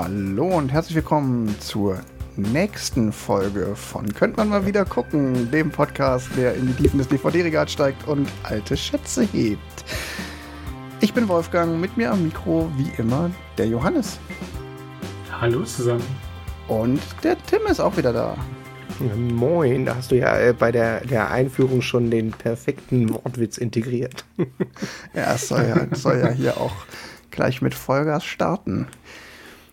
Hallo 0.00 0.56
und 0.56 0.70
herzlich 0.70 0.94
willkommen 0.94 1.58
zur 1.58 1.98
nächsten 2.36 3.10
Folge 3.10 3.74
von 3.74 4.06
Könnt 4.14 4.36
man 4.36 4.48
mal 4.48 4.64
wieder 4.64 4.84
gucken, 4.84 5.50
dem 5.50 5.72
Podcast, 5.72 6.28
der 6.36 6.54
in 6.54 6.68
die 6.68 6.72
Tiefen 6.74 6.98
des 6.98 7.08
DVD-Regals 7.08 7.72
steigt 7.72 8.06
und 8.06 8.28
alte 8.44 8.76
Schätze 8.76 9.24
hebt. 9.24 9.84
Ich 11.00 11.12
bin 11.12 11.26
Wolfgang, 11.26 11.80
mit 11.80 11.96
mir 11.96 12.12
am 12.12 12.22
Mikro 12.22 12.70
wie 12.76 12.92
immer 12.96 13.28
der 13.58 13.66
Johannes. 13.66 14.20
Hallo 15.32 15.64
zusammen. 15.64 16.06
Und 16.68 17.00
der 17.24 17.36
Tim 17.46 17.66
ist 17.68 17.80
auch 17.80 17.96
wieder 17.96 18.12
da. 18.12 18.36
Moin, 19.16 19.84
da 19.84 19.96
hast 19.96 20.12
du 20.12 20.16
ja 20.16 20.38
äh, 20.38 20.52
bei 20.52 20.70
der, 20.70 21.04
der 21.06 21.32
Einführung 21.32 21.82
schon 21.82 22.08
den 22.08 22.30
perfekten 22.30 23.12
Wortwitz 23.12 23.58
integriert. 23.58 24.24
ja, 25.12 25.34
es 25.34 25.48
soll 25.48 25.64
ja, 25.64 25.88
es 25.90 26.02
soll 26.02 26.20
ja 26.20 26.28
hier 26.28 26.56
auch 26.56 26.86
gleich 27.32 27.62
mit 27.62 27.74
Vollgas 27.74 28.24
starten. 28.24 28.86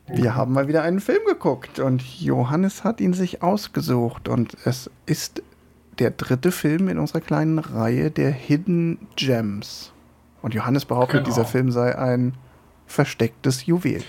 Wir 0.08 0.36
haben 0.36 0.54
mal 0.54 0.68
wieder 0.68 0.84
einen 0.84 1.00
Film 1.00 1.26
geguckt 1.26 1.80
und 1.80 2.04
Johannes 2.20 2.84
hat 2.84 3.02
ihn 3.02 3.14
sich 3.14 3.42
ausgesucht 3.42 4.28
und 4.28 4.56
es 4.64 4.90
ist 5.06 5.42
der 5.98 6.12
dritte 6.12 6.52
Film 6.52 6.90
in 6.90 7.00
unserer 7.00 7.22
kleinen 7.22 7.58
Reihe 7.58 8.12
der 8.12 8.32
Hidden 8.32 9.08
Gems. 9.16 9.94
Und 10.42 10.54
Johannes 10.54 10.86
behauptet, 10.86 11.24
genau. 11.24 11.26
dieser 11.26 11.46
Film 11.46 11.72
sei 11.72 11.98
ein 11.98 12.36
verstecktes 12.86 13.66
Juwel. 13.66 14.04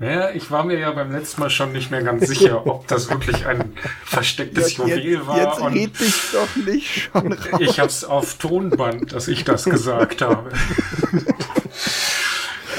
Ja, 0.00 0.30
ich 0.30 0.50
war 0.50 0.64
mir 0.64 0.78
ja 0.78 0.90
beim 0.92 1.10
letzten 1.10 1.40
Mal 1.40 1.50
schon 1.50 1.72
nicht 1.72 1.90
mehr 1.90 2.02
ganz 2.02 2.26
sicher, 2.26 2.66
ob 2.66 2.86
das 2.86 3.10
wirklich 3.10 3.46
ein 3.46 3.72
verstecktes 4.04 4.76
jetzt, 4.78 4.88
Juwel 4.88 5.26
war. 5.26 5.38
Jetzt 5.38 5.60
red 5.62 6.00
dich 6.00 6.22
doch 6.32 6.56
nicht 6.64 7.10
schon 7.12 7.32
raus. 7.32 7.48
Ich 7.60 7.80
hab's 7.80 8.04
auf 8.04 8.34
Tonband, 8.38 9.12
dass 9.12 9.28
ich 9.28 9.44
das 9.44 9.64
gesagt 9.64 10.22
habe. 10.22 10.50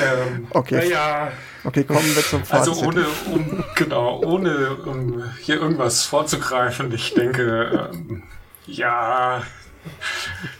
ähm, 0.02 0.48
okay. 0.52 0.76
Naja, 0.78 1.32
Okay, 1.68 1.84
kommen 1.84 2.16
wir 2.16 2.24
zum 2.24 2.46
Fazit. 2.46 2.70
Also 2.70 2.86
ohne, 2.86 3.06
um, 3.34 3.64
genau, 3.76 4.24
ohne 4.24 4.78
um 4.86 5.22
hier 5.42 5.56
irgendwas 5.56 6.06
vorzugreifen, 6.06 6.94
ich 6.94 7.14
denke, 7.14 7.90
ähm, 7.94 8.24
ja, 8.66 9.42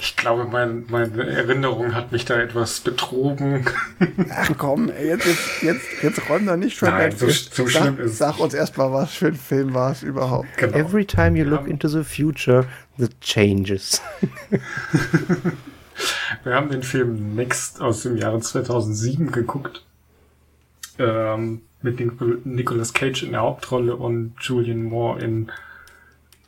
ich 0.02 0.18
glaube, 0.18 0.44
mein, 0.52 0.86
meine 0.90 1.26
Erinnerung 1.26 1.96
hat 1.96 2.12
mich 2.12 2.26
da 2.26 2.38
etwas 2.38 2.82
betrogen. 2.82 3.66
Ach 4.30 4.52
komm, 4.58 4.90
jetzt, 5.02 5.26
jetzt, 5.26 5.62
jetzt, 5.62 6.04
jetzt 6.04 6.30
räum 6.30 6.46
da 6.46 6.58
nicht 6.58 6.78
schon 6.78 6.90
Nein, 6.90 7.12
so, 7.16 7.30
so 7.30 7.68
sag, 7.68 7.70
schlimm 7.70 8.00
ist 8.02 8.18
Sag 8.18 8.40
uns 8.40 8.54
erstmal, 8.54 8.92
was 8.92 9.14
für 9.14 9.28
ein 9.28 9.36
Film 9.36 9.74
war 9.74 9.94
es 9.94 10.04
überhaupt. 10.04 10.48
Genau. 10.58 10.78
Every 10.78 11.06
time 11.06 11.38
you 11.38 11.46
look 11.46 11.68
into 11.68 11.88
the 11.88 12.04
future, 12.04 12.66
the 12.98 13.08
changes. 13.22 14.02
Wir 16.44 16.56
haben 16.56 16.70
den 16.70 16.84
Film 16.84 17.36
Next 17.36 17.82
aus 17.82 18.04
dem 18.04 18.18
Jahre 18.18 18.40
2007 18.40 19.32
geguckt 19.32 19.84
ähm, 21.00 21.62
mit 21.82 22.00
Nicolas 22.46 22.94
Cage 22.94 23.24
in 23.24 23.32
der 23.32 23.42
Hauptrolle 23.42 23.96
und 23.96 24.36
Julian 24.42 24.84
Moore 24.84 25.22
in, 25.22 25.52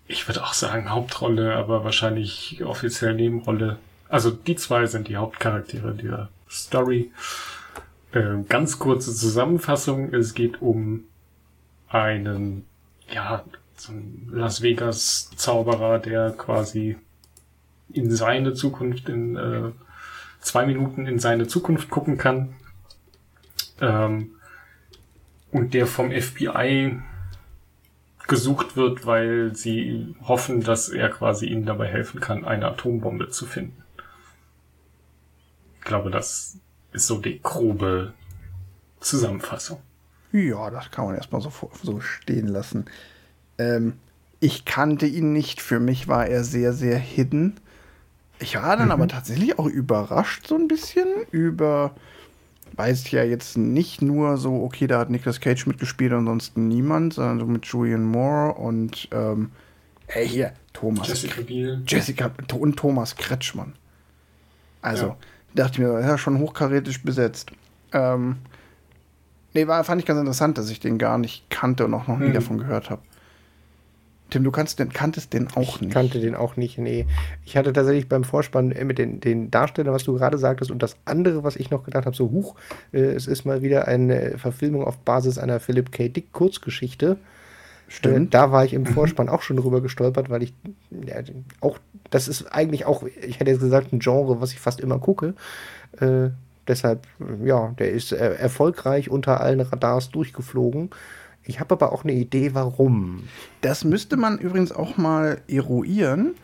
ich 0.07 0.27
würde 0.27 0.43
auch 0.43 0.53
sagen 0.53 0.89
Hauptrolle, 0.89 1.55
aber 1.55 1.83
wahrscheinlich 1.83 2.63
offiziell 2.63 3.13
Nebenrolle. 3.13 3.77
Also 4.07 4.31
die 4.31 4.55
zwei 4.55 4.85
sind 4.87 5.07
die 5.07 5.17
Hauptcharaktere 5.17 5.93
dieser 5.93 6.29
Story. 6.49 7.11
Äh, 8.11 8.43
ganz 8.47 8.79
kurze 8.79 9.13
Zusammenfassung. 9.13 10.13
Es 10.13 10.33
geht 10.33 10.61
um 10.61 11.03
einen, 11.89 12.65
ja, 13.11 13.43
so 13.75 13.91
einen 13.91 14.29
Las 14.31 14.61
Vegas 14.61 15.29
Zauberer, 15.35 15.99
der 15.99 16.31
quasi 16.31 16.97
in 17.91 18.11
seine 18.11 18.53
Zukunft 18.53 19.09
in 19.09 19.35
äh, 19.35 19.71
zwei 20.39 20.65
Minuten 20.65 21.05
in 21.05 21.19
seine 21.19 21.47
Zukunft 21.47 21.89
gucken 21.89 22.17
kann. 22.17 22.55
Ähm, 23.81 24.31
und 25.51 25.73
der 25.73 25.87
vom 25.87 26.11
FBI 26.11 26.99
gesucht 28.27 28.75
wird, 28.75 29.05
weil 29.07 29.55
sie 29.55 30.15
hoffen, 30.21 30.61
dass 30.61 30.89
er 30.89 31.09
quasi 31.09 31.47
ihnen 31.47 31.65
dabei 31.65 31.87
helfen 31.87 32.19
kann, 32.19 32.45
eine 32.45 32.67
Atombombe 32.67 33.29
zu 33.29 33.47
finden. 33.47 33.83
Ich 35.79 35.85
glaube, 35.85 36.11
das 36.11 36.59
ist 36.91 37.07
so 37.07 37.17
die 37.17 37.41
grobe 37.41 38.13
Zusammenfassung. 38.99 39.79
Ja, 40.31 40.69
das 40.69 40.91
kann 40.91 41.05
man 41.05 41.15
erstmal 41.15 41.41
so, 41.41 41.51
so 41.81 41.99
stehen 42.01 42.47
lassen. 42.47 42.85
Ähm, 43.57 43.93
ich 44.39 44.65
kannte 44.65 45.07
ihn 45.07 45.33
nicht. 45.33 45.61
Für 45.61 45.79
mich 45.79 46.07
war 46.07 46.27
er 46.27 46.43
sehr, 46.43 46.73
sehr 46.73 46.99
hidden. 46.99 47.59
Ich 48.39 48.55
war 48.55 48.77
dann 48.77 48.87
mhm. 48.87 48.91
aber 48.91 49.07
tatsächlich 49.07 49.59
auch 49.59 49.65
überrascht 49.65 50.47
so 50.47 50.55
ein 50.55 50.67
bisschen 50.67 51.07
über 51.31 51.93
weiß 52.75 53.11
ja 53.11 53.23
jetzt 53.23 53.57
nicht 53.57 54.01
nur 54.01 54.37
so, 54.37 54.63
okay, 54.63 54.87
da 54.87 54.99
hat 54.99 55.09
Nicolas 55.09 55.39
Cage 55.39 55.65
mitgespielt 55.65 56.13
und 56.13 56.25
sonst 56.25 56.57
niemand, 56.57 57.13
sondern 57.13 57.39
so 57.39 57.45
mit 57.45 57.65
Julian 57.65 58.05
Moore 58.05 58.53
und 58.53 59.09
ähm, 59.11 59.51
hey, 60.07 60.27
hier, 60.27 60.53
Thomas. 60.73 61.07
Jessica 61.07 61.41
Biel. 61.41 61.83
Jessica 61.85 62.31
und 62.57 62.77
Thomas 62.77 63.15
Kretschmann. 63.15 63.73
Also, 64.81 65.07
ja. 65.07 65.17
dachte 65.55 65.73
ich 65.73 65.79
mir, 65.79 65.99
ja, 65.99 66.17
schon 66.17 66.39
hochkarätisch 66.39 67.03
besetzt. 67.03 67.51
Ähm, 67.91 68.37
nee, 69.53 69.67
war, 69.67 69.83
fand 69.83 70.01
ich 70.01 70.07
ganz 70.07 70.19
interessant, 70.19 70.57
dass 70.57 70.69
ich 70.69 70.79
den 70.79 70.97
gar 70.97 71.17
nicht 71.17 71.49
kannte 71.49 71.85
und 71.85 71.93
auch 71.93 72.07
noch 72.07 72.17
nie 72.17 72.27
hm. 72.27 72.33
davon 72.33 72.57
gehört 72.59 72.89
habe. 72.89 73.01
Tim, 74.29 74.43
du 74.43 74.51
kannst 74.51 74.79
den, 74.79 74.93
kanntest 74.93 75.33
den 75.33 75.47
auch 75.47 75.61
ich 75.61 75.81
nicht. 75.81 75.89
Ich 75.89 75.93
kannte 75.93 76.19
den 76.19 76.35
auch 76.35 76.55
nicht, 76.55 76.77
nee. 76.77 77.05
Ich 77.45 77.57
hatte 77.57 77.73
tatsächlich 77.73 78.07
beim 78.07 78.23
Vorspann 78.23 78.73
mit 78.83 78.97
den, 78.97 79.19
den 79.19 79.49
Darstellern, 79.49 79.93
was 79.93 80.03
du 80.03 80.13
gerade 80.13 80.37
sagtest, 80.37 80.71
und 80.71 80.83
das 80.83 80.97
andere, 81.05 81.43
was 81.43 81.55
ich 81.55 81.71
noch 81.71 81.83
gedacht 81.83 82.05
habe, 82.05 82.15
so, 82.15 82.31
huch, 82.31 82.55
äh, 82.91 82.99
es 82.99 83.27
ist 83.27 83.45
mal 83.45 83.61
wieder 83.61 83.87
eine 83.87 84.37
Verfilmung 84.37 84.83
auf 84.83 84.97
Basis 84.99 85.37
einer 85.37 85.59
Philip 85.59 85.91
K. 85.91 86.09
Dick 86.09 86.31
Kurzgeschichte. 86.31 87.17
Stimmt. 87.87 88.27
Äh, 88.27 88.29
da 88.29 88.51
war 88.51 88.63
ich 88.63 88.73
im 88.73 88.83
mhm. 88.83 88.87
Vorspann 88.87 89.29
auch 89.29 89.41
schon 89.41 89.57
drüber 89.57 89.81
gestolpert, 89.81 90.29
weil 90.29 90.43
ich 90.43 90.53
ja, 90.91 91.15
auch, 91.59 91.79
das 92.09 92.27
ist 92.27 92.45
eigentlich 92.53 92.85
auch, 92.85 93.03
ich 93.03 93.39
hätte 93.39 93.51
jetzt 93.51 93.61
gesagt, 93.61 93.91
ein 93.91 93.99
Genre, 93.99 94.39
was 94.39 94.51
ich 94.53 94.59
fast 94.59 94.79
immer 94.79 94.99
gucke. 94.99 95.33
Äh, 95.99 96.29
deshalb, 96.67 97.07
ja, 97.43 97.73
der 97.79 97.91
ist 97.91 98.11
äh, 98.11 98.35
erfolgreich 98.35 99.09
unter 99.09 99.41
allen 99.41 99.59
Radars 99.59 100.11
durchgeflogen. 100.11 100.91
Ich 101.49 101.59
habe 101.59 101.73
aber 101.73 101.91
auch 101.91 102.03
eine 102.03 102.13
Idee, 102.13 102.53
warum. 102.53 103.23
Das 103.61 103.83
müsste 103.83 104.17
man 104.17 104.37
übrigens 104.37 104.71
auch 104.71 104.97
mal 104.97 105.41
eruieren. 105.47 106.35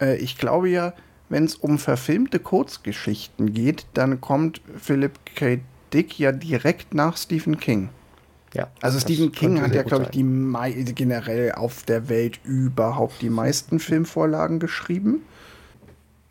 Äh, 0.00 0.16
ich 0.16 0.38
glaube 0.38 0.70
ja, 0.70 0.94
wenn 1.28 1.44
es 1.44 1.56
um 1.56 1.78
verfilmte 1.78 2.38
Kurzgeschichten 2.38 3.52
geht, 3.52 3.84
dann 3.92 4.22
kommt 4.22 4.62
Philip 4.78 5.12
K. 5.36 5.60
Dick 5.92 6.18
ja 6.18 6.32
direkt 6.32 6.94
nach 6.94 7.18
Stephen 7.18 7.60
King. 7.60 7.90
Ja, 8.54 8.68
also 8.80 8.98
Stephen 8.98 9.30
King 9.30 9.60
hat 9.60 9.74
ja, 9.74 9.82
glaube 9.82 10.04
ich, 10.04 10.10
die 10.10 10.94
generell 10.94 11.52
auf 11.52 11.82
der 11.82 12.08
Welt 12.08 12.40
überhaupt 12.42 13.20
die 13.20 13.30
meisten 13.30 13.78
Filmvorlagen 13.78 14.58
geschrieben. 14.58 15.20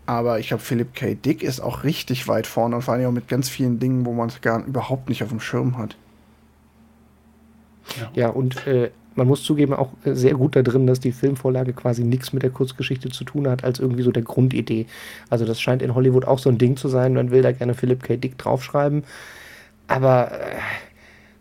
Aber 0.08 0.40
ich 0.40 0.48
glaube, 0.48 0.64
Philip 0.64 0.96
K. 0.96 1.14
Dick 1.14 1.44
ist 1.44 1.60
auch 1.60 1.84
richtig 1.84 2.28
weit 2.28 2.48
vorne 2.48 2.78
und 2.78 2.82
vor 2.82 2.96
allem 2.96 3.06
auch 3.06 3.12
mit 3.12 3.28
ganz 3.28 3.50
vielen 3.50 3.78
Dingen, 3.80 4.08
wo 4.08 4.14
man 4.14 4.30
es 4.30 4.42
gar 4.42 4.66
überhaupt 4.66 5.10
nicht 5.10 5.22
auf 5.22 5.30
dem 5.30 5.40
Schirm 5.40 5.78
hat. 5.78 5.96
Ja, 8.00 8.12
ja 8.14 8.30
und 8.30 8.66
äh, 8.68 8.92
man 9.16 9.28
muss 9.28 9.44
zugeben, 9.44 9.74
auch 9.74 9.92
äh, 10.06 10.14
sehr 10.14 10.34
gut 10.34 10.56
da 10.56 10.64
drin, 10.64 10.88
dass 10.88 11.00
die 11.00 11.12
Filmvorlage 11.12 11.74
quasi 11.74 12.04
nichts 12.04 12.34
mit 12.34 12.44
der 12.44 12.50
Kurzgeschichte 12.50 13.10
zu 13.10 13.24
tun 13.24 13.48
hat, 13.48 13.64
als 13.64 13.80
irgendwie 13.80 14.04
so 14.04 14.12
der 14.12 14.24
Grundidee. 14.24 14.88
Also 15.30 15.46
das 15.46 15.62
scheint 15.62 15.82
in 15.82 15.94
Hollywood 15.94 16.26
auch 16.26 16.40
so 16.40 16.50
ein 16.50 16.58
Ding 16.58 16.78
zu 16.78 16.88
sein, 16.88 17.14
man 17.14 17.32
will 17.32 17.42
da 17.42 17.52
gerne 17.52 17.74
Philip 17.74 18.02
K. 18.02 18.18
Dick 18.18 18.38
draufschreiben, 18.38 19.04
aber 19.88 20.32
äh, 20.32 20.56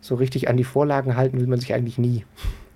so 0.01 0.15
richtig 0.15 0.49
an 0.49 0.57
die 0.57 0.63
Vorlagen 0.63 1.15
halten 1.15 1.39
will 1.39 1.47
man 1.47 1.59
sich 1.59 1.73
eigentlich 1.73 1.97
nie. 1.97 2.25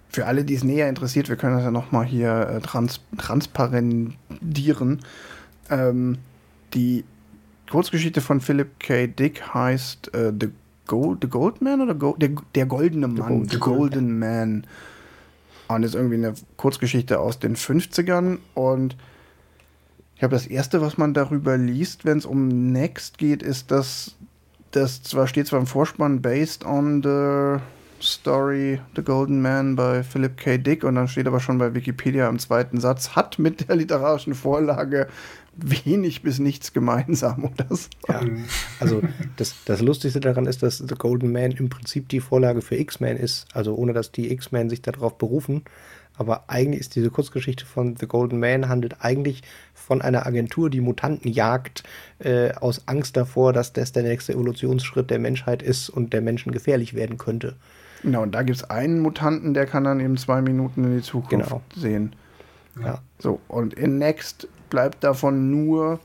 Für 0.10 0.26
alle, 0.28 0.44
die 0.44 0.54
es 0.54 0.64
näher 0.64 0.90
interessiert, 0.90 1.30
wir 1.30 1.36
können 1.36 1.56
das 1.56 1.66
ja 1.66 1.72
nochmal 1.72 2.06
hier 2.06 2.48
äh, 2.48 2.62
trans 2.62 3.02
transparentieren. 3.18 5.00
Ähm, 5.70 6.20
die 6.74 7.04
Kurzgeschichte 7.70 8.22
von 8.22 8.40
Philip 8.40 8.80
K. 8.80 9.08
Dick 9.08 9.54
heißt 9.54 10.14
äh, 10.14 10.32
The 10.40 10.50
Gold, 10.88 11.20
The 11.22 11.30
Goldman 11.30 11.82
oder 11.82 11.96
Go, 11.96 12.16
der, 12.18 12.32
der 12.56 12.66
goldene 12.66 13.08
Mann, 13.08 13.48
The, 13.50 13.58
Golden 13.58 14.20
Man. 14.20 14.68
Und 15.68 15.84
ist 15.84 15.96
irgendwie 15.96 16.16
eine 16.16 16.34
Kurzgeschichte 16.58 17.20
aus 17.20 17.40
den 17.40 17.56
50ern 17.56 18.40
und 18.54 18.96
ich 20.14 20.20
glaube, 20.20 20.36
das 20.36 20.46
erste, 20.46 20.82
was 20.82 20.98
man 20.98 21.14
darüber 21.14 21.58
liest, 21.58 22.06
wenn 22.06 22.18
es 22.18 22.26
um 22.26 22.72
Next 22.72 23.18
geht, 23.18 23.42
ist, 23.42 23.72
dass 23.72 24.16
das 24.72 25.04
zwar 25.04 25.28
steht 25.28 25.48
zwar 25.48 25.60
im 25.60 25.68
Vorspann 25.68 26.22
based 26.22 26.66
on 26.66 27.02
the 27.04 27.62
story 28.04 28.80
The 28.96 29.04
Golden 29.04 29.42
Man 29.42 29.76
bei 29.76 30.04
Philip 30.04 30.38
K. 30.38 30.58
Dick 30.58 30.84
und 30.84 30.96
dann 30.96 31.08
steht 31.08 31.28
aber 31.28 31.40
schon 31.40 31.58
bei 31.58 31.74
Wikipedia 31.74 32.28
im 32.28 32.40
zweiten 32.40 32.80
Satz, 32.80 33.16
hat 33.16 33.40
mit 33.40 33.68
der 33.68 33.76
literarischen 33.76 34.34
Vorlage 34.34 35.08
wenig 35.56 36.22
bis 36.24 36.40
nichts 36.40 36.74
gemeinsam 36.74 37.46
oder 37.46 37.68
so. 37.76 37.88
Ja, 38.08 38.22
also 38.80 39.02
das, 39.38 39.56
das 39.66 39.82
Lustigste 39.82 40.20
daran 40.20 40.46
ist, 40.46 40.64
dass 40.64 40.78
The 40.80 40.96
Golden 40.96 41.32
Man 41.32 41.52
im 41.52 41.70
Prinzip 41.70 42.10
die 42.10 42.20
Vorlage 42.20 42.62
für 42.62 42.76
X-Men 42.76 43.18
ist, 43.18 43.46
also 43.54 43.76
ohne 43.76 43.94
dass 43.94 44.12
die 44.12 44.32
X-Men 44.32 44.70
sich 44.70 44.82
darauf 44.82 45.18
berufen. 45.18 45.64
Aber 46.16 46.44
eigentlich 46.48 46.82
ist 46.82 46.96
diese 46.96 47.10
Kurzgeschichte 47.10 47.66
von 47.66 47.96
The 47.98 48.06
Golden 48.06 48.40
Man 48.40 48.70
handelt 48.70 48.98
eigentlich 49.02 49.42
von 49.74 50.02
einer 50.02 50.28
Agentur, 50.28 50.70
die 50.70 50.82
Mutanten 50.82 51.32
jagt, 51.32 51.84
äh, 52.20 52.52
aus 52.54 52.88
Angst 52.88 53.18
davor, 53.18 53.52
dass 53.52 53.74
das 53.74 53.92
der 53.94 54.04
nächste 54.04 54.34
Evolutionsschritt 54.34 55.10
der 55.10 55.18
Menschheit 55.18 55.64
ist 55.64 55.90
und 55.90 56.14
der 56.14 56.22
Menschen 56.22 56.52
gefährlich 56.52 56.94
werden 56.94 57.18
könnte. 57.18 57.56
Genau, 58.04 58.22
und 58.22 58.34
da 58.36 58.44
gibt 58.44 58.58
es 58.58 58.64
einen 58.70 59.00
Mutanten, 59.00 59.54
der 59.54 59.66
kann 59.66 59.86
dann 59.86 60.00
eben 60.00 60.18
zwei 60.18 60.42
Minuten 60.42 60.84
in 60.84 60.98
die 60.98 61.02
Zukunft 61.04 61.48
Genau. 61.50 61.62
sehen. 61.76 62.16
Ja. 62.84 63.02
So, 63.20 63.40
und 63.48 63.74
in 63.74 63.98
Next 63.98 64.48
bleibt 64.74 65.04
davon 65.04 65.52
nur 65.52 66.00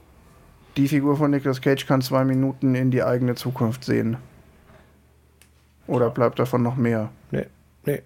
die 0.76 0.88
Figur 0.88 1.16
von 1.16 1.30
Nicolas 1.30 1.62
Cage 1.62 1.86
kann 1.86 2.02
zwei 2.02 2.22
Minuten 2.24 2.74
in 2.74 2.90
die 2.90 3.02
eigene 3.02 3.34
Zukunft 3.34 3.82
sehen. 3.82 4.18
Oder 5.86 6.10
bleibt 6.10 6.38
davon 6.38 6.62
noch 6.62 6.76
mehr? 6.76 7.08
Nee, 7.30 7.46
nee. 7.86 8.02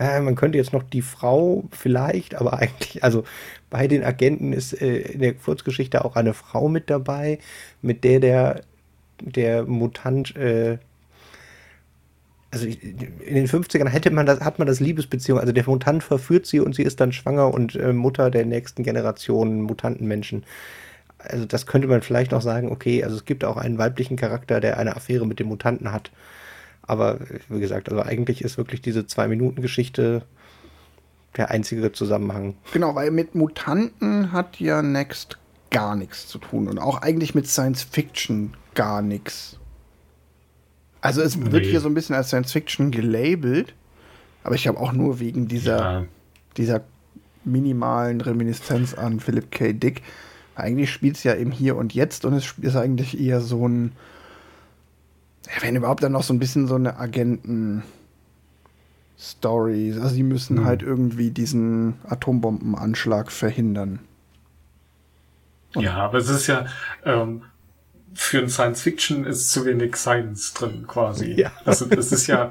Äh, 0.00 0.20
man 0.22 0.34
könnte 0.34 0.58
jetzt 0.58 0.72
noch 0.72 0.82
die 0.82 1.02
Frau 1.02 1.62
vielleicht, 1.70 2.34
aber 2.34 2.54
eigentlich, 2.58 3.04
also 3.04 3.22
bei 3.70 3.86
den 3.86 4.02
Agenten 4.02 4.52
ist 4.52 4.72
äh, 4.72 4.96
in 4.96 5.20
der 5.20 5.34
Kurzgeschichte 5.34 6.04
auch 6.04 6.16
eine 6.16 6.34
Frau 6.34 6.68
mit 6.68 6.90
dabei, 6.90 7.38
mit 7.82 8.02
der 8.02 8.18
der, 8.18 8.62
der 9.20 9.62
Mutant, 9.66 10.34
äh, 10.34 10.78
also 12.50 12.66
in 12.66 13.34
den 13.34 13.48
50ern 13.48 13.88
hätte 13.88 14.10
man 14.10 14.26
das, 14.26 14.40
hat 14.40 14.58
man 14.58 14.66
das 14.66 14.80
Liebesbeziehung, 14.80 15.38
also 15.38 15.52
der 15.52 15.64
Mutant 15.66 16.02
verführt 16.02 16.46
sie 16.46 16.60
und 16.60 16.74
sie 16.74 16.82
ist 16.82 17.00
dann 17.00 17.12
schwanger 17.12 17.52
und 17.52 17.74
äh, 17.74 17.92
Mutter 17.92 18.30
der 18.30 18.46
nächsten 18.46 18.82
Generation 18.82 19.62
Mutantenmenschen. 19.62 20.44
Also 21.18 21.44
das 21.44 21.66
könnte 21.66 21.88
man 21.88 22.02
vielleicht 22.02 22.30
noch 22.30 22.42
sagen, 22.42 22.70
okay, 22.70 23.02
also 23.02 23.16
es 23.16 23.24
gibt 23.24 23.44
auch 23.44 23.56
einen 23.56 23.78
weiblichen 23.78 24.16
Charakter, 24.16 24.60
der 24.60 24.78
eine 24.78 24.96
Affäre 24.96 25.26
mit 25.26 25.40
dem 25.40 25.48
Mutanten 25.48 25.92
hat. 25.92 26.10
Aber 26.82 27.18
wie 27.48 27.60
gesagt, 27.60 27.88
also 27.88 28.02
eigentlich 28.02 28.42
ist 28.42 28.58
wirklich 28.58 28.80
diese 28.80 29.06
Zwei-Minuten-Geschichte 29.06 30.22
der 31.36 31.50
einzige 31.50 31.92
Zusammenhang. 31.92 32.54
Genau, 32.72 32.94
weil 32.94 33.10
mit 33.10 33.34
Mutanten 33.34 34.32
hat 34.32 34.60
ja 34.60 34.82
Next 34.82 35.38
gar 35.70 35.96
nichts 35.96 36.28
zu 36.28 36.38
tun 36.38 36.68
und 36.68 36.78
auch 36.78 37.02
eigentlich 37.02 37.34
mit 37.34 37.48
Science 37.48 37.82
Fiction 37.82 38.54
gar 38.74 39.02
nichts. 39.02 39.58
Also 41.06 41.22
es 41.22 41.38
wird 41.40 41.64
Nee. 41.64 41.70
hier 41.70 41.80
so 41.80 41.88
ein 41.88 41.94
bisschen 41.94 42.16
als 42.16 42.28
Science 42.28 42.52
Fiction 42.52 42.90
gelabelt, 42.90 43.74
aber 44.44 44.54
ich 44.56 44.62
glaube 44.64 44.80
auch 44.80 44.92
nur 44.92 45.20
wegen 45.20 45.46
dieser, 45.48 45.78
Ja, 45.78 46.04
dieser 46.56 46.80
minimalen 47.44 48.20
Reminiszenz 48.20 48.94
an 48.94 49.20
Philip 49.20 49.50
K. 49.50 49.72
Dick. 49.72 50.02
Eigentlich 50.56 50.90
spielt 50.90 51.16
es 51.16 51.22
ja 51.24 51.32
im 51.32 51.52
Hier 51.52 51.76
und 51.76 51.94
Jetzt 51.94 52.24
und 52.24 52.32
es 52.34 52.54
ist 52.60 52.76
eigentlich 52.76 53.20
eher 53.20 53.40
so 53.40 53.68
ein, 53.68 53.92
wenn 55.60 55.76
überhaupt 55.76 56.02
dann 56.02 56.12
noch 56.12 56.22
so 56.24 56.32
ein 56.34 56.38
bisschen 56.38 56.66
so 56.66 56.74
eine 56.74 56.98
Agenten- 56.98 57.82
Story. 59.18 59.92
Also 59.94 60.08
sie 60.14 60.22
müssen 60.22 60.58
Hm. 60.58 60.64
halt 60.66 60.82
irgendwie 60.82 61.30
diesen 61.30 61.94
Atombombenanschlag 62.08 63.30
verhindern. 63.32 64.00
ja, 65.74 65.94
aber 65.96 66.18
es 66.18 66.28
ist 66.28 66.46
ja, 66.46 66.66
ähm, 67.04 67.42
für 68.16 68.38
ein 68.38 68.48
Science 68.48 68.82
Fiction 68.82 69.24
ist 69.24 69.50
zu 69.50 69.64
wenig 69.66 69.96
Science 69.96 70.54
drin, 70.54 70.84
quasi. 70.88 71.32
Ja. 71.36 71.52
Also 71.64 71.86
es 71.90 72.10
ist 72.12 72.26
ja, 72.26 72.50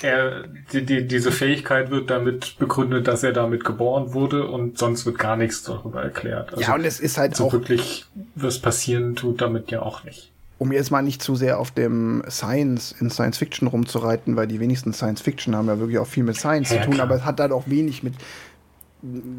er, 0.00 0.44
die, 0.72 0.84
die, 0.84 1.06
diese 1.06 1.32
Fähigkeit 1.32 1.90
wird 1.90 2.10
damit 2.10 2.56
begründet, 2.58 3.08
dass 3.08 3.22
er 3.22 3.32
damit 3.32 3.64
geboren 3.64 4.12
wurde 4.14 4.46
und 4.46 4.78
sonst 4.78 5.04
wird 5.06 5.18
gar 5.18 5.36
nichts 5.36 5.62
darüber 5.62 6.02
erklärt. 6.02 6.50
Also 6.52 6.62
ja, 6.62 6.74
und 6.74 6.84
es 6.84 7.00
ist 7.00 7.18
halt 7.18 7.34
so 7.36 7.46
auch, 7.46 7.52
wirklich 7.52 8.06
was 8.34 8.58
passieren 8.60 9.16
tut 9.16 9.40
damit 9.40 9.70
ja 9.70 9.82
auch 9.82 10.04
nicht. 10.04 10.30
um 10.58 10.72
jetzt 10.72 10.90
mal 10.90 11.02
nicht 11.02 11.22
zu 11.22 11.34
sehr 11.36 11.58
auf 11.58 11.70
dem 11.70 12.22
Science 12.30 12.94
in 13.00 13.10
Science 13.10 13.38
Fiction 13.38 13.66
rumzureiten, 13.68 14.36
weil 14.36 14.46
die 14.46 14.60
wenigsten 14.60 14.92
Science 14.92 15.20
Fiction 15.22 15.56
haben 15.56 15.66
ja 15.68 15.78
wirklich 15.78 15.98
auch 15.98 16.06
viel 16.06 16.22
mit 16.24 16.36
Science 16.36 16.70
Ja, 16.70 16.78
zu 16.80 16.84
tun, 16.84 16.94
klar. 16.94 17.06
aber 17.06 17.16
es 17.16 17.24
hat 17.24 17.40
halt 17.40 17.52
auch 17.52 17.64
wenig 17.66 18.02
mit. 18.02 18.14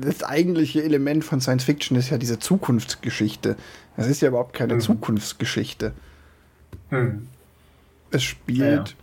Das 0.02 0.22
eigentliche 0.24 0.84
Element 0.84 1.24
von 1.24 1.42
Science 1.42 1.64
Fiction 1.64 1.98
ist 1.98 2.12
ja 2.12 2.18
diese 2.20 2.38
Zukunftsgeschichte. 2.38 3.56
Das 3.98 4.08
ist 4.08 4.22
ja 4.22 4.28
überhaupt 4.30 4.54
keine 4.54 4.76
Mhm. 4.76 4.80
Zukunftsgeschichte. 4.82 5.94
Hm. 6.90 7.28
Es 8.12 8.24
spielt. 8.24 8.96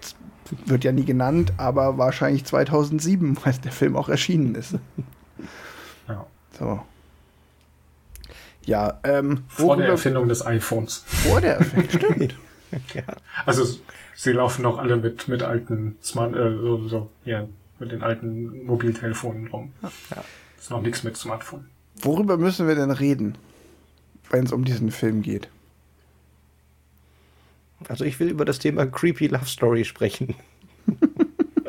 es 0.00 0.14
wird 0.66 0.84
ja 0.84 0.92
nie 0.92 1.04
genannt, 1.04 1.52
aber 1.56 1.98
wahrscheinlich 1.98 2.44
2007, 2.44 3.38
weil 3.44 3.54
der 3.54 3.72
Film 3.72 3.96
auch 3.96 4.08
erschienen 4.08 4.54
ist. 4.54 4.74
Ja. 6.08 6.26
So. 6.58 6.80
Ja, 8.64 9.00
ähm, 9.04 9.44
Vor 9.48 9.76
der 9.78 9.88
Erfindung 9.88 10.28
des 10.28 10.44
iPhones. 10.46 11.04
vor 11.06 11.40
der 11.40 11.56
Erfindung, 11.56 11.88
stimmt. 12.12 12.34
Ja. 12.94 13.02
Also 13.46 13.64
sie 14.14 14.32
laufen 14.32 14.62
noch 14.62 14.76
alle 14.78 14.96
mit, 14.98 15.26
mit 15.28 15.42
alten 15.42 15.96
Smart, 16.02 16.34
äh, 16.36 16.54
so, 16.58 16.86
so, 16.88 17.10
ja, 17.24 17.46
mit 17.78 17.92
den 17.92 18.02
alten 18.02 18.66
Mobiltelefonen 18.66 19.46
rum. 19.48 19.72
Ist 20.58 20.70
noch 20.70 20.82
nichts 20.82 21.02
mit 21.02 21.16
Smartphone. 21.16 21.70
Worüber 22.02 22.36
müssen 22.36 22.68
wir 22.68 22.74
denn 22.74 22.90
reden, 22.90 23.36
wenn 24.30 24.44
es 24.44 24.52
um 24.52 24.64
diesen 24.64 24.90
Film 24.90 25.22
geht? 25.22 25.48
Also 27.88 28.04
ich 28.04 28.18
will 28.18 28.28
über 28.28 28.44
das 28.44 28.58
Thema 28.58 28.86
Creepy 28.86 29.28
Love 29.28 29.46
Story 29.46 29.84
sprechen. 29.84 30.34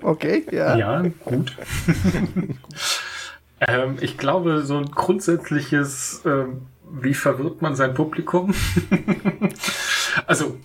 Okay, 0.02 0.44
ja. 0.52 0.78
Ja, 0.78 1.04
gut. 1.26 1.56
ähm, 3.60 3.98
ich 4.02 4.18
glaube, 4.18 4.64
so 4.64 4.78
ein 4.78 4.86
grundsätzliches, 4.86 6.24
ähm, 6.26 6.64
wie 6.90 7.14
verwirrt 7.14 7.62
man 7.62 7.76
sein 7.76 7.94
Publikum? 7.94 8.54
also, 10.26 10.58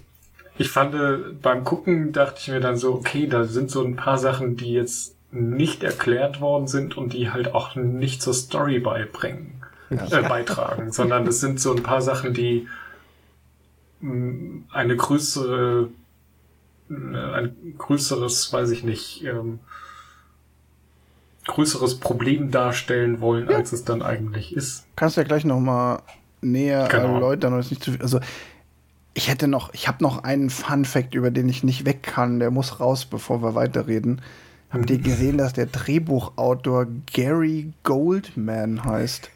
ich 0.56 0.70
fand, 0.70 0.94
äh, 0.94 1.18
beim 1.42 1.64
Gucken 1.64 2.12
dachte 2.12 2.40
ich 2.40 2.48
mir 2.48 2.60
dann 2.60 2.76
so, 2.76 2.94
okay, 2.94 3.26
da 3.26 3.44
sind 3.44 3.70
so 3.70 3.84
ein 3.84 3.96
paar 3.96 4.18
Sachen, 4.18 4.56
die 4.56 4.72
jetzt 4.72 5.14
nicht 5.34 5.82
erklärt 5.82 6.40
worden 6.40 6.68
sind 6.68 6.96
und 6.96 7.12
die 7.12 7.30
halt 7.30 7.54
auch 7.54 7.74
nicht 7.74 8.22
zur 8.22 8.34
Story 8.34 8.78
beibringen, 8.78 9.62
äh, 9.90 10.22
beitragen, 10.22 10.92
sondern 10.92 11.26
es 11.26 11.40
sind 11.40 11.58
so 11.60 11.74
ein 11.74 11.82
paar 11.82 12.00
Sachen, 12.02 12.34
die 12.34 12.68
mh, 14.00 14.62
eine 14.72 14.96
größere 14.96 15.88
ein 16.90 17.74
größeres, 17.78 18.52
weiß 18.52 18.70
ich 18.70 18.84
nicht, 18.84 19.24
ähm, 19.24 19.58
größeres 21.46 21.98
Problem 21.98 22.50
darstellen 22.50 23.20
wollen, 23.20 23.48
als 23.48 23.72
es 23.72 23.84
dann 23.84 24.02
eigentlich 24.02 24.54
ist. 24.54 24.84
Kannst 24.96 25.16
du 25.16 25.22
ja 25.22 25.26
gleich 25.26 25.44
noch 25.44 25.60
mal 25.60 26.02
näher 26.42 26.88
Genau. 26.90 27.14
erläutern. 27.14 27.54
Oder 27.54 27.64
nicht 27.68 27.82
zu 27.82 27.92
viel. 27.92 28.02
Also, 28.02 28.20
ich 29.14 29.28
hätte 29.28 29.48
noch, 29.48 29.72
ich 29.72 29.88
habe 29.88 30.02
noch 30.02 30.24
einen 30.24 30.50
Fun 30.50 30.84
Fact, 30.84 31.14
über 31.14 31.30
den 31.30 31.48
ich 31.48 31.64
nicht 31.64 31.86
weg 31.86 32.02
kann. 32.02 32.38
Der 32.38 32.50
muss 32.50 32.80
raus, 32.80 33.06
bevor 33.06 33.42
wir 33.42 33.54
weiterreden. 33.54 34.20
Habt 34.74 34.90
ihr 34.90 34.98
gesehen, 34.98 35.38
dass 35.38 35.52
der 35.52 35.66
Drehbuchautor 35.66 36.88
Gary 37.12 37.72
Goldman 37.84 38.84
heißt? 38.84 39.30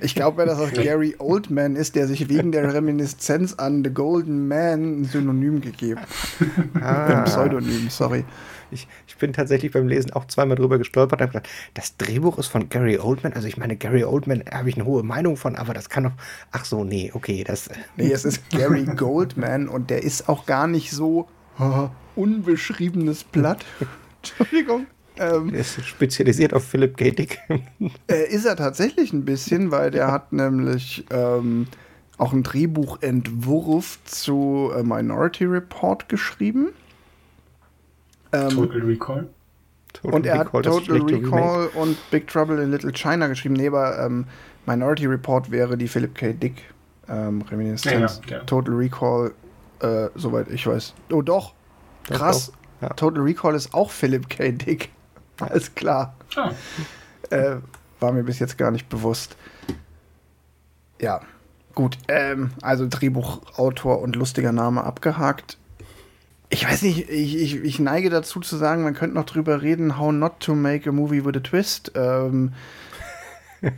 Ich 0.00 0.14
glaube, 0.14 0.38
wenn 0.38 0.46
das 0.46 0.60
aus 0.60 0.70
Gary 0.70 1.16
Oldman 1.18 1.74
ist, 1.74 1.96
der 1.96 2.06
sich 2.06 2.28
wegen 2.28 2.52
der 2.52 2.72
Reminiszenz 2.72 3.54
an 3.54 3.82
The 3.82 3.90
Golden 3.90 4.46
Man 4.46 5.00
ein 5.00 5.04
Synonym 5.06 5.60
gegeben 5.60 6.00
hat. 6.00 7.18
Ein 7.18 7.24
Pseudonym, 7.24 7.90
sorry. 7.90 8.24
Ich, 8.70 8.86
ich 9.08 9.16
bin 9.16 9.32
tatsächlich 9.32 9.72
beim 9.72 9.88
Lesen 9.88 10.12
auch 10.12 10.26
zweimal 10.26 10.56
drüber 10.56 10.78
gestolpert 10.78 11.20
und 11.20 11.26
habe 11.26 11.32
gedacht, 11.32 11.52
das 11.74 11.96
Drehbuch 11.96 12.38
ist 12.38 12.46
von 12.46 12.68
Gary 12.68 12.98
Oldman. 12.98 13.32
Also 13.32 13.48
ich 13.48 13.56
meine, 13.56 13.74
Gary 13.74 14.04
Oldman 14.04 14.44
habe 14.52 14.68
ich 14.68 14.76
eine 14.76 14.84
hohe 14.84 15.02
Meinung 15.02 15.36
von, 15.36 15.56
aber 15.56 15.74
das 15.74 15.88
kann 15.88 16.04
doch. 16.04 16.12
Ach 16.52 16.64
so, 16.64 16.84
nee, 16.84 17.10
okay, 17.12 17.42
das. 17.42 17.70
Nee, 17.96 18.12
es 18.12 18.24
ist 18.24 18.48
Gary 18.50 18.84
Goldman 18.84 19.68
und 19.68 19.90
der 19.90 20.04
ist 20.04 20.28
auch 20.28 20.46
gar 20.46 20.68
nicht 20.68 20.92
so 20.92 21.26
äh, 21.58 21.88
unbeschriebenes 22.14 23.24
Blatt. 23.24 23.64
Entschuldigung. 24.38 24.86
Ähm, 25.16 25.50
Der 25.52 25.60
ist 25.60 25.84
spezialisiert 25.86 26.52
auf 26.54 26.64
Philip 26.64 26.96
K. 26.96 27.10
Dick. 27.12 27.38
äh, 28.08 28.28
ist 28.28 28.44
er 28.46 28.56
tatsächlich 28.56 29.12
ein 29.12 29.24
bisschen, 29.24 29.70
weil 29.70 29.90
der 29.92 30.10
hat 30.10 30.32
nämlich 30.32 31.04
ähm, 31.10 31.68
auch 32.18 32.32
einen 32.32 32.42
Drehbuchentwurf 32.42 33.98
zu 34.04 34.72
äh, 34.76 34.82
Minority 34.82 35.44
Report 35.44 36.08
geschrieben. 36.08 36.70
Ähm, 38.32 38.48
Total 38.50 38.80
Recall. 38.80 39.28
und 40.02 40.26
er 40.26 40.38
hat 40.38 40.46
Recall, 40.48 40.62
das 40.62 40.74
Total 40.74 40.84
schlechte 40.98 41.14
Remake. 41.16 41.26
Recall 41.36 41.66
und 41.74 42.10
Big 42.10 42.26
Trouble 42.26 42.60
in 42.62 42.70
Little 42.72 42.92
China 42.92 43.28
geschrieben. 43.28 43.54
Nee, 43.54 43.68
aber 43.68 43.98
ähm, 44.04 44.26
Minority 44.66 45.06
Report 45.06 45.50
wäre 45.50 45.76
die 45.76 45.86
Philip 45.86 46.14
K. 46.14 46.32
Dick 46.32 46.54
ähm, 47.08 47.42
Reminiszenz. 47.42 48.20
Ja, 48.24 48.30
ja, 48.32 48.36
ja. 48.38 48.44
Total 48.44 48.74
Recall, 48.74 49.32
äh, 49.80 50.08
soweit 50.16 50.50
ich 50.50 50.66
weiß. 50.66 50.94
Oh 51.12 51.22
doch, 51.22 51.54
Doch, 52.08 52.16
krass. 52.16 52.52
Ja. 52.84 52.90
Total 52.90 53.22
Recall 53.22 53.54
ist 53.54 53.72
auch 53.72 53.90
Philip 53.90 54.28
K. 54.28 54.52
Dick. 54.52 54.90
Alles 55.40 55.74
klar. 55.74 56.14
Ah, 56.36 56.50
Äh, 57.30 57.56
war 58.00 58.12
mir 58.12 58.22
bis 58.22 58.38
jetzt 58.38 58.58
gar 58.58 58.70
nicht 58.70 58.90
bewusst. 58.90 59.36
Ja, 61.00 61.20
gut. 61.74 61.96
Ähm, 62.08 62.50
also 62.60 62.86
Drehbuchautor 62.86 64.00
und 64.02 64.16
lustiger 64.16 64.52
Name 64.52 64.84
abgehakt. 64.84 65.56
Ich 66.50 66.68
weiß 66.68 66.82
nicht, 66.82 67.08
ich, 67.08 67.36
ich, 67.36 67.56
ich 67.56 67.78
neige 67.78 68.10
dazu 68.10 68.40
zu 68.40 68.56
sagen, 68.58 68.82
man 68.84 68.92
könnte 68.92 69.16
noch 69.16 69.24
drüber 69.24 69.62
reden, 69.62 69.98
how 69.98 70.12
not 70.12 70.40
to 70.40 70.54
make 70.54 70.86
a 70.88 70.92
movie 70.92 71.24
with 71.24 71.36
a 71.36 71.40
twist. 71.40 71.92
Ähm, 71.94 72.52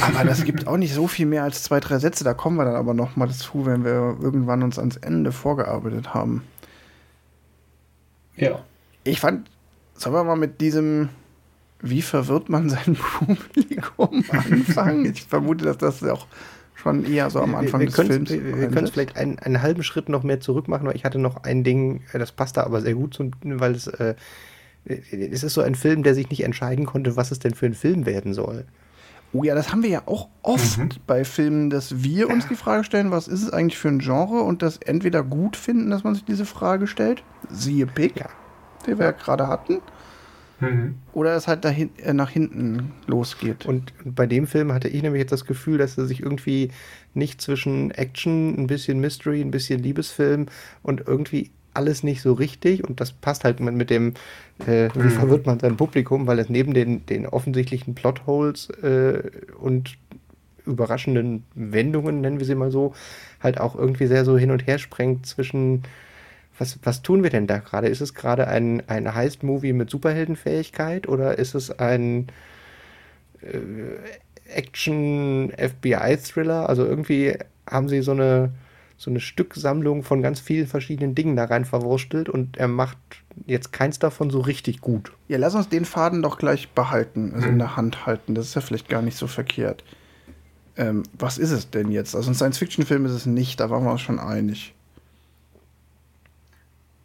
aber 0.00 0.24
das 0.24 0.44
gibt 0.44 0.68
auch 0.68 0.76
nicht 0.76 0.94
so 0.94 1.08
viel 1.08 1.26
mehr 1.26 1.42
als 1.42 1.64
zwei, 1.64 1.80
drei 1.80 1.98
Sätze. 1.98 2.22
Da 2.22 2.32
kommen 2.32 2.56
wir 2.56 2.64
dann 2.64 2.76
aber 2.76 2.94
noch 2.94 3.16
mal 3.16 3.26
dazu, 3.26 3.66
wenn 3.66 3.84
wir 3.84 4.16
irgendwann 4.22 4.62
uns 4.62 4.78
ans 4.78 4.96
Ende 4.96 5.32
vorgearbeitet 5.32 6.14
haben. 6.14 6.44
Ja. 8.36 8.64
Ich 9.04 9.20
fand 9.20 9.48
sollen 9.94 10.14
wir 10.14 10.24
mal 10.24 10.36
mit 10.36 10.60
diesem, 10.60 11.08
wie 11.80 12.02
verwirrt 12.02 12.48
man 12.48 12.68
sein 12.68 12.96
Publikum 13.18 14.24
anfangen? 14.30 15.06
Ich 15.06 15.22
vermute, 15.22 15.64
dass 15.64 15.78
das 15.78 16.02
auch 16.04 16.26
schon 16.74 17.04
eher 17.10 17.30
so 17.30 17.40
am 17.40 17.54
Anfang 17.54 17.80
wir, 17.80 17.86
des 17.86 17.96
wir 17.96 18.04
Films. 18.04 18.30
Wir, 18.30 18.60
wir 18.60 18.68
können 18.68 18.88
vielleicht 18.88 19.16
einen, 19.16 19.38
einen 19.38 19.62
halben 19.62 19.82
Schritt 19.82 20.08
noch 20.08 20.22
mehr 20.22 20.40
zurück 20.40 20.68
machen, 20.68 20.86
weil 20.86 20.96
ich 20.96 21.04
hatte 21.04 21.18
noch 21.18 21.44
ein 21.44 21.64
Ding, 21.64 22.02
äh, 22.12 22.18
das 22.18 22.32
passt 22.32 22.56
da 22.56 22.64
aber 22.64 22.80
sehr 22.80 22.94
gut, 22.94 23.14
zu, 23.14 23.30
weil 23.42 23.72
es, 23.72 23.86
äh, 23.86 24.14
es 24.84 25.42
ist 25.42 25.54
so 25.54 25.62
ein 25.62 25.74
Film, 25.74 26.02
der 26.02 26.14
sich 26.14 26.28
nicht 26.28 26.44
entscheiden 26.44 26.84
konnte, 26.84 27.16
was 27.16 27.30
es 27.30 27.38
denn 27.38 27.54
für 27.54 27.66
ein 27.66 27.74
Film 27.74 28.04
werden 28.04 28.34
soll. 28.34 28.66
Oh 29.34 29.42
ja, 29.42 29.56
das 29.56 29.72
haben 29.72 29.82
wir 29.82 29.90
ja 29.90 30.02
auch 30.06 30.28
oft 30.42 30.78
mhm. 30.78 30.88
bei 31.08 31.24
Filmen, 31.24 31.68
dass 31.68 32.04
wir 32.04 32.30
uns 32.30 32.46
die 32.46 32.54
Frage 32.54 32.84
stellen, 32.84 33.10
was 33.10 33.26
ist 33.26 33.42
es 33.42 33.52
eigentlich 33.52 33.76
für 33.76 33.88
ein 33.88 33.98
Genre 33.98 34.40
und 34.42 34.62
das 34.62 34.78
entweder 34.78 35.24
gut 35.24 35.56
finden, 35.56 35.90
dass 35.90 36.04
man 36.04 36.14
sich 36.14 36.24
diese 36.24 36.46
Frage 36.46 36.86
stellt, 36.86 37.24
siehe 37.50 37.86
Pick, 37.86 38.16
ja. 38.16 38.28
den 38.86 38.98
wir 38.98 39.06
ja 39.06 39.10
gerade 39.10 39.48
hatten, 39.48 39.80
mhm. 40.60 40.94
oder 41.12 41.34
es 41.34 41.48
halt 41.48 41.64
dahin, 41.64 41.90
äh, 41.98 42.12
nach 42.12 42.30
hinten 42.30 42.92
losgeht. 43.08 43.66
Und 43.66 43.92
bei 44.04 44.26
dem 44.26 44.46
Film 44.46 44.72
hatte 44.72 44.88
ich 44.88 45.02
nämlich 45.02 45.20
jetzt 45.20 45.32
das 45.32 45.46
Gefühl, 45.46 45.78
dass 45.78 45.98
er 45.98 46.06
sich 46.06 46.20
irgendwie 46.20 46.70
nicht 47.12 47.40
zwischen 47.40 47.90
Action, 47.90 48.56
ein 48.56 48.68
bisschen 48.68 49.00
Mystery, 49.00 49.40
ein 49.40 49.50
bisschen 49.50 49.82
Liebesfilm 49.82 50.46
und 50.84 51.02
irgendwie 51.08 51.50
alles 51.74 52.02
nicht 52.02 52.22
so 52.22 52.32
richtig 52.32 52.84
und 52.84 53.00
das 53.00 53.12
passt 53.12 53.44
halt 53.44 53.60
mit, 53.60 53.74
mit 53.74 53.90
dem, 53.90 54.14
äh, 54.66 54.88
wie 54.94 55.04
mhm. 55.04 55.10
verwirrt 55.10 55.46
man 55.46 55.60
sein 55.60 55.76
Publikum, 55.76 56.26
weil 56.26 56.38
es 56.38 56.48
neben 56.48 56.74
den, 56.74 57.06
den 57.06 57.26
offensichtlichen 57.26 57.94
Plotholes 57.94 58.70
äh, 58.82 59.22
und 59.58 59.96
überraschenden 60.66 61.44
Wendungen, 61.54 62.20
nennen 62.20 62.38
wir 62.38 62.46
sie 62.46 62.54
mal 62.54 62.70
so, 62.70 62.94
halt 63.42 63.58
auch 63.60 63.74
irgendwie 63.76 64.06
sehr 64.06 64.24
so 64.24 64.38
hin 64.38 64.50
und 64.50 64.66
her 64.66 64.78
sprengt 64.78 65.26
zwischen, 65.26 65.82
was, 66.58 66.78
was 66.82 67.02
tun 67.02 67.22
wir 67.22 67.28
denn 67.30 67.46
da 67.46 67.58
gerade? 67.58 67.88
Ist 67.88 68.00
es 68.00 68.14
gerade 68.14 68.48
ein, 68.48 68.82
ein 68.88 69.14
Heist-Movie 69.14 69.74
mit 69.74 69.90
Superheldenfähigkeit 69.90 71.06
oder 71.08 71.38
ist 71.38 71.54
es 71.54 71.78
ein 71.78 72.28
äh, 73.42 73.58
Action-FBI-Thriller? 74.48 76.66
Also 76.68 76.84
irgendwie 76.86 77.36
haben 77.68 77.88
sie 77.88 78.02
so 78.02 78.12
eine 78.12 78.52
so 79.04 79.10
eine 79.10 79.20
Stücksammlung 79.20 80.02
von 80.02 80.22
ganz 80.22 80.40
vielen 80.40 80.66
verschiedenen 80.66 81.14
Dingen 81.14 81.36
da 81.36 81.44
rein 81.44 81.66
verwurstelt 81.66 82.30
und 82.30 82.56
er 82.56 82.68
macht 82.68 82.96
jetzt 83.46 83.72
keins 83.72 83.98
davon 83.98 84.30
so 84.30 84.40
richtig 84.40 84.80
gut. 84.80 85.12
Ja, 85.28 85.36
lass 85.36 85.54
uns 85.54 85.68
den 85.68 85.84
Faden 85.84 86.22
doch 86.22 86.38
gleich 86.38 86.70
behalten, 86.70 87.32
also 87.34 87.48
in 87.48 87.58
der 87.58 87.76
Hand 87.76 88.06
halten. 88.06 88.34
Das 88.34 88.46
ist 88.46 88.54
ja 88.54 88.62
vielleicht 88.62 88.88
gar 88.88 89.02
nicht 89.02 89.18
so 89.18 89.26
verkehrt. 89.26 89.84
Ähm, 90.76 91.02
was 91.12 91.36
ist 91.36 91.50
es 91.50 91.68
denn 91.68 91.90
jetzt? 91.90 92.16
Also 92.16 92.30
ein 92.30 92.34
Science-Fiction-Film 92.34 93.04
ist 93.04 93.12
es 93.12 93.26
nicht, 93.26 93.60
da 93.60 93.68
waren 93.68 93.84
wir 93.84 93.92
uns 93.92 94.00
schon 94.00 94.18
einig. 94.18 94.74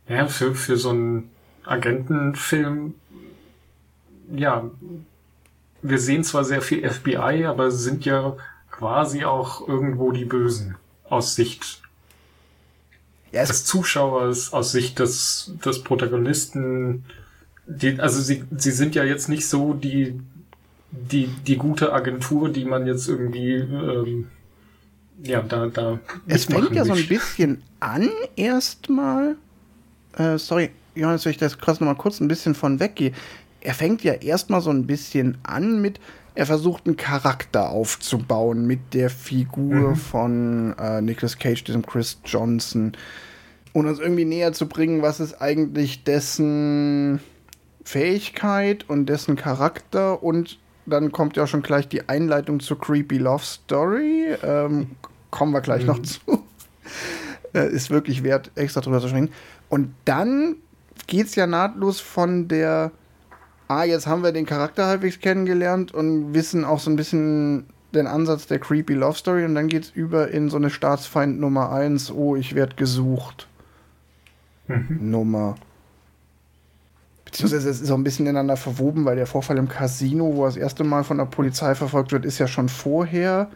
Ja, 0.07 0.27
für, 0.27 0.55
für 0.55 0.77
so 0.77 0.91
einen 0.91 1.29
Agentenfilm, 1.65 2.95
ja, 4.31 4.71
wir 5.81 5.99
sehen 5.99 6.23
zwar 6.23 6.45
sehr 6.45 6.61
viel 6.61 6.89
FBI, 6.89 7.45
aber 7.45 7.71
sind 7.71 8.05
ja 8.05 8.37
quasi 8.71 9.25
auch 9.25 9.67
irgendwo 9.67 10.11
die 10.13 10.25
Bösen 10.25 10.77
aus 11.09 11.35
Sicht 11.35 11.81
ja, 13.31 13.45
des 13.45 13.65
Zuschauers, 13.65 14.53
aus 14.53 14.71
Sicht 14.71 15.00
des, 15.00 15.53
des 15.63 15.83
Protagonisten. 15.83 17.05
Die, 17.67 18.00
also 18.00 18.21
sie, 18.21 18.43
sie 18.57 18.71
sind 18.71 18.95
ja 18.95 19.03
jetzt 19.03 19.29
nicht 19.29 19.48
so 19.48 19.74
die, 19.74 20.19
die, 20.91 21.27
die 21.27 21.57
gute 21.57 21.93
Agentur, 21.93 22.50
die 22.50 22.65
man 22.65 22.88
jetzt 22.88 23.07
irgendwie 23.07 23.53
ähm, 23.53 24.27
ja, 25.24 25.41
da, 25.41 25.67
da. 25.67 26.00
Es 26.27 26.45
fängt 26.45 26.74
ja 26.74 26.86
so 26.86 26.93
ein 26.93 27.07
bisschen 27.07 27.62
an, 27.79 28.09
erstmal. 28.36 29.36
Äh, 30.17 30.38
sorry, 30.38 30.71
Johannes, 30.95 31.25
wenn 31.25 31.31
ich 31.31 31.38
das 31.38 31.57
krass 31.57 31.79
nochmal 31.79 31.95
kurz 31.95 32.19
ein 32.19 32.27
bisschen 32.27 32.55
von 32.55 32.79
weggehe. 32.79 33.12
Er 33.62 33.74
fängt 33.74 34.03
ja 34.03 34.13
erstmal 34.13 34.62
so 34.62 34.69
ein 34.69 34.88
bisschen 34.88 35.38
an 35.43 35.81
mit, 35.81 36.00
er 36.39 36.46
versucht 36.46 36.86
einen 36.86 36.96
Charakter 36.96 37.69
aufzubauen 37.69 38.65
mit 38.65 38.93
der 38.93 39.10
Figur 39.10 39.89
mhm. 39.89 39.96
von 39.98 40.75
äh, 40.79 41.01
Nicolas 41.01 41.38
Cage, 41.38 41.65
diesem 41.65 41.86
Chris 41.86 42.22
Johnson. 42.24 42.93
Und 43.74 43.88
uns 43.88 44.00
irgendwie 44.00 44.24
näher 44.24 44.53
zu 44.53 44.69
bringen, 44.69 45.01
was 45.01 45.19
ist 45.19 45.41
eigentlich 45.41 46.05
dessen 46.05 47.19
Fähigkeit 47.84 48.89
und 48.89 49.08
dessen 49.08 49.36
Charakter. 49.36 50.24
Und 50.24 50.60
dann 50.86 51.12
kommt 51.12 51.36
ja 51.36 51.46
schon 51.46 51.62
gleich 51.62 51.89
die 51.89 52.08
Einleitung 52.08 52.62
zur 52.62 52.79
Creepy 52.79 53.17
Love 53.17 53.43
Story. 53.43 54.34
Ähm, 54.41 54.91
kommen 55.31 55.51
wir 55.51 55.60
gleich 55.60 55.81
mhm. 55.81 55.88
noch 55.88 56.01
zu. 56.03 56.22
äh, 57.53 57.69
ist 57.69 57.89
wirklich 57.89 58.24
wert, 58.24 58.50
extra 58.55 58.79
drüber 58.79 59.01
zu 59.01 59.10
sprechen. 59.10 59.31
Und 59.67 59.93
dann 60.05 60.55
geht 61.05 61.27
es 61.27 61.36
ja 61.36 61.48
nahtlos 61.48 62.00
von 62.00 62.48
der 62.48 62.91
ah, 63.69 63.83
jetzt 63.83 64.07
haben 64.07 64.23
wir 64.23 64.33
den 64.33 64.45
Charakter 64.45 64.88
halbwegs 64.88 65.19
kennengelernt 65.19 65.93
und 65.93 66.33
wissen 66.33 66.65
auch 66.65 66.79
so 66.79 66.89
ein 66.89 66.97
bisschen 66.97 67.67
den 67.93 68.07
Ansatz 68.07 68.47
der 68.47 68.59
Creepy 68.59 68.93
Love 68.93 69.17
Story 69.17 69.45
und 69.45 69.55
dann 69.55 69.67
geht 69.67 69.83
es 69.83 69.89
über 69.91 70.29
in 70.29 70.49
so 70.49 70.57
eine 70.57 70.69
Staatsfeind 70.69 71.39
Nummer 71.39 71.71
1, 71.71 72.11
oh, 72.11 72.35
ich 72.35 72.55
werde 72.55 72.75
gesucht. 72.75 73.47
Mhm. 74.67 74.97
Nummer. 74.99 75.55
Beziehungsweise 77.25 77.69
es 77.69 77.79
ist 77.79 77.91
auch 77.91 77.97
ein 77.97 78.03
bisschen 78.03 78.25
ineinander 78.25 78.57
verwoben, 78.57 79.05
weil 79.05 79.15
der 79.15 79.27
Vorfall 79.27 79.57
im 79.57 79.69
Casino, 79.69 80.35
wo 80.35 80.43
er 80.43 80.49
das 80.49 80.57
erste 80.57 80.83
Mal 80.83 81.03
von 81.03 81.17
der 81.17 81.25
Polizei 81.25 81.75
verfolgt 81.75 82.11
wird, 82.11 82.25
ist 82.25 82.39
ja 82.39 82.47
schon 82.47 82.69
vorher. 82.69 83.49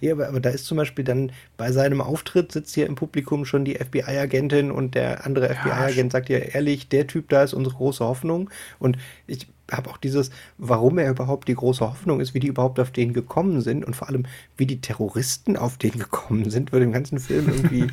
Ja, 0.00 0.12
aber, 0.12 0.28
aber 0.28 0.40
da 0.40 0.50
ist 0.50 0.66
zum 0.66 0.76
Beispiel 0.76 1.04
dann 1.04 1.32
bei 1.56 1.72
seinem 1.72 2.00
Auftritt 2.00 2.52
sitzt 2.52 2.74
hier 2.74 2.86
im 2.86 2.94
Publikum 2.94 3.44
schon 3.44 3.64
die 3.64 3.74
FBI-Agentin 3.74 4.70
und 4.70 4.94
der 4.94 5.26
andere 5.26 5.48
ja, 5.48 5.54
FBI-Agent 5.54 6.12
sagt 6.12 6.28
ja 6.28 6.38
ehrlich, 6.38 6.88
der 6.88 7.06
Typ 7.06 7.28
da 7.28 7.42
ist 7.42 7.54
unsere 7.54 7.76
große 7.76 8.04
Hoffnung. 8.04 8.50
Und 8.78 8.96
ich 9.26 9.46
habe 9.70 9.90
auch 9.90 9.96
dieses, 9.96 10.30
warum 10.58 10.98
er 10.98 11.10
überhaupt 11.10 11.48
die 11.48 11.54
große 11.54 11.80
Hoffnung 11.80 12.20
ist, 12.20 12.34
wie 12.34 12.40
die 12.40 12.48
überhaupt 12.48 12.78
auf 12.80 12.90
den 12.90 13.12
gekommen 13.12 13.60
sind 13.60 13.84
und 13.84 13.96
vor 13.96 14.08
allem, 14.08 14.26
wie 14.56 14.66
die 14.66 14.80
Terroristen 14.80 15.56
auf 15.56 15.78
den 15.78 15.92
gekommen 15.92 16.50
sind, 16.50 16.72
wird 16.72 16.82
im 16.82 16.92
ganzen 16.92 17.18
Film 17.18 17.48
irgendwie, 17.48 17.86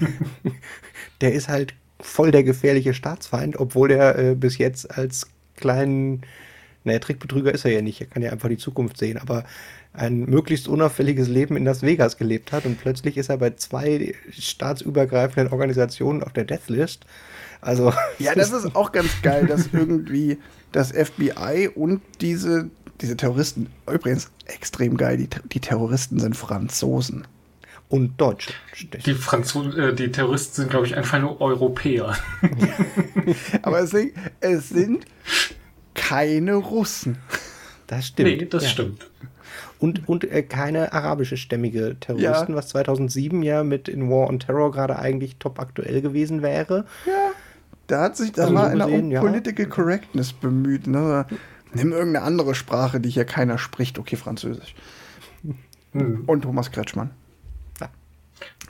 der 1.21 1.33
ist 1.33 1.47
halt 1.47 1.73
voll 2.01 2.31
der 2.31 2.43
gefährliche 2.43 2.93
Staatsfeind, 2.93 3.59
obwohl 3.59 3.91
er 3.91 4.17
äh, 4.17 4.35
bis 4.35 4.57
jetzt 4.57 4.97
als 4.97 5.27
kleinen, 5.55 6.21
naja, 6.83 6.99
Trickbetrüger 6.99 7.53
ist 7.53 7.65
er 7.65 7.71
ja 7.71 7.81
nicht, 7.81 8.01
er 8.01 8.07
kann 8.07 8.23
ja 8.23 8.31
einfach 8.31 8.49
die 8.49 8.57
Zukunft 8.57 8.97
sehen, 8.97 9.17
aber 9.17 9.43
ein 9.93 10.25
möglichst 10.25 10.67
unauffälliges 10.67 11.27
Leben 11.27 11.57
in 11.57 11.65
Las 11.65 11.81
Vegas 11.81 12.17
gelebt 12.17 12.51
hat 12.51 12.65
und 12.65 12.79
plötzlich 12.79 13.17
ist 13.17 13.29
er 13.29 13.37
bei 13.37 13.51
zwei 13.51 14.13
staatsübergreifenden 14.31 15.51
Organisationen 15.51 16.23
auf 16.23 16.33
der 16.33 16.45
Deathlist. 16.45 17.05
Also 17.61 17.93
ja, 18.19 18.35
das 18.35 18.51
ist 18.51 18.75
auch 18.75 18.91
ganz 18.91 19.09
geil, 19.21 19.47
dass 19.47 19.69
irgendwie 19.73 20.37
das 20.71 20.91
FBI 20.91 21.69
und 21.73 22.01
diese 22.21 22.69
diese 23.01 23.15
Terroristen 23.15 23.67
übrigens 23.89 24.29
extrem 24.45 24.97
geil. 24.97 25.15
Die, 25.17 25.29
die 25.53 25.61
Terroristen 25.61 26.19
sind 26.19 26.35
Franzosen 26.35 27.25
und 27.87 28.19
Deutsche. 28.19 28.51
Die 29.05 29.13
Franzosen, 29.13 29.77
äh, 29.79 29.95
die 29.95 30.11
Terroristen 30.11 30.55
sind 30.55 30.69
glaube 30.69 30.85
ich 30.85 30.95
einfach 30.95 31.19
nur 31.19 31.39
Europäer. 31.39 32.17
Aber 33.61 33.79
es 33.79 33.91
sind, 33.91 34.13
es 34.41 34.69
sind 34.69 35.05
keine 35.93 36.55
Russen. 36.55 37.17
Das 37.87 38.07
stimmt. 38.07 38.29
Nee, 38.29 38.45
das 38.45 38.63
ja. 38.63 38.69
stimmt 38.69 39.09
und, 39.79 40.07
und 40.07 40.29
äh, 40.29 40.43
keine 40.43 40.93
arabische 40.93 41.37
stämmige 41.37 41.97
Terroristen, 41.99 42.51
ja. 42.51 42.57
was 42.57 42.67
2007 42.69 43.41
ja 43.43 43.63
mit 43.63 43.87
in 43.87 44.09
War 44.09 44.27
on 44.27 44.39
Terror 44.39 44.71
gerade 44.71 44.99
eigentlich 44.99 45.37
top 45.37 45.59
aktuell 45.59 46.01
gewesen 46.01 46.41
wäre. 46.41 46.85
Ja, 47.05 47.31
da 47.87 48.01
hat 48.01 48.17
sich, 48.17 48.31
da 48.33 48.43
also 48.43 48.55
war 48.55 48.67
einer 48.67 48.87
um 48.87 49.09
ja. 49.09 49.21
Political 49.21 49.65
Correctness 49.65 50.33
bemüht. 50.33 50.85
Ne? 50.85 51.25
Nimm 51.73 51.91
irgendeine 51.91 52.25
andere 52.25 52.55
Sprache, 52.55 52.99
die 52.99 53.09
hier 53.09 53.25
keiner 53.25 53.57
spricht. 53.57 53.97
Okay, 53.97 54.15
Französisch. 54.15 54.75
Hm. 55.93 56.23
Und 56.27 56.41
Thomas 56.41 56.71
Kretschmann. 56.71 57.11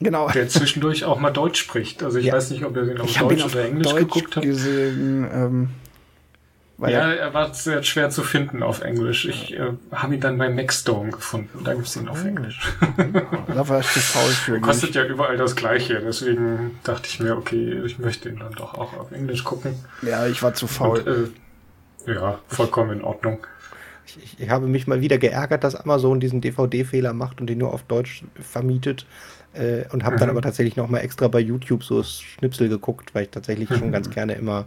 Genau. 0.02 0.30
Der 0.30 0.48
zwischendurch 0.48 1.04
auch 1.04 1.20
mal 1.20 1.32
Deutsch 1.32 1.60
spricht. 1.60 2.04
Also 2.04 2.20
ich 2.20 2.28
ja. 2.28 2.34
weiß 2.34 2.52
nicht, 2.52 2.64
ob 2.64 2.78
auf 2.78 3.10
ich 3.10 3.18
Deutsch 3.18 3.44
oder 3.44 3.66
Englisch 3.66 3.88
Deutsch 3.88 4.00
geguckt 4.00 4.36
habt. 4.38 4.46
Gesehen, 4.46 5.28
ähm, 5.32 5.70
ja, 6.88 7.12
er 7.12 7.34
war 7.34 7.54
sehr 7.54 7.84
schwer 7.84 8.10
zu 8.10 8.24
finden 8.24 8.64
auf 8.64 8.82
Englisch. 8.82 9.26
Ich 9.26 9.54
äh, 9.54 9.74
habe 9.92 10.16
ihn 10.16 10.22
dann 10.22 10.38
bei 10.38 10.50
Maxdome 10.50 11.12
gefunden. 11.12 11.64
Da 11.64 11.74
gibt 11.74 11.88
es 11.88 11.96
ihn 11.96 12.08
auf 12.08 12.24
Englisch. 12.24 12.72
da 13.48 13.68
war 13.68 13.82
ich 13.82 13.88
zu 13.88 14.00
faul 14.00 14.30
für. 14.30 14.60
Kostet 14.62 14.96
ja 14.96 15.04
überall 15.04 15.36
das 15.36 15.56
Gleiche. 15.56 16.00
Deswegen 16.00 16.80
dachte 16.84 17.08
ich 17.08 17.20
mir, 17.20 17.36
okay, 17.36 17.82
ich 17.86 18.00
möchte 18.00 18.30
ihn 18.30 18.40
dann 18.40 18.54
doch 18.54 18.76
auch 18.76 18.98
auf 18.98 19.12
Englisch 19.12 19.44
gucken. 19.44 19.76
Ja, 20.02 20.28
ich 20.28 20.42
war 20.42 20.54
zu 20.54 20.68
faul. 20.68 21.00
Und, 21.00 22.08
äh, 22.08 22.14
ja, 22.14 22.40
vollkommen 22.48 23.00
in 23.00 23.04
Ordnung. 23.04 23.46
Ich, 24.06 24.40
ich, 24.40 24.50
habe 24.50 24.68
mich 24.68 24.88
mal 24.88 25.02
wieder 25.02 25.18
geärgert, 25.18 25.64
dass 25.64 25.76
Amazon 25.76 26.20
diesen 26.20 26.42
DVD-Fehler 26.42 27.14
macht 27.14 27.42
und 27.42 27.48
den 27.48 27.58
nur 27.58 27.74
auf 27.74 27.84
Deutsch 27.84 28.24
vermietet. 28.40 29.06
Äh, 29.54 29.86
und 29.92 30.04
habe 30.04 30.16
mhm. 30.16 30.20
dann 30.20 30.30
aber 30.30 30.42
tatsächlich 30.42 30.76
noch 30.76 30.88
mal 30.88 31.00
extra 31.00 31.28
bei 31.28 31.40
YouTube 31.40 31.84
so 31.84 32.04
Schnipsel 32.04 32.70
geguckt, 32.70 33.14
weil 33.14 33.24
ich 33.24 33.30
tatsächlich 33.30 33.70
schon 33.70 33.92
ganz 33.92 34.10
gerne 34.10 34.34
immer 34.34 34.66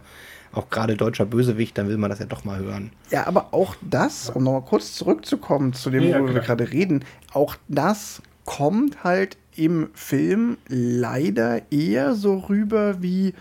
auch 0.53 0.69
gerade 0.69 0.95
deutscher 0.95 1.25
Bösewicht, 1.25 1.77
dann 1.77 1.87
will 1.87 1.97
man 1.97 2.09
das 2.09 2.19
ja 2.19 2.25
doch 2.25 2.43
mal 2.43 2.59
hören. 2.59 2.91
Ja, 3.09 3.27
aber 3.27 3.53
auch 3.53 3.75
das, 3.81 4.29
um 4.29 4.43
nochmal 4.43 4.61
kurz 4.61 4.93
zurückzukommen 4.93 5.73
zu 5.73 5.89
dem, 5.89 6.03
ja, 6.03 6.19
worüber 6.19 6.35
wir 6.35 6.41
gerade 6.41 6.71
reden, 6.71 7.03
auch 7.33 7.55
das 7.67 8.21
kommt 8.45 9.03
halt 9.03 9.37
im 9.55 9.89
Film 9.93 10.57
leider 10.67 11.71
eher 11.71 12.15
so 12.15 12.37
rüber 12.37 13.01
wie 13.01 13.33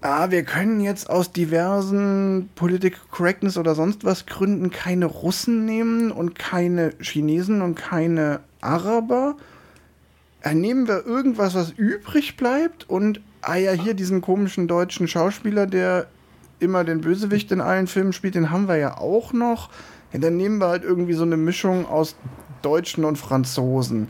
ah, 0.00 0.30
wir 0.30 0.44
können 0.44 0.80
jetzt 0.80 1.10
aus 1.10 1.32
diversen 1.32 2.48
Political 2.54 3.00
Correctness 3.10 3.58
oder 3.58 3.74
sonst 3.74 4.04
was 4.04 4.26
Gründen 4.26 4.70
keine 4.70 5.06
Russen 5.06 5.64
nehmen 5.64 6.10
und 6.10 6.38
keine 6.38 6.92
Chinesen 7.00 7.62
und 7.62 7.74
keine 7.74 8.40
Araber. 8.60 9.36
Dann 10.42 10.60
nehmen 10.60 10.88
wir 10.88 11.04
irgendwas, 11.04 11.54
was 11.54 11.70
übrig 11.72 12.36
bleibt 12.36 12.88
und, 12.88 13.20
ah 13.42 13.56
ja, 13.56 13.72
hier 13.72 13.94
diesen 13.94 14.20
komischen 14.20 14.68
deutschen 14.68 15.08
Schauspieler, 15.08 15.66
der 15.66 16.06
immer 16.58 16.84
den 16.84 17.00
Bösewicht 17.00 17.50
in 17.52 17.60
allen 17.60 17.86
Filmen 17.86 18.12
spielt, 18.12 18.34
den 18.34 18.50
haben 18.50 18.68
wir 18.68 18.76
ja 18.76 18.98
auch 18.98 19.32
noch. 19.32 19.70
Ja, 20.12 20.18
dann 20.18 20.36
nehmen 20.36 20.58
wir 20.58 20.68
halt 20.68 20.84
irgendwie 20.84 21.14
so 21.14 21.22
eine 21.22 21.36
Mischung 21.36 21.86
aus 21.86 22.16
Deutschen 22.62 23.04
und 23.04 23.16
Franzosen. 23.16 24.08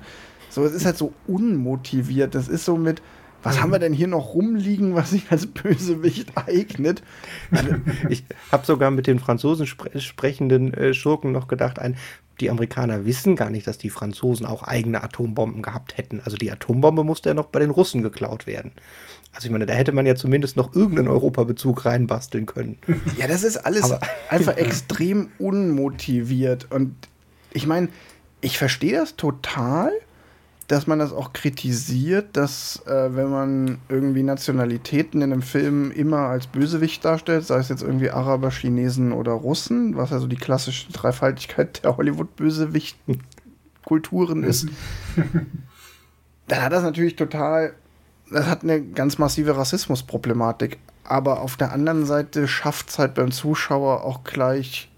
So, 0.48 0.64
es 0.64 0.72
ist 0.72 0.84
halt 0.84 0.96
so 0.96 1.12
unmotiviert. 1.26 2.34
Das 2.34 2.48
ist 2.48 2.64
so 2.64 2.76
mit, 2.76 3.02
was 3.42 3.60
haben 3.60 3.70
wir 3.70 3.78
denn 3.78 3.92
hier 3.92 4.08
noch 4.08 4.34
rumliegen, 4.34 4.94
was 4.94 5.10
sich 5.10 5.30
als 5.30 5.46
Bösewicht 5.46 6.32
eignet? 6.36 7.02
Also, 7.50 7.76
ich 8.08 8.24
habe 8.50 8.66
sogar 8.66 8.90
mit 8.90 9.06
den 9.06 9.20
Franzosen 9.20 9.66
spre 9.66 9.98
sprechenden 10.00 10.74
äh, 10.74 10.92
Schurken 10.92 11.32
noch 11.32 11.46
gedacht, 11.46 11.78
ein, 11.78 11.96
die 12.40 12.50
Amerikaner 12.50 13.04
wissen 13.04 13.36
gar 13.36 13.50
nicht, 13.50 13.66
dass 13.66 13.78
die 13.78 13.90
Franzosen 13.90 14.46
auch 14.46 14.62
eigene 14.62 15.02
Atombomben 15.02 15.62
gehabt 15.62 15.96
hätten. 15.98 16.20
Also 16.24 16.36
die 16.36 16.50
Atombombe 16.50 17.04
musste 17.04 17.30
ja 17.30 17.34
noch 17.34 17.46
bei 17.46 17.60
den 17.60 17.70
Russen 17.70 18.02
geklaut 18.02 18.46
werden. 18.46 18.72
Also 19.32 19.46
ich 19.46 19.52
meine, 19.52 19.66
da 19.66 19.74
hätte 19.74 19.92
man 19.92 20.06
ja 20.06 20.16
zumindest 20.16 20.56
noch 20.56 20.74
irgendeinen 20.74 21.08
Europabezug 21.08 21.84
reinbasteln 21.84 22.46
können. 22.46 22.78
Ja, 23.18 23.28
das 23.28 23.44
ist 23.44 23.56
alles 23.56 23.84
Aber, 23.84 24.00
einfach 24.28 24.56
extrem 24.56 25.28
unmotiviert. 25.38 26.66
Und 26.70 26.94
ich 27.52 27.66
meine, 27.66 27.88
ich 28.40 28.58
verstehe 28.58 28.92
das 28.92 29.16
total 29.16 29.92
dass 30.70 30.86
man 30.86 31.00
das 31.00 31.12
auch 31.12 31.32
kritisiert, 31.32 32.36
dass 32.36 32.86
äh, 32.86 33.16
wenn 33.16 33.28
man 33.28 33.78
irgendwie 33.88 34.22
Nationalitäten 34.22 35.20
in 35.20 35.32
einem 35.32 35.42
Film 35.42 35.90
immer 35.90 36.28
als 36.28 36.46
Bösewicht 36.46 37.04
darstellt, 37.04 37.44
sei 37.44 37.58
es 37.58 37.70
jetzt 37.70 37.82
irgendwie 37.82 38.10
Araber, 38.10 38.52
Chinesen 38.52 39.10
oder 39.10 39.32
Russen, 39.32 39.96
was 39.96 40.10
ja 40.10 40.20
so 40.20 40.28
die 40.28 40.36
klassische 40.36 40.92
Dreifaltigkeit 40.92 41.82
der 41.82 41.96
Hollywood-Bösewicht-Kulturen 41.96 44.44
ist, 44.44 44.68
dann 46.46 46.62
hat 46.62 46.72
das 46.72 46.84
natürlich 46.84 47.16
total, 47.16 47.72
das 48.30 48.46
hat 48.46 48.62
eine 48.62 48.82
ganz 48.82 49.18
massive 49.18 49.56
Rassismusproblematik. 49.56 50.78
Aber 51.04 51.40
auf 51.40 51.56
der 51.56 51.72
anderen 51.72 52.06
Seite 52.06 52.46
schafft 52.46 52.90
es 52.90 52.98
halt 52.98 53.14
beim 53.14 53.32
Zuschauer 53.32 54.04
auch 54.04 54.22
gleich 54.24 54.90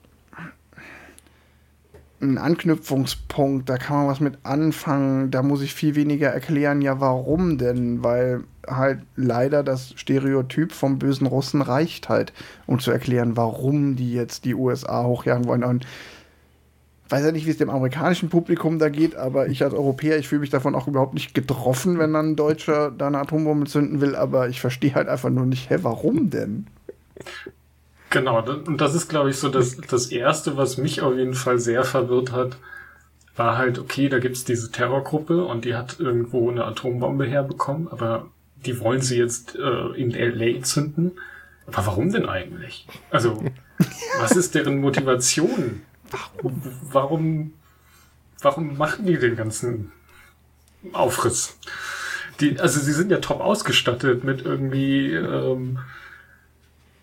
ein 2.22 2.38
Anknüpfungspunkt, 2.38 3.68
da 3.68 3.78
kann 3.78 3.96
man 3.96 4.06
was 4.06 4.20
mit 4.20 4.38
anfangen, 4.44 5.32
da 5.32 5.42
muss 5.42 5.60
ich 5.60 5.74
viel 5.74 5.96
weniger 5.96 6.28
erklären, 6.28 6.80
ja, 6.80 7.00
warum 7.00 7.58
denn? 7.58 8.04
Weil 8.04 8.44
halt 8.66 9.00
leider 9.16 9.64
das 9.64 9.92
Stereotyp 9.96 10.72
vom 10.72 11.00
bösen 11.00 11.26
Russen 11.26 11.62
reicht 11.62 12.08
halt, 12.08 12.32
um 12.66 12.78
zu 12.78 12.92
erklären, 12.92 13.36
warum 13.36 13.96
die 13.96 14.12
jetzt 14.12 14.44
die 14.44 14.54
USA 14.54 15.02
hochjagen 15.02 15.46
wollen. 15.46 15.64
Und 15.64 15.84
weiß 17.12 17.26
ja 17.26 17.32
nicht, 17.32 17.46
wie 17.46 17.50
es 17.50 17.58
dem 17.58 17.70
amerikanischen 17.70 18.30
Publikum 18.30 18.78
da 18.78 18.88
geht, 18.88 19.16
aber 19.16 19.46
ich 19.48 19.62
als 19.62 19.74
Europäer, 19.74 20.18
ich 20.18 20.28
fühle 20.28 20.40
mich 20.40 20.50
davon 20.50 20.74
auch 20.74 20.88
überhaupt 20.88 21.12
nicht 21.12 21.34
getroffen, 21.34 21.98
wenn 21.98 22.14
dann 22.14 22.30
ein 22.30 22.36
Deutscher 22.36 22.90
da 22.90 23.08
eine 23.08 23.18
Atombombe 23.18 23.66
zünden 23.66 24.00
will, 24.00 24.16
aber 24.16 24.48
ich 24.48 24.60
verstehe 24.60 24.94
halt 24.94 25.08
einfach 25.08 25.28
nur 25.28 25.44
nicht, 25.44 25.68
hä, 25.68 25.78
warum 25.82 26.30
denn? 26.30 26.66
Genau, 28.08 28.42
und 28.42 28.80
das 28.80 28.94
ist, 28.94 29.08
glaube 29.08 29.30
ich, 29.30 29.36
so 29.36 29.48
das, 29.48 29.76
das 29.76 30.06
Erste, 30.06 30.56
was 30.56 30.78
mich 30.78 31.02
auf 31.02 31.14
jeden 31.14 31.34
Fall 31.34 31.58
sehr 31.58 31.84
verwirrt 31.84 32.32
hat, 32.32 32.56
war 33.36 33.58
halt, 33.58 33.78
okay, 33.78 34.08
da 34.08 34.18
gibt's 34.18 34.44
diese 34.44 34.70
Terrorgruppe 34.70 35.44
und 35.44 35.64
die 35.64 35.74
hat 35.74 36.00
irgendwo 36.00 36.50
eine 36.50 36.64
Atombombe 36.64 37.26
herbekommen, 37.26 37.88
aber 37.88 38.26
die 38.64 38.80
wollen 38.80 39.00
sie 39.00 39.18
jetzt 39.18 39.56
äh, 39.56 40.00
in 40.00 40.10
LA 40.12 40.62
zünden. 40.62 41.12
Aber 41.66 41.86
warum 41.86 42.10
denn 42.10 42.28
eigentlich? 42.28 42.86
Also, 43.10 43.42
was 44.20 44.32
ist 44.32 44.54
deren 44.54 44.80
Motivation? 44.80 45.82
Warum, 46.90 47.52
warum 48.40 48.76
machen 48.76 49.06
die 49.06 49.18
den 49.18 49.36
ganzen 49.36 49.92
Aufriss? 50.92 51.56
Die, 52.40 52.58
also 52.58 52.80
sie 52.80 52.92
sind 52.92 53.10
ja 53.10 53.18
top 53.18 53.40
ausgestattet 53.40 54.24
mit 54.24 54.42
irgendwie 54.42 55.12
ähm, 55.12 55.78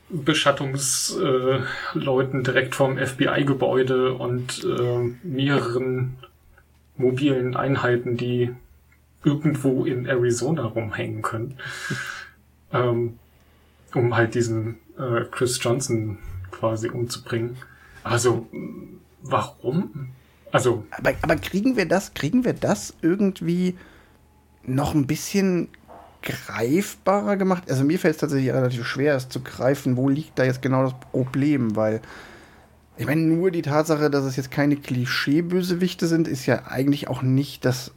Beschattungsleuten 0.10 2.40
äh, 2.40 2.44
direkt 2.44 2.76
vom 2.76 2.98
FBI-Gebäude 2.98 4.14
und 4.14 4.66
äh, 4.66 5.16
mehreren 5.24 6.18
mobilen 6.98 7.56
Einheiten, 7.56 8.18
die 8.18 8.54
irgendwo 9.24 9.86
in 9.86 10.06
Arizona 10.06 10.66
rumhängen 10.66 11.22
können, 11.22 11.58
ähm, 12.74 13.18
um 13.94 14.16
halt 14.16 14.36
diesen 14.36 14.80
äh, 14.98 15.24
Chris 15.32 15.60
Johnson 15.62 16.18
quasi 16.52 16.90
umzubringen. 16.90 17.58
Also, 18.04 18.48
warum? 19.22 20.10
Also. 20.52 20.86
Aber, 20.92 21.14
aber 21.22 21.36
kriegen 21.36 21.76
wir 21.76 21.88
das, 21.88 22.14
kriegen 22.14 22.44
wir 22.44 22.54
das 22.54 22.94
irgendwie 23.02 23.78
noch 24.64 24.94
ein 24.94 25.08
bisschen 25.08 25.70
greifbarer 26.22 27.38
gemacht. 27.38 27.70
Also 27.70 27.84
mir 27.84 28.00
fällt 28.00 28.16
es 28.16 28.22
tatsächlich 28.22 28.52
relativ 28.52 28.86
schwer, 28.86 29.16
es 29.16 29.30
zu 29.30 29.42
greifen, 29.42 29.96
wo 29.96 30.10
liegt 30.10 30.38
da 30.38 30.44
jetzt 30.44 30.62
genau 30.62 30.84
das 30.84 30.94
Problem, 31.12 31.76
weil 31.76 32.02
ich 32.98 33.06
meine, 33.06 33.22
nur 33.22 33.50
die 33.50 33.62
Tatsache, 33.62 34.10
dass 34.10 34.26
es 34.26 34.36
jetzt 34.36 34.52
keine 34.52 34.76
Klischee-Bösewichte 34.76 36.06
sind, 36.08 36.28
ist 36.28 36.46
ja 36.46 36.66
eigentlich 36.68 37.08
auch 37.08 37.22
nicht 37.22 37.64
das 37.64 37.94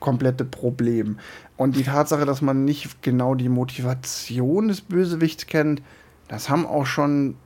komplette 0.00 0.46
Problem. 0.46 1.18
Und 1.58 1.76
die 1.76 1.82
Tatsache, 1.82 2.24
dass 2.24 2.40
man 2.40 2.64
nicht 2.64 3.02
genau 3.02 3.34
die 3.34 3.50
Motivation 3.50 4.68
des 4.68 4.80
Bösewichts 4.80 5.46
kennt, 5.46 5.82
das 6.28 6.48
haben 6.48 6.64
auch 6.64 6.86
schon 6.86 7.36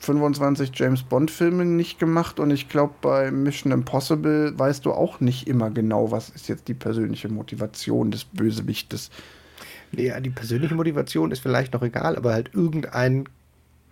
25 0.00 0.70
James 0.74 1.02
Bond-Filme 1.02 1.64
nicht 1.64 1.98
gemacht 1.98 2.40
und 2.40 2.50
ich 2.50 2.68
glaube, 2.68 2.94
bei 3.02 3.30
Mission 3.30 3.70
Impossible 3.70 4.58
weißt 4.58 4.84
du 4.86 4.92
auch 4.92 5.20
nicht 5.20 5.46
immer 5.46 5.70
genau, 5.70 6.10
was 6.10 6.30
ist 6.30 6.48
jetzt 6.48 6.68
die 6.68 6.74
persönliche 6.74 7.28
Motivation 7.28 8.10
des 8.10 8.24
Bösewichtes. 8.24 9.10
Ja, 9.92 10.18
die 10.20 10.30
persönliche 10.30 10.74
Motivation 10.74 11.30
ist 11.30 11.40
vielleicht 11.40 11.74
noch 11.74 11.82
egal, 11.82 12.16
aber 12.16 12.32
halt 12.32 12.50
irgendein 12.54 13.28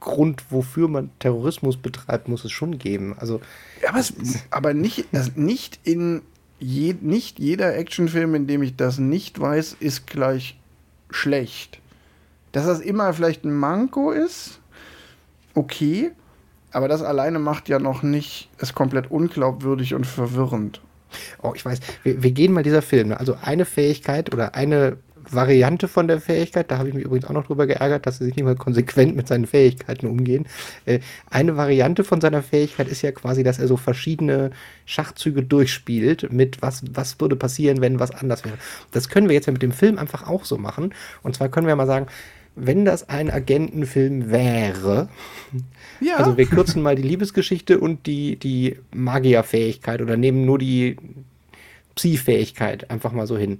Grund, 0.00 0.44
wofür 0.50 0.88
man 0.88 1.10
Terrorismus 1.18 1.76
betreibt, 1.76 2.28
muss 2.28 2.44
es 2.44 2.52
schon 2.52 2.78
geben. 2.78 3.14
Also, 3.18 3.40
ja, 3.82 3.90
aber, 3.90 3.98
es, 3.98 4.14
aber 4.50 4.72
nicht, 4.72 5.06
also 5.12 5.32
nicht 5.34 5.80
in 5.82 6.22
je, 6.58 6.94
nicht 7.00 7.38
jeder 7.38 7.76
Actionfilm, 7.76 8.34
in 8.34 8.46
dem 8.46 8.62
ich 8.62 8.76
das 8.76 8.98
nicht 8.98 9.38
weiß, 9.38 9.76
ist 9.80 10.06
gleich 10.06 10.58
schlecht. 11.10 11.80
Dass 12.52 12.64
das 12.64 12.80
immer 12.80 13.12
vielleicht 13.12 13.44
ein 13.44 13.52
Manko 13.52 14.12
ist, 14.12 14.57
okay, 15.54 16.12
aber 16.70 16.88
das 16.88 17.02
alleine 17.02 17.38
macht 17.38 17.68
ja 17.68 17.78
noch 17.78 18.02
nicht 18.02 18.50
es 18.58 18.74
komplett 18.74 19.10
unglaubwürdig 19.10 19.94
und 19.94 20.06
verwirrend. 20.06 20.80
Oh, 21.42 21.52
ich 21.54 21.64
weiß, 21.64 21.80
wir, 22.02 22.22
wir 22.22 22.30
gehen 22.32 22.52
mal 22.52 22.62
dieser 22.62 22.82
Film. 22.82 23.08
Ne? 23.08 23.18
Also 23.18 23.36
eine 23.42 23.64
Fähigkeit 23.64 24.32
oder 24.32 24.54
eine 24.54 24.98
Variante 25.30 25.88
von 25.88 26.08
der 26.08 26.20
Fähigkeit, 26.20 26.70
da 26.70 26.78
habe 26.78 26.88
ich 26.88 26.94
mich 26.94 27.04
übrigens 27.04 27.26
auch 27.28 27.32
noch 27.32 27.46
drüber 27.46 27.66
geärgert, 27.66 28.06
dass 28.06 28.18
sie 28.18 28.24
sich 28.24 28.36
nicht 28.36 28.44
mal 28.44 28.56
konsequent 28.56 29.16
mit 29.16 29.28
seinen 29.28 29.46
Fähigkeiten 29.46 30.06
umgehen. 30.06 30.46
Äh, 30.86 31.00
eine 31.30 31.56
Variante 31.56 32.04
von 32.04 32.20
seiner 32.20 32.42
Fähigkeit 32.42 32.88
ist 32.88 33.02
ja 33.02 33.12
quasi, 33.12 33.42
dass 33.42 33.58
er 33.58 33.68
so 33.68 33.76
verschiedene 33.76 34.50
Schachzüge 34.86 35.42
durchspielt 35.42 36.32
mit 36.32 36.62
was, 36.62 36.82
was 36.92 37.20
würde 37.20 37.36
passieren, 37.36 37.80
wenn 37.80 38.00
was 38.00 38.10
anders 38.10 38.44
wäre. 38.44 38.56
Das 38.92 39.08
können 39.08 39.28
wir 39.28 39.34
jetzt 39.34 39.46
ja 39.46 39.52
mit 39.52 39.62
dem 39.62 39.72
Film 39.72 39.98
einfach 39.98 40.26
auch 40.26 40.44
so 40.44 40.56
machen. 40.56 40.94
Und 41.22 41.36
zwar 41.36 41.48
können 41.48 41.66
wir 41.66 41.76
mal 41.76 41.86
sagen, 41.86 42.06
wenn 42.60 42.84
das 42.84 43.08
ein 43.08 43.30
Agentenfilm 43.30 44.30
wäre, 44.30 45.08
ja. 46.00 46.16
also 46.16 46.36
wir 46.36 46.46
kürzen 46.46 46.82
mal 46.82 46.96
die 46.96 47.02
Liebesgeschichte 47.02 47.78
und 47.78 48.06
die, 48.06 48.36
die 48.36 48.76
Magierfähigkeit 48.92 50.02
oder 50.02 50.16
nehmen 50.16 50.44
nur 50.44 50.58
die 50.58 50.96
Psi-Fähigkeit 51.94 52.90
einfach 52.90 53.12
mal 53.12 53.26
so 53.26 53.36
hin. 53.36 53.58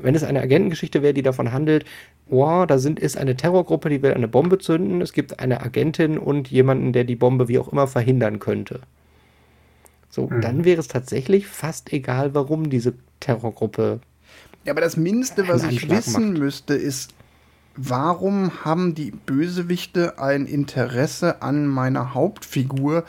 Wenn 0.00 0.14
es 0.14 0.22
eine 0.22 0.40
Agentengeschichte 0.40 1.02
wäre, 1.02 1.14
die 1.14 1.22
davon 1.22 1.52
handelt, 1.52 1.84
oh, 2.28 2.64
da 2.66 2.78
sind, 2.78 3.00
ist 3.00 3.16
eine 3.16 3.36
Terrorgruppe, 3.36 3.88
die 3.88 4.02
will 4.02 4.14
eine 4.14 4.28
Bombe 4.28 4.58
zünden, 4.58 5.00
es 5.00 5.12
gibt 5.12 5.40
eine 5.40 5.60
Agentin 5.60 6.18
und 6.18 6.50
jemanden, 6.50 6.92
der 6.92 7.04
die 7.04 7.16
Bombe 7.16 7.48
wie 7.48 7.58
auch 7.58 7.72
immer 7.72 7.86
verhindern 7.86 8.38
könnte. 8.38 8.80
So, 10.10 10.28
mhm. 10.28 10.40
dann 10.40 10.64
wäre 10.64 10.80
es 10.80 10.88
tatsächlich 10.88 11.46
fast 11.46 11.92
egal, 11.92 12.34
warum 12.34 12.70
diese 12.70 12.94
Terrorgruppe. 13.20 14.00
Ja, 14.64 14.72
aber 14.72 14.80
das 14.80 14.96
Mindeste, 14.96 15.48
was 15.48 15.64
ich 15.64 15.88
wissen 15.88 16.32
macht. 16.32 16.38
müsste, 16.38 16.74
ist, 16.74 17.12
warum 17.78 18.64
haben 18.64 18.94
die 18.94 19.12
Bösewichte 19.12 20.18
ein 20.18 20.46
Interesse 20.46 21.42
an 21.42 21.66
meiner 21.66 22.12
Hauptfigur 22.12 23.04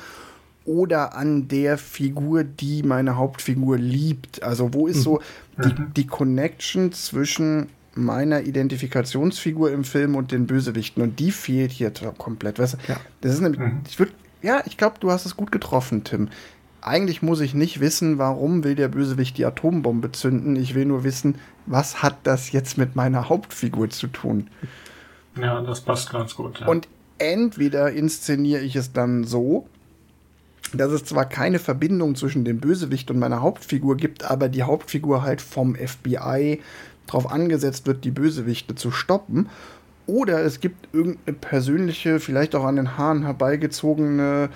oder 0.66 1.16
an 1.16 1.48
der 1.48 1.78
Figur, 1.78 2.44
die 2.44 2.84
meine 2.84 3.18
Hauptfigur 3.18 3.78
liebt? 3.78 4.44
Also 4.44 4.74
wo 4.74 4.88
ist 4.88 5.02
so 5.02 5.22
mhm. 5.58 5.64
die, 5.64 6.02
die 6.02 6.08
Connection 6.08 6.92
zwischen 6.92 7.70
meiner 7.96 8.42
Identifikationsfigur 8.42 9.72
im 9.72 9.84
Film 9.84 10.16
und 10.16 10.32
den 10.32 10.46
Bösewichten? 10.46 11.02
Und 11.02 11.20
die 11.20 11.32
fehlt 11.32 11.72
hier 11.72 11.92
komplett. 12.18 12.60
Weißt 12.60 12.76
du? 12.76 12.78
ja. 12.88 13.00
Das 13.22 13.34
ist 13.34 13.42
nämlich, 13.42 13.60
mhm. 13.60 13.82
ich 13.88 13.98
würde, 13.98 14.12
ja, 14.44 14.62
ich 14.66 14.78
glaube, 14.78 14.98
du 15.00 15.10
hast 15.10 15.26
es 15.26 15.36
gut 15.36 15.52
getroffen, 15.52 16.04
Tim 16.04 16.30
eigentlich 16.82 17.22
muss 17.22 17.42
ich 17.42 17.54
nicht 17.54 17.80
wissen, 17.80 18.18
warum 18.18 18.64
will 18.64 18.76
der 18.76 18.88
Bösewicht 18.88 19.38
die 19.38 19.46
Atombombe 19.46 20.12
zünden. 20.12 20.56
Ich 20.56 20.76
will 20.76 20.86
nur 20.86 21.04
wissen, 21.04 21.36
was 21.66 22.02
hat 22.02 22.18
das 22.24 22.52
jetzt 22.52 22.78
mit 22.78 22.96
meiner 22.96 23.30
Hauptfigur 23.30 23.90
zu 23.90 24.08
tun. 24.08 24.50
Ja, 25.40 25.62
das 25.62 25.82
passt 25.82 26.12
ganz 26.12 26.36
gut. 26.36 26.60
Ja. 26.62 26.68
Und 26.68 26.88
entweder 27.18 27.92
inszeniere 27.92 28.62
ich 28.62 28.76
es 28.76 28.94
dann 28.94 29.24
so, 29.24 29.68
dass 30.74 30.92
es 30.92 31.04
zwar 31.04 31.26
keine 31.26 31.60
Verbindung 31.60 32.16
zwischen 32.16 32.46
dem 32.46 32.60
Bösewicht 32.60 33.10
und 33.12 33.20
meiner 33.20 33.42
Hauptfigur 33.42 33.98
gibt, 33.98 34.30
aber 34.30 34.50
die 34.50 34.64
Hauptfigur 34.64 35.24
halt 35.24 35.42
vom 35.42 35.76
FBI 35.76 36.62
darauf 37.08 37.32
angesetzt 37.32 37.88
wird, 37.88 38.04
die 38.06 38.12
Bösewichte 38.12 38.76
zu 38.76 38.92
stoppen. 38.92 39.50
Oder 40.06 40.42
es 40.42 40.60
gibt 40.60 40.94
irgendeine 40.94 41.38
persönliche, 41.38 42.20
vielleicht 42.20 42.56
auch 42.56 42.64
an 42.64 42.78
den 42.78 42.98
Haaren 42.98 43.24
herbeigezogene, 43.24 44.50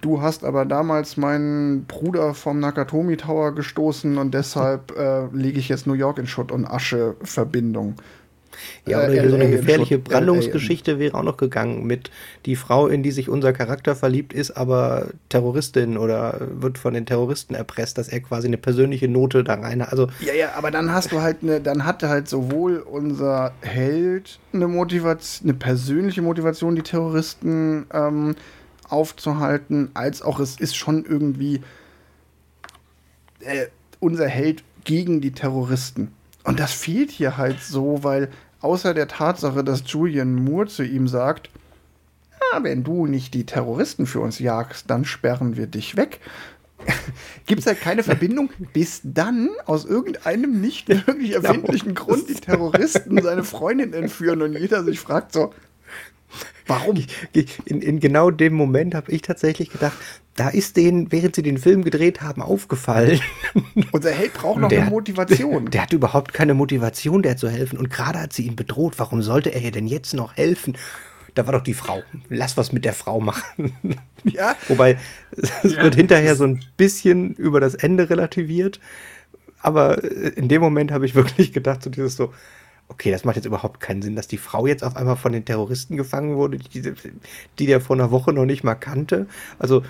du 0.00 0.22
hast 0.22 0.44
aber 0.44 0.64
damals 0.64 1.16
meinen 1.16 1.84
Bruder 1.84 2.34
vom 2.34 2.60
Nakatomi 2.60 3.16
Tower 3.16 3.54
gestoßen 3.54 4.18
und 4.18 4.34
deshalb 4.34 4.96
äh, 4.96 5.26
lege 5.32 5.58
ich 5.58 5.68
jetzt 5.68 5.86
New 5.86 5.94
York 5.94 6.18
in 6.18 6.26
Schutt 6.26 6.52
und 6.52 6.66
Asche 6.66 7.16
Verbindung. 7.22 7.94
Ja, 8.86 8.98
oder 8.98 9.12
äh, 9.12 9.28
so 9.28 9.36
eine 9.36 9.50
gefährliche 9.50 9.98
Brandungsgeschichte 9.98 10.98
wäre 10.98 11.14
auch 11.14 11.22
noch 11.22 11.36
gegangen 11.36 11.86
mit 11.86 12.10
die 12.46 12.56
Frau, 12.56 12.86
in 12.86 13.02
die 13.02 13.10
sich 13.10 13.28
unser 13.28 13.52
Charakter 13.52 13.94
verliebt, 13.94 14.32
ist 14.32 14.52
aber 14.52 15.08
Terroristin 15.28 15.98
oder 15.98 16.40
wird 16.54 16.78
von 16.78 16.94
den 16.94 17.06
Terroristen 17.06 17.54
erpresst, 17.54 17.98
dass 17.98 18.08
er 18.08 18.20
quasi 18.20 18.48
eine 18.48 18.58
persönliche 18.58 19.08
Note 19.08 19.44
da 19.44 19.54
rein 19.54 19.82
hat. 19.82 19.90
Also 19.90 20.08
ja, 20.20 20.34
ja, 20.34 20.52
aber 20.56 20.70
dann 20.70 20.92
hast 20.92 21.12
du 21.12 21.20
halt 21.20 21.38
eine, 21.42 21.60
dann 21.60 21.84
hatte 21.84 22.08
halt 22.08 22.28
sowohl 22.28 22.78
unser 22.78 23.52
Held 23.60 24.38
eine 24.52 24.68
Motivation, 24.68 25.50
eine 25.50 25.58
persönliche 25.58 26.22
Motivation, 26.22 26.74
die 26.74 26.82
Terroristen 26.82 27.86
ähm, 27.92 28.34
aufzuhalten, 28.88 29.90
als 29.94 30.22
auch 30.22 30.40
es 30.40 30.58
ist 30.58 30.76
schon 30.76 31.04
irgendwie 31.04 31.60
äh, 33.40 33.66
unser 34.00 34.28
Held 34.28 34.64
gegen 34.84 35.20
die 35.20 35.32
Terroristen. 35.32 36.12
Und 36.44 36.60
das 36.60 36.72
fehlt 36.72 37.10
hier 37.10 37.36
halt 37.36 37.60
so, 37.60 38.02
weil 38.04 38.30
außer 38.60 38.94
der 38.94 39.08
Tatsache, 39.08 39.62
dass 39.64 39.82
Julian 39.86 40.34
Moore 40.34 40.66
zu 40.66 40.82
ihm 40.82 41.08
sagt, 41.08 41.50
ja, 42.52 42.62
wenn 42.62 42.84
du 42.84 43.06
nicht 43.06 43.34
die 43.34 43.44
Terroristen 43.44 44.06
für 44.06 44.20
uns 44.20 44.38
jagst, 44.38 44.88
dann 44.88 45.04
sperren 45.04 45.56
wir 45.56 45.66
dich 45.66 45.96
weg. 45.96 46.20
Gibt 47.46 47.60
es 47.60 47.66
halt 47.66 47.80
keine 47.80 48.02
Verbindung, 48.02 48.50
bis 48.72 49.00
dann 49.02 49.50
aus 49.66 49.84
irgendeinem 49.84 50.60
nicht 50.60 50.88
wirklich 50.88 51.32
genau. 51.32 51.48
erfindlichen 51.48 51.94
Grund 51.94 52.28
die 52.28 52.34
Terroristen 52.34 53.20
seine 53.20 53.44
Freundin 53.44 53.92
entführen 53.92 54.42
und 54.42 54.56
jeder 54.56 54.84
sich 54.84 55.00
fragt 55.00 55.32
so, 55.32 55.52
Warum? 56.66 57.02
In, 57.64 57.80
in 57.80 58.00
genau 58.00 58.30
dem 58.30 58.54
Moment 58.54 58.94
habe 58.94 59.10
ich 59.10 59.22
tatsächlich 59.22 59.70
gedacht, 59.70 59.96
da 60.36 60.48
ist 60.48 60.76
denen, 60.76 61.10
während 61.10 61.34
sie 61.34 61.42
den 61.42 61.58
Film 61.58 61.82
gedreht 61.82 62.20
haben, 62.20 62.42
aufgefallen. 62.42 63.20
Unser 63.92 64.12
Held 64.12 64.34
braucht 64.34 64.60
noch 64.60 64.68
der, 64.68 64.82
eine 64.82 64.90
Motivation. 64.90 65.64
Der, 65.64 65.70
der 65.70 65.82
hat 65.82 65.92
überhaupt 65.92 66.32
keine 66.32 66.54
Motivation, 66.54 67.22
der 67.22 67.36
zu 67.36 67.48
helfen. 67.48 67.78
Und 67.78 67.90
gerade 67.90 68.20
hat 68.20 68.32
sie 68.32 68.46
ihn 68.46 68.54
bedroht. 68.54 68.94
Warum 68.98 69.22
sollte 69.22 69.52
er 69.52 69.62
ihr 69.62 69.72
denn 69.72 69.88
jetzt 69.88 70.14
noch 70.14 70.36
helfen? 70.36 70.76
Da 71.34 71.46
war 71.46 71.52
doch 71.52 71.62
die 71.62 71.74
Frau. 71.74 72.02
Lass 72.28 72.56
was 72.56 72.72
mit 72.72 72.84
der 72.84 72.94
Frau 72.94 73.20
machen. 73.20 73.72
Ja. 74.24 74.56
Wobei, 74.66 74.98
es 75.62 75.76
ja. 75.76 75.80
wird 75.84 75.94
hinterher 75.94 76.34
so 76.34 76.42
ein 76.42 76.60
bisschen 76.76 77.34
über 77.34 77.60
das 77.60 77.76
Ende 77.76 78.10
relativiert. 78.10 78.80
Aber 79.60 80.02
in 80.02 80.48
dem 80.48 80.60
Moment 80.60 80.90
habe 80.90 81.06
ich 81.06 81.14
wirklich 81.14 81.52
gedacht, 81.52 81.84
so 81.84 81.88
dieses 81.88 82.16
so, 82.16 82.34
okay, 82.88 83.10
das 83.10 83.24
macht 83.24 83.36
jetzt 83.36 83.44
überhaupt 83.44 83.80
keinen 83.80 84.02
Sinn, 84.02 84.16
dass 84.16 84.28
die 84.28 84.38
Frau 84.38 84.66
jetzt 84.66 84.82
auf 84.82 84.96
einmal 84.96 85.16
von 85.16 85.32
den 85.32 85.44
Terroristen 85.44 85.96
gefangen 85.96 86.36
wurde, 86.36 86.58
die, 86.58 86.92
die 87.58 87.66
der 87.66 87.80
vor 87.80 87.94
einer 87.94 88.10
Woche 88.10 88.32
noch 88.32 88.46
nicht 88.46 88.64
mal 88.64 88.74
kannte. 88.74 89.26
Also, 89.58 89.82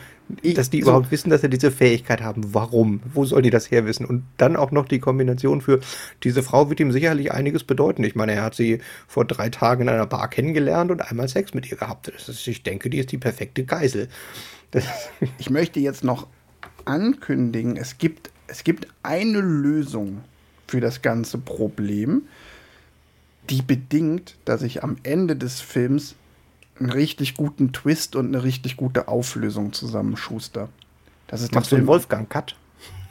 dass 0.42 0.68
die 0.68 0.82
so. 0.82 0.88
überhaupt 0.88 1.11
wissen, 1.11 1.30
dass 1.30 1.40
sie 1.40 1.48
diese 1.48 1.70
Fähigkeit 1.70 2.20
haben. 2.20 2.52
Warum? 2.52 3.00
Wo 3.14 3.24
sollen 3.24 3.44
die 3.44 3.50
das 3.50 3.70
herwissen? 3.70 4.04
Und 4.04 4.24
dann 4.37 4.56
auch 4.56 4.72
noch 4.72 4.87
die 4.87 4.98
Kombination 4.98 5.61
für, 5.61 5.80
diese 6.24 6.42
Frau 6.42 6.68
wird 6.68 6.80
ihm 6.80 6.92
sicherlich 6.92 7.32
einiges 7.32 7.64
bedeuten. 7.64 8.02
Ich 8.04 8.16
meine, 8.16 8.32
er 8.32 8.42
hat 8.42 8.54
sie 8.54 8.80
vor 9.06 9.24
drei 9.24 9.48
Tagen 9.48 9.82
in 9.82 9.88
einer 9.88 10.06
Bar 10.06 10.28
kennengelernt 10.28 10.90
und 10.90 11.00
einmal 11.00 11.28
Sex 11.28 11.54
mit 11.54 11.70
ihr 11.70 11.76
gehabt. 11.76 12.08
Ist, 12.08 12.46
ich 12.46 12.62
denke, 12.62 12.90
die 12.90 12.98
ist 12.98 13.12
die 13.12 13.18
perfekte 13.18 13.64
Geisel. 13.64 14.08
Das 14.72 14.84
ich 15.38 15.50
möchte 15.50 15.78
jetzt 15.80 16.02
noch 16.02 16.26
ankündigen, 16.84 17.76
es 17.76 17.98
gibt, 17.98 18.30
es 18.48 18.64
gibt 18.64 18.88
eine 19.02 19.40
Lösung 19.40 20.24
für 20.66 20.80
das 20.80 21.00
ganze 21.00 21.38
Problem 21.38 22.22
die 23.50 23.62
bedingt, 23.62 24.37
dass 24.44 24.62
ich 24.62 24.82
am 24.82 24.96
Ende 25.02 25.37
des 25.37 25.61
Films 25.61 26.14
einen 26.78 26.90
richtig 26.90 27.34
guten 27.34 27.72
Twist 27.72 28.16
und 28.16 28.26
eine 28.26 28.44
richtig 28.44 28.76
gute 28.76 29.08
Auflösung 29.08 29.72
zusammenschuster. 29.72 30.68
Das 31.26 31.42
ist 31.42 31.54
Machst 31.54 31.72
du 31.72 31.76
einen 31.76 31.87
Wolfgang-Cut? 31.87 32.56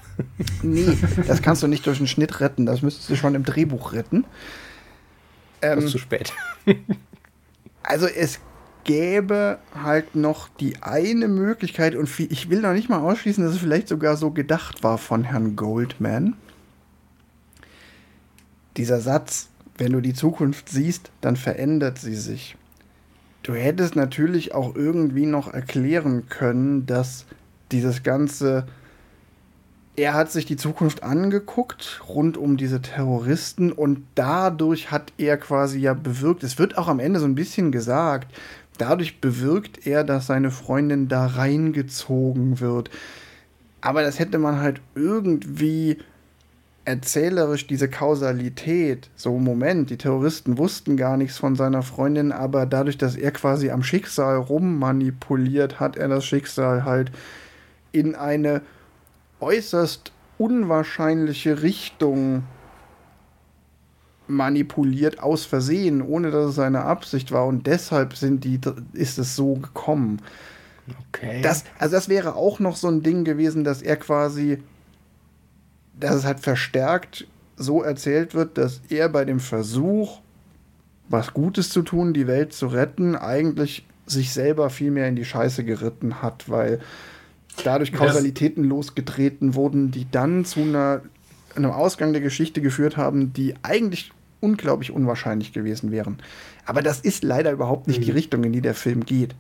nee, 0.63 0.97
das 1.27 1.41
kannst 1.41 1.63
du 1.63 1.67
nicht 1.67 1.85
durch 1.85 1.99
einen 1.99 2.07
Schnitt 2.07 2.39
retten. 2.39 2.65
Das 2.65 2.81
müsstest 2.81 3.09
du 3.09 3.15
schon 3.15 3.35
im 3.35 3.43
Drehbuch 3.43 3.93
retten. 3.93 4.25
Ähm, 5.61 5.75
das 5.75 5.85
ist 5.85 5.91
zu 5.91 5.97
spät. 5.97 6.33
also 7.83 8.07
es 8.07 8.39
gäbe 8.83 9.59
halt 9.75 10.15
noch 10.15 10.47
die 10.47 10.81
eine 10.81 11.27
Möglichkeit, 11.27 11.95
und 11.95 12.09
ich 12.19 12.49
will 12.49 12.61
noch 12.61 12.73
nicht 12.73 12.89
mal 12.89 12.99
ausschließen, 12.99 13.43
dass 13.43 13.53
es 13.53 13.59
vielleicht 13.59 13.87
sogar 13.87 14.17
so 14.17 14.31
gedacht 14.31 14.83
war 14.83 14.97
von 14.97 15.23
Herrn 15.25 15.55
Goldman. 15.55 16.35
Dieser 18.77 19.01
Satz, 19.01 19.49
wenn 19.77 19.91
du 19.91 20.01
die 20.01 20.13
Zukunft 20.13 20.69
siehst, 20.69 21.11
dann 21.21 21.35
verändert 21.35 21.99
sie 21.99 22.15
sich. 22.15 22.55
Du 23.43 23.53
hättest 23.53 23.95
natürlich 23.95 24.53
auch 24.53 24.75
irgendwie 24.75 25.25
noch 25.25 25.53
erklären 25.53 26.27
können, 26.29 26.85
dass 26.85 27.25
dieses 27.71 28.03
ganze 28.03 28.65
er 29.97 30.13
hat 30.13 30.31
sich 30.31 30.45
die 30.45 30.57
Zukunft 30.57 31.01
angeguckt 31.01 32.01
rund 32.07 32.37
um 32.37 32.55
diese 32.55 32.81
Terroristen 32.81 33.71
und 33.71 34.05
dadurch 34.13 34.91
hat 34.91 35.11
er 35.17 35.37
quasi 35.37 35.79
ja 35.79 35.95
bewirkt, 35.95 36.43
es 36.43 36.59
wird 36.59 36.77
auch 36.77 36.87
am 36.87 36.99
Ende 36.99 37.19
so 37.19 37.25
ein 37.25 37.33
bisschen 37.33 37.71
gesagt, 37.71 38.31
dadurch 38.77 39.19
bewirkt 39.19 39.87
er, 39.87 40.03
dass 40.03 40.27
seine 40.27 40.51
Freundin 40.51 41.07
da 41.07 41.25
reingezogen 41.25 42.59
wird. 42.59 42.91
Aber 43.81 44.03
das 44.03 44.19
hätte 44.19 44.37
man 44.37 44.59
halt 44.59 44.81
irgendwie 44.93 45.97
erzählerisch 46.87 47.67
diese 47.67 47.89
Kausalität, 47.89 49.09
so 49.17 49.37
Moment, 49.37 49.89
die 49.89 49.97
Terroristen 49.97 50.57
wussten 50.57 50.95
gar 50.95 51.17
nichts 51.17 51.37
von 51.37 51.57
seiner 51.57 51.83
Freundin, 51.83 52.31
aber 52.31 52.65
dadurch, 52.65 52.97
dass 52.97 53.17
er 53.17 53.31
quasi 53.31 53.71
am 53.71 53.83
Schicksal 53.83 54.37
rummanipuliert, 54.37 55.81
hat 55.81 55.97
er 55.97 56.07
das 56.07 56.23
Schicksal 56.23 56.85
halt 56.85 57.11
in 57.91 58.15
eine 58.15 58.61
äußerst 59.41 60.13
unwahrscheinliche 60.37 61.61
Richtung 61.61 62.43
manipuliert 64.27 65.19
aus 65.19 65.43
Versehen, 65.43 66.01
ohne 66.01 66.31
dass 66.31 66.45
es 66.45 66.55
seine 66.55 66.83
Absicht 66.83 67.33
war 67.33 67.47
und 67.47 67.67
deshalb 67.67 68.15
sind 68.15 68.45
die 68.45 68.61
ist 68.93 69.17
es 69.17 69.35
so 69.35 69.55
gekommen. 69.55 70.21
Okay. 71.09 71.41
Das, 71.41 71.65
also 71.79 71.95
das 71.97 72.07
wäre 72.07 72.35
auch 72.35 72.59
noch 72.59 72.77
so 72.77 72.87
ein 72.87 73.03
Ding 73.03 73.25
gewesen, 73.25 73.65
dass 73.65 73.81
er 73.81 73.97
quasi 73.97 74.59
dass 75.99 76.15
es 76.15 76.25
halt 76.25 76.39
verstärkt 76.39 77.27
so 77.57 77.81
erzählt 77.81 78.35
wird, 78.35 78.57
dass 78.57 78.81
er 78.89 79.09
bei 79.09 79.25
dem 79.25 79.39
Versuch, 79.39 80.19
was 81.09 81.33
Gutes 81.33 81.69
zu 81.69 81.81
tun, 81.81 82.13
die 82.13 82.27
Welt 82.27 82.53
zu 82.53 82.67
retten, 82.67 83.15
eigentlich 83.15 83.85
sich 84.05 84.31
selber 84.31 84.69
viel 84.69 84.91
mehr 84.91 85.07
in 85.07 85.15
die 85.15 85.25
Scheiße 85.25 85.63
geritten 85.63 86.21
hat, 86.21 86.49
weil 86.49 86.79
dadurch 87.63 87.91
Kausalitäten 87.91 88.63
das 88.63 88.69
losgetreten 88.69 89.55
wurden, 89.55 89.91
die 89.91 90.07
dann 90.09 90.45
zu 90.45 90.61
einer, 90.61 91.01
einem 91.55 91.71
Ausgang 91.71 92.13
der 92.13 92.21
Geschichte 92.21 92.61
geführt 92.61 92.95
haben, 92.95 93.33
die 93.33 93.55
eigentlich 93.63 94.11
unglaublich 94.39 94.91
unwahrscheinlich 94.91 95.51
gewesen 95.51 95.91
wären. 95.91 96.17
Aber 96.65 96.81
das 96.81 96.99
ist 96.99 97.23
leider 97.23 97.51
überhaupt 97.51 97.87
nicht 97.87 97.99
mhm. 97.99 98.05
die 98.05 98.11
Richtung, 98.11 98.43
in 98.43 98.53
die 98.53 98.61
der 98.61 98.75
Film 98.75 99.05
geht. 99.05 99.35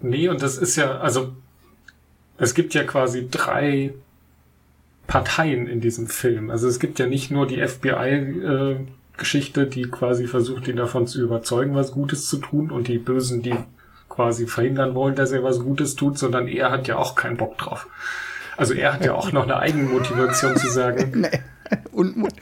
Nee, 0.00 0.28
und 0.28 0.42
das 0.42 0.56
ist 0.56 0.76
ja, 0.76 0.98
also 0.98 1.32
es 2.38 2.54
gibt 2.54 2.72
ja 2.72 2.84
quasi 2.84 3.28
drei 3.30 3.92
Parteien 5.08 5.66
in 5.66 5.80
diesem 5.80 6.06
Film. 6.06 6.50
Also 6.50 6.68
es 6.68 6.78
gibt 6.78 7.00
ja 7.00 7.06
nicht 7.06 7.32
nur 7.32 7.46
die 7.46 7.66
FBI-Geschichte, 7.66 9.62
äh, 9.62 9.66
die 9.66 9.84
quasi 9.84 10.26
versucht, 10.28 10.68
ihn 10.68 10.76
davon 10.76 11.06
zu 11.06 11.20
überzeugen, 11.22 11.74
was 11.74 11.92
Gutes 11.92 12.28
zu 12.28 12.36
tun 12.36 12.70
und 12.70 12.88
die 12.88 12.98
Bösen, 12.98 13.42
die 13.42 13.56
quasi 14.10 14.46
verhindern 14.46 14.94
wollen, 14.94 15.16
dass 15.16 15.32
er 15.32 15.42
was 15.42 15.60
Gutes 15.60 15.96
tut, 15.96 16.18
sondern 16.18 16.46
er 16.46 16.70
hat 16.70 16.86
ja 16.88 16.98
auch 16.98 17.14
keinen 17.14 17.38
Bock 17.38 17.56
drauf. 17.56 17.88
Also 18.58 18.74
er 18.74 18.92
hat 18.92 19.04
ja 19.04 19.14
auch 19.14 19.32
noch 19.32 19.44
eine 19.44 19.56
Eigenmotivation 19.56 20.56
zu 20.56 20.68
sagen, 20.68 21.20
nee. 21.22 21.40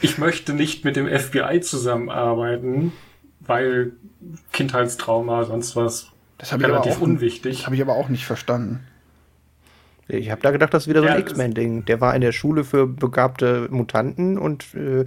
ich 0.01 0.19
möchte 0.19 0.53
nicht 0.53 0.85
mit 0.85 0.97
dem 0.97 1.07
FBI 1.07 1.61
zusammenarbeiten, 1.61 2.93
weil 3.41 3.93
Kindheitstrauma, 4.53 5.45
sonst 5.45 5.77
was, 5.77 6.09
das 6.39 6.53
relativ 6.53 7.01
unwichtig. 7.01 7.59
Das 7.59 7.67
habe 7.67 7.77
ich 7.77 7.83
aber 7.83 7.95
auch 7.95 8.09
nicht 8.09 8.27
verstanden. 8.27 8.81
Ich 10.09 10.31
habe 10.31 10.41
da 10.41 10.53
gedacht, 10.53 10.73
das 10.73 10.85
ist 10.85 10.89
wieder 10.89 11.01
so 11.01 11.09
ein 11.09 11.15
ja, 11.15 11.19
X-Men-Ding. 11.19 11.85
Der 11.87 12.01
war 12.01 12.15
in 12.15 12.21
der 12.21 12.33
Schule 12.33 12.63
für 12.63 12.87
begabte 12.87 13.67
Mutanten 13.71 14.39
und 14.39 14.75
äh, 14.75 15.05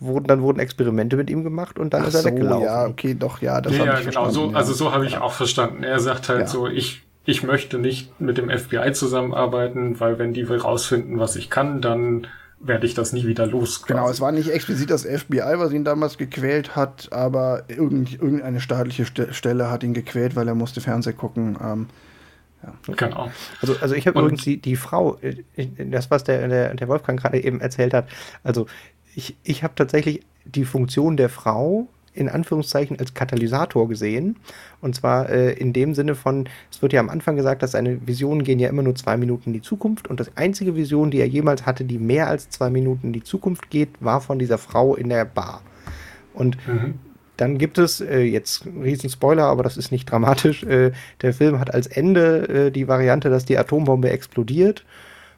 wurden, 0.00 0.26
dann 0.26 0.42
wurden 0.42 0.58
Experimente 0.58 1.16
mit 1.16 1.30
ihm 1.30 1.44
gemacht 1.44 1.78
und 1.78 1.94
dann 1.94 2.02
Ach 2.02 2.08
ist 2.08 2.14
er 2.14 2.22
so, 2.22 2.28
weggelaufen. 2.28 2.64
Ja, 2.64 2.86
okay, 2.86 3.14
doch, 3.14 3.40
ja, 3.40 3.60
das 3.60 3.76
ja, 3.76 3.86
habe 3.86 4.00
ich 4.00 4.06
genau. 4.06 4.30
So, 4.30 4.50
ja. 4.50 4.56
Also 4.56 4.72
so 4.72 4.92
habe 4.92 5.06
ich 5.06 5.18
auch 5.18 5.32
verstanden. 5.32 5.84
Er 5.84 6.00
sagt 6.00 6.28
halt 6.28 6.40
ja. 6.40 6.46
so, 6.46 6.66
ich, 6.66 7.02
ich 7.24 7.44
möchte 7.44 7.78
nicht 7.78 8.20
mit 8.20 8.38
dem 8.38 8.50
FBI 8.50 8.92
zusammenarbeiten, 8.92 10.00
weil 10.00 10.18
wenn 10.18 10.32
die 10.32 10.48
will 10.48 10.58
rausfinden, 10.58 11.20
was 11.20 11.36
ich 11.36 11.48
kann, 11.48 11.80
dann 11.80 12.26
werde 12.58 12.86
ich 12.86 12.94
das 12.94 13.12
nie 13.12 13.26
wieder 13.26 13.46
los. 13.46 13.84
Genau, 13.86 14.10
es 14.10 14.20
war 14.20 14.32
nicht 14.32 14.50
explizit 14.50 14.90
das 14.90 15.04
FBI, 15.04 15.54
was 15.56 15.72
ihn 15.72 15.84
damals 15.84 16.18
gequält 16.18 16.76
hat, 16.76 17.08
aber 17.12 17.64
irgendeine 17.68 18.60
staatliche 18.60 19.06
Stelle 19.32 19.70
hat 19.70 19.82
ihn 19.82 19.94
gequält, 19.94 20.36
weil 20.36 20.46
er 20.48 20.54
musste 20.54 20.80
Fernsehen 20.80 21.16
gucken. 21.16 21.56
Ähm, 21.62 21.86
ja. 22.62 22.94
Genau. 22.94 23.30
Also, 23.60 23.76
also 23.80 23.94
ich 23.94 24.06
habe 24.06 24.20
übrigens 24.20 24.44
die, 24.44 24.58
die 24.58 24.76
Frau, 24.76 25.18
äh, 25.22 25.66
das, 25.90 26.10
was 26.10 26.24
der, 26.24 26.48
der, 26.48 26.74
der 26.74 26.88
Wolfgang 26.88 27.20
gerade 27.20 27.42
eben 27.42 27.60
erzählt 27.60 27.94
hat, 27.94 28.08
also 28.44 28.66
ich, 29.14 29.36
ich 29.42 29.62
habe 29.62 29.74
tatsächlich 29.74 30.20
die 30.44 30.64
Funktion 30.64 31.16
der 31.16 31.28
Frau 31.28 31.88
in 32.12 32.28
Anführungszeichen 32.28 32.98
als 32.98 33.14
Katalysator 33.14 33.88
gesehen. 33.88 34.36
Und 34.80 34.96
zwar 34.96 35.28
äh, 35.28 35.52
in 35.52 35.72
dem 35.72 35.94
Sinne 35.94 36.14
von, 36.14 36.48
es 36.70 36.82
wird 36.82 36.92
ja 36.92 37.00
am 37.00 37.08
Anfang 37.08 37.36
gesagt, 37.36 37.62
dass 37.62 37.72
seine 37.72 38.06
Visionen 38.06 38.42
gehen 38.42 38.58
ja 38.58 38.68
immer 38.68 38.82
nur 38.82 38.96
zwei 38.96 39.16
Minuten 39.16 39.50
in 39.50 39.52
die 39.52 39.62
Zukunft. 39.62 40.08
Und 40.08 40.18
das 40.18 40.36
einzige 40.36 40.74
Vision, 40.74 41.10
die 41.10 41.20
er 41.20 41.28
jemals 41.28 41.66
hatte, 41.66 41.84
die 41.84 41.98
mehr 41.98 42.26
als 42.28 42.50
zwei 42.50 42.68
Minuten 42.68 43.08
in 43.08 43.12
die 43.12 43.22
Zukunft 43.22 43.70
geht, 43.70 43.90
war 44.00 44.20
von 44.20 44.38
dieser 44.38 44.58
Frau 44.58 44.96
in 44.96 45.08
der 45.08 45.24
Bar. 45.24 45.62
Und 46.34 46.56
mhm. 46.66 46.94
Dann 47.40 47.56
gibt 47.56 47.78
es, 47.78 48.02
äh, 48.02 48.20
jetzt 48.20 48.66
riesen 48.66 49.08
Spoiler, 49.08 49.44
aber 49.44 49.62
das 49.62 49.78
ist 49.78 49.90
nicht 49.90 50.10
dramatisch, 50.10 50.62
äh, 50.62 50.92
der 51.22 51.32
Film 51.32 51.58
hat 51.58 51.72
als 51.72 51.86
Ende 51.86 52.66
äh, 52.66 52.70
die 52.70 52.86
Variante, 52.86 53.30
dass 53.30 53.46
die 53.46 53.56
Atombombe 53.56 54.10
explodiert 54.10 54.84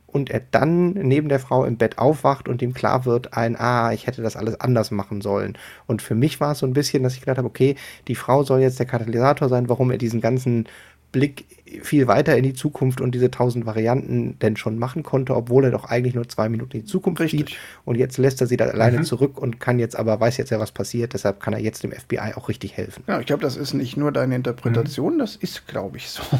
und 0.08 0.28
er 0.28 0.42
dann 0.50 0.94
neben 0.94 1.28
der 1.28 1.38
Frau 1.38 1.64
im 1.64 1.76
Bett 1.76 1.98
aufwacht 1.98 2.48
und 2.48 2.60
ihm 2.60 2.74
klar 2.74 3.04
wird, 3.04 3.34
ein, 3.34 3.54
ah, 3.54 3.92
ich 3.92 4.08
hätte 4.08 4.20
das 4.20 4.36
alles 4.36 4.60
anders 4.60 4.90
machen 4.90 5.20
sollen. 5.20 5.56
Und 5.86 6.02
für 6.02 6.16
mich 6.16 6.40
war 6.40 6.52
es 6.52 6.58
so 6.58 6.66
ein 6.66 6.72
bisschen, 6.72 7.04
dass 7.04 7.14
ich 7.14 7.20
gedacht 7.20 7.38
habe, 7.38 7.46
okay, 7.46 7.76
die 8.08 8.16
Frau 8.16 8.42
soll 8.42 8.60
jetzt 8.60 8.80
der 8.80 8.86
Katalysator 8.86 9.48
sein, 9.48 9.68
warum 9.68 9.92
er 9.92 9.98
diesen 9.98 10.20
ganzen 10.20 10.66
Blick 11.12 11.44
viel 11.83 12.07
weiter 12.07 12.37
in 12.37 12.42
die 12.42 12.55
Zukunft 12.55 13.01
und 13.01 13.14
diese 13.14 13.31
tausend 13.31 13.64
Varianten 13.66 14.38
denn 14.40 14.57
schon 14.57 14.79
machen 14.79 15.03
konnte, 15.03 15.35
obwohl 15.35 15.64
er 15.64 15.70
doch 15.70 15.85
eigentlich 15.85 16.14
nur 16.14 16.29
zwei 16.29 16.48
Minuten 16.48 16.77
in 16.77 16.83
die 16.83 16.87
Zukunft 16.87 17.20
Richtig. 17.20 17.51
sieht. 17.51 17.59
Und 17.85 17.96
jetzt 17.96 18.18
lässt 18.18 18.40
er 18.40 18.46
sie 18.46 18.57
da 18.57 18.66
alleine 18.66 18.98
mhm. 18.98 19.05
zurück 19.05 19.38
und 19.38 19.61
kann 19.61 19.79
jetzt 19.79 19.96
aber, 19.96 20.18
weiß 20.20 20.37
jetzt 20.37 20.51
ja, 20.51 20.59
was 20.59 20.72
passiert, 20.72 21.14
deshalb 21.14 21.40
kann 21.40 21.55
er 21.55 21.61
jetzt 21.61 21.83
dem 21.83 21.92
FBI 21.92 22.35
auch 22.35 22.48
richtig 22.48 22.77
helfen. 22.77 23.05
Ja, 23.07 23.20
ich 23.20 23.27
glaube, 23.27 23.42
das 23.42 23.57
ist 23.57 23.75
nicht 23.75 23.96
nur 23.96 24.12
deine 24.12 24.35
Interpretation, 24.35 25.14
mhm. 25.14 25.18
das 25.18 25.37
ist, 25.37 25.66
glaube 25.68 25.96
ich, 25.96 26.09
so. 26.09 26.22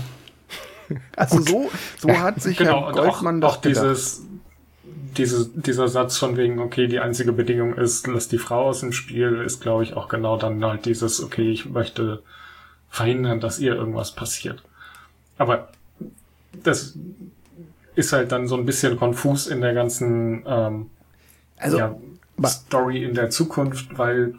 Also 1.17 1.41
so, 1.41 1.71
so 1.99 2.11
hat 2.19 2.43
sich 2.43 2.59
genau, 2.59 2.85
Herr 2.85 2.93
Goldmann 2.93 3.43
auch, 3.43 3.57
auch 3.57 3.61
dieses, 3.63 4.27
diese, 5.17 5.49
dieser 5.49 5.89
Satz 5.89 6.19
von 6.19 6.37
wegen, 6.37 6.59
okay, 6.59 6.87
die 6.87 6.99
einzige 7.01 7.33
Bedingung 7.33 7.75
ist, 7.75 8.07
lass 8.09 8.29
die 8.29 8.37
Frau 8.37 8.67
aus 8.67 8.81
dem 8.81 8.93
Spiel, 8.93 9.41
ist, 9.41 9.61
glaube 9.61 9.85
ich, 9.85 9.95
auch 9.95 10.09
genau 10.09 10.37
dann 10.37 10.63
halt 10.63 10.85
dieses, 10.85 11.23
okay, 11.23 11.51
ich 11.51 11.71
möchte 11.71 12.23
verhindern, 12.93 13.41
dass 13.41 13.59
ihr 13.59 13.75
irgendwas 13.75 14.13
passiert. 14.13 14.63
Aber 15.39 15.71
das 16.63 16.95
ist 17.97 18.13
halt 18.13 18.31
dann 18.31 18.47
so 18.47 18.57
ein 18.57 18.67
bisschen 18.67 18.99
konfus 18.99 19.47
in 19.47 19.63
der 19.63 19.73
ganzen 19.73 20.45
ähm, 20.47 20.91
also, 21.57 21.79
ja, 21.79 21.97
Story 22.45 23.03
in 23.03 23.15
der 23.15 23.31
Zukunft, 23.31 23.97
weil 23.97 24.35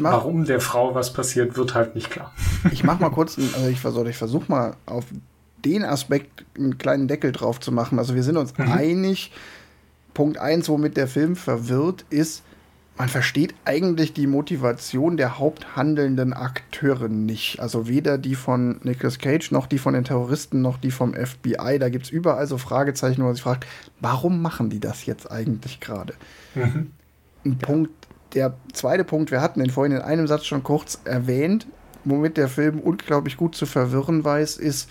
mach, 0.00 0.12
warum 0.12 0.46
der 0.46 0.60
Frau 0.60 0.94
was 0.94 1.12
passiert, 1.12 1.56
wird 1.56 1.74
halt 1.74 1.94
nicht 1.94 2.10
klar. 2.10 2.34
Ich 2.72 2.82
mach 2.82 2.98
mal 2.98 3.10
kurz, 3.10 3.38
also 3.38 3.68
ich 3.68 3.80
versuche 3.80 4.08
ich 4.08 4.16
versuch 4.16 4.48
mal 4.48 4.74
auf 4.86 5.04
den 5.62 5.84
Aspekt 5.84 6.46
einen 6.56 6.78
kleinen 6.78 7.08
Deckel 7.08 7.32
drauf 7.32 7.60
zu 7.60 7.72
machen. 7.72 7.98
Also 7.98 8.14
wir 8.14 8.22
sind 8.22 8.38
uns 8.38 8.56
mhm. 8.56 8.72
einig, 8.72 9.32
Punkt 10.14 10.38
eins, 10.38 10.70
womit 10.70 10.96
der 10.96 11.08
Film 11.08 11.36
verwirrt, 11.36 12.06
ist, 12.08 12.42
man 13.00 13.08
versteht 13.08 13.54
eigentlich 13.64 14.12
die 14.12 14.26
Motivation 14.26 15.16
der 15.16 15.38
haupthandelnden 15.38 16.34
Akteure 16.34 17.08
nicht. 17.08 17.58
Also 17.58 17.88
weder 17.88 18.18
die 18.18 18.34
von 18.34 18.78
Nicolas 18.82 19.18
Cage, 19.18 19.52
noch 19.52 19.66
die 19.66 19.78
von 19.78 19.94
den 19.94 20.04
Terroristen, 20.04 20.60
noch 20.60 20.76
die 20.76 20.90
vom 20.90 21.14
FBI. 21.14 21.78
Da 21.78 21.88
gibt 21.88 22.04
es 22.04 22.10
überall 22.10 22.46
so 22.46 22.58
Fragezeichen, 22.58 23.22
wo 23.22 23.24
man 23.24 23.34
sich 23.34 23.42
fragt, 23.42 23.66
warum 24.00 24.42
machen 24.42 24.68
die 24.68 24.80
das 24.80 25.06
jetzt 25.06 25.30
eigentlich 25.30 25.80
gerade? 25.80 26.12
Mhm. 26.54 26.90
Ein 27.46 27.56
Punkt, 27.56 28.06
der 28.34 28.52
zweite 28.74 29.04
Punkt, 29.04 29.30
wir 29.30 29.40
hatten 29.40 29.60
den 29.60 29.70
vorhin 29.70 29.96
in 29.96 30.02
einem 30.02 30.26
Satz 30.26 30.44
schon 30.44 30.62
kurz 30.62 31.00
erwähnt, 31.04 31.66
womit 32.04 32.36
der 32.36 32.48
Film 32.48 32.80
unglaublich 32.80 33.38
gut 33.38 33.54
zu 33.54 33.64
verwirren 33.64 34.26
weiß, 34.26 34.58
ist, 34.58 34.90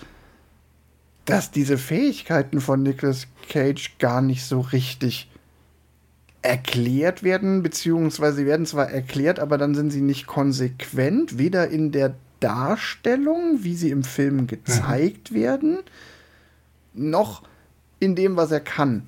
dass 1.26 1.52
diese 1.52 1.78
Fähigkeiten 1.78 2.60
von 2.60 2.82
Nicolas 2.82 3.28
Cage 3.50 4.00
gar 4.00 4.24
nicht 4.24 4.46
so 4.46 4.62
richtig 4.62 5.29
erklärt 6.42 7.24
werden, 7.24 7.64
beziehungsweise 7.64 8.38
sie 8.38 8.46
werden 8.46 8.66
zwar 8.66 8.90
erklärt, 8.90 9.40
aber 9.40 9.58
dann 9.58 9.76
sind 9.76 9.92
sie 9.92 10.02
nicht 10.02 10.28
konsequent, 10.28 11.38
weder 11.38 11.68
in 11.68 11.92
der 11.92 12.16
Darstellung, 12.40 13.64
wie 13.64 13.76
sie 13.76 13.92
im 13.92 14.04
Film 14.04 14.48
gezeigt 14.48 15.32
mhm. 15.32 15.36
werden, 15.36 15.78
noch 16.94 17.44
in 18.00 18.16
dem, 18.16 18.38
was 18.38 18.52
er 18.52 18.62
kann. 18.62 19.04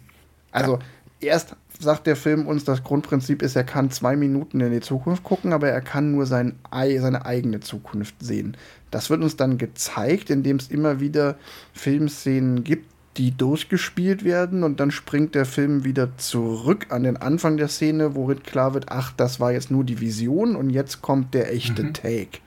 Also 0.51 0.73
ja. 0.73 0.79
erst 1.21 1.55
sagt 1.79 2.05
der 2.05 2.15
Film 2.15 2.47
uns, 2.47 2.63
das 2.63 2.83
Grundprinzip 2.83 3.41
ist, 3.41 3.55
er 3.55 3.63
kann 3.63 3.89
zwei 3.89 4.15
Minuten 4.15 4.59
in 4.59 4.71
die 4.71 4.81
Zukunft 4.81 5.23
gucken, 5.23 5.53
aber 5.53 5.69
er 5.69 5.81
kann 5.81 6.11
nur 6.11 6.25
sein, 6.25 6.59
seine 6.71 7.25
eigene 7.25 7.59
Zukunft 7.59 8.15
sehen. 8.19 8.55
Das 8.91 9.09
wird 9.09 9.23
uns 9.23 9.35
dann 9.35 9.57
gezeigt, 9.57 10.29
indem 10.29 10.57
es 10.57 10.69
immer 10.69 10.99
wieder 10.99 11.37
Filmszenen 11.73 12.63
gibt, 12.63 12.90
die 13.17 13.31
durchgespielt 13.35 14.23
werden 14.23 14.63
und 14.63 14.79
dann 14.79 14.91
springt 14.91 15.35
der 15.35 15.45
Film 15.45 15.83
wieder 15.83 16.17
zurück 16.17 16.87
an 16.89 17.03
den 17.03 17.17
Anfang 17.17 17.57
der 17.57 17.67
Szene, 17.67 18.15
worin 18.15 18.41
klar 18.43 18.73
wird, 18.73 18.85
ach, 18.89 19.11
das 19.11 19.39
war 19.39 19.51
jetzt 19.51 19.69
nur 19.69 19.83
die 19.83 19.99
Vision 19.99 20.55
und 20.55 20.69
jetzt 20.69 21.01
kommt 21.01 21.33
der 21.33 21.53
echte 21.53 21.83
mhm. 21.83 21.93
Take. 21.93 22.39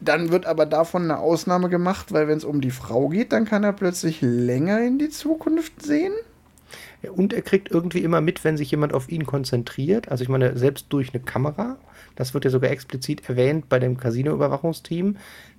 Dann 0.00 0.30
wird 0.30 0.46
aber 0.46 0.66
davon 0.66 1.04
eine 1.04 1.18
Ausnahme 1.18 1.68
gemacht, 1.68 2.12
weil 2.12 2.28
wenn 2.28 2.38
es 2.38 2.44
um 2.44 2.60
die 2.60 2.70
Frau 2.70 3.08
geht, 3.08 3.32
dann 3.32 3.44
kann 3.44 3.64
er 3.64 3.72
plötzlich 3.72 4.20
länger 4.20 4.80
in 4.80 4.98
die 4.98 5.08
Zukunft 5.08 5.82
sehen. 5.82 6.12
Und 7.14 7.32
er 7.32 7.42
kriegt 7.42 7.70
irgendwie 7.70 8.00
immer 8.00 8.20
mit, 8.20 8.44
wenn 8.44 8.56
sich 8.56 8.70
jemand 8.70 8.92
auf 8.92 9.08
ihn 9.08 9.26
konzentriert. 9.26 10.10
Also 10.10 10.22
ich 10.22 10.28
meine, 10.28 10.56
selbst 10.56 10.86
durch 10.90 11.14
eine 11.14 11.22
Kamera. 11.22 11.76
Das 12.14 12.34
wird 12.34 12.44
ja 12.44 12.50
sogar 12.50 12.70
explizit 12.70 13.28
erwähnt 13.28 13.68
bei 13.68 13.78
dem 13.78 13.96
Casino-Überwachungsteam, 13.96 15.16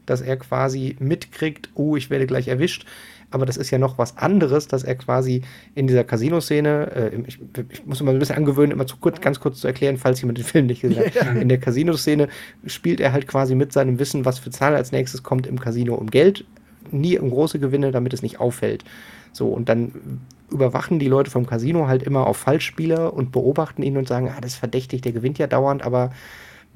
dass 0.08 0.22
er 0.22 0.38
quasi 0.38 0.96
mitkriegt, 1.00 1.70
oh, 1.76 1.96
ich 1.96 2.10
werde 2.10 2.26
gleich 2.26 2.48
erwischt. 2.48 2.86
Aber 3.30 3.46
das 3.46 3.58
ist 3.58 3.72
ja 3.72 3.78
noch 3.78 3.98
was 3.98 4.18
anderes, 4.18 4.68
dass 4.68 4.84
er 4.84 4.96
quasi 4.96 5.42
in 5.76 5.86
dieser 5.86 6.06
Casino-Szene, 6.06 6.92
äh, 6.96 7.22
ich, 7.28 7.40
ich, 7.72 7.86
muss 7.86 8.02
mal 8.02 8.14
ein 8.14 8.20
bisschen 8.20 8.38
angewöhnen, 8.38 8.72
immer 8.72 8.88
zu 8.88 8.98
kurz, 8.98 9.20
ganz 9.20 9.40
kurz 9.40 9.60
zu 9.60 9.68
erklären, 9.68 9.98
falls 9.98 10.22
jemand 10.22 10.38
den 10.38 10.46
Film 10.46 10.68
nicht 10.68 10.82
gesehen 10.82 11.06
hat. 11.06 11.36
In 11.42 11.50
der 11.50 11.60
Casino-Szene 11.60 12.30
spielt 12.66 13.02
er 13.02 13.12
halt 13.12 13.28
quasi 13.28 13.54
mit 13.54 13.74
seinem 13.74 14.00
Wissen, 14.00 14.24
was 14.24 14.40
für 14.40 14.50
Zahl 14.50 14.76
als 14.76 14.94
nächstes 14.94 15.24
kommt 15.24 15.46
im 15.46 15.60
Casino 15.60 15.96
um 15.96 16.10
Geld. 16.10 16.46
Nie 16.90 17.20
um 17.20 17.30
große 17.30 17.60
Gewinne, 17.60 17.92
damit 17.92 18.14
es 18.14 18.22
nicht 18.22 18.40
auffällt. 18.40 18.86
So, 19.34 19.50
und 19.50 19.68
dann 19.68 20.22
überwachen 20.50 21.00
die 21.00 21.10
Leute 21.10 21.30
vom 21.30 21.46
Casino 21.46 21.88
halt 21.88 22.04
immer 22.04 22.28
auf 22.28 22.38
Falschspieler 22.38 23.14
und 23.14 23.34
beobachten 23.34 23.84
ihn 23.84 23.98
und 23.98 24.08
sagen, 24.08 24.32
ah, 24.34 24.40
das 24.40 24.54
ist 24.54 24.58
verdächtig, 24.58 25.02
der 25.02 25.12
gewinnt 25.12 25.38
ja 25.38 25.48
dauernd, 25.48 25.84
aber 25.84 26.12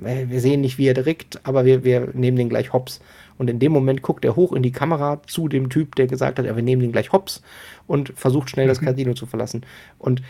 äh, 0.03 0.27
wir 0.27 0.41
sehen 0.41 0.61
nicht, 0.61 0.77
wie 0.77 0.87
er 0.87 0.93
direkt, 0.93 1.39
aber 1.43 1.65
wir, 1.65 1.83
wir 1.83 2.09
nehmen 2.13 2.37
den 2.37 2.49
gleich 2.49 2.73
hops. 2.73 2.99
Und 3.41 3.49
in 3.49 3.57
dem 3.57 3.71
Moment 3.71 4.03
guckt 4.03 4.23
er 4.23 4.35
hoch 4.35 4.53
in 4.53 4.61
die 4.61 4.71
Kamera 4.71 5.19
zu 5.25 5.47
dem 5.47 5.71
Typ, 5.71 5.95
der 5.95 6.05
gesagt 6.05 6.37
hat, 6.37 6.45
ja, 6.45 6.55
wir 6.55 6.61
nehmen 6.61 6.83
den 6.83 6.91
gleich 6.91 7.11
hops 7.11 7.41
und 7.87 8.13
versucht 8.15 8.51
schnell 8.51 8.67
das 8.67 8.81
mhm. 8.81 8.85
Casino 8.85 9.15
zu 9.15 9.25
verlassen. 9.25 9.65
Und 9.97 10.21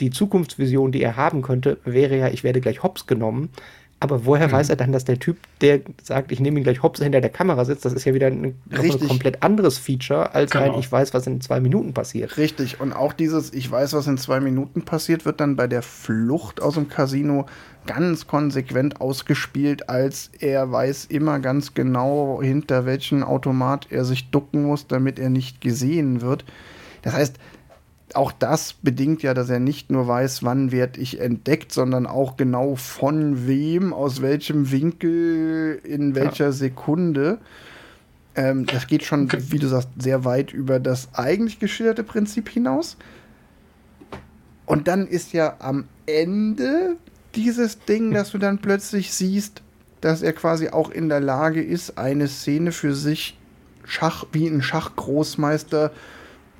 die 0.00 0.08
Zukunftsvision, 0.08 0.90
die 0.90 1.02
er 1.02 1.18
haben 1.18 1.42
könnte, 1.42 1.76
wäre 1.84 2.16
ja, 2.16 2.28
ich 2.28 2.42
werde 2.42 2.62
gleich 2.62 2.82
hops 2.82 3.06
genommen. 3.06 3.50
Aber 4.04 4.26
woher 4.26 4.48
mhm. 4.48 4.52
weiß 4.52 4.68
er 4.68 4.76
dann, 4.76 4.92
dass 4.92 5.06
der 5.06 5.18
Typ, 5.18 5.38
der 5.62 5.80
sagt, 6.02 6.30
ich 6.30 6.38
nehme 6.38 6.60
ihn 6.60 6.62
gleich 6.62 6.82
hops 6.82 7.00
hinter 7.00 7.22
der 7.22 7.30
Kamera 7.30 7.64
sitzt, 7.64 7.86
das 7.86 7.94
ist 7.94 8.04
ja 8.04 8.12
wieder 8.12 8.26
ein, 8.26 8.54
ein 8.70 9.08
komplett 9.08 9.42
anderes 9.42 9.78
Feature, 9.78 10.34
als 10.34 10.50
genau. 10.50 10.74
ein, 10.74 10.78
ich 10.78 10.92
weiß, 10.92 11.14
was 11.14 11.26
in 11.26 11.40
zwei 11.40 11.58
Minuten 11.58 11.94
passiert. 11.94 12.36
Richtig. 12.36 12.82
Und 12.82 12.92
auch 12.92 13.14
dieses, 13.14 13.54
ich 13.54 13.70
weiß, 13.70 13.94
was 13.94 14.06
in 14.06 14.18
zwei 14.18 14.40
Minuten 14.40 14.82
passiert, 14.82 15.24
wird 15.24 15.40
dann 15.40 15.56
bei 15.56 15.66
der 15.66 15.80
Flucht 15.80 16.60
aus 16.60 16.74
dem 16.74 16.90
Casino 16.90 17.46
ganz 17.86 18.26
konsequent 18.26 19.00
ausgespielt, 19.00 19.88
als 19.88 20.30
er 20.38 20.70
weiß 20.70 21.06
immer 21.06 21.40
ganz 21.40 21.72
genau, 21.72 22.42
hinter 22.42 22.84
welchen 22.84 23.22
Automat 23.22 23.86
er 23.88 24.04
sich 24.04 24.30
ducken 24.30 24.64
muss, 24.64 24.86
damit 24.86 25.18
er 25.18 25.30
nicht 25.30 25.62
gesehen 25.62 26.20
wird. 26.20 26.44
Das 27.00 27.14
heißt, 27.14 27.36
auch 28.16 28.32
das 28.32 28.72
bedingt 28.72 29.22
ja, 29.22 29.34
dass 29.34 29.50
er 29.50 29.60
nicht 29.60 29.90
nur 29.90 30.06
weiß, 30.06 30.42
wann 30.42 30.72
werde 30.72 31.00
ich 31.00 31.20
entdeckt, 31.20 31.72
sondern 31.72 32.06
auch 32.06 32.36
genau 32.36 32.76
von 32.76 33.46
wem, 33.46 33.92
aus 33.92 34.22
welchem 34.22 34.70
Winkel, 34.70 35.80
in 35.84 36.14
welcher 36.14 36.46
ja. 36.46 36.52
Sekunde. 36.52 37.38
Ähm, 38.34 38.66
das 38.66 38.86
geht 38.86 39.04
schon, 39.04 39.30
wie 39.50 39.58
du 39.58 39.68
sagst, 39.68 39.88
sehr 39.98 40.24
weit 40.24 40.52
über 40.52 40.80
das 40.80 41.08
eigentlich 41.14 41.58
geschilderte 41.58 42.04
Prinzip 42.04 42.48
hinaus. 42.48 42.96
Und 44.66 44.88
dann 44.88 45.06
ist 45.06 45.32
ja 45.32 45.56
am 45.58 45.84
Ende 46.06 46.96
dieses 47.34 47.78
Ding, 47.80 48.12
dass 48.12 48.30
du 48.30 48.38
dann 48.38 48.58
plötzlich 48.58 49.12
siehst, 49.12 49.62
dass 50.00 50.22
er 50.22 50.32
quasi 50.32 50.68
auch 50.68 50.90
in 50.90 51.08
der 51.08 51.20
Lage 51.20 51.62
ist, 51.62 51.98
eine 51.98 52.28
Szene 52.28 52.72
für 52.72 52.94
sich 52.94 53.38
Schach, 53.84 54.24
wie 54.32 54.46
ein 54.46 54.62
Schachgroßmeister 54.62 55.90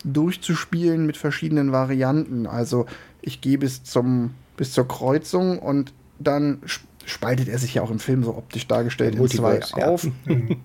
durchzuspielen 0.04 1.06
mit 1.06 1.16
verschiedenen 1.16 1.72
Varianten. 1.72 2.46
Also 2.46 2.86
ich 3.22 3.40
gehe 3.40 3.58
bis 3.58 3.82
zum 3.82 4.34
bis 4.56 4.72
zur 4.72 4.86
Kreuzung 4.86 5.58
und 5.58 5.92
dann 6.18 6.60
spaltet 7.06 7.48
er 7.48 7.58
sich 7.58 7.74
ja 7.74 7.82
auch 7.82 7.90
im 7.90 7.98
Film 7.98 8.22
so 8.22 8.36
optisch 8.36 8.66
dargestellt 8.66 9.16
in 9.16 9.28
zwei 9.28 9.60
ja. 9.76 9.86
auf. 9.86 10.06
hm? 10.24 10.56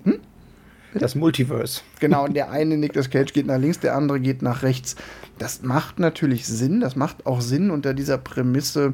Das 0.93 1.13
Multiverse. 1.13 1.81
Genau, 1.99 2.25
und 2.25 2.33
der 2.33 2.49
eine 2.49 2.75
Nicolas 2.75 3.11
Cage 3.11 3.31
geht 3.31 3.45
nach 3.45 3.59
links, 3.59 3.79
der 3.79 3.95
andere 3.95 4.19
geht 4.19 4.41
nach 4.41 4.63
rechts. 4.63 4.95
Das 5.37 5.61
macht 5.61 5.99
natürlich 5.99 6.47
Sinn, 6.47 6.79
das 6.79 6.95
macht 6.95 7.27
auch 7.27 7.41
Sinn 7.41 7.69
unter 7.69 7.93
dieser 7.93 8.17
Prämisse, 8.17 8.93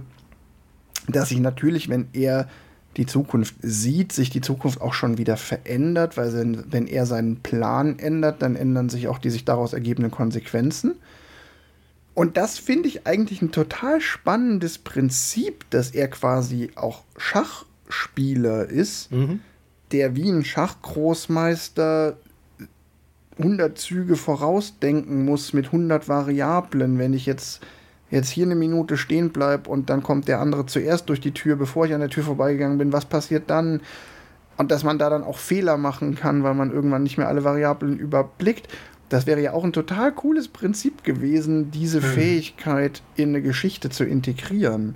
dass 1.07 1.29
sich 1.29 1.39
natürlich, 1.39 1.87
wenn 1.87 2.07
er 2.11 2.49
die 2.97 3.05
Zukunft 3.05 3.55
sieht, 3.61 4.11
sich 4.13 4.29
die 4.29 4.41
Zukunft 4.41 4.81
auch 4.81 4.93
schon 4.93 5.17
wieder 5.17 5.37
verändert, 5.37 6.17
weil 6.17 6.63
wenn 6.69 6.87
er 6.87 7.05
seinen 7.05 7.37
Plan 7.41 7.99
ändert, 7.99 8.41
dann 8.41 8.55
ändern 8.55 8.89
sich 8.89 9.07
auch 9.07 9.17
die 9.17 9.29
sich 9.29 9.45
daraus 9.45 9.73
ergebenden 9.73 10.11
Konsequenzen. 10.11 10.95
Und 12.13 12.37
das 12.37 12.57
finde 12.57 12.87
ich 12.87 13.05
eigentlich 13.05 13.41
ein 13.41 13.51
total 13.51 13.99
spannendes 13.99 14.77
Prinzip, 14.77 15.69
dass 15.69 15.91
er 15.91 16.07
quasi 16.07 16.71
auch 16.75 17.03
Schachspieler 17.17 18.65
ist, 18.69 19.11
mhm. 19.11 19.41
der 19.91 20.15
wie 20.15 20.29
ein 20.29 20.45
Schachgroßmeister 20.45 22.15
100 23.37 23.77
Züge 23.77 24.15
vorausdenken 24.15 25.25
muss 25.25 25.51
mit 25.51 25.65
100 25.67 26.07
Variablen. 26.07 26.97
Wenn 26.97 27.13
ich 27.13 27.25
jetzt, 27.25 27.59
jetzt 28.11 28.29
hier 28.29 28.45
eine 28.45 28.55
Minute 28.55 28.97
stehen 28.97 29.31
bleibe 29.31 29.69
und 29.69 29.89
dann 29.89 30.03
kommt 30.03 30.27
der 30.27 30.39
andere 30.39 30.65
zuerst 30.65 31.09
durch 31.09 31.19
die 31.19 31.33
Tür, 31.33 31.55
bevor 31.55 31.85
ich 31.85 31.93
an 31.93 32.01
der 32.01 32.09
Tür 32.09 32.23
vorbeigegangen 32.23 32.77
bin, 32.77 32.93
was 32.93 33.05
passiert 33.05 33.49
dann? 33.49 33.81
Und 34.57 34.71
dass 34.71 34.83
man 34.83 34.97
da 34.97 35.09
dann 35.09 35.23
auch 35.23 35.37
Fehler 35.37 35.77
machen 35.77 36.15
kann, 36.15 36.43
weil 36.43 36.53
man 36.53 36.71
irgendwann 36.71 37.03
nicht 37.03 37.17
mehr 37.17 37.27
alle 37.27 37.43
Variablen 37.43 37.99
überblickt. 37.99 38.69
Das 39.09 39.27
wäre 39.27 39.41
ja 39.41 39.53
auch 39.53 39.63
ein 39.63 39.73
total 39.73 40.11
cooles 40.11 40.47
Prinzip 40.47 41.03
gewesen, 41.03 41.71
diese 41.71 42.01
hm. 42.01 42.09
Fähigkeit 42.09 43.01
in 43.15 43.29
eine 43.29 43.41
Geschichte 43.41 43.89
zu 43.89 44.05
integrieren. 44.05 44.95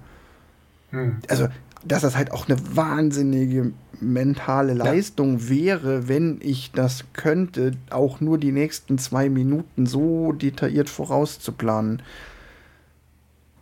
Hm. 0.92 1.18
Also, 1.28 1.48
dass 1.86 2.02
das 2.02 2.16
halt 2.16 2.32
auch 2.32 2.48
eine 2.48 2.58
wahnsinnige 2.76 3.74
mentale 4.02 4.74
Leistung 4.74 5.40
ja. 5.40 5.50
wäre, 5.50 6.08
wenn 6.08 6.40
ich 6.42 6.72
das 6.72 7.06
könnte, 7.14 7.74
auch 7.90 8.22
nur 8.22 8.38
die 8.38 8.52
nächsten 8.52 8.98
zwei 8.98 9.30
Minuten 9.30 9.86
so 9.86 10.32
detailliert 10.32 10.90
vorauszuplanen. 10.90 12.02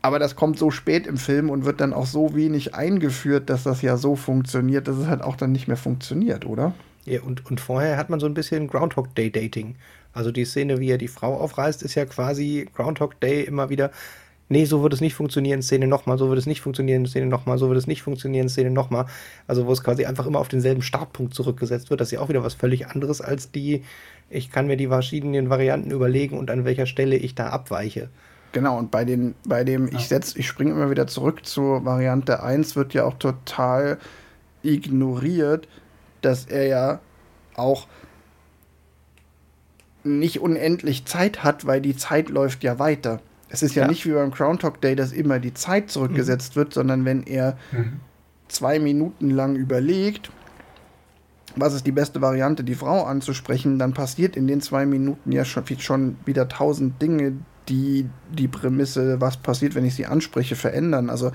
Aber 0.01 0.19
das 0.19 0.35
kommt 0.35 0.59
so 0.59 0.71
spät 0.71 1.07
im 1.07 1.17
Film 1.17 1.49
und 1.49 1.65
wird 1.65 1.81
dann 1.81 1.93
auch 1.93 2.05
so 2.05 2.35
wenig 2.35 2.75
eingeführt, 2.75 3.49
dass 3.49 3.63
das 3.63 3.81
ja 3.81 3.97
so 3.97 4.15
funktioniert, 4.15 4.87
dass 4.87 4.97
es 4.97 5.07
halt 5.07 5.21
auch 5.21 5.35
dann 5.35 5.51
nicht 5.51 5.67
mehr 5.67 5.77
funktioniert, 5.77 6.45
oder? 6.45 6.73
Ja, 7.05 7.21
und, 7.21 7.45
und 7.45 7.59
vorher 7.59 7.97
hat 7.97 8.09
man 8.09 8.19
so 8.19 8.25
ein 8.25 8.33
bisschen 8.33 8.67
Groundhog 8.67 9.15
Day 9.15 9.31
Dating. 9.31 9.75
Also 10.13 10.31
die 10.31 10.45
Szene, 10.45 10.79
wie 10.79 10.89
er 10.89 10.97
die 10.97 11.07
Frau 11.07 11.35
aufreißt, 11.37 11.83
ist 11.83 11.95
ja 11.95 12.05
quasi 12.05 12.67
Groundhog 12.75 13.19
Day 13.21 13.43
immer 13.43 13.69
wieder. 13.69 13.91
Nee, 14.49 14.65
so 14.65 14.81
wird 14.81 14.93
es 14.93 15.01
nicht 15.01 15.13
funktionieren, 15.13 15.61
Szene 15.61 15.87
nochmal, 15.87 16.17
so 16.17 16.29
wird 16.29 16.39
es 16.39 16.45
nicht 16.45 16.61
funktionieren, 16.61 17.05
Szene 17.05 17.25
nochmal, 17.25 17.57
so 17.57 17.67
wird 17.67 17.77
es 17.77 17.87
nicht 17.87 18.01
funktionieren, 18.01 18.47
Szene 18.47 18.71
nochmal. 18.71 19.05
Also 19.45 19.65
wo 19.67 19.73
es 19.73 19.83
quasi 19.83 20.05
einfach 20.05 20.25
immer 20.25 20.39
auf 20.39 20.47
denselben 20.47 20.81
Startpunkt 20.81 21.33
zurückgesetzt 21.33 21.89
wird. 21.89 21.99
Das 21.99 22.09
ist 22.09 22.13
ja 22.13 22.19
auch 22.21 22.29
wieder 22.29 22.43
was 22.43 22.53
völlig 22.53 22.87
anderes 22.87 23.19
als 23.19 23.51
die, 23.51 23.83
ich 24.29 24.51
kann 24.51 24.67
mir 24.67 24.77
die 24.77 24.87
verschiedenen 24.87 25.49
Varianten 25.49 25.91
überlegen 25.91 26.37
und 26.37 26.49
an 26.49 26.65
welcher 26.65 26.85
Stelle 26.85 27.17
ich 27.17 27.35
da 27.35 27.49
abweiche. 27.49 28.09
Genau, 28.51 28.77
und 28.77 28.91
bei, 28.91 29.05
den, 29.05 29.35
bei 29.45 29.63
dem, 29.63 29.87
ich 29.87 30.07
setze, 30.07 30.39
ich 30.39 30.47
springe 30.47 30.71
immer 30.71 30.89
wieder 30.89 31.07
zurück 31.07 31.45
zur 31.45 31.85
Variante 31.85 32.41
1, 32.41 32.75
wird 32.75 32.93
ja 32.93 33.03
auch 33.03 33.17
total 33.17 33.97
ignoriert, 34.63 35.67
dass 36.21 36.45
er 36.45 36.67
ja 36.67 36.99
auch 37.55 37.87
nicht 40.03 40.39
unendlich 40.39 41.05
Zeit 41.05 41.43
hat, 41.43 41.65
weil 41.65 41.81
die 41.81 41.95
Zeit 41.95 42.29
läuft 42.29 42.63
ja 42.63 42.79
weiter. 42.79 43.19
Es 43.49 43.61
ist 43.63 43.75
ja, 43.75 43.83
ja. 43.83 43.87
nicht 43.87 44.05
wie 44.05 44.11
beim 44.11 44.31
Groundhog 44.31 44.81
Day, 44.81 44.95
dass 44.95 45.11
immer 45.11 45.39
die 45.39 45.53
Zeit 45.53 45.89
zurückgesetzt 45.89 46.55
mhm. 46.55 46.59
wird, 46.59 46.73
sondern 46.73 47.05
wenn 47.05 47.23
er 47.23 47.57
mhm. 47.71 47.99
zwei 48.47 48.79
Minuten 48.79 49.29
lang 49.29 49.55
überlegt, 49.55 50.31
was 51.55 51.73
ist 51.73 51.87
die 51.87 51.91
beste 51.91 52.21
Variante, 52.21 52.63
die 52.63 52.75
Frau 52.75 53.03
anzusprechen, 53.03 53.79
dann 53.79 53.93
passiert 53.93 54.35
in 54.35 54.47
den 54.47 54.61
zwei 54.61 54.85
Minuten 54.85 55.31
ja 55.31 55.43
schon, 55.45 55.65
schon 55.79 56.17
wieder 56.25 56.47
tausend 56.47 57.01
Dinge, 57.01 57.33
die 57.69 58.09
die 58.31 58.47
Prämisse, 58.47 59.19
was 59.21 59.37
passiert, 59.37 59.75
wenn 59.75 59.85
ich 59.85 59.95
sie 59.95 60.05
anspreche, 60.05 60.55
verändern. 60.55 61.09
Also 61.09 61.31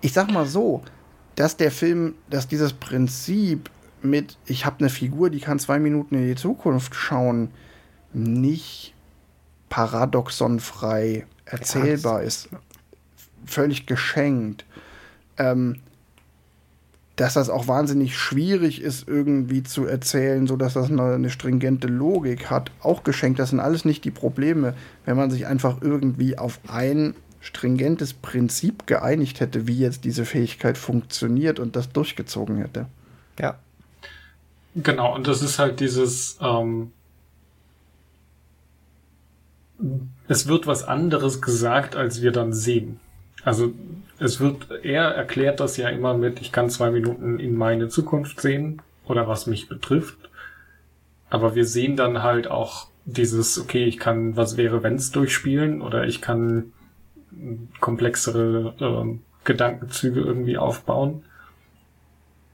ich 0.00 0.12
sag 0.12 0.30
mal 0.30 0.46
so, 0.46 0.82
dass 1.36 1.56
der 1.56 1.70
Film, 1.70 2.14
dass 2.28 2.48
dieses 2.48 2.72
Prinzip 2.72 3.70
mit, 4.02 4.38
ich 4.46 4.64
habe 4.64 4.80
eine 4.80 4.90
Figur, 4.90 5.30
die 5.30 5.40
kann 5.40 5.58
zwei 5.58 5.78
Minuten 5.78 6.14
in 6.14 6.26
die 6.26 6.34
Zukunft 6.34 6.94
schauen, 6.94 7.50
nicht 8.12 8.94
paradoxonfrei 9.68 11.26
erzählbar 11.44 12.20
ja, 12.20 12.26
ist. 12.26 12.48
Völlig 13.46 13.86
geschenkt. 13.86 14.64
Ähm, 15.38 15.80
dass 17.20 17.34
das 17.34 17.50
auch 17.50 17.68
wahnsinnig 17.68 18.16
schwierig 18.16 18.80
ist, 18.80 19.06
irgendwie 19.06 19.62
zu 19.62 19.84
erzählen, 19.84 20.46
sodass 20.46 20.74
das 20.74 20.90
eine, 20.90 21.14
eine, 21.14 21.30
stringente 21.30 21.86
Logik 21.86 22.50
hat, 22.50 22.70
auch 22.82 23.04
geschenkt. 23.04 23.38
Das 23.38 23.50
sind 23.50 23.60
alles 23.60 23.84
nicht 23.84 24.04
die 24.04 24.10
Probleme, 24.10 24.74
wenn 25.04 25.16
man 25.16 25.30
sich 25.30 25.46
einfach 25.46 25.82
irgendwie 25.82 26.38
auf 26.38 26.60
ein 26.66 27.14
stringentes 27.40 28.14
Prinzip 28.14 28.86
geeinigt 28.86 29.40
hätte, 29.40 29.66
wie 29.66 29.78
jetzt 29.78 30.04
diese 30.04 30.24
Fähigkeit 30.24 30.78
funktioniert 30.78 31.58
und 31.58 31.76
das 31.76 31.90
durchgezogen 31.90 32.56
hätte. 32.56 32.86
Ja, 33.38 33.58
Genau, 34.74 35.14
und 35.14 35.26
das 35.26 35.42
ist 35.42 35.58
halt 35.58 35.80
dieses, 35.80 36.38
ähm, 36.40 36.92
es 40.28 40.46
wird 40.46 40.66
was 40.66 40.84
anderes 40.84 41.42
gesagt, 41.42 41.96
als 41.96 42.22
wir 42.22 42.30
dann 42.30 42.52
sehen. 42.52 43.00
Also 43.42 43.72
es 44.20 44.40
wird, 44.40 44.70
er 44.82 45.04
erklärt 45.04 45.60
das 45.60 45.76
ja 45.76 45.88
immer 45.88 46.14
mit, 46.14 46.40
ich 46.40 46.52
kann 46.52 46.70
zwei 46.70 46.90
Minuten 46.90 47.40
in 47.40 47.56
meine 47.56 47.88
Zukunft 47.88 48.40
sehen 48.40 48.82
oder 49.04 49.26
was 49.26 49.46
mich 49.46 49.68
betrifft. 49.68 50.30
Aber 51.30 51.54
wir 51.54 51.64
sehen 51.64 51.96
dann 51.96 52.22
halt 52.22 52.48
auch 52.48 52.88
dieses, 53.04 53.58
okay, 53.58 53.84
ich 53.84 53.98
kann 53.98 54.36
was 54.36 54.56
wäre 54.56 54.82
wenn's 54.82 55.10
durchspielen 55.10 55.80
oder 55.82 56.04
ich 56.04 56.20
kann 56.20 56.72
komplexere 57.80 58.74
äh, 58.78 59.18
Gedankenzüge 59.44 60.20
irgendwie 60.20 60.58
aufbauen 60.58 61.24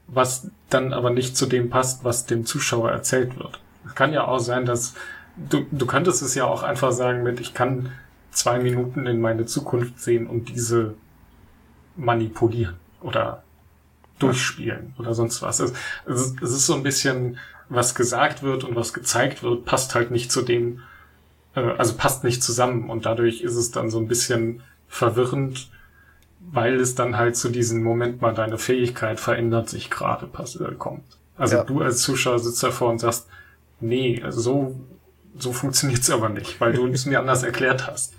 was 0.07 0.49
dann 0.69 0.93
aber 0.93 1.09
nicht 1.09 1.37
zu 1.37 1.45
dem 1.45 1.69
passt, 1.69 2.03
was 2.03 2.25
dem 2.25 2.45
Zuschauer 2.45 2.91
erzählt 2.91 3.37
wird. 3.37 3.59
Es 3.85 3.95
kann 3.95 4.13
ja 4.13 4.25
auch 4.25 4.39
sein, 4.39 4.65
dass 4.65 4.95
du, 5.35 5.65
du 5.71 5.85
könntest 5.85 6.21
es 6.21 6.35
ja 6.35 6.45
auch 6.45 6.63
einfach 6.63 6.91
sagen 6.91 7.23
mit, 7.23 7.39
ich 7.39 7.53
kann 7.53 7.91
zwei 8.31 8.59
Minuten 8.59 9.05
in 9.05 9.19
meine 9.19 9.45
Zukunft 9.45 9.99
sehen 9.99 10.27
und 10.27 10.49
diese 10.49 10.95
manipulieren 11.97 12.75
oder 13.01 13.43
durchspielen 14.19 14.93
oder 14.97 15.13
sonst 15.13 15.41
was. 15.41 15.59
Es, 15.59 15.73
es, 16.05 16.31
ist 16.41 16.65
so 16.65 16.73
ein 16.73 16.83
bisschen, 16.83 17.37
was 17.69 17.95
gesagt 17.95 18.41
wird 18.43 18.63
und 18.63 18.75
was 18.75 18.93
gezeigt 18.93 19.43
wird, 19.43 19.65
passt 19.65 19.93
halt 19.93 20.11
nicht 20.11 20.31
zu 20.31 20.41
dem, 20.41 20.81
äh, 21.55 21.59
also 21.59 21.95
passt 21.95 22.23
nicht 22.23 22.41
zusammen 22.41 22.89
und 22.89 23.05
dadurch 23.05 23.41
ist 23.41 23.55
es 23.55 23.71
dann 23.71 23.89
so 23.89 23.99
ein 23.99 24.07
bisschen 24.07 24.63
verwirrend 24.87 25.69
weil 26.51 26.79
es 26.79 26.95
dann 26.95 27.17
halt 27.17 27.35
zu 27.35 27.49
diesem 27.49 27.83
Moment 27.83 28.21
mal 28.21 28.33
deine 28.33 28.57
Fähigkeit 28.57 29.19
verändert 29.19 29.69
sich 29.69 29.89
gerade 29.89 30.27
äh, 30.27 30.75
kommt. 30.75 31.17
Also 31.35 31.57
ja. 31.57 31.63
du 31.63 31.81
als 31.81 32.01
Zuschauer 32.01 32.39
sitzt 32.39 32.63
davor 32.63 32.89
und 32.89 32.99
sagst, 32.99 33.27
nee, 33.79 34.21
also 34.23 34.41
so, 34.41 34.75
so 35.39 35.51
funktioniert's 35.53 36.09
aber 36.09 36.29
nicht, 36.29 36.59
weil 36.59 36.73
du 36.73 36.87
es 36.87 37.05
mir 37.05 37.19
anders 37.19 37.43
erklärt 37.43 37.87
hast. 37.87 38.13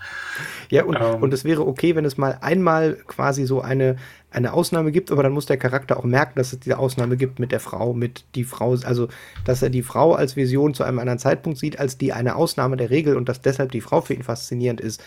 Ja, 0.70 0.84
und, 0.84 0.96
ähm, 1.00 1.22
und 1.22 1.32
es 1.32 1.44
wäre 1.44 1.66
okay, 1.66 1.96
wenn 1.96 2.04
es 2.04 2.18
mal 2.18 2.38
einmal 2.40 2.94
quasi 3.06 3.46
so 3.46 3.60
eine, 3.60 3.96
eine 4.30 4.52
Ausnahme 4.52 4.92
gibt, 4.92 5.10
aber 5.10 5.22
dann 5.22 5.32
muss 5.32 5.46
der 5.46 5.56
Charakter 5.56 5.96
auch 5.96 6.04
merken, 6.04 6.34
dass 6.36 6.52
es 6.52 6.60
diese 6.60 6.78
Ausnahme 6.78 7.16
gibt 7.16 7.38
mit 7.38 7.52
der 7.52 7.60
Frau, 7.60 7.94
mit 7.94 8.24
die 8.34 8.44
Frau, 8.44 8.76
also 8.84 9.08
dass 9.44 9.62
er 9.62 9.70
die 9.70 9.82
Frau 9.82 10.14
als 10.14 10.36
Vision 10.36 10.74
zu 10.74 10.84
einem 10.84 10.98
anderen 10.98 11.18
Zeitpunkt 11.18 11.58
sieht, 11.58 11.78
als 11.78 11.98
die 11.98 12.12
eine 12.12 12.36
Ausnahme 12.36 12.76
der 12.76 12.90
Regel 12.90 13.16
und 13.16 13.28
dass 13.28 13.40
deshalb 13.40 13.72
die 13.72 13.80
Frau 13.80 14.00
für 14.00 14.14
ihn 14.14 14.22
faszinierend 14.22 14.80
ist. 14.80 15.02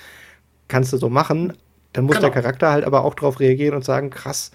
Kannst 0.67 0.93
du 0.93 0.97
so 0.97 1.09
machen, 1.09 1.53
dann 1.93 2.05
muss 2.05 2.17
genau. 2.17 2.29
der 2.29 2.41
Charakter 2.41 2.71
halt 2.71 2.85
aber 2.85 3.03
auch 3.03 3.13
darauf 3.13 3.39
reagieren 3.39 3.75
und 3.75 3.85
sagen, 3.85 4.09
krass, 4.09 4.51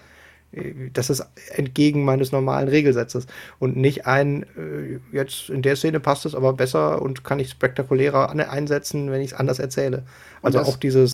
das 0.92 1.10
ist 1.10 1.26
entgegen 1.50 2.04
meines 2.04 2.32
normalen 2.32 2.68
Regelsatzes 2.68 3.26
und 3.58 3.76
nicht 3.76 4.06
ein, 4.06 4.44
äh, 4.56 4.98
jetzt 5.12 5.50
in 5.50 5.62
der 5.62 5.76
Szene 5.76 6.00
passt 6.00 6.24
es 6.24 6.34
aber 6.34 6.54
besser 6.54 7.02
und 7.02 7.24
kann 7.24 7.38
ich 7.38 7.50
spektakulärer 7.50 8.30
einsetzen, 8.30 9.10
wenn 9.10 9.20
ich 9.20 9.32
es 9.32 9.38
anders 9.38 9.58
erzähle. 9.58 10.04
Also 10.42 10.60
auch 10.60 10.76
dieses, 10.76 11.12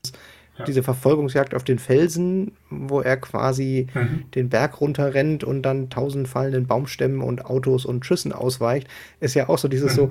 ja. 0.59 0.65
diese 0.65 0.83
Verfolgungsjagd 0.83 1.55
auf 1.55 1.65
den 1.65 1.79
Felsen, 1.79 2.53
wo 2.71 3.01
er 3.01 3.17
quasi 3.17 3.89
mhm. 3.95 4.31
den 4.35 4.49
Berg 4.49 4.81
runterrennt 4.81 5.43
und 5.43 5.63
dann 5.63 5.91
tausend 5.91 6.29
fallenden 6.29 6.67
Baumstämmen 6.67 7.21
und 7.21 7.45
Autos 7.45 7.85
und 7.85 8.07
Schüssen 8.07 8.33
ausweicht, 8.33 8.87
ist 9.21 9.35
ja 9.35 9.49
auch 9.49 9.59
so 9.59 9.69
dieses 9.69 9.93
mhm. 9.93 9.97
so, 9.97 10.11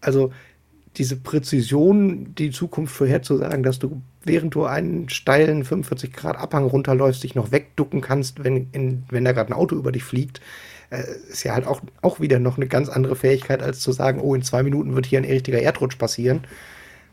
also 0.00 0.32
diese 0.96 1.16
Präzision, 1.16 2.34
die 2.34 2.50
Zukunft 2.50 2.94
vorherzusagen, 2.94 3.62
dass 3.62 3.78
du, 3.78 4.02
während 4.24 4.54
du 4.54 4.64
einen 4.64 5.08
steilen 5.08 5.64
45 5.64 6.12
Grad 6.12 6.36
Abhang 6.36 6.64
runterläufst, 6.64 7.22
dich 7.22 7.34
noch 7.34 7.52
wegducken 7.52 8.00
kannst, 8.00 8.42
wenn, 8.42 8.68
in, 8.72 9.04
wenn 9.08 9.24
da 9.24 9.32
gerade 9.32 9.50
ein 9.50 9.58
Auto 9.58 9.76
über 9.76 9.92
dich 9.92 10.02
fliegt, 10.02 10.40
äh, 10.90 11.04
ist 11.30 11.44
ja 11.44 11.54
halt 11.54 11.66
auch, 11.66 11.80
auch 12.02 12.18
wieder 12.18 12.40
noch 12.40 12.56
eine 12.56 12.66
ganz 12.66 12.88
andere 12.88 13.14
Fähigkeit, 13.14 13.62
als 13.62 13.80
zu 13.80 13.92
sagen, 13.92 14.20
oh, 14.20 14.34
in 14.34 14.42
zwei 14.42 14.62
Minuten 14.62 14.94
wird 14.96 15.06
hier 15.06 15.20
ein 15.20 15.24
richtiger 15.24 15.60
Erdrutsch 15.60 15.96
passieren. 15.96 16.42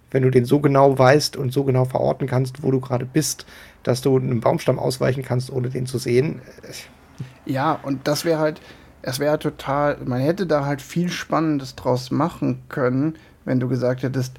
Wenn 0.10 0.24
du 0.24 0.32
den 0.32 0.46
so 0.46 0.60
genau 0.60 0.98
weißt 0.98 1.36
und 1.36 1.54
so 1.54 1.64
genau 1.64 1.86
verorten 1.86 2.28
kannst, 2.28 2.64
wo 2.64 2.72
du 2.72 2.80
gerade 2.80 3.06
bist, 3.06 3.46
dass 3.84 4.02
du 4.02 4.18
einem 4.18 4.40
Baumstamm 4.40 4.80
ausweichen 4.80 5.22
kannst, 5.22 5.52
ohne 5.52 5.70
den 5.70 5.86
zu 5.86 5.98
sehen. 5.98 6.42
Ja, 7.46 7.74
und 7.84 8.08
das 8.08 8.26
wäre 8.26 8.40
halt, 8.40 8.62
es 9.02 9.20
wäre 9.20 9.38
total, 9.38 9.98
man 10.06 10.22
hätte 10.22 10.48
da 10.48 10.66
halt 10.66 10.82
viel 10.82 11.10
Spannendes 11.10 11.76
draus 11.76 12.10
machen 12.10 12.64
können, 12.70 13.18
wenn 13.48 13.60
du 13.62 13.70
gesagt 13.70 14.04
hättest, 14.04 14.34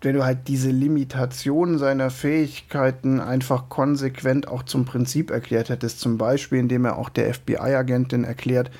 wenn 0.00 0.14
du 0.14 0.24
halt 0.24 0.48
diese 0.48 0.70
Limitation 0.70 1.78
seiner 1.78 2.10
Fähigkeiten 2.10 3.20
einfach 3.20 3.68
konsequent 3.68 4.48
auch 4.48 4.62
zum 4.62 4.84
Prinzip 4.84 5.30
erklärt 5.30 5.68
hättest, 5.68 6.00
zum 6.00 6.18
Beispiel 6.18 6.58
indem 6.58 6.84
er 6.84 6.98
auch 6.98 7.08
der 7.08 7.32
FBI-Agentin 7.34 8.24
erklärt, 8.24 8.70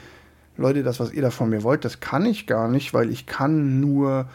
Leute, 0.56 0.82
das, 0.82 1.00
was 1.00 1.12
ihr 1.12 1.22
da 1.22 1.30
von 1.30 1.50
mir 1.50 1.62
wollt, 1.62 1.84
das 1.84 2.00
kann 2.00 2.24
ich 2.24 2.46
gar 2.46 2.68
nicht, 2.68 2.94
weil 2.94 3.10
ich 3.10 3.26
kann 3.26 3.80
nur 3.80 4.26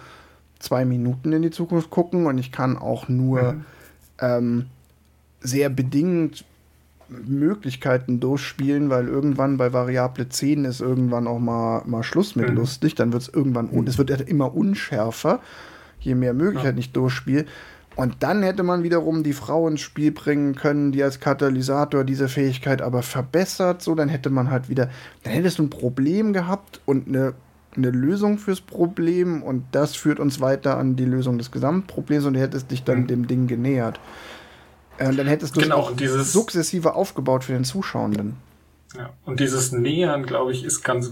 zwei 0.60 0.84
Minuten 0.84 1.32
in 1.32 1.42
die 1.42 1.52
Zukunft 1.52 1.90
gucken 1.90 2.26
und 2.26 2.38
ich 2.38 2.52
kann 2.52 2.78
auch 2.78 3.08
nur 3.08 3.54
mhm. 3.54 3.66
ähm, 4.20 4.66
sehr 5.40 5.70
bedingt 5.70 6.44
Möglichkeiten 7.10 8.20
durchspielen, 8.20 8.90
weil 8.90 9.08
irgendwann 9.08 9.58
bei 9.58 9.74
Variable 9.74 10.30
10 10.30 10.66
ist 10.66 10.82
irgendwann 10.82 11.28
auch 11.28 11.40
mal, 11.40 11.84
mal 11.86 12.04
Schluss 12.04 12.36
mit 12.36 12.50
mhm. 12.50 12.56
lustig, 12.56 12.96
dann 12.96 13.14
wird 13.14 13.24
es 13.24 13.30
irgendwann, 13.30 13.68
und 13.68 13.88
es 13.88 13.98
wird 13.98 14.10
immer 14.22 14.56
unschärfer, 14.56 15.40
je 16.00 16.16
mehr 16.16 16.34
Möglichkeiten 16.34 16.78
ja. 16.78 16.82
ich 16.82 16.92
durchspiele. 16.92 17.46
Und 17.96 18.18
dann 18.20 18.44
hätte 18.44 18.62
man 18.62 18.84
wiederum 18.84 19.24
die 19.24 19.34
Frau 19.34 19.68
ins 19.68 19.82
Spiel 19.82 20.12
bringen 20.12 20.54
können, 20.54 20.92
die 20.92 21.02
als 21.02 21.20
Katalysator 21.20 22.04
diese 22.04 22.28
Fähigkeit 22.28 22.84
aber 22.84 23.02
verbessert. 23.02 23.82
So, 23.82 23.96
dann 23.96 24.08
hätte 24.08 24.30
man 24.30 24.52
halt 24.52 24.70
wieder, 24.70 24.92
dann 25.24 25.34
hättest 25.34 25.58
du 25.58 25.64
ein 25.64 25.72
Problem 25.72 26.32
gehabt 26.32 26.80
und 26.86 27.08
eine, 27.08 27.34
eine 27.76 27.90
Lösung 27.90 28.38
fürs 28.38 28.62
Problem 28.62 29.42
und 29.42 29.64
das 29.72 29.96
führt 29.96 30.20
uns 30.20 30.40
weiter 30.40 30.78
an 30.78 30.96
die 30.96 31.06
Lösung 31.06 31.40
des 31.40 31.50
Gesamtproblems 31.50 32.26
und 32.26 32.36
du 32.36 32.40
hättest 32.40 32.70
dich 32.70 32.84
dann 32.84 33.02
mhm. 33.02 33.08
dem 33.08 33.28
Ding 33.28 33.48
genähert. 33.48 34.00
Äh, 34.98 35.14
dann 35.14 35.28
hättest 35.28 35.56
du 35.56 35.62
genau, 35.62 35.80
es 35.80 35.86
auch 35.86 35.96
dieses, 35.96 36.34
sukzessive 36.34 36.96
aufgebaut 36.96 37.44
für 37.44 37.54
den 37.54 37.64
Zuschauenden. 37.64 38.36
Ja, 38.96 39.12
und 39.26 39.40
dieses 39.40 39.72
Nähern, 39.72 40.26
glaube 40.26 40.52
ich, 40.52 40.64
ist 40.64 40.84
ganz, 40.84 41.12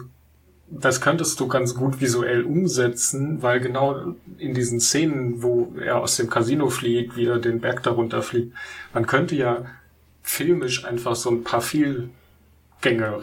das 0.70 1.02
könntest 1.02 1.40
du 1.40 1.48
ganz 1.48 1.76
gut 1.76 2.02
visuell 2.02 2.44
umsetzen, 2.44 3.42
weil 3.42 3.60
genau 3.60 4.16
in 4.38 4.54
diesen 4.54 4.80
Szenen, 4.80 5.44
wo 5.44 5.74
er 5.80 6.02
aus 6.02 6.16
dem 6.16 6.30
Casino 6.30 6.70
fliegt, 6.70 7.16
wieder 7.16 7.40
den 7.40 7.62
Berg 7.62 7.84
darunter 7.84 8.22
fliegt, 8.22 8.56
man 8.94 9.06
könnte 9.06 9.36
ja 9.36 9.66
filmisch 10.24 10.86
einfach 10.86 11.16
so 11.16 11.30
ein 11.30 11.44
paar 11.44 11.62
Vielgänge 11.62 12.10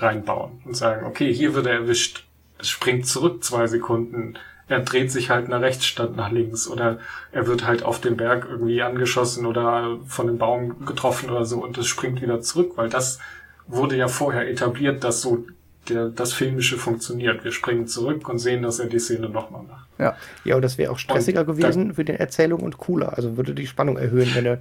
reinbauen 0.00 0.62
und 0.64 0.76
sagen, 0.76 1.04
okay, 1.06 1.34
hier 1.34 1.54
wird 1.54 1.66
er 1.66 1.74
erwischt, 1.74 2.26
es 2.58 2.68
springt 2.68 3.06
zurück 3.06 3.42
zwei 3.42 3.66
Sekunden, 3.66 4.38
er 4.68 4.80
dreht 4.80 5.10
sich 5.10 5.30
halt 5.30 5.48
nach 5.48 5.60
rechts 5.60 5.86
statt 5.86 6.16
nach 6.16 6.30
links 6.30 6.68
oder 6.68 6.98
er 7.32 7.46
wird 7.46 7.66
halt 7.66 7.82
auf 7.82 8.00
dem 8.00 8.16
Berg 8.16 8.46
irgendwie 8.48 8.82
angeschossen 8.82 9.46
oder 9.46 9.98
von 10.06 10.28
einem 10.28 10.38
Baum 10.38 10.84
getroffen 10.84 11.30
oder 11.30 11.44
so 11.44 11.62
und 11.62 11.76
es 11.78 11.86
springt 11.86 12.22
wieder 12.22 12.40
zurück, 12.40 12.72
weil 12.76 12.88
das 12.88 13.18
wurde 13.66 13.96
ja 13.96 14.08
vorher 14.08 14.48
etabliert, 14.48 15.04
dass 15.04 15.20
so 15.20 15.44
der, 15.88 16.08
das 16.08 16.32
Filmische 16.32 16.78
funktioniert. 16.78 17.44
Wir 17.44 17.52
springen 17.52 17.86
zurück 17.86 18.28
und 18.28 18.38
sehen, 18.38 18.62
dass 18.62 18.78
er 18.78 18.86
die 18.86 18.98
Szene 18.98 19.28
nochmal 19.28 19.62
macht. 19.64 19.88
Ja, 19.98 20.16
ja, 20.44 20.56
und 20.56 20.62
das 20.62 20.78
wäre 20.78 20.92
auch 20.92 20.98
stressiger 20.98 21.40
und 21.40 21.46
gewesen 21.46 21.94
für 21.94 22.04
die 22.04 22.12
Erzählung 22.12 22.60
und 22.60 22.78
cooler. 22.78 23.16
Also 23.16 23.36
würde 23.36 23.54
die 23.54 23.66
Spannung 23.66 23.96
erhöhen, 23.96 24.30
wenn 24.34 24.46
er 24.46 24.58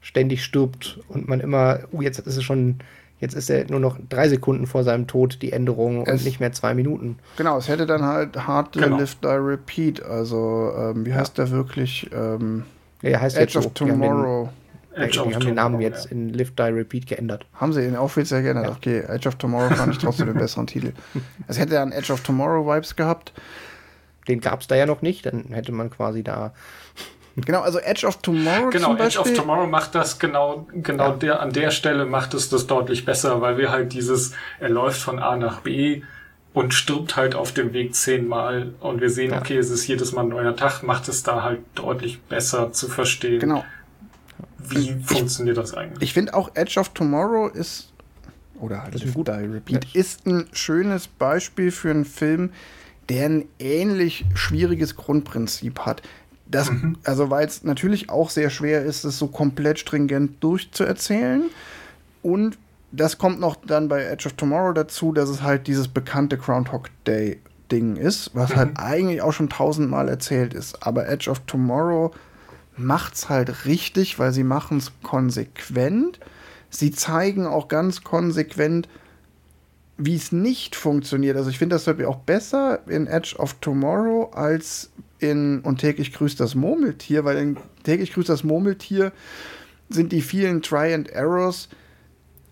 ständig 0.00 0.44
stirbt 0.44 0.98
und 1.08 1.28
man 1.28 1.40
immer, 1.40 1.80
uh, 1.92 2.02
jetzt 2.02 2.18
ist 2.18 2.36
es 2.36 2.42
schon 2.42 2.78
Jetzt 3.22 3.34
ist 3.34 3.48
er 3.50 3.70
nur 3.70 3.78
noch 3.78 3.98
drei 4.08 4.28
Sekunden 4.28 4.66
vor 4.66 4.82
seinem 4.82 5.06
Tod 5.06 5.42
die 5.42 5.52
Änderung 5.52 6.04
es, 6.04 6.12
und 6.12 6.24
nicht 6.24 6.40
mehr 6.40 6.50
zwei 6.50 6.74
Minuten. 6.74 7.20
Genau, 7.36 7.56
es 7.56 7.68
hätte 7.68 7.86
dann 7.86 8.02
halt 8.02 8.48
Hard 8.48 8.72
genau. 8.72 8.98
Live 8.98 9.14
Die 9.22 9.28
Repeat. 9.28 10.02
Also, 10.02 10.72
ähm, 10.76 11.06
wie 11.06 11.14
heißt 11.14 11.38
der 11.38 11.52
wirklich? 11.52 12.10
Ähm, 12.12 12.64
ja, 13.00 13.20
heißt 13.20 13.38
Edge 13.38 13.58
of 13.58 13.64
so. 13.64 13.70
Tomorrow. 13.70 14.48
Die 14.96 15.02
Edge 15.02 15.20
haben 15.20 15.38
den 15.38 15.54
Namen 15.54 15.80
jetzt 15.80 16.06
in 16.06 16.30
Live 16.30 16.50
Die 16.56 16.62
Repeat 16.62 17.06
geändert. 17.06 17.46
Haben 17.54 17.72
sie 17.72 17.86
ihn 17.86 17.96
offiziell 17.96 18.42
geändert? 18.42 18.66
Ja. 18.66 18.72
Okay, 18.72 18.98
Edge 19.06 19.28
of 19.28 19.36
Tomorrow 19.36 19.72
fand 19.72 19.92
ich 19.92 19.98
trotzdem 19.98 20.26
den 20.26 20.38
besseren 20.38 20.66
Titel. 20.66 20.92
Es 21.46 21.60
hätte 21.60 21.74
dann 21.74 21.92
Edge 21.92 22.12
of 22.12 22.22
Tomorrow 22.22 22.66
Vibes 22.66 22.96
gehabt. 22.96 23.32
Den 24.26 24.40
gab 24.40 24.62
es 24.62 24.66
da 24.66 24.74
ja 24.74 24.86
noch 24.86 25.00
nicht, 25.00 25.26
dann 25.26 25.44
hätte 25.50 25.70
man 25.70 25.90
quasi 25.90 26.24
da 26.24 26.54
Genau, 27.36 27.60
also 27.60 27.78
Edge 27.78 28.06
of 28.06 28.18
Tomorrow. 28.18 28.70
Genau, 28.70 28.96
Edge 28.96 29.18
of 29.18 29.32
Tomorrow 29.32 29.66
macht 29.66 29.94
das 29.94 30.18
genau, 30.18 30.66
genau 30.74 31.10
ja. 31.10 31.16
der, 31.16 31.40
an 31.40 31.52
der 31.52 31.70
Stelle 31.70 32.04
macht 32.04 32.34
es 32.34 32.48
das 32.50 32.66
deutlich 32.66 33.04
besser, 33.04 33.40
weil 33.40 33.56
wir 33.56 33.70
halt 33.70 33.92
dieses, 33.92 34.32
er 34.60 34.68
läuft 34.68 35.00
von 35.00 35.18
A 35.18 35.36
nach 35.36 35.60
B 35.60 36.02
und 36.52 36.74
stirbt 36.74 37.16
halt 37.16 37.34
auf 37.34 37.52
dem 37.52 37.72
Weg 37.72 37.94
zehnmal 37.94 38.74
und 38.80 39.00
wir 39.00 39.10
sehen, 39.10 39.30
ja. 39.30 39.38
okay, 39.38 39.56
es 39.56 39.70
ist 39.70 39.86
jedes 39.86 40.12
Mal 40.12 40.22
ein 40.22 40.28
neuer 40.28 40.54
Tag, 40.54 40.82
macht 40.82 41.08
es 41.08 41.22
da 41.22 41.42
halt 41.42 41.60
deutlich 41.74 42.20
besser 42.20 42.72
zu 42.72 42.88
verstehen. 42.88 43.40
Genau. 43.40 43.64
Wie 44.58 44.90
ich, 44.90 45.06
funktioniert 45.06 45.56
das 45.56 45.74
eigentlich? 45.74 46.02
Ich 46.02 46.12
finde 46.12 46.34
auch 46.34 46.50
Edge 46.54 46.78
of 46.78 46.90
Tomorrow 46.90 47.48
ist, 47.48 47.92
oder 48.60 48.82
halt 48.82 48.94
Live 48.94 49.14
Die 49.14 49.46
Repeat, 49.46 49.86
ja. 49.86 50.00
ist 50.00 50.26
ein 50.26 50.46
schönes 50.52 51.08
Beispiel 51.08 51.70
für 51.70 51.90
einen 51.90 52.04
Film, 52.04 52.50
der 53.08 53.26
ein 53.26 53.44
ähnlich 53.58 54.24
schwieriges 54.34 54.94
Grundprinzip 54.96 55.80
hat. 55.80 56.02
Das, 56.52 56.70
mhm. 56.70 56.96
Also, 57.04 57.30
weil 57.30 57.46
es 57.46 57.64
natürlich 57.64 58.10
auch 58.10 58.30
sehr 58.30 58.50
schwer 58.50 58.82
ist, 58.84 59.04
es 59.04 59.18
so 59.18 59.26
komplett 59.26 59.78
stringent 59.78 60.42
durchzuerzählen. 60.44 61.44
Und 62.22 62.58
das 62.92 63.18
kommt 63.18 63.40
noch 63.40 63.56
dann 63.56 63.88
bei 63.88 64.04
Edge 64.04 64.26
of 64.26 64.34
Tomorrow 64.34 64.72
dazu, 64.72 65.12
dass 65.12 65.28
es 65.28 65.42
halt 65.42 65.66
dieses 65.66 65.88
bekannte 65.88 66.36
Groundhog 66.36 66.90
Day 67.06 67.40
Ding 67.72 67.96
ist, 67.96 68.30
was 68.34 68.50
mhm. 68.50 68.56
halt 68.56 68.70
eigentlich 68.76 69.22
auch 69.22 69.32
schon 69.32 69.48
tausendmal 69.48 70.08
erzählt 70.08 70.52
ist. 70.52 70.86
Aber 70.86 71.08
Edge 71.08 71.30
of 71.30 71.40
Tomorrow 71.46 72.12
macht's 72.76 73.28
halt 73.30 73.64
richtig, 73.64 74.18
weil 74.18 74.32
sie 74.32 74.44
machen 74.44 74.78
es 74.78 74.92
konsequent. 75.02 76.20
Sie 76.68 76.90
zeigen 76.92 77.46
auch 77.46 77.68
ganz 77.68 78.04
konsequent, 78.04 78.88
wie 79.96 80.16
es 80.16 80.32
nicht 80.32 80.76
funktioniert. 80.76 81.36
Also 81.36 81.50
ich 81.50 81.58
finde 81.58 81.76
das 81.76 81.88
auch 81.88 82.16
besser 82.16 82.80
in 82.86 83.06
Edge 83.06 83.36
of 83.38 83.54
Tomorrow 83.60 84.30
als 84.34 84.90
in 85.22 85.60
Und 85.60 85.78
täglich 85.78 86.12
grüßt 86.12 86.38
das 86.40 86.54
Murmeltier, 86.54 87.24
weil 87.24 87.38
in 87.38 87.56
täglich 87.84 88.12
grüßt 88.12 88.28
das 88.28 88.44
Murmeltier 88.44 89.12
sind 89.88 90.12
die 90.12 90.22
vielen 90.22 90.62
Try 90.62 90.94
and 90.94 91.10
Errors 91.10 91.68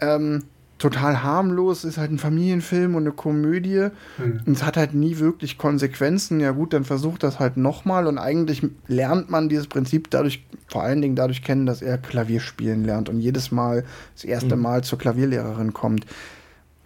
ähm, 0.00 0.44
total 0.78 1.22
harmlos, 1.22 1.84
ist 1.84 1.98
halt 1.98 2.10
ein 2.10 2.18
Familienfilm 2.18 2.94
und 2.94 3.02
eine 3.02 3.12
Komödie. 3.12 3.88
Hm. 4.16 4.40
Und 4.46 4.56
es 4.56 4.62
hat 4.62 4.76
halt 4.76 4.94
nie 4.94 5.18
wirklich 5.18 5.58
Konsequenzen. 5.58 6.40
Ja 6.40 6.52
gut, 6.52 6.72
dann 6.72 6.84
versucht 6.84 7.22
das 7.22 7.38
halt 7.38 7.56
nochmal 7.56 8.06
und 8.06 8.18
eigentlich 8.18 8.62
lernt 8.86 9.30
man 9.30 9.48
dieses 9.48 9.66
Prinzip 9.66 10.10
dadurch, 10.10 10.44
vor 10.68 10.82
allen 10.82 11.02
Dingen 11.02 11.16
dadurch 11.16 11.42
kennen, 11.42 11.66
dass 11.66 11.82
er 11.82 11.98
Klavier 11.98 12.40
spielen 12.40 12.84
lernt 12.84 13.08
und 13.08 13.20
jedes 13.20 13.52
Mal 13.52 13.84
das 14.14 14.24
erste 14.24 14.52
hm. 14.52 14.62
Mal 14.62 14.82
zur 14.82 14.98
Klavierlehrerin 14.98 15.72
kommt. 15.72 16.06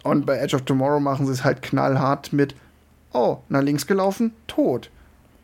Und 0.03 0.25
bei 0.25 0.37
Edge 0.37 0.55
of 0.55 0.63
Tomorrow 0.63 0.99
machen 0.99 1.25
sie 1.25 1.31
es 1.31 1.43
halt 1.43 1.61
knallhart 1.61 2.31
mit, 2.31 2.55
oh, 3.13 3.37
nach 3.49 3.63
links 3.63 3.87
gelaufen, 3.87 4.33
tot. 4.45 4.91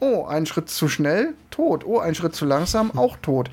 Oh, 0.02 0.26
ein 0.26 0.46
Schritt 0.48 0.68
zu 0.70 0.90
schnell, 0.90 1.36
tot. 1.52 1.86
Oh, 1.86 2.00
ein 2.00 2.16
Schritt 2.16 2.36
zu 2.36 2.46
langsam, 2.46 2.92
auch 2.98 3.18
tot. 3.18 3.50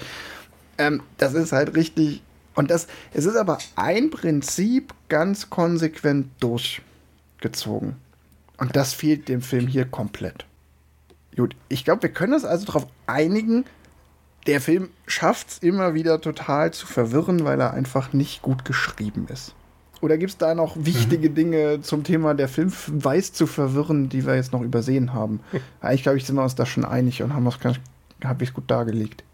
Ähm, 0.78 1.02
das 1.18 1.34
ist 1.34 1.52
halt 1.52 1.76
richtig. 1.76 2.22
Und 2.54 2.70
das, 2.70 2.88
es 3.12 3.26
ist 3.26 3.36
aber 3.36 3.58
ein 3.76 4.10
Prinzip 4.10 4.92
ganz 5.08 5.50
konsequent 5.50 6.30
durchgezogen. 6.40 7.96
Und 8.56 8.74
das 8.74 8.94
fehlt 8.94 9.28
dem 9.28 9.42
Film 9.42 9.68
hier 9.68 9.84
komplett. 9.84 10.44
Gut, 11.36 11.54
ich 11.68 11.84
glaube, 11.84 12.02
wir 12.02 12.12
können 12.12 12.32
uns 12.32 12.44
also 12.44 12.66
darauf 12.66 12.86
einigen, 13.06 13.64
der 14.48 14.60
Film 14.60 14.88
schafft 15.06 15.50
es 15.50 15.58
immer 15.58 15.94
wieder 15.94 16.20
total 16.20 16.72
zu 16.72 16.86
verwirren, 16.86 17.44
weil 17.44 17.60
er 17.60 17.74
einfach 17.74 18.12
nicht 18.12 18.42
gut 18.42 18.64
geschrieben 18.64 19.28
ist. 19.28 19.54
Oder 20.00 20.16
gibt 20.16 20.30
es 20.30 20.38
da 20.38 20.54
noch 20.54 20.76
wichtige 20.78 21.30
mhm. 21.30 21.34
Dinge 21.34 21.80
zum 21.82 22.04
Thema 22.04 22.34
der 22.34 22.48
Film 22.48 22.72
weiß 22.86 23.32
zu 23.32 23.46
verwirren, 23.46 24.08
die 24.08 24.26
wir 24.26 24.36
jetzt 24.36 24.52
noch 24.52 24.62
übersehen 24.62 25.12
haben? 25.12 25.40
Eigentlich 25.80 26.02
glaube 26.02 26.18
ich, 26.18 26.24
sind 26.24 26.36
wir 26.36 26.42
uns 26.42 26.54
da 26.54 26.66
schon 26.66 26.84
einig 26.84 27.22
und 27.22 27.34
haben 27.34 27.46
es 27.46 27.58
habe 28.24 28.44
ich 28.44 28.52
gut 28.52 28.70
dargelegt. 28.70 29.24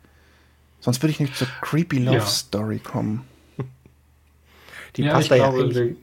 Sonst 0.80 1.02
würde 1.02 1.12
ich 1.12 1.20
nicht 1.20 1.36
zur 1.36 1.48
Creepy 1.62 1.98
Love 1.98 2.16
ja. 2.16 2.26
Story 2.26 2.78
kommen. 2.78 3.22
Die 4.96 5.02
ja, 5.02 5.12
passt 5.12 5.30
da 5.30 5.36
glaube, 5.36 5.64
ja 5.64 5.68
die, 5.68 5.96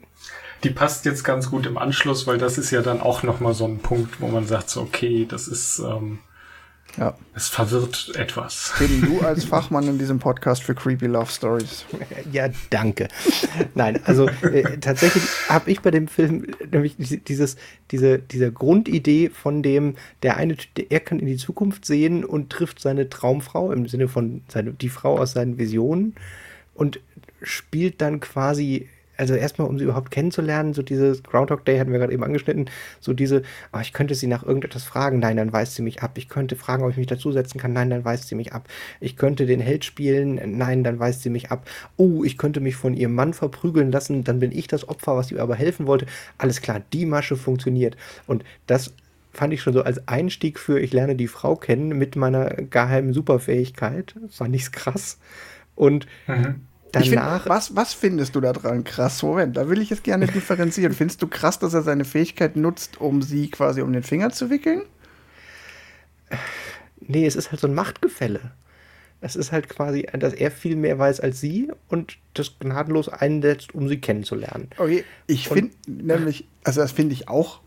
die 0.63 0.69
passt 0.71 1.05
jetzt 1.05 1.23
ganz 1.23 1.49
gut 1.49 1.65
im 1.65 1.77
Anschluss, 1.77 2.27
weil 2.27 2.37
das 2.37 2.57
ist 2.57 2.71
ja 2.71 2.81
dann 2.81 2.99
auch 3.01 3.23
noch 3.23 3.39
mal 3.39 3.53
so 3.53 3.65
ein 3.65 3.79
Punkt, 3.79 4.19
wo 4.19 4.27
man 4.27 4.47
sagt 4.47 4.69
so 4.69 4.81
okay, 4.81 5.25
das 5.29 5.47
ist 5.47 5.79
ähm, 5.79 6.19
ja. 6.97 7.15
Es 7.33 7.47
verwirrt 7.47 8.11
etwas. 8.15 8.73
Tim, 8.77 9.01
du 9.01 9.21
als 9.21 9.45
Fachmann 9.45 9.87
in 9.87 9.97
diesem 9.97 10.19
Podcast 10.19 10.63
für 10.63 10.75
Creepy 10.75 11.07
Love 11.07 11.31
Stories. 11.31 11.85
Ja, 12.31 12.49
danke. 12.69 13.07
Nein, 13.73 13.99
also 14.05 14.27
äh, 14.27 14.77
tatsächlich 14.77 15.23
habe 15.49 15.71
ich 15.71 15.81
bei 15.81 15.91
dem 15.91 16.07
Film 16.07 16.47
nämlich 16.71 16.95
dieses, 16.97 17.57
diese, 17.89 18.19
diese 18.19 18.51
Grundidee 18.51 19.29
von 19.29 19.63
dem, 19.63 19.95
der 20.23 20.37
eine, 20.37 20.55
er 20.89 20.99
kann 20.99 21.19
in 21.19 21.25
die 21.25 21.37
Zukunft 21.37 21.85
sehen 21.85 22.23
und 22.23 22.49
trifft 22.49 22.79
seine 22.79 23.09
Traumfrau 23.09 23.71
im 23.71 23.87
Sinne 23.87 24.07
von 24.07 24.43
seine, 24.47 24.73
die 24.73 24.89
Frau 24.89 25.17
aus 25.17 25.33
seinen 25.33 25.57
Visionen 25.57 26.15
und 26.73 26.99
spielt 27.41 28.01
dann 28.01 28.19
quasi 28.19 28.87
also 29.21 29.35
erstmal, 29.35 29.67
um 29.67 29.77
sie 29.77 29.83
überhaupt 29.83 30.09
kennenzulernen, 30.09 30.73
so 30.73 30.81
dieses 30.81 31.21
Groundhog 31.21 31.63
Day 31.63 31.77
hatten 31.77 31.91
wir 31.91 31.99
gerade 31.99 32.11
eben 32.11 32.23
angeschnitten, 32.23 32.69
so 32.99 33.13
diese, 33.13 33.43
oh, 33.71 33.77
ich 33.79 33.93
könnte 33.93 34.15
sie 34.15 34.25
nach 34.25 34.43
irgendetwas 34.43 34.83
fragen, 34.83 35.19
nein, 35.19 35.37
dann 35.37 35.53
weist 35.53 35.75
sie 35.75 35.83
mich 35.83 36.01
ab. 36.01 36.17
Ich 36.17 36.27
könnte 36.27 36.55
fragen, 36.55 36.83
ob 36.83 36.89
ich 36.89 36.97
mich 36.97 37.05
dazusetzen 37.05 37.61
kann, 37.61 37.71
nein, 37.71 37.91
dann 37.91 38.03
weist 38.03 38.27
sie 38.27 38.35
mich 38.35 38.51
ab. 38.51 38.67
Ich 38.99 39.15
könnte 39.17 39.45
den 39.45 39.59
Held 39.59 39.85
spielen, 39.85 40.57
nein, 40.57 40.83
dann 40.83 40.97
weist 40.97 41.21
sie 41.21 41.29
mich 41.29 41.51
ab. 41.51 41.69
Oh, 41.97 42.23
ich 42.23 42.37
könnte 42.37 42.61
mich 42.61 42.75
von 42.75 42.95
ihrem 42.95 43.13
Mann 43.13 43.33
verprügeln 43.33 43.91
lassen, 43.91 44.23
dann 44.23 44.39
bin 44.39 44.51
ich 44.51 44.67
das 44.67 44.89
Opfer, 44.89 45.15
was 45.15 45.31
ihr 45.31 45.39
aber 45.39 45.55
helfen 45.55 45.85
wollte. 45.85 46.07
Alles 46.39 46.61
klar, 46.61 46.81
die 46.91 47.05
Masche 47.05 47.37
funktioniert. 47.37 47.95
Und 48.25 48.43
das 48.65 48.91
fand 49.33 49.53
ich 49.53 49.61
schon 49.61 49.73
so 49.73 49.83
als 49.83 50.07
Einstieg 50.07 50.57
für 50.57 50.79
ich 50.79 50.93
lerne 50.93 51.15
die 51.15 51.27
Frau 51.27 51.55
kennen 51.55 51.97
mit 51.97 52.15
meiner 52.15 52.49
geheimen 52.49 53.13
Superfähigkeit. 53.13 54.15
Fand 54.31 54.55
ich's 54.55 54.71
krass. 54.71 55.19
Und 55.75 56.07
mhm. 56.27 56.61
Danach. 56.91 57.43
Find, 57.43 57.55
was, 57.55 57.75
was 57.75 57.93
findest 57.93 58.35
du 58.35 58.41
da 58.41 58.53
dran 58.53 58.83
krass? 58.83 59.23
Moment, 59.23 59.57
da 59.57 59.69
will 59.69 59.81
ich 59.81 59.91
es 59.91 60.03
gerne 60.03 60.27
differenzieren. 60.27 60.93
Findest 60.93 61.21
du 61.21 61.27
krass, 61.27 61.59
dass 61.59 61.73
er 61.73 61.81
seine 61.81 62.05
Fähigkeit 62.05 62.55
nutzt, 62.55 62.99
um 62.99 63.21
sie 63.21 63.49
quasi 63.49 63.81
um 63.81 63.93
den 63.93 64.03
Finger 64.03 64.31
zu 64.31 64.49
wickeln? 64.49 64.83
Nee, 66.99 67.25
es 67.25 67.35
ist 67.35 67.51
halt 67.51 67.59
so 67.61 67.67
ein 67.67 67.73
Machtgefälle. 67.73 68.51
Es 69.21 69.35
ist 69.35 69.51
halt 69.51 69.69
quasi, 69.69 70.07
dass 70.13 70.33
er 70.33 70.49
viel 70.49 70.75
mehr 70.75 70.97
weiß 70.97 71.19
als 71.19 71.39
sie 71.39 71.71
und 71.89 72.17
das 72.33 72.57
gnadenlos 72.57 73.07
einsetzt, 73.07 73.75
um 73.75 73.87
sie 73.87 73.99
kennenzulernen. 73.99 74.69
Okay, 74.77 75.03
ich 75.27 75.47
finde 75.47 75.75
nämlich, 75.85 76.47
also 76.63 76.81
das 76.81 76.91
finde 76.91 77.13
ich 77.13 77.27
auch 77.27 77.61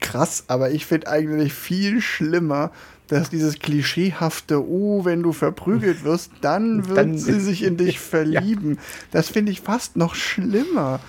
krass, 0.00 0.44
aber 0.48 0.70
ich 0.70 0.86
finde 0.86 1.08
eigentlich 1.08 1.52
viel 1.52 2.00
schlimmer, 2.00 2.72
dass 3.08 3.30
dieses 3.30 3.58
klischeehafte, 3.58 4.66
oh, 4.66 5.04
wenn 5.04 5.22
du 5.22 5.32
verprügelt 5.32 6.04
wirst, 6.04 6.30
dann 6.40 6.86
wird 6.88 6.98
dann 6.98 7.18
sie 7.18 7.40
sich 7.40 7.62
in 7.62 7.76
dich 7.76 7.98
verlieben. 8.00 8.74
Ja. 8.74 8.80
Das 9.12 9.28
finde 9.28 9.52
ich 9.52 9.60
fast 9.60 9.96
noch 9.96 10.14
schlimmer. 10.14 11.00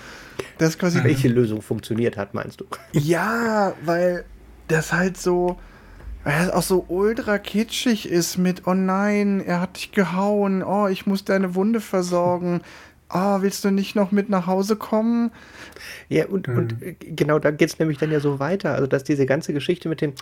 Das 0.58 0.78
quasi 0.78 1.04
Welche 1.04 1.28
Lösung 1.28 1.62
funktioniert 1.62 2.16
hat, 2.16 2.34
meinst 2.34 2.60
du? 2.60 2.64
Ja, 2.92 3.74
weil 3.84 4.24
das 4.68 4.92
halt 4.92 5.18
so, 5.18 5.58
weil 6.24 6.44
es 6.44 6.50
auch 6.50 6.62
so 6.62 6.86
ultra 6.88 7.38
kitschig 7.38 8.08
ist 8.08 8.38
mit, 8.38 8.66
oh 8.66 8.74
nein, 8.74 9.40
er 9.40 9.60
hat 9.60 9.76
dich 9.76 9.92
gehauen, 9.92 10.62
oh, 10.62 10.88
ich 10.88 11.06
muss 11.06 11.24
deine 11.24 11.54
Wunde 11.54 11.80
versorgen 11.80 12.62
oh, 13.12 13.42
willst 13.42 13.64
du 13.64 13.70
nicht 13.70 13.96
noch 13.96 14.12
mit 14.12 14.28
nach 14.28 14.46
Hause 14.46 14.76
kommen? 14.76 15.30
Ja, 16.08 16.26
und, 16.26 16.48
mhm. 16.48 16.58
und 16.58 16.82
äh, 16.82 16.94
genau 16.94 17.38
da 17.38 17.50
geht 17.50 17.70
es 17.70 17.78
nämlich 17.78 17.98
dann 17.98 18.10
ja 18.10 18.20
so 18.20 18.38
weiter. 18.38 18.74
Also, 18.74 18.86
dass 18.86 19.04
diese 19.04 19.26
ganze 19.26 19.52
Geschichte 19.52 19.88
mit 19.88 20.00
dem, 20.00 20.14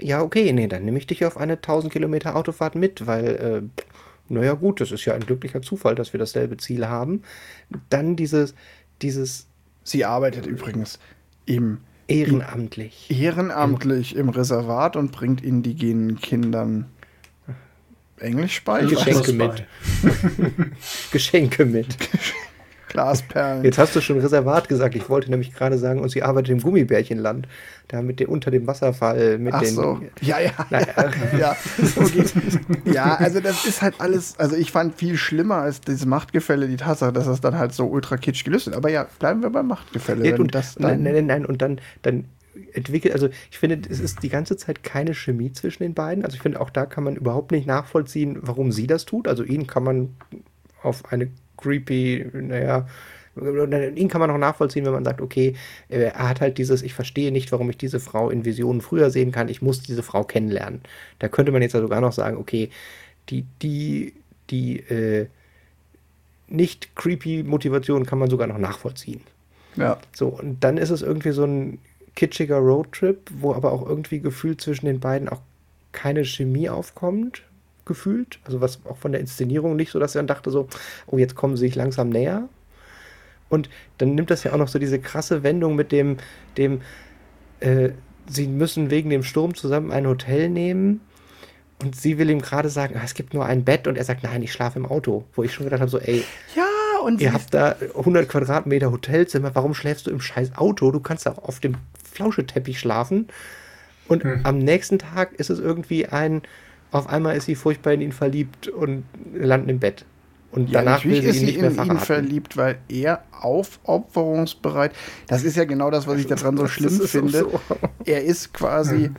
ja, 0.00 0.22
okay, 0.22 0.52
nee, 0.52 0.66
dann 0.66 0.84
nehme 0.84 0.98
ich 0.98 1.06
dich 1.06 1.24
auf 1.24 1.36
eine 1.36 1.54
1000 1.54 1.92
Kilometer 1.92 2.36
Autofahrt 2.36 2.74
mit, 2.74 3.06
weil, 3.06 3.26
äh, 3.26 3.82
naja, 4.28 4.54
gut, 4.54 4.80
das 4.80 4.90
ist 4.90 5.04
ja 5.04 5.14
ein 5.14 5.24
glücklicher 5.24 5.62
Zufall, 5.62 5.94
dass 5.94 6.12
wir 6.12 6.18
dasselbe 6.18 6.56
Ziel 6.56 6.88
haben. 6.88 7.22
Dann 7.90 8.16
dieses, 8.16 8.54
dieses. 9.02 9.46
Sie 9.84 10.04
arbeitet 10.04 10.46
übrigens 10.46 10.98
im. 11.44 11.78
Ehrenamtlich. 12.08 13.10
Ehrenamtlich 13.10 14.14
im 14.14 14.28
Reservat 14.28 14.94
und 14.94 15.10
bringt 15.10 15.42
indigenen 15.42 16.20
Kindern 16.20 16.86
Englisch 18.18 18.62
bei? 18.64 18.84
Geschenke 18.84 19.32
mit. 19.32 19.64
Geschenke 21.12 21.64
mit. 21.64 21.96
Glasperlen. 22.88 23.64
Jetzt 23.64 23.78
hast 23.78 23.94
du 23.94 24.00
schon 24.00 24.20
Reservat 24.20 24.68
gesagt. 24.68 24.94
Ich 24.94 25.08
wollte 25.10 25.30
nämlich 25.30 25.52
gerade 25.52 25.76
sagen, 25.76 26.00
und 26.00 26.08
sie 26.08 26.22
arbeitet 26.22 26.50
im 26.50 26.60
Gummibärchenland. 26.60 27.46
Da 27.88 28.00
mit 28.00 28.20
dem, 28.20 28.28
unter 28.28 28.50
dem 28.50 28.66
Wasserfall. 28.66 29.38
Mit 29.38 29.52
Ach 29.52 29.60
den, 29.60 29.74
so. 29.74 30.00
Ja, 30.20 30.40
ja. 30.40 30.52
Naja. 30.70 30.86
ja. 31.38 31.56
Okay. 31.96 32.24
ja, 32.84 33.16
also 33.16 33.40
das 33.40 33.66
ist 33.66 33.82
halt 33.82 33.94
alles, 33.98 34.38
also 34.38 34.56
ich 34.56 34.70
fand 34.70 34.94
viel 34.94 35.16
schlimmer 35.16 35.56
als 35.56 35.80
dieses 35.80 36.06
Machtgefälle 36.06 36.68
die 36.68 36.76
Tatsache, 36.76 37.12
dass 37.12 37.26
das 37.26 37.40
dann 37.40 37.58
halt 37.58 37.72
so 37.72 37.86
ultra 37.86 38.16
kitsch 38.16 38.44
gelöst 38.44 38.68
ist. 38.68 38.74
Aber 38.74 38.90
ja, 38.90 39.06
bleiben 39.18 39.42
wir 39.42 39.50
beim 39.50 39.66
Machtgefälle. 39.66 40.28
Ja, 40.28 40.36
und, 40.36 40.54
das 40.54 40.74
dann 40.74 41.02
nein, 41.02 41.14
nein, 41.14 41.26
nein, 41.26 41.46
und 41.46 41.62
dann, 41.62 41.80
dann 42.02 42.24
entwickelt, 42.72 43.14
also 43.14 43.28
ich 43.50 43.58
finde, 43.58 43.80
es 43.88 44.00
ist 44.00 44.22
die 44.22 44.28
ganze 44.28 44.56
Zeit 44.56 44.82
keine 44.82 45.14
Chemie 45.14 45.52
zwischen 45.52 45.82
den 45.82 45.94
beiden. 45.94 46.24
Also 46.24 46.36
ich 46.36 46.42
finde, 46.42 46.60
auch 46.60 46.70
da 46.70 46.86
kann 46.86 47.04
man 47.04 47.16
überhaupt 47.16 47.52
nicht 47.52 47.66
nachvollziehen, 47.66 48.38
warum 48.40 48.72
sie 48.72 48.86
das 48.86 49.04
tut. 49.04 49.28
Also 49.28 49.42
ihn 49.44 49.66
kann 49.66 49.84
man 49.84 50.16
auf 50.82 51.12
eine 51.12 51.28
creepy, 51.56 52.26
naja, 52.32 52.86
ihn 53.36 54.08
kann 54.08 54.20
man 54.20 54.30
auch 54.30 54.38
nachvollziehen, 54.38 54.84
wenn 54.86 54.92
man 54.92 55.04
sagt, 55.04 55.20
okay, 55.20 55.54
er 55.88 56.14
hat 56.28 56.40
halt 56.40 56.58
dieses, 56.58 56.82
ich 56.82 56.94
verstehe 56.94 57.32
nicht, 57.32 57.52
warum 57.52 57.68
ich 57.68 57.76
diese 57.76 58.00
Frau 58.00 58.30
in 58.30 58.44
Visionen 58.44 58.80
früher 58.80 59.10
sehen 59.10 59.32
kann, 59.32 59.48
ich 59.48 59.60
muss 59.60 59.82
diese 59.82 60.02
Frau 60.02 60.24
kennenlernen. 60.24 60.80
Da 61.18 61.28
könnte 61.28 61.52
man 61.52 61.60
jetzt 61.60 61.74
ja 61.74 61.80
sogar 61.80 62.00
noch 62.00 62.12
sagen, 62.12 62.38
okay, 62.38 62.70
die, 63.28 63.44
die, 63.60 64.14
die, 64.48 64.78
äh, 64.80 65.26
nicht 66.48 66.94
creepy 66.96 67.42
Motivation 67.42 68.06
kann 68.06 68.18
man 68.18 68.30
sogar 68.30 68.46
noch 68.46 68.58
nachvollziehen. 68.58 69.20
Ja. 69.76 69.98
So, 70.14 70.28
und 70.28 70.62
dann 70.62 70.78
ist 70.78 70.90
es 70.90 71.02
irgendwie 71.02 71.32
so 71.32 71.44
ein 71.44 71.78
kitschiger 72.16 72.56
Roadtrip, 72.58 73.30
wo 73.38 73.54
aber 73.54 73.72
auch 73.72 73.86
irgendwie 73.86 74.18
gefühlt 74.18 74.60
zwischen 74.60 74.86
den 74.86 74.98
beiden 74.98 75.28
auch 75.28 75.42
keine 75.92 76.24
Chemie 76.24 76.68
aufkommt, 76.68 77.42
gefühlt. 77.84 78.40
Also 78.44 78.60
was 78.60 78.80
auch 78.86 78.96
von 78.96 79.12
der 79.12 79.20
Inszenierung 79.20 79.76
nicht 79.76 79.92
so, 79.92 80.00
dass 80.00 80.16
er 80.16 80.20
dann 80.20 80.26
dachte 80.26 80.50
so, 80.50 80.66
oh, 81.06 81.18
jetzt 81.18 81.36
kommen 81.36 81.56
sie 81.56 81.66
sich 81.66 81.76
langsam 81.76 82.08
näher. 82.08 82.48
Und 83.48 83.70
dann 83.98 84.14
nimmt 84.14 84.30
das 84.30 84.42
ja 84.42 84.52
auch 84.52 84.58
noch 84.58 84.68
so 84.68 84.78
diese 84.78 84.98
krasse 84.98 85.42
Wendung 85.42 85.76
mit 85.76 85.92
dem, 85.92 86.16
dem, 86.56 86.80
äh, 87.60 87.90
sie 88.28 88.48
müssen 88.48 88.90
wegen 88.90 89.10
dem 89.10 89.22
Sturm 89.22 89.54
zusammen 89.54 89.92
ein 89.92 90.06
Hotel 90.06 90.48
nehmen. 90.48 91.00
Und 91.82 91.94
sie 91.94 92.18
will 92.18 92.30
ihm 92.30 92.40
gerade 92.40 92.70
sagen, 92.70 92.96
ah, 92.98 93.04
es 93.04 93.14
gibt 93.14 93.34
nur 93.34 93.44
ein 93.44 93.64
Bett. 93.64 93.86
Und 93.86 93.96
er 93.96 94.04
sagt, 94.04 94.22
nein, 94.22 94.42
ich 94.42 94.52
schlafe 94.52 94.78
im 94.78 94.86
Auto. 94.86 95.24
Wo 95.34 95.42
ich 95.42 95.52
schon 95.52 95.64
gedacht 95.64 95.80
habe, 95.80 95.90
so, 95.90 95.98
ey, 95.98 96.24
ja, 96.56 96.64
und 97.04 97.20
ihr 97.20 97.32
habt 97.32 97.52
da 97.52 97.76
100 97.96 98.28
Quadratmeter 98.28 98.90
Hotelzimmer. 98.90 99.54
Warum 99.54 99.74
schläfst 99.74 100.06
du 100.06 100.10
im 100.10 100.20
scheiß 100.20 100.56
Auto? 100.56 100.90
Du 100.90 101.00
kannst 101.00 101.28
auch 101.28 101.38
auf 101.38 101.60
dem 101.60 101.76
Flauscheteppich 102.16 102.78
schlafen. 102.78 103.28
Und 104.08 104.24
hm. 104.24 104.40
am 104.44 104.58
nächsten 104.58 104.98
Tag 104.98 105.32
ist 105.34 105.50
es 105.50 105.58
irgendwie 105.58 106.06
ein, 106.06 106.42
auf 106.90 107.08
einmal 107.08 107.36
ist 107.36 107.46
sie 107.46 107.54
furchtbar 107.54 107.92
in 107.92 108.00
ihn 108.00 108.12
verliebt 108.12 108.68
und 108.68 109.04
landen 109.34 109.68
im 109.68 109.78
Bett. 109.78 110.04
Und 110.52 110.70
ja, 110.70 110.80
danach 110.80 111.04
will 111.04 111.20
sie 111.20 111.28
ist 111.28 111.40
ihn 111.40 111.46
nicht 111.46 111.60
mehr 111.60 111.70
in 111.70 111.84
ihn 111.84 111.98
verliebt, 111.98 112.56
weil 112.56 112.78
er 112.88 113.24
aufopferungsbereit. 113.32 114.92
Das 115.26 115.42
ist 115.42 115.56
ja 115.56 115.64
genau 115.64 115.90
das, 115.90 116.06
was 116.06 116.18
ich 116.18 116.26
daran 116.28 116.56
so 116.56 116.66
schlimm 116.66 117.00
finde. 117.00 117.40
So. 117.40 117.60
Er 118.04 118.24
ist 118.24 118.54
quasi, 118.54 119.06
hm 119.06 119.16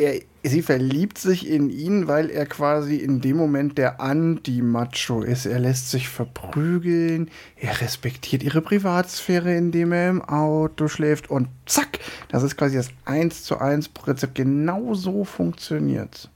er, 0.00 0.20
sie 0.42 0.62
verliebt 0.62 1.18
sich 1.18 1.48
in 1.48 1.68
ihn, 1.70 2.08
weil 2.08 2.30
er 2.30 2.46
quasi 2.46 2.96
in 2.96 3.20
dem 3.20 3.36
Moment 3.36 3.76
der 3.78 4.00
Anti-Macho 4.00 5.22
ist. 5.22 5.46
Er 5.46 5.58
lässt 5.58 5.90
sich 5.90 6.08
verprügeln, 6.08 7.30
er 7.56 7.80
respektiert 7.80 8.42
ihre 8.42 8.62
Privatsphäre, 8.62 9.54
indem 9.54 9.92
er 9.92 10.10
im 10.10 10.22
Auto 10.22 10.88
schläft 10.88 11.30
und 11.30 11.48
zack, 11.66 11.98
das 12.28 12.42
ist 12.42 12.56
quasi 12.56 12.76
das 12.76 12.88
1 13.04 13.44
zu 13.44 13.58
1 13.58 13.90
Rezept. 14.06 14.34
Genau 14.34 14.94
so 14.94 15.24
funktioniert 15.24 16.30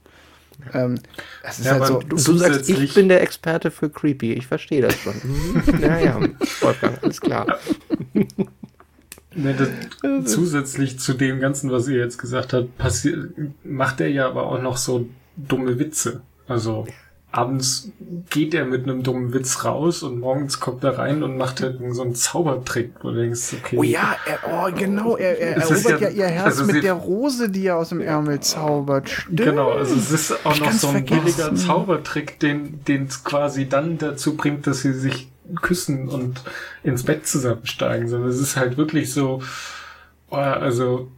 ähm, 0.73 0.99
das 1.43 1.59
ist 1.59 1.65
ja, 1.65 1.73
halt 1.73 1.87
so, 1.87 1.99
du, 1.99 2.15
du 2.15 2.37
sagst, 2.37 2.69
ich 2.69 2.93
bin 2.93 3.09
der 3.09 3.21
Experte 3.21 3.71
für 3.71 3.89
Creepy. 3.89 4.33
Ich 4.33 4.47
verstehe 4.47 4.81
das 4.81 4.95
schon. 4.97 5.13
naja, 5.79 6.19
Wolfgang, 6.61 7.03
alles 7.03 7.21
klar. 7.21 7.59
Ne, 9.35 9.53
das, 9.53 10.31
zusätzlich 10.31 10.97
zu 10.99 11.13
dem 11.13 11.39
Ganzen, 11.39 11.69
was 11.69 11.87
ihr 11.87 11.97
jetzt 11.97 12.17
gesagt 12.17 12.53
habt, 12.53 12.77
passiert, 12.77 13.31
macht 13.63 13.99
er 13.99 14.07
ja 14.07 14.27
aber 14.27 14.47
auch 14.47 14.61
noch 14.61 14.77
so 14.77 15.07
dumme 15.35 15.77
Witze. 15.77 16.21
Also 16.47 16.87
abends 17.31 17.89
geht 18.29 18.53
er 18.53 18.63
mit 18.63 18.83
einem 18.83 19.03
dummen 19.03 19.33
Witz 19.33 19.65
raus 19.65 20.03
und 20.03 20.19
morgens 20.19 20.61
kommt 20.61 20.85
er 20.85 20.97
rein 20.97 21.21
und 21.21 21.37
macht 21.37 21.61
halt 21.61 21.79
so 21.89 22.01
einen 22.01 22.15
Zaubertrick, 22.15 22.91
wo 23.01 23.09
du 23.09 23.17
denkst, 23.17 23.55
okay. 23.59 23.77
Oh 23.77 23.83
ja, 23.83 24.15
er, 24.25 24.39
oh 24.49 24.73
genau, 24.73 25.17
er, 25.17 25.37
er 25.37 25.57
erobert 25.57 26.01
ja, 26.01 26.09
ja, 26.09 26.09
ihr 26.09 26.27
Herz 26.27 26.45
also 26.45 26.71
mit 26.71 26.83
der 26.83 26.93
Rose, 26.93 27.49
die 27.49 27.65
er 27.67 27.77
aus 27.77 27.89
dem 27.89 27.99
Ärmel 27.99 28.39
zaubert. 28.39 29.09
Stimmt. 29.09 29.39
Genau, 29.39 29.71
also 29.71 29.95
es 29.95 30.11
ist 30.11 30.45
auch 30.45 30.57
noch 30.57 30.71
so 30.71 30.87
ein 30.87 31.05
vergessen. 31.05 31.23
billiger 31.23 31.55
Zaubertrick, 31.55 32.39
den 32.39 32.79
es 32.87 33.23
quasi 33.25 33.67
dann 33.67 33.97
dazu 33.97 34.37
bringt, 34.37 34.65
dass 34.65 34.81
sie 34.81 34.93
sich 34.93 35.27
küssen 35.61 36.07
und 36.07 36.41
ins 36.83 37.03
Bett 37.03 37.27
zusammensteigen, 37.27 38.07
sondern 38.07 38.29
es 38.29 38.39
ist 38.39 38.57
halt 38.57 38.77
wirklich 38.77 39.13
so, 39.13 39.41
oh, 40.29 40.35
also 40.35 41.09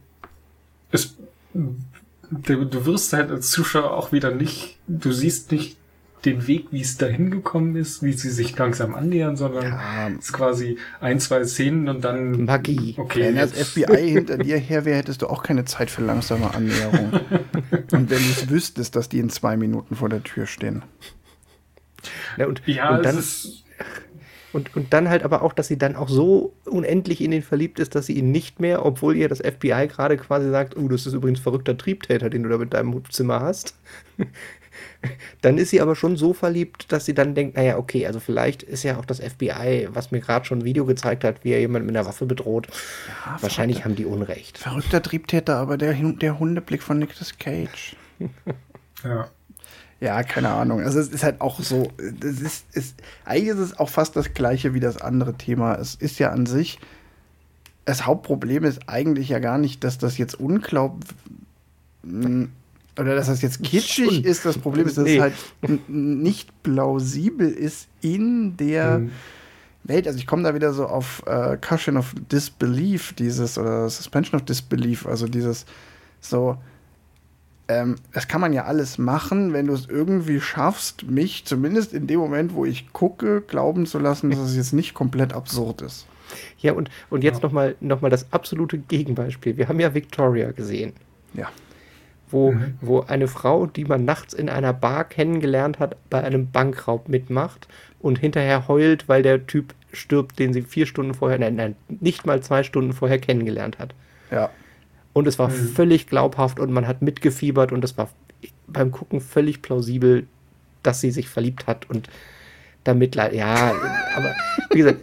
es, 0.90 1.16
du 1.52 2.86
wirst 2.86 3.12
halt 3.12 3.30
als 3.30 3.50
Zuschauer 3.50 3.92
auch 3.92 4.12
wieder 4.12 4.30
nicht, 4.30 4.78
du 4.86 5.12
siehst 5.12 5.52
nicht 5.52 5.78
den 6.24 6.46
Weg, 6.46 6.66
wie 6.72 6.80
es 6.80 6.96
dahin 6.96 7.30
gekommen 7.30 7.76
ist, 7.76 8.02
wie 8.02 8.12
sie 8.12 8.30
sich 8.30 8.56
langsam 8.58 8.94
annähern, 8.94 9.36
sondern 9.36 9.64
ja. 9.64 10.08
es 10.08 10.26
ist 10.26 10.32
quasi 10.32 10.78
ein, 11.00 11.20
zwei 11.20 11.44
Szenen 11.44 11.88
und 11.88 12.02
dann 12.02 12.44
Magie. 12.44 12.94
Okay, 12.98 13.20
wenn 13.20 13.36
das 13.36 13.52
FBI 13.52 14.10
hinter 14.10 14.38
dir 14.38 14.58
her 14.58 14.84
wäre, 14.84 14.98
hättest 14.98 15.22
du 15.22 15.28
auch 15.28 15.42
keine 15.42 15.64
Zeit 15.64 15.90
für 15.90 16.02
langsame 16.02 16.52
Annäherung. 16.54 17.12
und 17.92 17.92
wenn 17.92 18.08
du 18.08 18.30
es 18.30 18.50
wüsstest, 18.50 18.96
dass 18.96 19.08
die 19.08 19.20
in 19.20 19.30
zwei 19.30 19.56
Minuten 19.56 19.94
vor 19.94 20.08
der 20.08 20.22
Tür 20.22 20.46
stehen. 20.46 20.82
Ja, 22.36 22.46
und, 22.46 22.62
ja, 22.66 22.96
und 22.96 23.04
dann, 23.04 23.18
ist, 23.18 23.64
und, 24.52 24.74
und 24.76 24.92
dann 24.92 25.08
halt 25.08 25.22
aber 25.22 25.42
auch, 25.42 25.52
dass 25.52 25.68
sie 25.68 25.78
dann 25.78 25.96
auch 25.96 26.08
so 26.08 26.54
unendlich 26.64 27.20
in 27.20 27.32
ihn 27.32 27.42
verliebt 27.42 27.78
ist, 27.78 27.94
dass 27.94 28.06
sie 28.06 28.14
ihn 28.14 28.30
nicht 28.30 28.60
mehr, 28.60 28.84
obwohl 28.84 29.16
ihr 29.16 29.28
das 29.28 29.40
FBI 29.40 29.88
gerade 29.88 30.16
quasi 30.16 30.50
sagt, 30.50 30.76
oh, 30.76 30.88
das 30.88 31.06
ist 31.06 31.14
übrigens 31.14 31.40
verrückter 31.40 31.76
Triebtäter, 31.76 32.30
den 32.30 32.42
du 32.42 32.48
da 32.48 32.58
mit 32.58 32.74
deinem 32.74 33.02
Zimmer 33.10 33.40
hast, 33.40 33.74
Dann 35.40 35.58
ist 35.58 35.70
sie 35.70 35.80
aber 35.80 35.94
schon 35.94 36.16
so 36.16 36.32
verliebt, 36.32 36.92
dass 36.92 37.04
sie 37.04 37.14
dann 37.14 37.34
denkt, 37.34 37.56
naja, 37.56 37.78
okay, 37.78 38.06
also 38.06 38.20
vielleicht 38.20 38.62
ist 38.62 38.82
ja 38.82 38.98
auch 38.98 39.04
das 39.04 39.20
FBI, 39.20 39.88
was 39.90 40.10
mir 40.10 40.20
gerade 40.20 40.44
schon 40.44 40.60
ein 40.60 40.64
Video 40.64 40.84
gezeigt 40.84 41.24
hat, 41.24 41.44
wie 41.44 41.50
er 41.50 41.60
jemand 41.60 41.86
mit 41.86 41.96
einer 41.96 42.06
Waffe 42.06 42.26
bedroht. 42.26 42.68
Ja, 43.26 43.38
Wahrscheinlich 43.40 43.84
haben 43.84 43.96
die 43.96 44.04
Unrecht. 44.04 44.58
Verrückter 44.58 45.02
Triebtäter, 45.02 45.56
aber 45.56 45.78
der, 45.78 45.94
der 45.94 46.38
Hundeblick 46.38 46.82
von 46.82 46.98
Nicolas 46.98 47.38
Cage. 47.38 47.96
ja. 49.04 49.28
Ja, 50.00 50.22
keine 50.22 50.50
Ahnung. 50.50 50.80
Also 50.80 51.00
es 51.00 51.08
ist 51.08 51.24
halt 51.24 51.40
auch 51.40 51.60
so, 51.60 51.90
das 52.20 52.40
ist, 52.40 52.66
ist, 52.72 52.94
eigentlich 53.24 53.48
ist 53.48 53.58
es 53.58 53.78
auch 53.78 53.88
fast 53.88 54.14
das 54.14 54.32
gleiche 54.32 54.72
wie 54.74 54.80
das 54.80 55.00
andere 55.00 55.34
Thema. 55.34 55.74
Es 55.74 55.96
ist 55.96 56.18
ja 56.20 56.30
an 56.30 56.46
sich, 56.46 56.78
das 57.84 58.06
Hauptproblem 58.06 58.64
ist 58.64 58.88
eigentlich 58.88 59.30
ja 59.30 59.38
gar 59.38 59.58
nicht, 59.58 59.82
dass 59.82 59.98
das 59.98 60.18
jetzt 60.18 60.38
unglaublich 60.38 61.08
oder 62.04 63.14
dass 63.14 63.26
das 63.26 63.42
jetzt 63.42 63.62
kitschig 63.62 64.24
ist. 64.24 64.44
Das 64.44 64.58
Problem 64.58 64.86
ist, 64.86 64.98
dass 64.98 65.04
nee. 65.04 65.16
es 65.16 65.22
halt 65.22 65.88
nicht 65.88 66.62
plausibel 66.62 67.48
ist 67.48 67.88
in 68.00 68.56
der 68.56 69.00
mhm. 69.00 69.10
Welt. 69.84 70.06
Also 70.06 70.18
ich 70.18 70.26
komme 70.26 70.42
da 70.42 70.54
wieder 70.54 70.72
so 70.72 70.86
auf 70.86 71.22
äh, 71.26 71.56
Cushion 71.56 71.96
of 71.96 72.14
Disbelief, 72.30 73.14
dieses 73.14 73.56
oder 73.56 73.88
Suspension 73.88 74.38
of 74.38 74.44
Disbelief, 74.44 75.06
also 75.06 75.26
dieses 75.26 75.64
so 76.20 76.58
ähm, 77.68 77.96
das 78.12 78.28
kann 78.28 78.40
man 78.40 78.52
ja 78.52 78.64
alles 78.64 78.98
machen, 78.98 79.52
wenn 79.52 79.66
du 79.66 79.74
es 79.74 79.86
irgendwie 79.86 80.40
schaffst, 80.40 81.04
mich 81.04 81.44
zumindest 81.44 81.92
in 81.92 82.06
dem 82.06 82.18
Moment, 82.18 82.54
wo 82.54 82.64
ich 82.64 82.92
gucke, 82.92 83.42
glauben 83.42 83.86
zu 83.86 83.98
lassen, 83.98 84.30
dass 84.30 84.38
es 84.40 84.56
jetzt 84.56 84.72
nicht 84.72 84.94
komplett 84.94 85.34
absurd 85.34 85.82
ist. 85.82 86.06
Ja, 86.58 86.72
und, 86.72 86.90
und 87.10 87.24
jetzt 87.24 87.42
ja. 87.42 87.42
nochmal 87.42 87.76
noch 87.80 88.00
mal 88.00 88.10
das 88.10 88.32
absolute 88.32 88.78
Gegenbeispiel. 88.78 89.56
Wir 89.56 89.68
haben 89.68 89.80
ja 89.80 89.94
Victoria 89.94 90.50
gesehen. 90.52 90.94
Ja. 91.34 91.48
Wo, 92.30 92.52
mhm. 92.52 92.74
wo 92.80 93.00
eine 93.00 93.28
Frau, 93.28 93.66
die 93.66 93.84
man 93.84 94.04
nachts 94.04 94.34
in 94.34 94.48
einer 94.48 94.72
Bar 94.72 95.04
kennengelernt 95.04 95.78
hat, 95.78 95.96
bei 96.10 96.22
einem 96.22 96.50
Bankraub 96.50 97.08
mitmacht 97.08 97.68
und 98.00 98.18
hinterher 98.18 98.68
heult, 98.68 99.08
weil 99.08 99.22
der 99.22 99.46
Typ 99.46 99.74
stirbt, 99.92 100.38
den 100.38 100.52
sie 100.52 100.62
vier 100.62 100.86
Stunden 100.86 101.14
vorher, 101.14 101.38
nein, 101.38 101.56
nein, 101.56 101.76
nicht 101.88 102.26
mal 102.26 102.42
zwei 102.42 102.62
Stunden 102.62 102.92
vorher 102.92 103.18
kennengelernt 103.18 103.78
hat. 103.78 103.94
Ja. 104.30 104.50
Und 105.18 105.26
es 105.26 105.36
war 105.36 105.48
mhm. 105.48 105.68
völlig 105.74 106.06
glaubhaft 106.06 106.60
und 106.60 106.70
man 106.70 106.86
hat 106.86 107.02
mitgefiebert 107.02 107.72
und 107.72 107.82
es 107.82 107.98
war 107.98 108.08
beim 108.68 108.92
Gucken 108.92 109.20
völlig 109.20 109.62
plausibel, 109.62 110.28
dass 110.84 111.00
sie 111.00 111.10
sich 111.10 111.28
verliebt 111.28 111.66
hat 111.66 111.90
und 111.90 112.08
damit, 112.84 113.16
ja, 113.16 113.72
aber 114.14 114.34
wie 114.70 114.78
gesagt, 114.78 115.00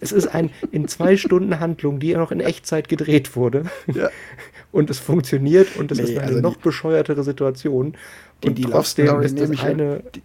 es 0.00 0.12
ist 0.12 0.28
ein 0.28 0.48
in 0.72 0.88
zwei 0.88 1.18
Stunden 1.18 1.60
Handlung, 1.60 2.00
die 2.00 2.08
ja 2.08 2.18
noch 2.18 2.32
in 2.32 2.40
Echtzeit 2.40 2.88
gedreht 2.88 3.36
wurde. 3.36 3.64
Ja. 3.92 4.08
Und 4.72 4.88
es 4.88 5.00
funktioniert 5.00 5.76
und 5.76 5.90
es 5.90 5.98
nee, 5.98 6.04
ist 6.04 6.10
eine 6.16 6.28
also 6.28 6.40
noch 6.40 6.56
bescheuertere 6.56 7.24
Situation. 7.24 7.96
Und 8.44 8.56
die 8.56 8.62
trotzdem 8.62 9.20
ist 9.20 9.36
das 9.36 9.50
eine. 9.64 10.00
Die, 10.14 10.22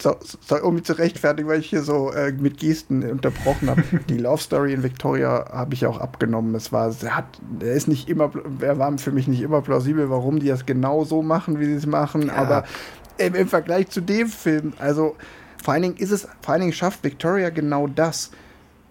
so, 0.00 0.16
so, 0.40 0.56
um 0.62 0.74
mich 0.74 0.84
zu 0.84 0.98
rechtfertigen, 0.98 1.48
weil 1.48 1.60
ich 1.60 1.70
hier 1.70 1.82
so 1.82 2.10
äh, 2.10 2.32
mit 2.32 2.58
Gesten 2.58 3.08
unterbrochen 3.08 3.70
habe. 3.70 3.82
die 4.08 4.18
Love 4.18 4.42
Story 4.42 4.72
in 4.74 4.82
Victoria 4.82 5.46
habe 5.52 5.74
ich 5.74 5.86
auch 5.86 5.98
abgenommen. 5.98 6.54
Es 6.54 6.72
war, 6.72 6.94
er 7.02 7.16
hat, 7.16 7.26
er 7.60 7.72
ist 7.72 7.88
nicht 7.88 8.08
immer, 8.08 8.32
er 8.60 8.78
war 8.78 8.96
für 8.98 9.12
mich 9.12 9.28
nicht 9.28 9.40
immer 9.40 9.62
plausibel, 9.62 10.10
warum 10.10 10.40
die 10.40 10.48
das 10.48 10.66
genau 10.66 11.04
so 11.04 11.22
machen, 11.22 11.60
wie 11.60 11.66
sie 11.66 11.74
es 11.74 11.86
machen. 11.86 12.26
Ja. 12.26 12.34
Aber 12.34 12.64
im, 13.18 13.34
im, 13.34 13.48
Vergleich 13.48 13.88
zu 13.88 14.00
dem 14.00 14.28
Film, 14.28 14.72
also 14.78 15.16
vor 15.62 15.74
allen 15.74 15.82
Dingen 15.82 15.96
ist 15.96 16.10
es, 16.10 16.28
vor 16.42 16.52
allen 16.52 16.62
Dingen 16.62 16.72
schafft 16.72 17.04
Victoria 17.04 17.50
genau 17.50 17.86
das. 17.86 18.32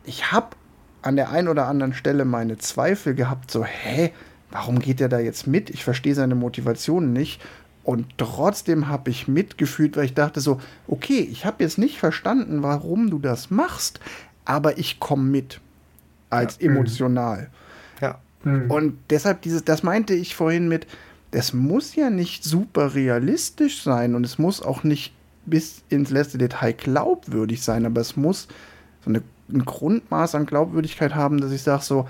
Ich 0.06 0.32
habe 0.32 0.56
an 1.02 1.18
der 1.18 1.32
einen 1.32 1.50
oder 1.50 1.68
anderen 1.68 1.94
Stelle 1.94 2.24
meine 2.24 2.58
Zweifel 2.58 3.14
gehabt, 3.14 3.52
so, 3.52 3.66
hä, 3.66 4.14
warum 4.52 4.80
geht 4.80 5.02
er 5.02 5.10
da 5.10 5.20
jetzt 5.20 5.48
mit? 5.48 5.70
Ich 5.70 5.84
verstehe 5.84 6.16
seine 6.16 6.36
Motivation 6.36 7.12
nicht. 7.12 7.42
Und 7.84 8.06
trotzdem 8.18 8.88
habe 8.88 9.10
ich 9.10 9.28
mitgefühlt, 9.28 9.98
weil 9.98 10.06
ich 10.06 10.14
dachte 10.14 10.40
so, 10.40 10.62
okay, 10.88 11.20
ich 11.20 11.46
habe 11.46 11.64
jetzt 11.64 11.78
nicht 11.78 12.00
verstanden, 12.00 12.64
warum 12.64 13.10
du 13.10 13.20
das 13.20 13.52
machst, 13.52 14.00
aber 14.46 14.78
ich 14.78 15.00
komme 15.00 15.24
mit 15.24 15.60
als 16.30 16.58
ja. 16.60 16.70
emotional. 16.70 17.50
Ja. 18.02 18.20
Mhm. 18.44 18.72
Und 18.72 18.98
deshalb 19.10 19.42
dieses, 19.42 19.66
das 19.66 19.84
meinte 19.84 20.14
ich 20.14 20.36
vorhin 20.36 20.70
mit, 20.70 20.88
das 21.32 21.54
muss 21.54 21.96
ja 21.96 22.10
nicht 22.10 22.44
super 22.44 22.96
realistisch 22.96 23.82
sein 23.84 24.16
und 24.16 24.26
es 24.26 24.38
muss 24.38 24.62
auch 24.62 24.84
nicht 24.84 25.14
bis 25.46 25.84
ins 25.90 26.10
letzte 26.10 26.38
Detail 26.38 26.74
glaubwürdig 26.74 27.62
sein, 27.62 27.86
aber 27.86 28.02
es 28.02 28.16
muss 28.16 28.48
so 29.04 29.10
eine, 29.10 29.22
ein 29.52 29.66
Grundmaß 29.66 30.36
an 30.36 30.46
Glaubwürdigkeit 30.46 31.16
haben, 31.16 31.42
dass 31.42 31.52
ich 31.52 31.64
sage 31.64 31.84
so, 31.84 32.08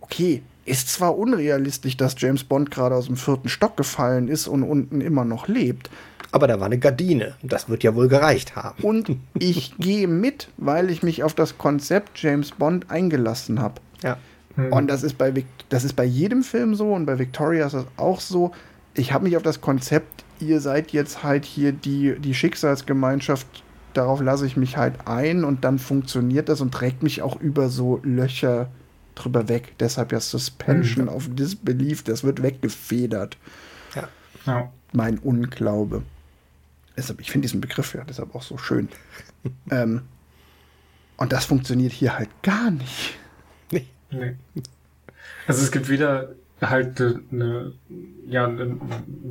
okay, 0.00 0.42
ist 0.64 0.88
zwar 0.88 1.16
unrealistisch, 1.18 1.96
dass 1.96 2.14
James 2.18 2.44
Bond 2.44 2.70
gerade 2.70 2.94
aus 2.94 3.06
dem 3.06 3.16
vierten 3.16 3.48
Stock 3.48 3.76
gefallen 3.76 4.28
ist 4.28 4.46
und 4.46 4.62
unten 4.62 5.00
immer 5.00 5.24
noch 5.24 5.48
lebt. 5.48 5.90
Aber 6.30 6.46
da 6.46 6.58
war 6.58 6.66
eine 6.66 6.78
Gardine. 6.78 7.34
Das 7.42 7.68
wird 7.68 7.82
ja 7.82 7.94
wohl 7.94 8.08
gereicht 8.08 8.56
haben. 8.56 8.82
Und 8.82 9.16
ich 9.38 9.76
gehe 9.78 10.08
mit, 10.08 10.48
weil 10.56 10.90
ich 10.90 11.02
mich 11.02 11.22
auf 11.22 11.34
das 11.34 11.58
Konzept 11.58 12.22
James 12.22 12.52
Bond 12.52 12.90
eingelassen 12.90 13.60
habe. 13.60 13.80
Ja. 14.02 14.18
Mhm. 14.56 14.72
Und 14.72 14.86
das 14.88 15.02
ist, 15.02 15.18
bei, 15.18 15.44
das 15.68 15.84
ist 15.84 15.94
bei 15.94 16.04
jedem 16.04 16.42
Film 16.42 16.74
so 16.74 16.92
und 16.92 17.06
bei 17.06 17.18
Victoria 17.18 17.66
ist 17.66 17.74
das 17.74 17.86
auch 17.96 18.20
so. 18.20 18.52
Ich 18.94 19.12
habe 19.12 19.24
mich 19.24 19.36
auf 19.36 19.42
das 19.42 19.60
Konzept, 19.60 20.24
ihr 20.38 20.60
seid 20.60 20.92
jetzt 20.92 21.22
halt 21.22 21.44
hier 21.44 21.72
die, 21.72 22.16
die 22.18 22.34
Schicksalsgemeinschaft, 22.34 23.46
darauf 23.94 24.20
lasse 24.20 24.46
ich 24.46 24.56
mich 24.56 24.76
halt 24.76 25.06
ein 25.06 25.44
und 25.44 25.64
dann 25.64 25.78
funktioniert 25.78 26.48
das 26.48 26.60
und 26.60 26.72
trägt 26.72 27.02
mich 27.02 27.22
auch 27.22 27.40
über 27.40 27.68
so 27.68 28.00
Löcher 28.02 28.68
drüber 29.22 29.48
weg. 29.48 29.74
Deshalb 29.78 30.12
ja 30.12 30.20
Suspension 30.20 31.06
mhm. 31.06 31.12
of 31.12 31.28
Disbelief, 31.30 32.02
das 32.02 32.24
wird 32.24 32.42
weggefedert. 32.42 33.36
Ja. 33.94 34.08
ja. 34.46 34.72
Mein 34.92 35.18
Unglaube. 35.18 36.02
Deshalb, 36.96 37.20
ich 37.20 37.30
finde 37.30 37.46
diesen 37.46 37.60
Begriff 37.60 37.94
ja 37.94 38.04
deshalb 38.04 38.34
auch 38.34 38.42
so 38.42 38.58
schön. 38.58 38.88
ähm, 39.70 40.02
und 41.16 41.32
das 41.32 41.44
funktioniert 41.44 41.92
hier 41.92 42.18
halt 42.18 42.30
gar 42.42 42.70
nicht. 42.70 43.16
Nee. 43.70 43.86
nee. 44.10 44.34
Also 45.46 45.62
es 45.62 45.72
gibt 45.72 45.88
wieder 45.88 46.34
halt 46.60 47.00
eine, 47.00 47.72
ja, 48.28 48.46
ein 48.46 48.80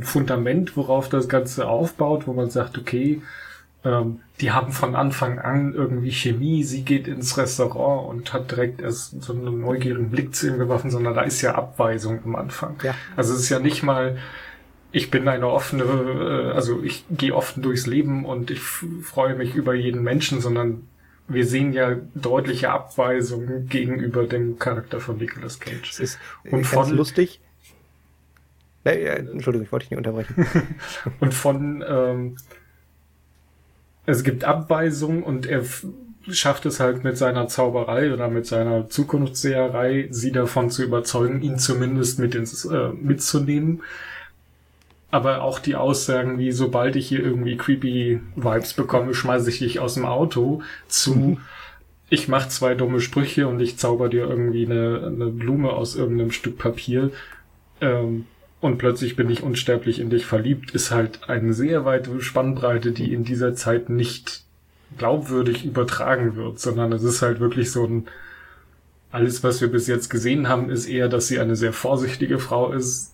Fundament, 0.02 0.76
worauf 0.76 1.10
das 1.10 1.30
Ganze 1.30 1.68
aufbaut, 1.68 2.28
wo 2.28 2.34
man 2.34 2.50
sagt, 2.50 2.78
okay, 2.78 3.22
die 3.84 4.52
haben 4.52 4.72
von 4.72 4.96
Anfang 4.96 5.40
an 5.40 5.74
irgendwie 5.74 6.12
Chemie. 6.12 6.64
Sie 6.64 6.84
geht 6.84 7.08
ins 7.08 7.38
Restaurant 7.38 8.10
und 8.10 8.32
hat 8.32 8.52
direkt 8.52 8.80
erst 8.80 9.24
so 9.24 9.34
einen 9.34 9.62
neugierigen 9.62 10.12
Blick 10.12 10.36
zu 10.36 10.48
ihm 10.48 10.60
geworfen, 10.60 10.92
sondern 10.92 11.16
da 11.16 11.22
ist 11.22 11.42
ja 11.42 11.56
Abweisung 11.56 12.20
am 12.24 12.36
Anfang. 12.36 12.76
Ja. 12.84 12.94
Also 13.16 13.34
es 13.34 13.42
ist 13.42 13.50
ja 13.50 13.58
nicht 13.58 13.82
mal, 13.82 14.20
ich 14.92 15.10
bin 15.10 15.28
eine 15.28 15.48
offene, 15.48 15.84
äh, 15.84 16.52
also 16.52 16.84
ich 16.84 17.06
gehe 17.10 17.36
offen 17.36 17.64
durchs 17.64 17.88
Leben 17.88 18.24
und 18.24 18.52
ich 18.52 18.60
freue 18.60 19.36
mich 19.36 19.56
über 19.56 19.74
jeden 19.74 20.04
Menschen, 20.04 20.42
sondern 20.42 20.88
wir 21.28 21.48
sehen 21.48 21.74
ja 21.74 21.96
deutliche 22.14 22.70
Abweisungen 22.70 23.68
gegenüber 23.68 24.28
dem 24.28 24.60
Charakter 24.60 25.00
von 25.00 25.18
Nicolas 25.18 25.60
Cage. 25.60 25.90
Das 25.90 26.00
ist 26.00 26.20
und 26.52 26.66
von 26.66 26.90
lustig. 26.92 27.40
Ja, 28.84 28.92
Entschuldigung, 28.92 29.66
ich 29.66 29.72
wollte 29.72 29.86
dich 29.86 29.92
nicht 29.92 29.98
unterbrechen. 29.98 30.48
und 31.20 31.34
von 31.34 31.84
ähm, 31.88 32.38
es 34.06 34.24
gibt 34.24 34.44
Abweisungen 34.44 35.24
und 35.24 35.46
er 35.46 35.64
schafft 36.30 36.66
es 36.66 36.80
halt 36.80 37.04
mit 37.04 37.18
seiner 37.18 37.48
Zauberei 37.48 38.14
oder 38.14 38.28
mit 38.28 38.46
seiner 38.46 38.90
Zukunftsseherei, 38.90 40.08
sie 40.12 40.32
davon 40.32 40.70
zu 40.70 40.84
überzeugen, 40.84 41.42
ihn 41.42 41.58
zumindest 41.58 42.20
mit 42.20 42.36
ins, 42.36 42.66
äh, 42.66 42.90
mitzunehmen. 42.90 43.82
Aber 45.10 45.42
auch 45.42 45.60
die 45.60 45.76
Aussagen 45.76 46.38
wie, 46.38 46.52
sobald 46.52 46.96
ich 46.96 47.08
hier 47.08 47.20
irgendwie 47.22 47.58
creepy 47.58 48.22
Vibes 48.36 48.74
bekomme, 48.74 49.14
schmeiße 49.14 49.50
ich 49.50 49.60
dich 49.60 49.80
aus 49.80 49.96
dem 49.96 50.06
Auto 50.06 50.62
zu, 50.88 51.16
mhm. 51.16 51.38
ich 52.10 52.28
mach 52.28 52.48
zwei 52.48 52.76
dumme 52.76 53.02
Sprüche 53.02 53.48
und 53.48 53.60
ich 53.60 53.78
zauber 53.78 54.08
dir 54.08 54.30
irgendwie 54.30 54.66
eine, 54.66 55.08
eine 55.08 55.28
Blume 55.28 55.72
aus 55.72 55.96
irgendeinem 55.96 56.32
Stück 56.32 56.58
Papier. 56.58 57.12
Ähm, 57.82 58.26
und 58.62 58.78
plötzlich 58.78 59.16
bin 59.16 59.30
ich 59.30 59.42
unsterblich 59.42 60.00
in 60.00 60.12
dich 60.12 60.26
verliebt, 60.26 60.72
ist 60.72 60.92
halt 60.92 61.28
eine 61.28 61.54
sehr 61.54 61.84
weite 61.84 62.22
Spannbreite, 62.22 62.92
die 62.92 63.12
in 63.12 63.24
dieser 63.24 63.56
Zeit 63.56 63.90
nicht 63.90 64.44
glaubwürdig 64.98 65.66
übertragen 65.66 66.36
wird, 66.36 66.60
sondern 66.60 66.94
es 66.94 67.04
ist 67.04 67.24
halt 67.24 67.40
wirklich 67.40 67.72
so 67.72 67.86
ein, 67.86 68.08
alles, 69.12 69.44
was 69.44 69.62
wir 69.62 69.68
bis 69.70 69.88
jetzt 69.88 70.10
gesehen 70.10 70.48
haben, 70.48 70.70
ist 70.70 70.86
eher, 70.86 71.10
dass 71.10 71.28
sie 71.28 71.40
eine 71.40 71.56
sehr 71.56 71.74
vorsichtige 71.74 72.38
Frau 72.38 72.72
ist. 72.72 73.14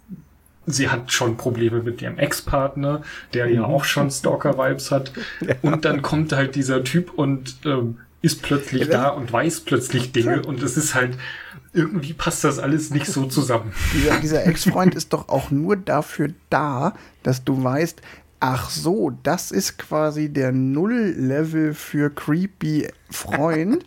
Sie 0.66 0.90
hat 0.90 1.14
schon 1.14 1.38
Probleme 1.38 1.82
mit 1.82 2.02
ihrem 2.02 2.18
Ex-Partner, 2.18 3.04
der 3.34 3.48
ja 3.48 3.62
mhm. 3.62 3.74
auch 3.74 3.86
schon 3.86 4.12
Stalker-Vibes 4.12 4.92
hat. 4.92 5.14
Und 5.62 5.86
dann 5.86 6.02
kommt 6.02 6.34
halt 6.34 6.56
dieser 6.56 6.84
Typ 6.84 7.14
und 7.14 7.56
ähm, 7.64 8.00
ist 8.22 8.42
plötzlich 8.42 8.90
da 8.90 9.10
und 9.10 9.32
weiß 9.32 9.62
plötzlich 9.62 10.12
Dinge 10.12 10.42
und 10.42 10.62
es 10.62 10.76
ist 10.76 10.94
halt, 10.94 11.18
irgendwie 11.74 12.14
passt 12.14 12.44
das 12.44 12.60
alles 12.60 12.92
nicht 12.92 13.08
so 13.08 13.26
zusammen. 13.26 13.74
Dieser, 13.94 14.20
dieser 14.20 14.46
Ex-Freund 14.46 14.96
ist 14.96 15.14
doch 15.14 15.30
auch 15.30 15.52
nur 15.52 15.76
dafür 15.76 16.30
da, 16.50 16.94
dass 17.24 17.44
du 17.44 17.64
weißt, 17.64 18.02
ach 18.40 18.70
so, 18.70 19.12
das 19.24 19.52
ist 19.52 19.78
quasi 19.78 20.30
der 20.30 20.52
Null-Level 20.52 21.74
für 21.74 22.10
creepy 22.10 22.88
Freund. 23.10 23.86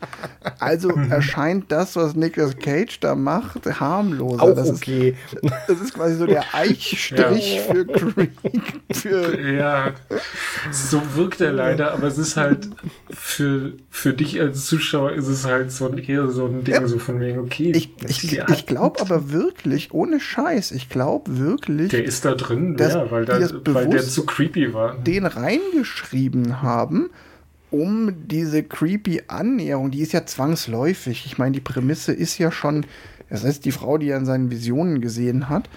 Also 0.58 0.90
erscheint 1.10 1.70
das, 1.70 1.96
was 1.96 2.14
Nicolas 2.14 2.56
Cage 2.56 3.00
da 3.00 3.14
macht, 3.14 3.66
harmloser. 3.80 4.42
Auch 4.42 4.54
das 4.54 4.70
okay. 4.70 5.14
Ist, 5.42 5.52
das 5.68 5.80
ist 5.80 5.94
quasi 5.94 6.16
so 6.16 6.26
der 6.26 6.44
Eichstrich 6.54 7.56
ja. 7.56 7.62
für 7.62 7.86
Creed. 7.86 8.30
Für 8.92 9.40
ja, 9.40 9.92
so 10.70 11.02
wirkt 11.14 11.40
er 11.40 11.52
leider, 11.52 11.92
aber 11.92 12.06
es 12.06 12.18
ist 12.18 12.36
halt 12.36 12.70
für, 13.10 13.74
für 13.90 14.14
dich 14.14 14.40
als 14.40 14.66
Zuschauer 14.66 15.12
ist 15.12 15.28
es 15.28 15.44
halt 15.44 15.70
so, 15.70 15.92
eher 15.94 16.28
so 16.28 16.46
ein 16.46 16.64
Ding, 16.64 16.74
ja. 16.74 16.86
so 16.86 16.98
von 16.98 17.20
wegen, 17.20 17.38
okay. 17.40 17.72
Ich, 17.74 17.90
ich, 18.06 18.38
ich 18.38 18.66
glaube 18.66 19.00
aber 19.00 19.30
wirklich, 19.30 19.92
ohne 19.92 20.18
Scheiß, 20.18 20.72
ich 20.72 20.88
glaube 20.88 21.38
wirklich. 21.38 21.90
Der 21.90 22.04
ist 22.04 22.24
da 22.24 22.34
drin, 22.34 22.76
ja, 22.78 23.10
weil, 23.10 23.26
da, 23.26 23.38
weil 23.66 23.88
der 23.88 24.02
zu 24.02 24.24
creepy 24.24 24.72
war. 24.72 24.96
Den 24.96 25.26
reingeschrieben 25.26 26.62
haben 26.62 27.10
um 27.70 28.26
diese 28.26 28.62
creepy 28.62 29.22
Annäherung, 29.28 29.90
die 29.90 30.00
ist 30.00 30.12
ja 30.12 30.26
zwangsläufig. 30.26 31.26
Ich 31.26 31.38
meine, 31.38 31.52
die 31.52 31.60
Prämisse 31.60 32.12
ist 32.12 32.38
ja 32.38 32.50
schon, 32.50 32.86
das 33.28 33.44
ist 33.44 33.64
die 33.64 33.72
Frau, 33.72 33.98
die 33.98 34.08
er 34.08 34.18
in 34.18 34.26
seinen 34.26 34.50
Visionen 34.50 35.00
gesehen 35.00 35.48
hat. 35.48 35.68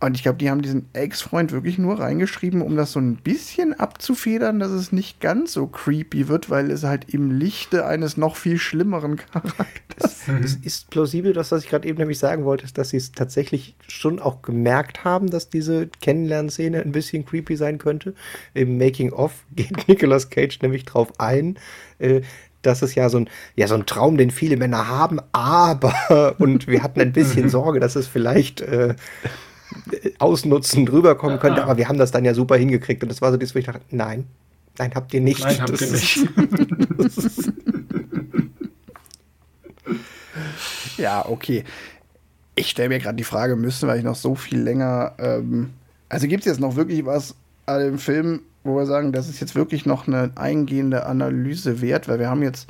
Und 0.00 0.16
ich 0.16 0.22
glaube, 0.22 0.38
die 0.38 0.48
haben 0.48 0.62
diesen 0.62 0.88
Ex-Freund 0.92 1.50
wirklich 1.50 1.76
nur 1.76 1.98
reingeschrieben, 1.98 2.62
um 2.62 2.76
das 2.76 2.92
so 2.92 3.00
ein 3.00 3.16
bisschen 3.16 3.74
abzufedern, 3.74 4.60
dass 4.60 4.70
es 4.70 4.92
nicht 4.92 5.20
ganz 5.20 5.52
so 5.52 5.66
creepy 5.66 6.28
wird, 6.28 6.50
weil 6.50 6.70
es 6.70 6.84
halt 6.84 7.12
im 7.12 7.32
Lichte 7.32 7.84
eines 7.84 8.16
noch 8.16 8.36
viel 8.36 8.58
schlimmeren 8.58 9.16
Charakters. 9.16 10.28
Es 10.42 10.54
ist 10.54 10.90
plausibel, 10.90 11.32
das, 11.32 11.50
was 11.50 11.64
ich 11.64 11.70
gerade 11.70 11.88
eben 11.88 11.98
nämlich 11.98 12.20
sagen 12.20 12.44
wollte, 12.44 12.64
ist, 12.64 12.78
dass 12.78 12.90
sie 12.90 12.96
es 12.96 13.10
tatsächlich 13.10 13.74
schon 13.88 14.20
auch 14.20 14.42
gemerkt 14.42 15.04
haben, 15.04 15.30
dass 15.30 15.50
diese 15.50 15.88
Kennenlernszene 16.00 16.80
ein 16.80 16.92
bisschen 16.92 17.26
creepy 17.26 17.56
sein 17.56 17.78
könnte. 17.78 18.14
Im 18.54 18.78
Making-of 18.78 19.32
geht 19.56 19.88
Nicolas 19.88 20.30
Cage 20.30 20.60
nämlich 20.62 20.84
drauf 20.84 21.12
ein, 21.18 21.58
äh, 21.98 22.20
das 22.62 22.82
ist 22.82 22.94
ja 22.94 23.08
so 23.08 23.18
ein, 23.18 23.30
ja 23.54 23.68
so 23.68 23.74
ein 23.74 23.86
Traum, 23.86 24.16
den 24.16 24.30
viele 24.30 24.56
Männer 24.56 24.88
haben, 24.88 25.20
aber 25.32 26.36
und 26.38 26.66
wir 26.66 26.82
hatten 26.82 27.00
ein 27.00 27.12
bisschen 27.12 27.48
Sorge, 27.48 27.80
dass 27.80 27.96
es 27.96 28.08
vielleicht 28.08 28.60
äh, 28.60 28.94
ausnutzen 30.18 30.86
drüber 30.86 31.16
kommen 31.16 31.38
könnte, 31.38 31.62
aber 31.62 31.76
wir 31.76 31.88
haben 31.88 31.98
das 31.98 32.10
dann 32.10 32.24
ja 32.24 32.32
super 32.34 32.56
hingekriegt. 32.56 33.02
Und 33.02 33.10
das 33.10 33.20
war 33.20 33.30
so 33.30 33.36
das, 33.36 33.54
wo 33.54 33.58
ich 33.58 33.66
dachte, 33.66 33.82
nein, 33.90 34.26
nein, 34.78 34.92
habt 34.94 35.12
ihr 35.14 35.20
nicht. 35.20 35.40
Nein, 35.40 35.60
habt 35.60 35.72
das 35.72 35.82
ihr 35.82 35.92
nicht. 35.92 36.28
ja, 40.96 41.26
okay. 41.26 41.64
Ich 42.54 42.70
stelle 42.70 42.88
mir 42.88 42.98
gerade 42.98 43.16
die 43.16 43.24
Frage, 43.24 43.56
müsste, 43.56 43.86
weil 43.86 43.98
ich 43.98 44.04
noch 44.04 44.16
so 44.16 44.34
viel 44.34 44.60
länger. 44.60 45.14
Ähm, 45.18 45.70
also 46.08 46.26
gibt 46.26 46.40
es 46.40 46.46
jetzt 46.46 46.60
noch 46.60 46.76
wirklich 46.76 47.04
was 47.04 47.34
an 47.66 47.80
dem 47.80 47.98
Film, 47.98 48.40
wo 48.64 48.76
wir 48.76 48.86
sagen, 48.86 49.12
das 49.12 49.28
ist 49.28 49.40
jetzt 49.40 49.54
wirklich 49.54 49.84
noch 49.86 50.06
eine 50.06 50.32
eingehende 50.34 51.06
Analyse 51.06 51.80
wert, 51.80 52.08
weil 52.08 52.18
wir 52.18 52.28
haben 52.28 52.42
jetzt, 52.42 52.68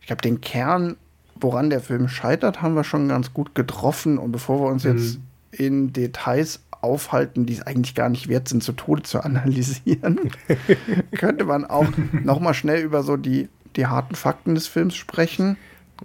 ich 0.00 0.06
glaube, 0.06 0.22
den 0.22 0.40
Kern, 0.40 0.96
woran 1.34 1.70
der 1.70 1.80
Film 1.80 2.08
scheitert, 2.08 2.62
haben 2.62 2.74
wir 2.74 2.84
schon 2.84 3.08
ganz 3.08 3.34
gut 3.34 3.54
getroffen. 3.54 4.18
Und 4.18 4.32
bevor 4.32 4.60
wir 4.60 4.68
uns 4.68 4.84
mhm. 4.84 4.96
jetzt 4.96 5.18
in 5.50 5.92
Details 5.92 6.60
aufhalten, 6.80 7.46
die 7.46 7.54
es 7.54 7.62
eigentlich 7.62 7.94
gar 7.94 8.08
nicht 8.08 8.28
wert 8.28 8.48
sind, 8.48 8.62
zu 8.62 8.72
Tode 8.72 9.02
zu 9.02 9.20
analysieren, 9.24 10.30
könnte 11.12 11.44
man 11.44 11.64
auch 11.64 11.86
noch 12.22 12.40
mal 12.40 12.54
schnell 12.54 12.82
über 12.82 13.02
so 13.02 13.16
die, 13.16 13.48
die 13.76 13.86
harten 13.86 14.14
Fakten 14.14 14.54
des 14.54 14.66
Films 14.66 14.94
sprechen. 14.94 15.56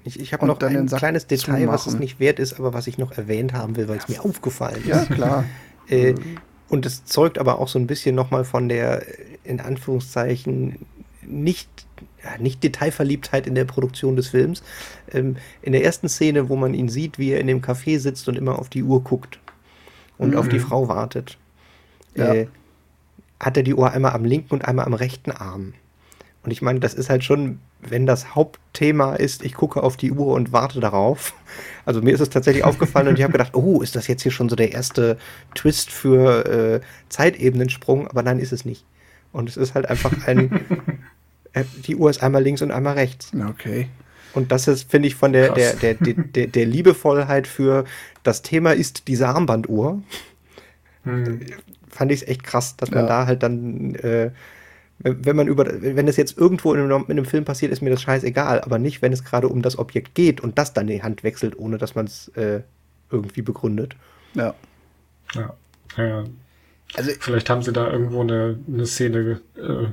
Ich, 0.04 0.20
ich 0.20 0.34
habe 0.34 0.48
noch 0.48 0.60
ein 0.60 0.88
kleines 0.88 1.28
Detail, 1.28 1.68
was 1.68 1.86
es 1.86 2.00
nicht 2.00 2.20
wert 2.20 2.40
ist, 2.40 2.60
aber 2.60 2.74
was 2.74 2.88
ich 2.88 2.98
noch 2.98 3.12
erwähnt 3.12 3.54
haben 3.54 3.76
will, 3.76 3.88
weil 3.88 3.98
es 3.98 4.10
mir 4.10 4.26
aufgefallen 4.26 4.82
ist. 4.82 4.88
Ja, 4.88 5.06
klar. 5.06 5.44
äh, 5.88 6.16
und 6.68 6.88
es 6.88 7.06
zeugt 7.06 7.38
aber 7.38 7.60
auch 7.60 7.68
so 7.68 7.78
ein 7.78 7.86
bisschen 7.86 8.16
noch 8.16 8.32
mal 8.32 8.44
von 8.44 8.70
der, 8.70 9.04
in 9.44 9.60
Anführungszeichen, 9.60 10.80
nicht 11.28 11.70
nicht 12.40 12.64
Detailverliebtheit 12.64 13.48
in 13.48 13.56
der 13.56 13.66
Produktion 13.66 14.16
des 14.16 14.30
Films. 14.30 14.64
Ähm, 15.12 15.38
in 15.62 15.74
der 15.74 15.84
ersten 15.84 16.10
Szene, 16.10 16.50
wo 16.50 16.56
man 16.56 16.74
ihn 16.74 16.90
sieht, 16.90 17.20
wie 17.20 17.32
er 17.32 17.40
in 17.40 17.48
dem 17.48 17.62
Café 17.62 18.00
sitzt 18.00 18.28
und 18.28 18.38
immer 18.38 18.60
auf 18.60 18.70
die 18.70 18.84
Uhr 18.84 19.04
guckt 19.04 19.40
und 20.18 20.32
mhm. 20.32 20.38
auf 20.38 20.48
die 20.48 20.60
Frau 20.60 20.88
wartet, 20.88 21.38
ja. 22.16 22.34
äh, 22.34 22.48
hat 23.40 23.58
er 23.58 23.64
die 23.64 23.74
Uhr 23.74 23.92
einmal 23.92 24.14
am 24.14 24.26
linken 24.26 24.54
und 24.54 24.66
einmal 24.66 24.86
am 24.86 24.94
rechten 24.94 25.32
Arm. 25.32 25.74
Und 26.44 26.52
ich 26.52 26.62
meine, 26.62 26.80
das 26.80 26.94
ist 26.94 27.10
halt 27.10 27.24
schon, 27.24 27.60
wenn 27.80 28.06
das 28.06 28.36
Hauptthema 28.36 29.16
ist, 29.16 29.44
ich 29.44 29.54
gucke 29.54 29.82
auf 29.82 29.96
die 29.96 30.12
Uhr 30.12 30.34
und 30.34 30.52
warte 30.52 30.80
darauf. 30.80 31.34
Also 31.86 32.02
mir 32.02 32.14
ist 32.14 32.22
es 32.22 32.30
tatsächlich 32.30 32.64
aufgefallen 32.64 33.10
und 33.10 33.18
ich 33.18 33.24
habe 33.24 33.34
gedacht, 33.34 33.56
oh, 33.56 33.82
ist 33.82 33.98
das 33.98 34.08
jetzt 34.08 34.24
hier 34.24 34.32
schon 34.32 34.48
so 34.48 34.56
der 34.56 34.72
erste 34.72 35.18
Twist 35.54 35.92
für 35.92 36.46
äh, 36.46 36.82
Zeitebenensprung? 37.10 38.08
Aber 38.08 38.24
nein, 38.24 38.40
ist 38.40 38.54
es 38.54 38.64
nicht. 38.64 38.86
Und 39.34 39.50
es 39.50 39.58
ist 39.58 39.76
halt 39.76 39.90
einfach 39.90 40.26
ein 40.26 40.62
die 41.86 41.96
Uhr 41.96 42.10
ist 42.10 42.24
einmal 42.24 42.44
links 42.44 42.62
und 42.62 42.72
einmal 42.72 42.96
rechts. 42.96 43.32
Okay. 43.50 43.88
Und 44.34 44.52
das 44.52 44.68
ist, 44.68 44.90
finde 44.90 45.08
ich, 45.08 45.16
von 45.16 45.32
der, 45.32 45.54
der, 45.54 45.76
der, 45.76 45.94
der, 45.94 46.48
der, 46.48 46.66
Liebevollheit 46.66 47.46
für 47.46 47.86
das 48.24 48.42
Thema 48.42 48.72
ist 48.72 49.08
diese 49.08 49.28
Armbanduhr. 49.28 50.02
Hm. 51.04 51.42
Fand 51.90 52.12
ich 52.12 52.24
es 52.24 52.28
echt 52.28 52.44
krass, 52.44 52.76
dass 52.76 52.90
man 52.90 53.04
ja. 53.04 53.08
da 53.08 53.26
halt 53.28 53.44
dann, 53.44 53.94
äh, 53.96 54.32
wenn 55.00 55.36
man 55.36 55.48
über, 55.48 55.66
wenn 55.82 56.08
es 56.08 56.18
jetzt 56.18 56.38
irgendwo 56.38 56.74
in 56.74 56.80
einem, 56.80 57.04
in 57.04 57.12
einem, 57.12 57.26
Film 57.26 57.46
passiert, 57.46 57.72
ist 57.72 57.82
mir 57.82 57.92
das 57.92 58.02
scheißegal, 58.02 58.62
aber 58.62 58.80
nicht, 58.80 59.02
wenn 59.04 59.14
es 59.14 59.24
gerade 59.24 59.48
um 59.48 59.62
das 59.62 59.78
Objekt 59.78 60.16
geht 60.16 60.42
und 60.42 60.58
das 60.58 60.74
dann 60.74 60.88
die 60.88 61.04
Hand 61.04 61.24
wechselt, 61.24 61.60
ohne 61.60 61.78
dass 61.78 61.94
man 61.94 62.06
es 62.06 62.30
äh, 62.30 62.62
irgendwie 63.12 63.44
begründet. 63.44 63.96
Ja. 64.34 64.56
Ja. 65.36 65.54
ja. 65.98 66.24
Also, 66.96 67.12
Vielleicht 67.20 67.50
haben 67.50 67.62
sie 67.62 67.74
da 67.74 67.92
irgendwo 67.92 68.22
eine, 68.22 68.58
eine 68.68 68.86
Szene 68.88 69.42
äh, 69.58 69.88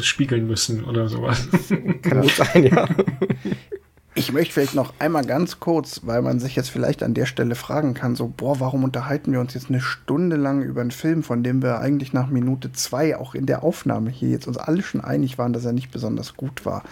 spiegeln 0.00 0.46
müssen 0.46 0.84
oder 0.84 1.08
sowas. 1.08 1.48
Kann 2.02 2.20
gut 2.22 2.32
sein, 2.32 2.66
ja. 2.66 2.88
Ich 4.14 4.30
möchte 4.30 4.52
vielleicht 4.52 4.74
noch 4.74 4.92
einmal 4.98 5.24
ganz 5.24 5.58
kurz, 5.58 6.02
weil 6.04 6.20
man 6.20 6.38
sich 6.38 6.54
jetzt 6.54 6.68
vielleicht 6.68 7.02
an 7.02 7.14
der 7.14 7.24
Stelle 7.24 7.54
fragen 7.54 7.94
kann, 7.94 8.14
so, 8.14 8.28
boah, 8.28 8.60
warum 8.60 8.84
unterhalten 8.84 9.32
wir 9.32 9.40
uns 9.40 9.54
jetzt 9.54 9.70
eine 9.70 9.80
Stunde 9.80 10.36
lang 10.36 10.62
über 10.62 10.82
einen 10.82 10.90
Film, 10.90 11.22
von 11.22 11.42
dem 11.42 11.62
wir 11.62 11.78
eigentlich 11.78 12.12
nach 12.12 12.28
Minute 12.28 12.72
zwei 12.72 13.16
auch 13.16 13.34
in 13.34 13.46
der 13.46 13.64
Aufnahme 13.64 14.10
hier 14.10 14.28
jetzt 14.28 14.46
uns 14.46 14.58
alle 14.58 14.82
schon 14.82 15.00
einig 15.00 15.38
waren, 15.38 15.54
dass 15.54 15.64
er 15.64 15.72
nicht 15.72 15.90
besonders 15.90 16.34
gut 16.34 16.66
war. 16.66 16.84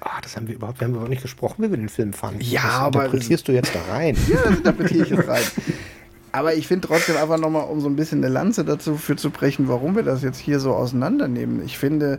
Ah, 0.00 0.20
das 0.22 0.36
haben 0.36 0.48
wir 0.48 0.54
überhaupt, 0.54 0.80
wir 0.80 0.86
haben 0.86 0.92
überhaupt 0.92 1.10
nicht 1.10 1.22
gesprochen, 1.22 1.62
wie 1.62 1.70
wir 1.70 1.76
den 1.76 1.88
Film 1.88 2.12
fanden. 2.12 2.40
Ja, 2.40 2.62
das 2.62 2.72
aber. 2.74 3.04
Interpretierst 3.04 3.46
du 3.48 3.52
jetzt 3.52 3.74
da 3.74 3.92
rein? 3.92 4.16
ja, 4.28 4.40
das 4.44 4.58
interpretiere 4.58 5.04
ich 5.04 5.10
jetzt 5.10 5.28
rein. 5.28 5.42
Aber 6.32 6.54
ich 6.54 6.66
finde 6.66 6.88
trotzdem 6.88 7.16
einfach 7.16 7.38
nochmal, 7.38 7.68
um 7.68 7.80
so 7.80 7.88
ein 7.88 7.96
bisschen 7.96 8.24
eine 8.24 8.32
Lanze 8.32 8.64
dazu 8.64 8.96
für 8.96 9.16
zu 9.16 9.30
brechen, 9.30 9.68
warum 9.68 9.94
wir 9.94 10.02
das 10.02 10.22
jetzt 10.22 10.38
hier 10.38 10.60
so 10.60 10.72
auseinandernehmen. 10.72 11.62
Ich 11.64 11.78
finde, 11.78 12.18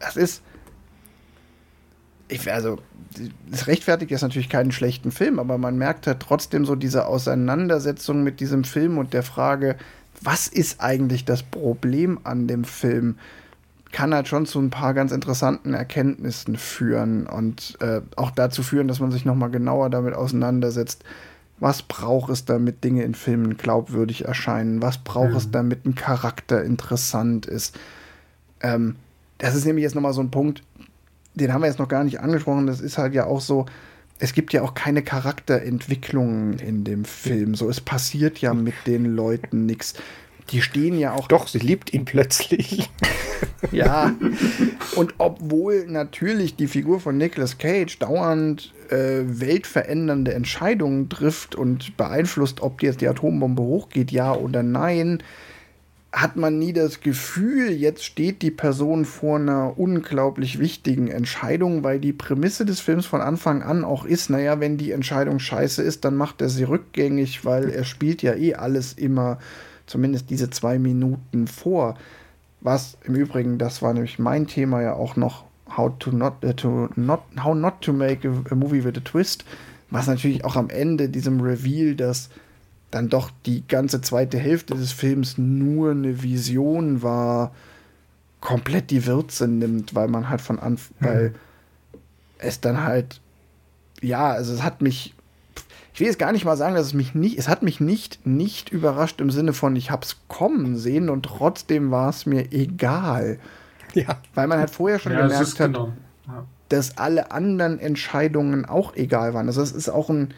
das 0.00 0.16
ist. 0.16 0.42
Ich, 2.28 2.50
also, 2.50 2.78
es 3.50 3.66
rechtfertigt 3.66 4.10
jetzt 4.10 4.22
natürlich 4.22 4.48
keinen 4.48 4.72
schlechten 4.72 5.10
Film, 5.10 5.38
aber 5.38 5.58
man 5.58 5.76
merkt 5.76 6.06
halt 6.06 6.20
trotzdem 6.20 6.64
so 6.64 6.76
diese 6.76 7.06
Auseinandersetzung 7.06 8.22
mit 8.22 8.40
diesem 8.40 8.64
Film 8.64 8.98
und 8.98 9.12
der 9.12 9.22
Frage, 9.22 9.76
was 10.20 10.46
ist 10.46 10.80
eigentlich 10.80 11.24
das 11.24 11.42
Problem 11.42 12.20
an 12.24 12.46
dem 12.46 12.64
Film? 12.64 13.16
kann 13.92 14.14
halt 14.14 14.26
schon 14.26 14.46
zu 14.46 14.58
ein 14.58 14.70
paar 14.70 14.94
ganz 14.94 15.12
interessanten 15.12 15.74
Erkenntnissen 15.74 16.56
führen 16.56 17.26
und 17.26 17.76
äh, 17.80 18.00
auch 18.16 18.30
dazu 18.30 18.62
führen, 18.62 18.88
dass 18.88 19.00
man 19.00 19.12
sich 19.12 19.24
noch 19.24 19.34
mal 19.34 19.50
genauer 19.50 19.90
damit 19.90 20.14
auseinandersetzt, 20.14 21.04
was 21.62 21.82
braucht 21.82 22.28
es, 22.30 22.44
damit 22.44 22.82
Dinge 22.82 23.04
in 23.04 23.14
Filmen 23.14 23.56
glaubwürdig 23.56 24.24
erscheinen? 24.24 24.82
Was 24.82 24.98
braucht 24.98 25.30
mhm. 25.30 25.36
es, 25.36 25.50
damit 25.52 25.86
ein 25.86 25.94
Charakter 25.94 26.64
interessant 26.64 27.46
ist? 27.46 27.78
Ähm, 28.60 28.96
das 29.38 29.54
ist 29.54 29.64
nämlich 29.64 29.84
jetzt 29.84 29.94
nochmal 29.94 30.12
so 30.12 30.20
ein 30.20 30.32
Punkt, 30.32 30.64
den 31.34 31.52
haben 31.52 31.62
wir 31.62 31.68
jetzt 31.68 31.78
noch 31.78 31.88
gar 31.88 32.02
nicht 32.02 32.18
angesprochen. 32.18 32.66
Das 32.66 32.80
ist 32.80 32.98
halt 32.98 33.14
ja 33.14 33.26
auch 33.26 33.40
so, 33.40 33.66
es 34.18 34.32
gibt 34.32 34.52
ja 34.52 34.62
auch 34.62 34.74
keine 34.74 35.02
Charakterentwicklungen 35.02 36.58
in 36.58 36.82
dem 36.82 37.04
Film. 37.04 37.54
So, 37.54 37.70
es 37.70 37.80
passiert 37.80 38.38
ja 38.38 38.54
mit 38.54 38.74
den 38.86 39.04
Leuten 39.04 39.64
nichts. 39.64 39.94
Die 40.50 40.62
stehen 40.62 40.98
ja 40.98 41.14
auch. 41.14 41.28
Doch, 41.28 41.48
sie 41.48 41.58
liebt 41.58 41.92
ihn 41.92 42.04
plötzlich. 42.04 42.90
ja. 43.72 44.14
Und 44.96 45.14
obwohl 45.18 45.86
natürlich 45.86 46.56
die 46.56 46.66
Figur 46.66 47.00
von 47.00 47.16
Nicolas 47.16 47.58
Cage 47.58 47.98
dauernd 47.98 48.72
äh, 48.90 49.22
weltverändernde 49.24 50.34
Entscheidungen 50.34 51.08
trifft 51.08 51.54
und 51.54 51.96
beeinflusst, 51.96 52.60
ob 52.60 52.82
jetzt 52.82 53.00
die 53.00 53.08
Atombombe 53.08 53.62
hochgeht, 53.62 54.10
ja 54.10 54.34
oder 54.34 54.62
nein, 54.62 55.22
hat 56.12 56.36
man 56.36 56.58
nie 56.58 56.74
das 56.74 57.00
Gefühl, 57.00 57.70
jetzt 57.70 58.04
steht 58.04 58.42
die 58.42 58.50
Person 58.50 59.06
vor 59.06 59.36
einer 59.38 59.78
unglaublich 59.78 60.58
wichtigen 60.58 61.08
Entscheidung, 61.08 61.84
weil 61.84 62.00
die 62.00 62.12
Prämisse 62.12 62.66
des 62.66 62.80
Films 62.80 63.06
von 63.06 63.22
Anfang 63.22 63.62
an 63.62 63.82
auch 63.82 64.04
ist, 64.04 64.28
naja, 64.28 64.60
wenn 64.60 64.76
die 64.76 64.92
Entscheidung 64.92 65.38
scheiße 65.38 65.82
ist, 65.82 66.04
dann 66.04 66.16
macht 66.16 66.42
er 66.42 66.50
sie 66.50 66.64
rückgängig, 66.64 67.46
weil 67.46 67.70
er 67.70 67.84
spielt 67.84 68.20
ja 68.20 68.34
eh 68.34 68.54
alles 68.54 68.92
immer, 68.92 69.38
zumindest 69.86 70.30
diese 70.30 70.50
zwei 70.50 70.78
Minuten 70.78 71.46
vor. 71.46 71.96
Was 72.60 72.96
im 73.04 73.16
Übrigen, 73.16 73.58
das 73.58 73.82
war 73.82 73.92
nämlich 73.92 74.18
mein 74.18 74.46
Thema 74.46 74.82
ja 74.82 74.94
auch 74.94 75.16
noch, 75.16 75.44
how 75.76 75.92
to 75.98 76.10
not, 76.10 76.44
uh, 76.44 76.52
to 76.52 76.88
not, 76.96 77.22
how 77.42 77.54
not 77.54 77.80
to 77.80 77.92
make 77.92 78.28
a, 78.28 78.54
movie 78.54 78.84
with 78.84 78.96
a 78.96 79.00
twist, 79.00 79.44
was 79.90 80.06
natürlich 80.06 80.44
auch 80.44 80.56
am 80.56 80.70
Ende 80.70 81.08
diesem 81.08 81.40
Reveal, 81.40 81.94
dass 81.94 82.30
dann 82.90 83.08
doch 83.08 83.30
die 83.46 83.66
ganze 83.66 84.00
zweite 84.00 84.38
Hälfte 84.38 84.74
des 84.74 84.92
Films 84.92 85.38
nur 85.38 85.92
eine 85.92 86.22
Vision 86.22 87.02
war, 87.02 87.52
komplett 88.40 88.90
die 88.90 89.06
Würze 89.06 89.48
nimmt, 89.48 89.94
weil 89.94 90.08
man 90.08 90.28
halt 90.28 90.40
von 90.40 90.58
Anfang, 90.58 90.96
mhm. 91.00 91.04
weil 91.06 91.34
es 92.38 92.60
dann 92.60 92.82
halt, 92.82 93.20
ja, 94.02 94.32
also 94.32 94.52
es 94.52 94.62
hat 94.62 94.82
mich, 94.82 95.06
ich 95.06 95.14
will 96.02 96.08
jetzt 96.08 96.18
gar 96.18 96.32
nicht 96.32 96.44
mal 96.44 96.56
sagen, 96.56 96.74
dass 96.74 96.86
es 96.86 96.94
mich 96.94 97.14
nicht, 97.14 97.38
es 97.38 97.48
hat 97.48 97.62
mich 97.62 97.78
nicht, 97.78 98.26
nicht 98.26 98.70
überrascht 98.70 99.20
im 99.20 99.30
Sinne 99.30 99.52
von, 99.52 99.76
ich 99.76 99.92
hab's 99.92 100.16
kommen 100.26 100.76
sehen 100.76 101.08
und 101.08 101.24
trotzdem 101.24 101.92
war 101.92 102.10
es 102.10 102.26
mir 102.26 102.52
egal. 102.52 103.38
Ja. 103.94 104.18
Weil 104.34 104.48
man 104.48 104.58
halt 104.58 104.70
vorher 104.70 104.98
schon 104.98 105.12
ja, 105.12 105.22
gemerkt 105.22 105.60
hat, 105.60 105.72
genau. 105.74 105.92
ja. 106.26 106.44
dass 106.70 106.98
alle 106.98 107.30
anderen 107.30 107.78
Entscheidungen 107.78 108.64
auch 108.64 108.96
egal 108.96 109.32
waren. 109.32 109.46
Also 109.46 109.62
es 109.62 109.70
ist 109.70 109.90
auch 109.90 110.10
ein, 110.10 110.34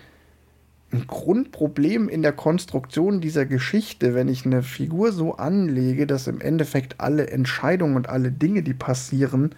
ein 0.93 1.07
Grundproblem 1.07 2.11
in 2.11 2.21
der 2.21 2.33
Konstruktion 2.33 3.23
dieser 3.23 3.47
Geschichte, 3.47 4.15
wenn 4.15 4.29
ich 4.29 4.45
eine 4.45 4.63
Figur 4.63 5.13
so 5.13 5.37
anlege, 5.37 6.07
dass 6.07 6.27
im 6.27 6.43
Endeffekt 6.43 7.01
alle 7.01 7.29
Entscheidungen 7.29 7.97
und 7.97 8.11
alle 8.11 8.31
Dinge, 8.31 8.63
die 8.63 8.75
passieren, 8.75 9.55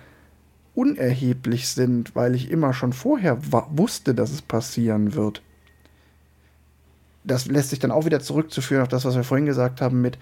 unerheblich 0.77 1.67
sind, 1.67 2.15
weil 2.15 2.37
ich 2.37 2.49
immer 2.49 2.75
schon 2.75 2.93
vorher 2.93 3.39
wusste, 3.71 4.15
dass 4.15 4.31
es 4.31 4.43
passieren 4.43 5.15
wird. 5.15 5.43
Das 7.27 7.47
lässt 7.47 7.71
sich 7.71 7.79
dann 7.79 7.91
auch 7.91 8.05
wieder 8.05 8.21
zurückzuführen 8.21 8.83
auf 8.83 8.89
das, 8.89 9.05
was 9.05 9.17
wir 9.17 9.25
vorhin 9.25 9.47
gesagt 9.47 9.81
haben, 9.81 10.01
mit, 10.01 10.19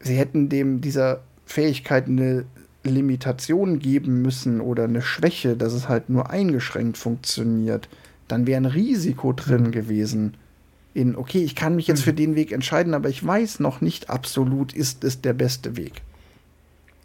sie 0.00 0.16
hätten 0.16 0.48
dem 0.48 0.80
dieser 0.80 1.22
Fähigkeit 1.46 2.06
eine 2.06 2.44
Limitation 2.82 3.78
geben 3.78 4.22
müssen 4.22 4.60
oder 4.60 4.84
eine 4.84 5.02
Schwäche, 5.02 5.56
dass 5.56 5.72
es 5.72 5.88
halt 5.88 6.08
nur 6.08 6.30
eingeschränkt 6.30 6.98
funktioniert 6.98 7.88
dann 8.28 8.46
wäre 8.46 8.60
ein 8.60 8.66
Risiko 8.66 9.32
drin 9.32 9.70
gewesen. 9.70 10.36
In, 10.94 11.16
okay, 11.16 11.42
ich 11.42 11.54
kann 11.54 11.76
mich 11.76 11.86
jetzt 11.86 12.02
für 12.02 12.12
den 12.12 12.36
Weg 12.36 12.52
entscheiden, 12.52 12.94
aber 12.94 13.08
ich 13.08 13.24
weiß 13.24 13.60
noch 13.60 13.80
nicht 13.80 14.10
absolut, 14.10 14.72
ist 14.72 15.04
es 15.04 15.20
der 15.20 15.32
beste 15.32 15.76
Weg. 15.76 16.02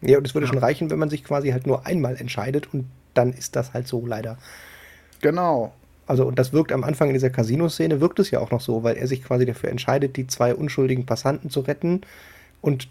Ja, 0.02 0.18
und 0.18 0.28
es 0.28 0.34
würde 0.34 0.48
schon 0.48 0.60
reichen, 0.60 0.90
wenn 0.90 1.00
man 1.00 1.10
sich 1.10 1.24
quasi 1.24 1.50
halt 1.50 1.68
nur 1.68 1.86
einmal 1.86 2.16
entscheidet 2.16 2.74
und 2.74 2.86
dann 3.14 3.34
ist 3.34 3.56
das 3.56 3.74
halt 3.74 3.88
so 3.88 4.06
leider. 4.06 4.38
Genau. 5.22 5.74
Also, 6.10 6.26
und 6.26 6.40
das 6.40 6.54
wirkt 6.54 6.72
am 6.72 6.84
Anfang 6.84 7.10
in 7.10 7.14
dieser 7.14 7.30
Casino-Szene, 7.30 8.02
wirkt 8.02 8.18
es 8.18 8.32
ja 8.32 8.40
auch 8.40 8.50
noch 8.50 8.62
so, 8.62 8.82
weil 8.82 8.98
er 8.98 9.06
sich 9.06 9.24
quasi 9.24 9.46
dafür 9.46 9.70
entscheidet, 9.70 10.18
die 10.18 10.26
zwei 10.26 10.56
unschuldigen 10.56 11.06
Passanten 11.06 11.52
zu 11.52 11.60
retten 11.60 12.02
und 12.62 12.90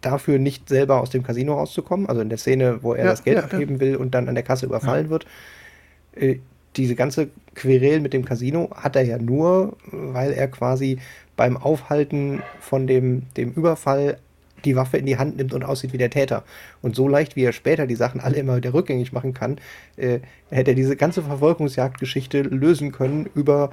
dafür 0.00 0.38
nicht 0.38 0.66
selber 0.66 1.02
aus 1.02 1.10
dem 1.10 1.22
Casino 1.22 1.52
rauszukommen. 1.52 2.08
Also 2.08 2.22
in 2.22 2.30
der 2.30 2.38
Szene, 2.38 2.82
wo 2.82 2.94
er 2.94 3.04
ja, 3.04 3.10
das 3.10 3.24
Geld 3.24 3.36
ja, 3.36 3.44
abheben 3.44 3.74
ja. 3.74 3.80
will 3.82 3.96
und 3.96 4.14
dann 4.14 4.26
an 4.26 4.34
der 4.34 4.42
Kasse 4.42 4.64
überfallen 4.64 5.10
wird. 5.10 5.26
Äh, 6.16 6.36
diese 6.76 6.94
ganze 6.94 7.28
Querel 7.54 8.00
mit 8.00 8.14
dem 8.14 8.24
Casino 8.24 8.70
hat 8.74 8.96
er 8.96 9.02
ja 9.02 9.18
nur, 9.18 9.76
weil 9.92 10.32
er 10.32 10.48
quasi 10.48 10.98
beim 11.36 11.58
Aufhalten 11.58 12.42
von 12.58 12.86
dem, 12.86 13.24
dem 13.36 13.52
Überfall 13.52 14.16
die 14.64 14.76
Waffe 14.76 14.96
in 14.96 15.06
die 15.06 15.18
Hand 15.18 15.36
nimmt 15.36 15.54
und 15.54 15.64
aussieht 15.64 15.92
wie 15.92 15.98
der 15.98 16.10
Täter. 16.10 16.44
Und 16.82 16.96
so 16.96 17.08
leicht, 17.08 17.36
wie 17.36 17.44
er 17.44 17.52
später 17.52 17.86
die 17.86 17.94
Sachen 17.94 18.20
alle 18.20 18.36
immer 18.36 18.56
wieder 18.56 18.74
rückgängig 18.74 19.12
machen 19.12 19.34
kann, 19.34 19.58
äh, 19.96 20.20
hätte 20.50 20.72
er 20.72 20.76
diese 20.76 20.96
ganze 20.96 21.22
Verfolgungsjagdgeschichte 21.22 22.42
lösen 22.42 22.92
können 22.92 23.28
über 23.34 23.70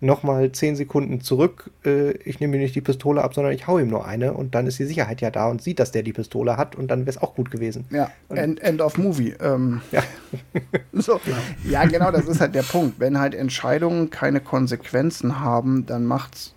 nochmal 0.00 0.50
zehn 0.52 0.76
Sekunden 0.76 1.20
zurück, 1.20 1.70
äh, 1.84 2.12
ich 2.24 2.40
nehme 2.40 2.52
mir 2.52 2.62
nicht 2.62 2.74
die 2.74 2.80
Pistole 2.80 3.22
ab, 3.22 3.34
sondern 3.34 3.52
ich 3.52 3.66
hau 3.66 3.78
ihm 3.78 3.88
nur 3.88 4.06
eine 4.06 4.32
und 4.32 4.54
dann 4.54 4.66
ist 4.66 4.78
die 4.78 4.84
Sicherheit 4.84 5.20
ja 5.20 5.30
da 5.30 5.48
und 5.48 5.62
sieht, 5.62 5.78
dass 5.78 5.92
der 5.92 6.02
die 6.02 6.12
Pistole 6.12 6.56
hat 6.56 6.74
und 6.74 6.88
dann 6.88 7.00
wäre 7.00 7.10
es 7.10 7.18
auch 7.18 7.34
gut 7.34 7.50
gewesen. 7.50 7.84
Ja, 7.90 8.10
end, 8.30 8.60
end 8.62 8.80
of 8.80 8.96
Movie. 8.96 9.34
Ähm, 9.40 9.82
ja. 9.92 10.02
so. 10.92 11.20
ja, 11.64 11.84
genau, 11.84 12.10
das 12.10 12.26
ist 12.26 12.40
halt 12.40 12.54
der 12.54 12.62
Punkt. 12.62 12.98
Wenn 12.98 13.18
halt 13.18 13.34
Entscheidungen 13.34 14.10
keine 14.10 14.40
Konsequenzen 14.40 15.40
haben, 15.40 15.84
dann 15.86 16.06
macht's, 16.06 16.54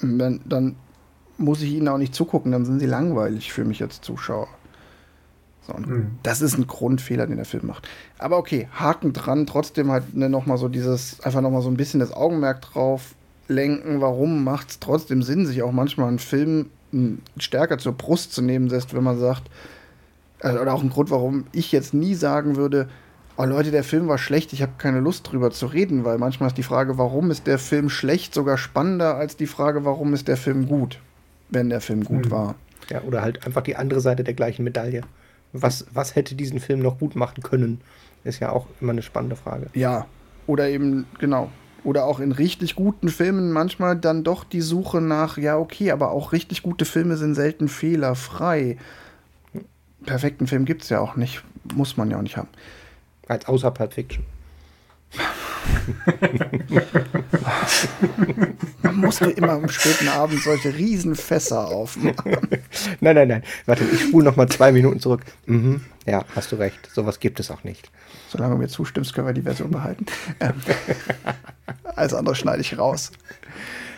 dann, 0.00 0.40
dann 0.44 0.76
muss 1.40 1.62
ich 1.62 1.72
ihnen 1.72 1.88
auch 1.88 1.98
nicht 1.98 2.14
zugucken, 2.14 2.52
dann 2.52 2.64
sind 2.64 2.80
sie 2.80 2.86
langweilig 2.86 3.52
für 3.52 3.64
mich 3.64 3.82
als 3.82 4.00
Zuschauer. 4.00 4.48
So, 5.66 5.74
mhm. 5.74 6.18
Das 6.22 6.40
ist 6.40 6.56
ein 6.56 6.66
Grundfehler, 6.66 7.26
den 7.26 7.36
der 7.36 7.44
Film 7.44 7.66
macht. 7.66 7.88
Aber 8.18 8.38
okay, 8.38 8.68
Haken 8.72 9.12
dran, 9.12 9.46
trotzdem 9.46 9.90
halt 9.90 10.14
ne, 10.14 10.28
nochmal 10.28 10.58
so 10.58 10.68
dieses, 10.68 11.20
einfach 11.20 11.40
nochmal 11.40 11.62
so 11.62 11.68
ein 11.68 11.76
bisschen 11.76 12.00
das 12.00 12.12
Augenmerk 12.12 12.60
drauf 12.62 13.14
lenken, 13.48 14.00
warum 14.00 14.44
macht 14.44 14.70
es 14.70 14.78
trotzdem 14.78 15.22
Sinn, 15.22 15.46
sich 15.46 15.62
auch 15.62 15.72
manchmal 15.72 16.08
einen 16.08 16.18
Film 16.18 16.66
stärker 17.36 17.78
zur 17.78 17.92
Brust 17.92 18.32
zu 18.32 18.42
nehmen, 18.42 18.68
selbst 18.68 18.94
wenn 18.94 19.04
man 19.04 19.18
sagt, 19.18 19.50
also, 20.40 20.60
oder 20.60 20.72
auch 20.74 20.82
ein 20.82 20.90
Grund, 20.90 21.10
warum 21.10 21.44
ich 21.52 21.72
jetzt 21.72 21.94
nie 21.94 22.14
sagen 22.14 22.56
würde, 22.56 22.88
oh 23.36 23.44
Leute, 23.44 23.70
der 23.70 23.84
Film 23.84 24.08
war 24.08 24.18
schlecht, 24.18 24.52
ich 24.52 24.62
habe 24.62 24.72
keine 24.78 25.00
Lust 25.00 25.30
drüber 25.30 25.50
zu 25.50 25.66
reden, 25.66 26.04
weil 26.04 26.18
manchmal 26.18 26.48
ist 26.48 26.58
die 26.58 26.62
Frage, 26.62 26.98
warum 26.98 27.30
ist 27.30 27.46
der 27.46 27.58
Film 27.58 27.88
schlecht, 27.88 28.34
sogar 28.34 28.58
spannender 28.58 29.16
als 29.16 29.36
die 29.36 29.46
Frage, 29.46 29.84
warum 29.84 30.14
ist 30.14 30.28
der 30.28 30.36
Film 30.36 30.66
gut, 30.66 30.98
wenn 31.50 31.70
der 31.70 31.80
Film 31.80 32.04
gut 32.04 32.26
mhm. 32.26 32.30
war. 32.30 32.54
Ja, 32.88 33.02
oder 33.02 33.22
halt 33.22 33.46
einfach 33.46 33.62
die 33.62 33.76
andere 33.76 34.00
Seite 34.00 34.24
der 34.24 34.34
gleichen 34.34 34.64
Medaille. 34.64 35.02
Was, 35.52 35.86
was 35.92 36.14
hätte 36.14 36.34
diesen 36.34 36.60
Film 36.60 36.80
noch 36.80 36.98
gut 36.98 37.16
machen 37.16 37.42
können? 37.42 37.80
Ist 38.24 38.40
ja 38.40 38.52
auch 38.52 38.66
immer 38.80 38.92
eine 38.92 39.02
spannende 39.02 39.36
Frage. 39.36 39.66
Ja, 39.74 40.06
oder 40.46 40.68
eben, 40.68 41.06
genau. 41.18 41.50
Oder 41.82 42.04
auch 42.04 42.20
in 42.20 42.32
richtig 42.32 42.74
guten 42.74 43.08
Filmen 43.08 43.52
manchmal 43.52 43.96
dann 43.96 44.22
doch 44.22 44.44
die 44.44 44.60
Suche 44.60 45.00
nach, 45.00 45.38
ja, 45.38 45.56
okay, 45.56 45.90
aber 45.90 46.10
auch 46.10 46.32
richtig 46.32 46.62
gute 46.62 46.84
Filme 46.84 47.16
sind 47.16 47.34
selten 47.34 47.68
fehlerfrei. 47.68 48.76
Perfekten 50.04 50.46
Film 50.46 50.64
gibt 50.66 50.82
es 50.82 50.90
ja 50.90 51.00
auch 51.00 51.16
nicht. 51.16 51.42
Muss 51.74 51.96
man 51.96 52.10
ja 52.10 52.18
auch 52.18 52.22
nicht 52.22 52.36
haben. 52.36 52.48
Als 53.28 53.46
außer 53.46 53.70
Pulp 53.70 53.94
Fiction. 53.94 54.24
musst 59.00 59.20
du 59.20 59.30
immer 59.30 59.52
am 59.52 59.68
späten 59.68 60.08
Abend 60.08 60.42
solche 60.42 60.74
Riesenfässer 60.74 61.68
aufmachen. 61.68 62.14
nein, 63.00 63.14
nein, 63.14 63.28
nein. 63.28 63.42
Warte, 63.66 63.84
ich 63.84 64.02
spule 64.02 64.24
noch 64.24 64.36
mal 64.36 64.48
zwei 64.48 64.72
Minuten 64.72 65.00
zurück. 65.00 65.22
Mhm. 65.46 65.82
Ja, 66.06 66.24
hast 66.34 66.52
du 66.52 66.56
recht. 66.56 66.90
Sowas 66.92 67.20
gibt 67.20 67.40
es 67.40 67.50
auch 67.50 67.64
nicht. 67.64 67.90
Solange 68.28 68.54
du 68.54 68.60
mir 68.60 68.68
zustimmst, 68.68 69.14
können 69.14 69.26
wir 69.26 69.34
die 69.34 69.42
Version 69.42 69.70
behalten. 69.70 70.06
Ähm, 70.40 70.54
alles 71.96 72.14
andere 72.14 72.34
schneide 72.34 72.60
ich 72.60 72.78
raus. 72.78 73.12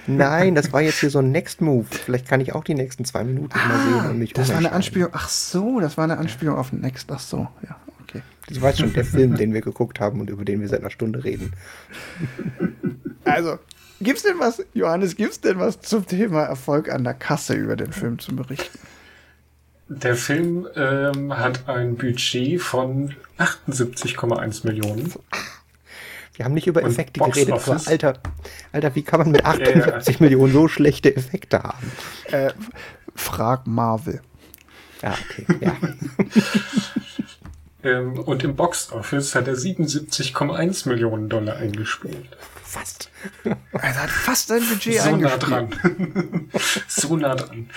Nein, 0.06 0.56
das 0.56 0.72
war 0.72 0.80
jetzt 0.80 0.98
hier 0.98 1.10
so 1.10 1.20
ein 1.20 1.30
Next 1.30 1.60
Move. 1.60 1.86
Vielleicht 1.88 2.26
kann 2.26 2.40
ich 2.40 2.54
auch 2.54 2.64
die 2.64 2.74
nächsten 2.74 3.04
zwei 3.04 3.22
Minuten 3.22 3.52
ah, 3.56 3.68
mal 3.68 3.78
sehen 3.78 4.10
und 4.10 4.18
mich 4.18 4.32
Das 4.32 4.48
war 4.48 4.56
eine 4.56 4.72
Anspielung. 4.72 5.10
Ach 5.12 5.28
so, 5.28 5.78
das 5.78 5.96
war 5.96 6.04
eine 6.04 6.18
Anspielung 6.18 6.56
auf 6.56 6.72
Next. 6.72 7.10
Ach 7.12 7.20
so, 7.20 7.46
ja. 7.68 7.76
Das 8.48 8.60
war 8.60 8.72
schon 8.72 8.92
der 8.92 9.04
Film, 9.04 9.36
den 9.36 9.54
wir 9.54 9.60
geguckt 9.60 10.00
haben 10.00 10.20
und 10.20 10.30
über 10.30 10.44
den 10.44 10.60
wir 10.60 10.68
seit 10.68 10.80
einer 10.80 10.90
Stunde 10.90 11.24
reden. 11.24 11.52
Also, 13.24 13.58
Gibt's 14.02 14.24
denn 14.24 14.40
was, 14.40 14.64
Johannes, 14.74 15.14
gibt's 15.14 15.40
denn 15.40 15.60
was 15.60 15.80
zum 15.80 16.04
Thema 16.04 16.42
Erfolg 16.42 16.90
an 16.90 17.04
der 17.04 17.14
Kasse 17.14 17.54
über 17.54 17.76
den 17.76 17.92
Film 17.92 18.18
zu 18.18 18.34
berichten? 18.34 18.78
Der 19.88 20.16
Film 20.16 20.66
ähm, 20.74 21.36
hat 21.36 21.68
ein 21.68 21.96
Budget 21.96 22.60
von 22.60 23.14
78,1 23.38 24.66
Millionen. 24.66 25.12
Wir 26.34 26.44
haben 26.44 26.54
nicht 26.54 26.66
über 26.66 26.82
Effekte 26.82 27.20
geredet, 27.20 27.52
aber 27.52 27.80
Alter, 27.86 28.18
Alter, 28.72 28.94
wie 28.96 29.02
kann 29.02 29.20
man 29.20 29.30
mit 29.30 29.44
78 29.44 29.84
ja, 30.06 30.12
ja. 30.12 30.24
Millionen 30.24 30.52
so 30.52 30.66
schlechte 30.66 31.14
Effekte 31.14 31.62
haben? 31.62 31.92
Äh, 32.30 32.52
frag 33.14 33.66
Marvel. 33.66 34.20
Ja, 35.02 35.14
okay, 35.30 35.46
ja. 35.60 35.76
ähm, 37.84 38.18
und 38.18 38.44
im 38.44 38.56
Box 38.56 38.92
Office 38.92 39.34
hat 39.34 39.48
er 39.48 39.54
77,1 39.54 40.88
Millionen 40.88 41.28
Dollar 41.28 41.56
eingespielt. 41.56 42.28
Fast. 42.64 43.10
Er 43.44 44.02
hat 44.02 44.10
fast 44.10 44.48
sein 44.48 44.62
Budget 44.68 45.00
so 45.00 45.16
nah 45.16 45.36
dran. 45.36 45.70
so 46.88 47.16
nah 47.16 47.34
dran. 47.34 47.68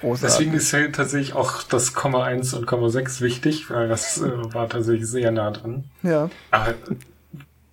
Großartig. 0.00 0.36
Deswegen 0.36 0.54
ist 0.54 0.72
ja 0.72 0.88
tatsächlich 0.88 1.34
auch 1.34 1.62
das 1.62 1.92
Komma 1.94 2.24
1 2.24 2.54
und 2.54 2.66
Komma 2.66 2.88
6 2.88 3.20
wichtig, 3.20 3.70
weil 3.70 3.88
das 3.88 4.20
äh, 4.20 4.54
war 4.54 4.68
tatsächlich 4.68 5.06
sehr 5.06 5.30
nah 5.30 5.50
dran. 5.50 5.84
Ja. 6.02 6.28
Aber 6.50 6.74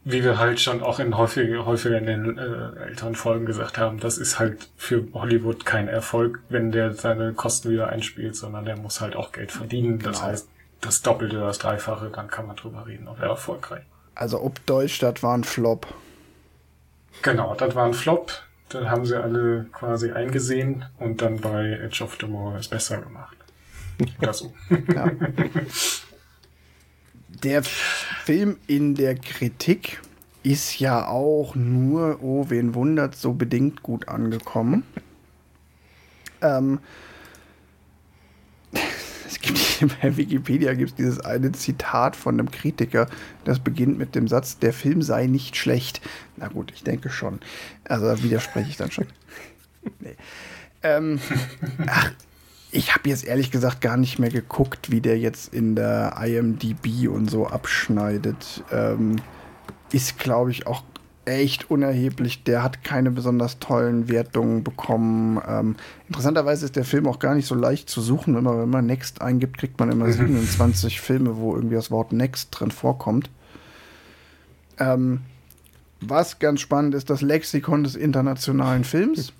wie 0.04 0.24
wir 0.24 0.38
halt 0.38 0.60
schon 0.60 0.82
auch 0.82 1.00
in 1.00 1.18
häufiger, 1.18 1.66
häufiger 1.66 1.98
in 1.98 2.06
den 2.06 2.38
äh, 2.38 2.88
älteren 2.88 3.16
Folgen 3.16 3.46
gesagt 3.46 3.78
haben, 3.78 4.00
das 4.00 4.18
ist 4.18 4.40
halt 4.40 4.70
für 4.76 5.08
Hollywood 5.14 5.66
kein 5.66 5.88
Erfolg, 5.88 6.40
wenn 6.50 6.72
der 6.72 6.94
seine 6.94 7.34
Kosten 7.34 7.72
wieder 7.72 7.90
einspielt, 7.90 8.36
sondern 8.36 8.66
der 8.66 8.78
muss 8.78 9.02
halt 9.02 9.16
auch 9.16 9.32
Geld 9.32 9.52
verdienen. 9.52 10.00
Das 10.00 10.18
genau. 10.18 10.32
heißt, 10.32 10.50
das 10.82 11.02
Doppelte, 11.02 11.40
das 11.40 11.58
Dreifache, 11.58 12.10
dann 12.10 12.28
kann 12.28 12.48
man 12.48 12.56
drüber 12.56 12.86
reden, 12.88 13.08
ob 13.08 13.20
er 13.20 13.30
erfolgreich. 13.30 13.84
Also 14.16 14.42
ob 14.42 14.66
Deutschstadt 14.66 15.24
war 15.24 15.38
ein 15.38 15.44
Flop. 15.44 15.88
Genau, 17.22 17.56
das 17.56 17.76
war 17.76 17.86
ein 17.86 17.94
Flop. 17.94 18.32
Dann 18.70 18.90
haben 18.90 19.06
sie 19.06 19.16
alle 19.22 19.66
quasi 19.72 20.12
eingesehen 20.12 20.86
und 21.00 21.22
dann 21.22 21.40
bei 21.40 21.72
Edge 21.72 22.04
of 22.04 22.18
Tomorrow 22.18 22.56
es 22.58 22.68
besser 22.68 23.02
gemacht. 23.02 23.36
Oder 24.22 24.34
so. 24.34 24.54
Ja. 24.94 25.12
Der 27.44 27.64
Film 27.64 28.58
in 28.68 28.96
der 28.96 29.16
Kritik 29.16 30.02
ist 30.44 30.80
ja 30.80 31.08
auch 31.08 31.56
nur, 31.56 32.22
oh, 32.22 32.46
wen 32.50 32.76
wundert, 32.76 33.16
so 33.16 33.34
bedingt 33.34 33.82
gut 33.82 34.08
angekommen. 34.08 34.84
ähm, 36.42 36.80
bei 40.02 40.18
Wikipedia 40.18 40.74
gibt 40.74 40.92
es 40.92 40.96
dieses 40.96 41.20
eine 41.20 41.52
Zitat 41.52 42.16
von 42.16 42.36
einem 42.36 42.52
Kritiker, 42.52 43.08
das 43.46 43.60
beginnt 43.60 43.98
mit 43.98 44.16
dem 44.16 44.28
Satz, 44.28 44.60
der 44.60 44.74
Film 44.74 45.02
sei 45.02 45.28
nicht 45.28 45.56
schlecht. 45.56 46.02
Na 46.38 46.48
gut, 46.48 46.72
ich 46.74 46.84
denke 46.84 47.10
schon. 47.10 47.40
Also 47.86 48.06
da 48.06 48.24
widerspreche 48.24 48.70
ich 48.70 48.78
dann 48.78 48.92
schon. 48.92 49.08
nee. 50.00 50.16
ähm, 50.84 51.20
ach, 51.88 52.12
Ich 52.72 52.94
habe 52.94 53.10
jetzt 53.10 53.26
ehrlich 53.26 53.50
gesagt 53.50 53.82
gar 53.82 53.98
nicht 53.98 54.20
mehr 54.20 54.30
geguckt, 54.30 54.92
wie 54.92 55.02
der 55.02 55.18
jetzt 55.18 55.54
in 55.54 55.76
der 55.76 56.16
IMDb 56.24 57.08
und 57.08 57.30
so 57.30 57.48
abschneidet. 57.48 58.64
Ähm, 58.72 59.16
ist, 59.92 60.20
glaube 60.20 60.52
ich, 60.52 60.68
auch 60.68 60.84
echt 61.30 61.70
unerheblich. 61.70 62.44
Der 62.44 62.64
hat 62.64 62.84
keine 62.84 63.12
besonders 63.12 63.60
tollen 63.60 64.10
Wertungen 64.10 64.64
bekommen. 64.64 65.42
Ähm, 65.48 65.76
interessanterweise 66.08 66.66
ist 66.66 66.76
der 66.76 66.86
Film 66.86 67.08
auch 67.08 67.20
gar 67.20 67.36
nicht 67.36 67.46
so 67.46 67.56
leicht 67.56 67.90
zu 67.90 68.02
suchen. 68.02 68.36
Immer 68.36 68.60
wenn 68.60 68.70
man 68.70 68.86
Next 68.86 69.22
eingibt, 69.22 69.58
kriegt 69.58 69.80
man 69.80 69.92
immer 69.92 70.06
mhm. 70.08 70.14
27 70.14 71.00
Filme, 71.00 71.38
wo 71.38 71.56
irgendwie 71.56 71.76
das 71.76 71.92
Wort 71.92 72.12
Next 72.12 72.50
drin 72.52 72.72
vorkommt. 72.72 73.30
Ähm, 74.80 75.22
was 76.02 76.40
ganz 76.40 76.62
spannend 76.62 76.96
ist, 76.96 77.10
das 77.10 77.22
Lexikon 77.22 77.84
des 77.84 77.96
internationalen 77.96 78.84
Films 78.84 79.34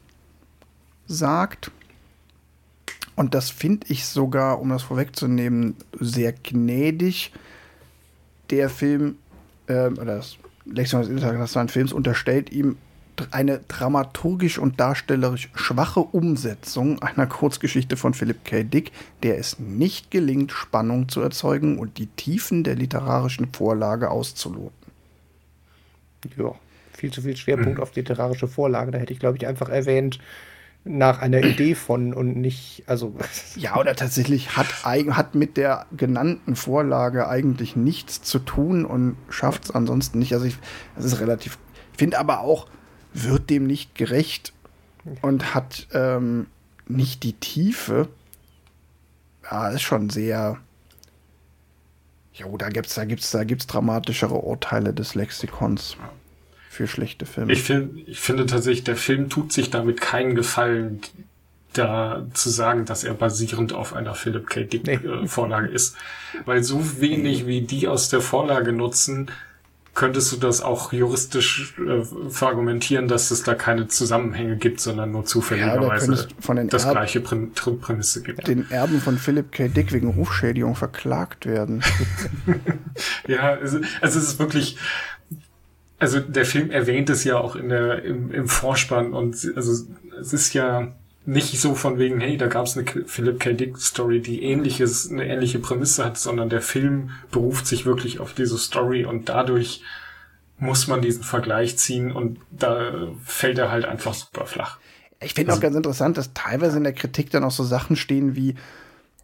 sagt, 1.08 1.72
und 3.16 3.34
das 3.34 3.50
finde 3.50 3.88
ich 3.90 4.06
sogar, 4.06 4.62
um 4.62 4.70
das 4.70 4.84
vorwegzunehmen, 4.84 5.76
sehr 6.00 6.32
gnädig. 6.32 7.34
Der 8.50 8.70
Film, 8.70 9.18
äh, 9.68 9.88
oder 9.88 10.18
das 10.18 10.38
Lexikon 10.72 11.02
des 11.02 11.10
internationalen 11.10 11.70
Films 11.70 11.94
unterstellt 11.94 12.52
ihm 12.52 12.78
eine 13.32 13.60
dramaturgisch 13.68 14.58
und 14.58 14.80
darstellerisch 14.80 15.50
schwache 15.54 16.00
Umsetzung 16.00 17.02
einer 17.02 17.28
Kurzgeschichte 17.28 17.98
von 17.98 18.14
Philip 18.14 18.46
K. 18.46 18.64
Dick, 18.64 18.92
der 19.24 19.38
es 19.38 19.60
nicht 19.60 20.12
gelingt, 20.12 20.52
Spannung 20.52 21.10
zu 21.10 21.22
erzeugen 21.22 21.78
und 21.78 21.98
die 21.98 22.08
Tiefen 22.08 22.64
der 22.64 22.76
literarischen 22.76 23.52
Vorlage 23.52 24.10
auszuloten. 24.10 24.72
Ja, 26.38 26.56
viel 26.94 27.12
zu 27.12 27.22
viel 27.22 27.36
Schwerpunkt 27.36 27.78
mhm. 27.78 27.84
auf 27.84 27.96
literarische 27.96 28.48
Vorlage. 28.48 28.92
Da 28.92 28.98
hätte 28.98 29.14
ich, 29.14 29.20
glaube 29.20 29.38
ich, 29.38 29.48
einfach 29.48 29.70
erwähnt, 29.70 30.20
nach 30.86 31.20
einer 31.20 31.44
Idee 31.44 31.76
von 31.76 32.14
und 32.14 32.38
nicht, 32.38 32.84
also. 32.88 33.16
Ja, 33.56 33.78
oder 33.78 33.96
tatsächlich 33.96 34.56
hat, 34.56 34.84
hat 34.84 35.36
mit 35.36 35.58
der 35.58 35.86
genannten 35.96 36.56
Vorlage 36.56 37.28
eigentlich 37.28 37.76
nichts 37.76 38.22
zu 38.22 38.40
tun 38.40 38.86
und 38.86 39.18
schafft 39.30 39.66
es 39.66 39.72
ansonsten 39.72 40.20
nicht. 40.20 40.34
Also 40.34 40.46
ich, 40.46 40.58
das 40.96 41.06
ist 41.06 41.20
relativ, 41.20 41.58
finde 41.98 42.20
aber 42.20 42.42
auch, 42.42 42.68
wird 43.14 43.50
dem 43.50 43.68
nicht 43.68 43.96
gerecht 43.96 44.54
und 45.22 45.54
hat 45.54 45.88
ähm, 45.94 46.48
nicht 46.88 47.24
die 47.24 47.34
Tiefe. 47.34 48.08
Ja, 49.50 49.70
ist 49.70 49.82
schon 49.82 50.10
sehr. 50.10 50.58
Jo, 52.34 52.56
da 52.56 52.70
gibt's, 52.70 52.96
da 52.96 53.04
gibt's, 53.04 53.32
da 53.32 53.44
gibt's 53.44 53.68
dramatischere 53.68 54.36
Urteile 54.36 54.94
des 54.94 55.16
Lexikons 55.16 55.98
für 56.80 56.88
schlechte 56.88 57.26
Filme. 57.26 57.52
Ich, 57.52 57.64
find, 57.64 58.08
ich 58.08 58.22
finde 58.22 58.46
tatsächlich, 58.46 58.86
der 58.86 58.96
Film 58.96 59.28
tut 59.28 59.52
sich 59.52 59.70
damit 59.70 60.00
keinen 60.00 60.34
Gefallen, 60.34 61.02
da 61.74 62.26
zu 62.34 62.50
sagen, 62.50 62.86
dass 62.86 63.04
er 63.04 63.14
basierend 63.16 63.74
auf 63.74 63.94
einer 63.94 64.16
Philip 64.16 64.48
K. 64.48 64.64
Dick 64.64 64.88
nee. 64.88 64.94
äh, 64.94 65.28
Vorlage 65.28 65.68
ist. 65.68 65.98
Weil 66.46 66.64
so 66.64 67.02
wenig 67.02 67.48
wie 67.48 67.62
die 67.64 67.90
aus 67.90 68.08
der 68.08 68.22
Vorlage 68.22 68.72
nutzen, 68.72 69.30
könntest 69.94 70.32
du 70.32 70.38
das 70.38 70.62
auch 70.62 70.94
juristisch 70.94 71.76
äh, 71.80 72.30
verargumentieren, 72.30 73.10
dass 73.10 73.30
es 73.30 73.44
da 73.44 73.56
keine 73.56 73.90
Zusammenhänge 73.90 74.56
gibt, 74.56 74.80
sondern 74.80 75.12
nur 75.12 75.26
zufälligerweise 75.26 76.30
ja, 76.48 76.64
das 76.64 76.86
Erb 76.86 76.94
gleiche 76.94 77.20
Prin 77.20 77.52
Prämisse 77.52 78.24
gibt. 78.24 78.48
Den 78.48 78.72
Erben 78.72 79.02
von 79.02 79.18
Philip 79.18 79.52
K. 79.52 79.68
Dick 79.68 79.92
wegen 79.92 80.08
Rufschädigung 80.08 80.78
verklagt 80.78 81.46
werden. 81.46 81.84
ja, 83.28 83.56
also, 83.56 83.82
also 84.00 84.20
es 84.20 84.30
ist 84.30 84.40
wirklich, 84.40 84.78
also 86.00 86.20
der 86.20 86.46
Film 86.46 86.72
erwähnt 86.72 87.10
es 87.10 87.24
ja 87.24 87.38
auch 87.38 87.56
in 87.56 87.70
der, 87.70 88.04
im, 88.04 88.32
im 88.32 88.48
Vorspann 88.48 89.14
und 89.14 89.36
also 89.56 89.86
es 90.20 90.34
ist 90.34 90.54
ja 90.54 90.94
nicht 91.26 91.60
so 91.60 91.76
von 91.76 92.00
wegen, 92.00 92.20
hey, 92.20 92.38
da 92.38 92.48
gab 92.48 92.66
es 92.66 92.78
eine 92.78 92.86
Philip 93.06 93.40
K. 93.40 93.54
Dick 93.54 93.78
Story, 93.78 94.22
die 94.22 94.42
ähnliches, 94.44 95.12
eine 95.12 95.28
ähnliche 95.28 95.60
Prämisse 95.60 96.04
hat, 96.04 96.18
sondern 96.18 96.50
der 96.50 96.62
Film 96.62 97.12
beruft 97.32 97.68
sich 97.68 97.86
wirklich 97.86 98.20
auf 98.20 98.34
diese 98.34 98.58
Story 98.58 99.06
und 99.06 99.30
dadurch 99.30 99.84
muss 100.58 100.88
man 100.88 101.02
diesen 101.02 101.24
Vergleich 101.24 101.78
ziehen 101.78 102.12
und 102.12 102.40
da 102.52 103.10
fällt 103.24 103.58
er 103.58 103.72
halt 103.72 103.86
einfach 103.86 104.14
super 104.14 104.46
flach. 104.46 104.78
Ich 105.22 105.34
finde 105.34 105.52
also, 105.52 105.60
auch 105.60 105.62
ganz 105.62 105.76
interessant, 105.76 106.18
dass 106.18 106.34
teilweise 106.34 106.78
in 106.78 106.84
der 106.84 106.94
Kritik 106.94 107.30
dann 107.30 107.44
auch 107.44 107.52
so 107.52 107.64
Sachen 107.64 107.96
stehen 107.96 108.36
wie, 108.36 108.56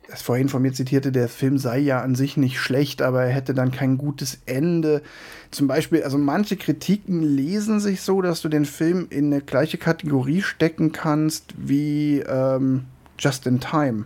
das 0.09 0.21
vorhin 0.21 0.49
von 0.49 0.61
mir 0.61 0.73
zitierte, 0.73 1.11
der 1.11 1.27
Film 1.27 1.57
sei 1.57 1.79
ja 1.79 2.01
an 2.01 2.15
sich 2.15 2.37
nicht 2.37 2.59
schlecht, 2.59 3.01
aber 3.01 3.23
er 3.23 3.31
hätte 3.33 3.53
dann 3.53 3.71
kein 3.71 3.97
gutes 3.97 4.39
Ende. 4.45 5.01
Zum 5.51 5.67
Beispiel, 5.67 6.03
also 6.03 6.17
manche 6.17 6.57
Kritiken 6.57 7.21
lesen 7.21 7.79
sich 7.79 8.01
so, 8.01 8.21
dass 8.21 8.41
du 8.41 8.49
den 8.49 8.65
Film 8.65 9.07
in 9.09 9.33
eine 9.33 9.41
gleiche 9.41 9.77
Kategorie 9.77 10.41
stecken 10.41 10.91
kannst 10.91 11.53
wie 11.57 12.19
ähm, 12.19 12.85
Just 13.17 13.47
in 13.47 13.59
Time. 13.59 14.05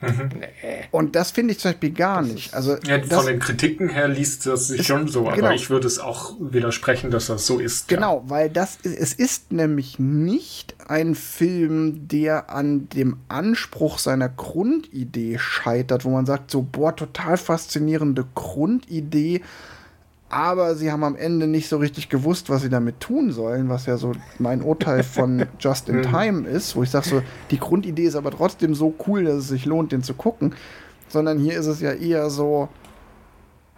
Mhm. 0.00 0.30
Und 0.90 1.16
das 1.16 1.32
finde 1.32 1.52
ich 1.52 1.60
zum 1.60 1.72
Beispiel 1.72 1.92
gar 1.92 2.22
nicht. 2.22 2.54
Also, 2.54 2.76
ja, 2.86 3.02
von 3.02 3.26
den 3.26 3.38
Kritiken 3.40 3.88
her 3.88 4.08
liest 4.08 4.46
das 4.46 4.68
sich 4.68 4.86
schon 4.86 5.08
so, 5.08 5.24
genau. 5.24 5.46
aber 5.46 5.54
ich 5.54 5.70
würde 5.70 5.86
es 5.86 5.98
auch 5.98 6.36
widersprechen, 6.38 7.10
dass 7.10 7.26
das 7.26 7.46
so 7.46 7.58
ist. 7.58 7.88
Genau, 7.88 8.22
ja. 8.24 8.30
weil 8.30 8.50
das 8.50 8.78
es 8.82 9.12
ist 9.12 9.52
nämlich 9.52 9.98
nicht 9.98 10.76
ein 10.86 11.14
Film, 11.14 12.08
der 12.08 12.50
an 12.50 12.88
dem 12.90 13.18
Anspruch 13.28 13.98
seiner 13.98 14.28
Grundidee 14.28 15.38
scheitert, 15.38 16.04
wo 16.04 16.10
man 16.10 16.26
sagt, 16.26 16.50
so, 16.50 16.62
boah, 16.62 16.94
total 16.94 17.36
faszinierende 17.36 18.24
Grundidee, 18.34 19.42
aber 20.30 20.74
sie 20.74 20.92
haben 20.92 21.04
am 21.04 21.16
Ende 21.16 21.46
nicht 21.46 21.68
so 21.68 21.78
richtig 21.78 22.08
gewusst, 22.08 22.50
was 22.50 22.62
sie 22.62 22.68
damit 22.68 23.00
tun 23.00 23.32
sollen, 23.32 23.68
was 23.68 23.86
ja 23.86 23.96
so 23.96 24.12
mein 24.38 24.62
Urteil 24.62 25.02
von 25.02 25.46
Just 25.58 25.88
in 25.88 25.98
mhm. 25.98 26.02
Time 26.02 26.48
ist, 26.48 26.76
wo 26.76 26.82
ich 26.82 26.90
sage 26.90 27.08
so, 27.08 27.22
die 27.50 27.58
Grundidee 27.58 28.04
ist 28.04 28.16
aber 28.16 28.30
trotzdem 28.30 28.74
so 28.74 28.94
cool, 29.06 29.24
dass 29.24 29.36
es 29.36 29.48
sich 29.48 29.64
lohnt, 29.64 29.92
den 29.92 30.02
zu 30.02 30.14
gucken, 30.14 30.54
sondern 31.08 31.38
hier 31.38 31.58
ist 31.58 31.66
es 31.66 31.80
ja 31.80 31.92
eher 31.92 32.28
so, 32.28 32.68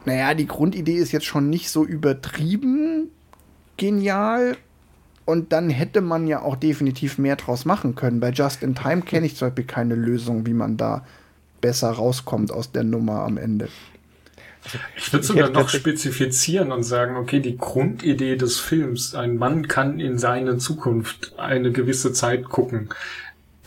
naja, 0.04 0.34
die 0.34 0.46
Grundidee 0.46 0.96
ist 0.96 1.12
jetzt 1.12 1.26
schon 1.26 1.50
nicht 1.50 1.70
so 1.70 1.84
übertrieben 1.84 3.10
genial 3.76 4.56
und 5.24 5.52
dann 5.52 5.70
hätte 5.70 6.00
man 6.00 6.26
ja 6.26 6.42
auch 6.42 6.56
definitiv 6.56 7.16
mehr 7.16 7.36
draus 7.36 7.64
machen 7.64 7.94
können. 7.94 8.18
Bei 8.18 8.30
Just 8.30 8.64
in 8.64 8.74
Time 8.74 9.02
kenne 9.02 9.26
ich 9.26 9.36
zum 9.36 9.48
Beispiel 9.48 9.64
keine 9.64 9.94
Lösung, 9.94 10.46
wie 10.46 10.54
man 10.54 10.76
da 10.76 11.04
besser 11.60 11.90
rauskommt 11.90 12.50
aus 12.50 12.72
der 12.72 12.82
Nummer 12.82 13.20
am 13.20 13.36
Ende. 13.36 13.68
Ich 14.96 15.12
würde 15.12 15.24
sogar 15.24 15.50
noch 15.50 15.68
spezifizieren 15.68 16.70
und 16.70 16.82
sagen, 16.82 17.16
okay, 17.16 17.40
die 17.40 17.56
Grundidee 17.56 18.36
des 18.36 18.60
Films, 18.60 19.14
ein 19.14 19.36
Mann 19.36 19.68
kann 19.68 20.00
in 20.00 20.18
seine 20.18 20.58
Zukunft 20.58 21.32
eine 21.38 21.72
gewisse 21.72 22.12
Zeit 22.12 22.44
gucken, 22.44 22.90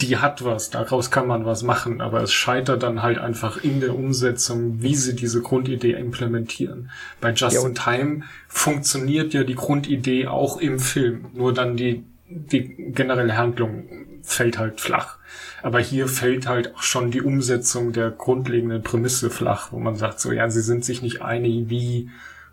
die 0.01 0.17
hat 0.17 0.43
was, 0.43 0.69
daraus 0.69 1.11
kann 1.11 1.27
man 1.27 1.45
was 1.45 1.63
machen, 1.63 2.01
aber 2.01 2.21
es 2.21 2.33
scheitert 2.33 2.83
dann 2.83 3.01
halt 3.01 3.17
einfach 3.19 3.63
in 3.63 3.79
der 3.79 3.95
Umsetzung, 3.95 4.81
wie 4.81 4.95
sie 4.95 5.15
diese 5.15 5.41
Grundidee 5.41 5.93
implementieren. 5.93 6.89
Bei 7.21 7.31
Just 7.31 7.55
ja, 7.55 7.65
in 7.65 7.75
Time 7.75 8.23
funktioniert 8.47 9.33
ja 9.33 9.43
die 9.43 9.55
Grundidee 9.55 10.27
auch 10.27 10.57
im 10.57 10.79
Film, 10.79 11.27
nur 11.33 11.53
dann 11.53 11.77
die, 11.77 12.03
die 12.27 12.91
generelle 12.91 13.37
Handlung 13.37 13.87
fällt 14.23 14.57
halt 14.57 14.81
flach. 14.81 15.17
Aber 15.63 15.79
hier 15.79 16.09
fällt 16.09 16.45
halt 16.45 16.75
auch 16.75 16.83
schon 16.83 17.09
die 17.09 17.21
Umsetzung 17.21 17.93
der 17.93 18.11
grundlegenden 18.11 18.83
Prämisse 18.83 19.29
flach, 19.29 19.71
wo 19.71 19.79
man 19.79 19.95
sagt, 19.95 20.19
so 20.19 20.33
ja, 20.33 20.49
sie 20.49 20.61
sind 20.61 20.83
sich 20.83 21.01
nicht 21.01 21.21
einig, 21.21 21.69
wie 21.69 22.09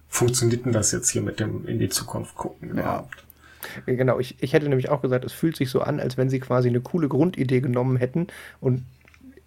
funktioniert 0.08 0.64
denn 0.64 0.72
das 0.72 0.92
jetzt 0.92 1.10
hier 1.10 1.20
mit 1.20 1.40
dem 1.40 1.66
in 1.66 1.80
die 1.80 1.88
Zukunft 1.88 2.36
gucken 2.36 2.70
überhaupt. 2.70 3.24
Ja. 3.86 3.94
Genau, 3.94 4.20
ich, 4.20 4.36
ich 4.40 4.52
hätte 4.52 4.68
nämlich 4.68 4.90
auch 4.90 5.02
gesagt, 5.02 5.24
es 5.24 5.32
fühlt 5.32 5.56
sich 5.56 5.70
so 5.70 5.80
an, 5.80 5.98
als 5.98 6.16
wenn 6.16 6.30
sie 6.30 6.38
quasi 6.38 6.68
eine 6.68 6.80
coole 6.80 7.08
Grundidee 7.08 7.60
genommen 7.60 7.96
hätten 7.96 8.28
und 8.60 8.84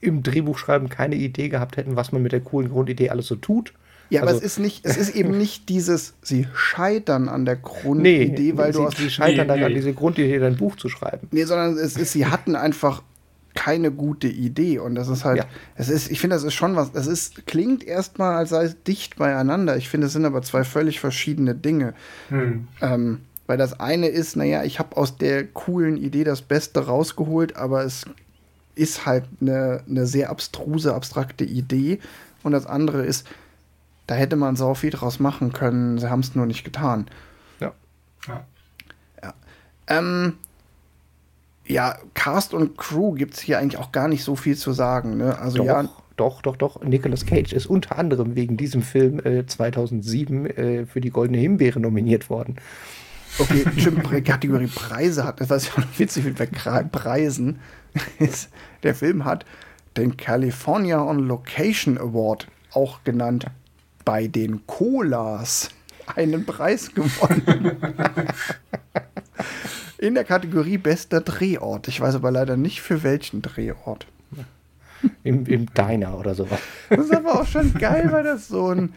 im 0.01 0.24
Drehbuchschreiben 0.24 0.89
keine 0.89 1.16
Idee 1.16 1.47
gehabt 1.47 1.78
hätten, 1.78 1.95
was 1.95 2.11
man 2.11 2.22
mit 2.22 2.34
der 2.34 2.41
coolen 2.41 2.70
Grundidee 2.70 3.09
alles 3.09 3.28
so 3.28 3.36
tut. 3.36 3.74
Ja, 4.09 4.22
also, 4.22 4.36
aber 4.36 4.38
es 4.38 4.43
ist 4.43 4.59
nicht, 4.59 4.86
es 4.86 4.97
ist 4.97 5.16
eben 5.16 5.38
nicht 5.38 5.70
dieses, 5.70 6.16
sie 6.22 6.47
scheitern 6.53 7.30
an 7.30 7.45
der 7.45 7.55
Grundidee, 7.55 8.51
nee, 8.51 8.57
weil 8.57 8.74
sie, 8.74 8.80
du 8.80 8.86
hast. 8.86 8.97
Sie 8.97 9.09
scheitern 9.09 9.47
nee, 9.47 9.47
dann 9.47 9.59
nee. 9.59 9.66
an 9.66 9.74
diese 9.74 9.93
Grundidee, 9.93 10.38
dein 10.39 10.57
Buch 10.57 10.76
zu 10.76 10.89
schreiben. 10.89 11.30
Nee, 11.32 11.45
sondern 11.45 11.78
es 11.78 11.95
ist, 11.95 12.11
sie 12.11 12.26
hatten 12.26 12.55
einfach 12.55 13.01
keine 13.54 13.91
gute 13.91 14.28
Idee. 14.28 14.80
Und 14.80 14.95
das 14.95 15.08
ist 15.08 15.26
halt, 15.26 15.39
ja. 15.39 15.45
es 15.76 15.89
ist, 15.89 16.12
ich 16.12 16.20
finde, 16.20 16.36
das 16.36 16.43
ist 16.43 16.54
schon 16.54 16.76
was, 16.76 16.91
es 16.93 17.08
ist, 17.08 17.45
klingt 17.45 17.84
erstmal, 17.84 18.36
als 18.36 18.49
sei 18.49 18.64
es 18.64 18.84
dicht 18.84 19.18
beieinander. 19.18 19.78
Ich 19.78 19.89
finde, 19.89 20.08
es 20.08 20.14
sind 20.14 20.26
aber 20.26 20.41
zwei 20.41 20.64
völlig 20.64 20.99
verschiedene 20.99 21.56
Dinge. 21.56 21.93
Hm. 22.30 22.68
Ähm, 22.82 23.20
weil 23.45 23.58
das 23.58 23.80
eine 23.80 24.08
ist, 24.08 24.36
naja, 24.36 24.64
ich 24.64 24.80
habe 24.80 24.95
aus 24.97 25.18
der 25.18 25.45
coolen 25.45 25.97
Idee 25.97 26.24
das 26.24 26.41
Beste 26.41 26.86
rausgeholt, 26.86 27.56
aber 27.56 27.84
es 27.84 28.06
ist 28.76 29.06
halt 29.06 29.26
eine, 29.41 29.84
eine 29.88 30.08
sehr 30.08 30.30
abstruse, 30.30 30.93
abstrakte 30.93 31.43
Idee. 31.43 31.99
Und 32.41 32.54
das 32.54 32.66
andere 32.66 33.06
ist, 33.06 33.28
da 34.08 34.16
hätte 34.16 34.36
man 34.36 34.56
so 34.56 34.74
viel 34.74 34.89
draus 34.89 35.20
machen 35.20 35.54
können, 35.54 35.97
sie 35.97 36.10
haben 36.10 36.22
es 36.22 36.36
nur 36.36 36.45
nicht 36.45 36.64
getan. 36.64 37.08
Ja. 37.60 37.74
Ja. 38.28 38.45
ja. 39.22 39.34
Ähm, 39.88 40.38
ja, 41.68 41.97
Cast 42.14 42.53
und 42.53 42.78
Crew 42.78 43.14
gibt 43.14 43.36
es 43.36 43.39
hier 43.39 43.59
eigentlich 43.59 43.80
auch 43.80 43.91
gar 43.91 44.07
nicht 44.07 44.24
so 44.24 44.36
viel 44.36 44.57
zu 44.57 44.74
sagen. 44.74 45.18
Ne? 45.18 45.38
Also 45.39 45.59
doch, 45.59 45.66
ja. 45.66 45.89
Doch, 46.16 46.43
doch, 46.43 46.55
doch. 46.57 46.82
Nicolas 46.84 47.26
Cage 47.26 47.53
ist 47.53 47.66
unter 47.66 47.97
anderem 47.97 48.36
wegen 48.36 48.55
diesem 48.55 48.84
Film 48.84 49.20
äh, 49.26 49.45
2007 49.45 50.45
äh, 50.45 50.86
für 50.86 51.01
die 51.01 51.09
Goldene 51.09 51.39
Himbeere 51.39 51.80
nominiert 51.80 52.30
worden. 52.30 52.57
Okay, 53.39 53.66
stimmt, 53.78 54.03
Kategorie 54.26 54.68
Preise 54.68 55.24
hat, 55.24 55.41
das 55.41 55.49
weiß 55.49 55.64
ich 55.64 55.74
auch 55.74 55.78
noch 55.80 55.99
witzig 55.99 56.26
mit 56.26 56.91
Preisen. 56.91 57.59
ist, 58.20 58.49
der 58.84 58.93
Film 58.93 59.26
hat 59.26 59.45
den 59.97 60.18
California 60.18 61.01
on 61.01 61.28
Location 61.28 61.97
Award, 61.97 62.47
auch 62.74 63.03
genannt 63.03 63.47
bei 64.05 64.28
den 64.28 64.68
Colas, 64.68 65.70
einen 66.16 66.45
Preis 66.45 66.93
gewonnen. 66.93 67.78
In 70.04 70.16
der 70.16 70.26
Kategorie 70.26 70.78
bester 70.78 71.22
Drehort. 71.22 71.88
Ich 71.88 72.01
weiß 72.01 72.16
aber 72.16 72.30
leider 72.30 72.58
nicht 72.58 72.82
für 72.82 73.04
welchen 73.04 73.41
Drehort. 73.41 74.06
Im, 75.24 75.45
Im 75.45 75.74
Diner 75.74 76.20
oder 76.20 76.36
sowas. 76.36 76.60
Das 76.89 77.06
ist 77.06 77.16
aber 77.16 77.39
auch 77.39 77.47
schon 77.47 77.74
geil, 77.76 78.10
weil 78.12 78.26
das 78.26 78.49
so 78.49 78.68
ein. 78.68 78.93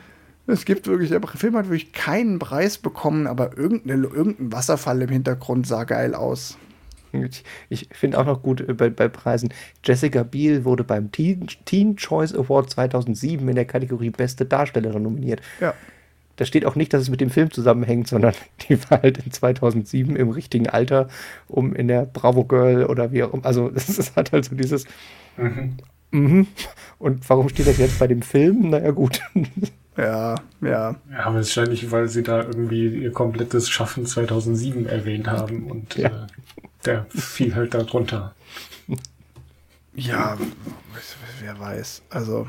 Es 0.48 0.64
gibt 0.64 0.88
wirklich, 0.88 1.10
der 1.10 1.22
Film 1.22 1.56
hat 1.56 1.66
wirklich 1.66 1.92
keinen 1.92 2.40
Preis 2.40 2.78
bekommen, 2.78 3.28
aber 3.28 3.56
irgendeine, 3.56 4.04
irgendein 4.04 4.52
Wasserfall 4.52 5.00
im 5.00 5.10
Hintergrund 5.10 5.68
sah 5.68 5.84
geil 5.84 6.12
aus. 6.12 6.58
Ich, 7.12 7.44
ich 7.68 7.88
finde 7.92 8.18
auch 8.18 8.26
noch 8.26 8.42
gut 8.42 8.60
äh, 8.68 8.74
bei, 8.74 8.90
bei, 8.90 9.06
Preisen. 9.06 9.54
Jessica 9.84 10.24
Biel 10.24 10.64
wurde 10.64 10.82
beim 10.82 11.12
Teen, 11.12 11.46
Teen, 11.66 11.94
Choice 11.96 12.34
Award 12.34 12.70
2007 12.70 13.48
in 13.48 13.54
der 13.54 13.64
Kategorie 13.64 14.10
Beste 14.10 14.44
Darstellerin 14.44 15.04
nominiert. 15.04 15.40
Ja. 15.60 15.72
Da 16.36 16.44
steht 16.44 16.64
auch 16.66 16.76
nicht, 16.76 16.92
dass 16.92 17.02
es 17.02 17.10
mit 17.10 17.20
dem 17.20 17.30
Film 17.30 17.50
zusammenhängt, 17.50 18.08
sondern 18.08 18.34
die 18.68 18.78
war 18.90 19.02
halt 19.02 19.18
in 19.18 19.32
2007 19.32 20.16
im 20.16 20.30
richtigen 20.30 20.68
Alter, 20.68 21.08
um 21.48 21.74
in 21.74 21.88
der 21.88 22.06
Bravo 22.06 22.44
Girl 22.44 22.84
oder 22.86 23.12
wie 23.12 23.22
auch 23.22 23.32
immer. 23.32 23.44
Also, 23.44 23.70
es 23.74 24.14
hat 24.16 24.32
halt 24.32 24.44
so 24.44 24.54
dieses. 24.54 24.84
Mhm. 25.36 25.76
Mhm. 26.12 26.46
Und 26.98 27.28
warum 27.28 27.48
steht 27.48 27.66
das 27.66 27.78
jetzt 27.78 27.98
bei 27.98 28.06
dem 28.06 28.22
Film? 28.22 28.70
Naja, 28.70 28.90
gut. 28.90 29.20
Ja, 29.98 30.34
ja. 30.60 30.94
Ja, 31.10 31.34
wahrscheinlich, 31.34 31.90
weil 31.90 32.08
sie 32.08 32.22
da 32.22 32.42
irgendwie 32.42 32.86
ihr 32.86 33.12
komplettes 33.12 33.70
Schaffen 33.70 34.04
2007 34.04 34.84
erwähnt 34.84 35.26
haben 35.26 35.70
und 35.70 35.96
ja. 35.96 36.08
äh, 36.08 36.26
der 36.84 37.06
fiel 37.08 37.54
halt 37.54 37.72
darunter. 37.72 38.34
Ja, 39.94 40.36
wer 41.40 41.58
weiß. 41.58 42.02
Also, 42.10 42.46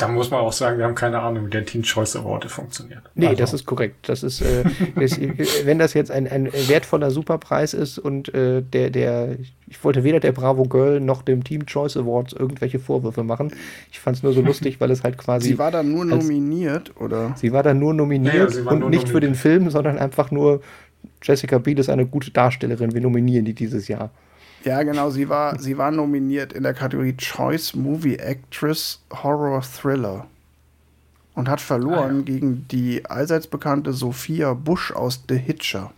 Da 0.00 0.08
muss 0.08 0.30
man 0.30 0.40
auch 0.40 0.52
sagen, 0.52 0.78
wir 0.78 0.86
haben 0.86 0.94
keine 0.94 1.20
Ahnung, 1.20 1.46
wie 1.46 1.50
der 1.50 1.66
Teen 1.66 1.82
Choice 1.82 2.16
Award 2.16 2.46
funktioniert. 2.46 3.02
Nee, 3.14 3.26
also. 3.26 3.38
das 3.38 3.52
ist 3.52 3.66
korrekt. 3.66 4.08
Das 4.08 4.22
ist, 4.22 4.40
äh, 4.40 4.64
ist, 4.98 5.20
wenn 5.66 5.78
das 5.78 5.92
jetzt 5.92 6.10
ein, 6.10 6.26
ein 6.26 6.50
wertvoller 6.68 7.10
Superpreis 7.10 7.74
ist 7.74 7.98
und 7.98 8.32
äh, 8.32 8.62
der, 8.62 8.88
der, 8.88 9.36
ich 9.66 9.84
wollte 9.84 10.02
weder 10.02 10.18
der 10.18 10.32
Bravo 10.32 10.64
Girl 10.64 11.00
noch 11.00 11.20
dem 11.20 11.44
Team 11.44 11.66
Choice 11.66 11.98
Awards 11.98 12.32
irgendwelche 12.32 12.78
Vorwürfe 12.78 13.24
machen. 13.24 13.52
Ich 13.92 14.00
fand 14.00 14.16
es 14.16 14.22
nur 14.22 14.32
so 14.32 14.40
lustig, 14.40 14.80
weil 14.80 14.90
es 14.90 15.04
halt 15.04 15.18
quasi. 15.18 15.48
Sie 15.48 15.58
war 15.58 15.70
dann 15.70 15.92
nur 15.92 16.06
nominiert, 16.06 16.92
oder? 16.98 17.34
Sie 17.36 17.52
war 17.52 17.62
dann 17.62 17.78
nur 17.78 17.92
nominiert 17.92 18.54
ja, 18.54 18.60
ja, 18.62 18.70
und 18.70 18.80
nur 18.80 18.88
nicht 18.88 19.02
nominiert. 19.02 19.08
für 19.08 19.20
den 19.20 19.34
Film, 19.34 19.68
sondern 19.68 19.98
einfach 19.98 20.30
nur 20.30 20.62
Jessica 21.22 21.58
Biel 21.58 21.78
ist 21.78 21.90
eine 21.90 22.06
gute 22.06 22.30
Darstellerin. 22.30 22.94
Wir 22.94 23.02
nominieren 23.02 23.44
die 23.44 23.54
dieses 23.54 23.86
Jahr. 23.88 24.10
Ja, 24.64 24.82
genau, 24.82 25.10
sie 25.10 25.28
war, 25.28 25.58
sie 25.58 25.78
war 25.78 25.90
nominiert 25.90 26.52
in 26.52 26.62
der 26.62 26.74
Kategorie 26.74 27.16
Choice 27.16 27.74
Movie 27.74 28.16
Actress 28.16 29.00
Horror 29.10 29.62
Thriller 29.62 30.26
und 31.34 31.48
hat 31.48 31.60
verloren 31.60 32.16
ah, 32.16 32.18
ja. 32.18 32.22
gegen 32.22 32.68
die 32.68 33.06
allseits 33.06 33.46
bekannte 33.46 33.92
Sophia 33.92 34.52
Bush 34.52 34.92
aus 34.92 35.24
The 35.28 35.36
Hitcher. 35.36 35.92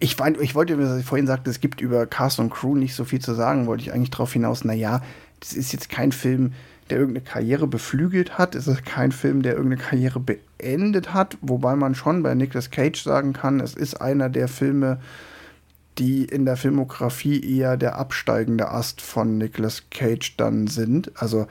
Ich, 0.00 0.16
ich 0.18 0.54
wollte, 0.54 0.78
was 0.78 0.98
ich 0.98 1.06
vorhin 1.06 1.26
sagte, 1.26 1.48
es 1.48 1.60
gibt 1.60 1.80
über 1.80 2.06
Cast 2.06 2.40
und 2.40 2.50
Crew 2.50 2.74
nicht 2.74 2.94
so 2.94 3.04
viel 3.04 3.20
zu 3.20 3.34
sagen, 3.34 3.66
wollte 3.66 3.84
ich 3.84 3.92
eigentlich 3.92 4.10
darauf 4.10 4.32
hinaus, 4.32 4.64
naja, 4.64 5.00
das 5.40 5.52
ist 5.52 5.72
jetzt 5.72 5.88
kein 5.88 6.12
Film, 6.12 6.52
der 6.90 6.98
irgendeine 6.98 7.24
Karriere 7.24 7.66
beflügelt 7.66 8.36
hat. 8.36 8.54
Es 8.54 8.66
ist 8.66 8.84
kein 8.84 9.12
Film, 9.12 9.42
der 9.42 9.54
irgendeine 9.54 9.82
Karriere 9.82 10.20
beendet 10.20 11.14
hat, 11.14 11.38
wobei 11.40 11.76
man 11.76 11.94
schon 11.94 12.22
bei 12.22 12.34
Nicolas 12.34 12.70
Cage 12.70 13.02
sagen 13.02 13.32
kann, 13.32 13.60
es 13.60 13.74
ist 13.74 14.00
einer 14.00 14.28
der 14.28 14.48
Filme, 14.48 14.98
die 15.98 16.24
in 16.24 16.44
der 16.44 16.56
Filmografie 16.56 17.40
eher 17.40 17.76
der 17.76 17.96
absteigende 17.96 18.70
Ast 18.70 19.00
von 19.00 19.38
Nicolas 19.38 19.84
Cage 19.90 20.36
dann 20.36 20.66
sind. 20.66 21.12
Also, 21.16 21.46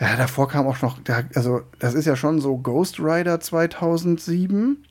ja, 0.00 0.16
davor 0.16 0.48
kam 0.48 0.66
auch 0.66 0.82
noch, 0.82 0.98
also, 1.34 1.62
das 1.78 1.94
ist 1.94 2.04
ja 2.04 2.16
schon 2.16 2.40
so 2.40 2.58
Ghost 2.58 3.00
Rider 3.00 3.40
2007. 3.40 4.84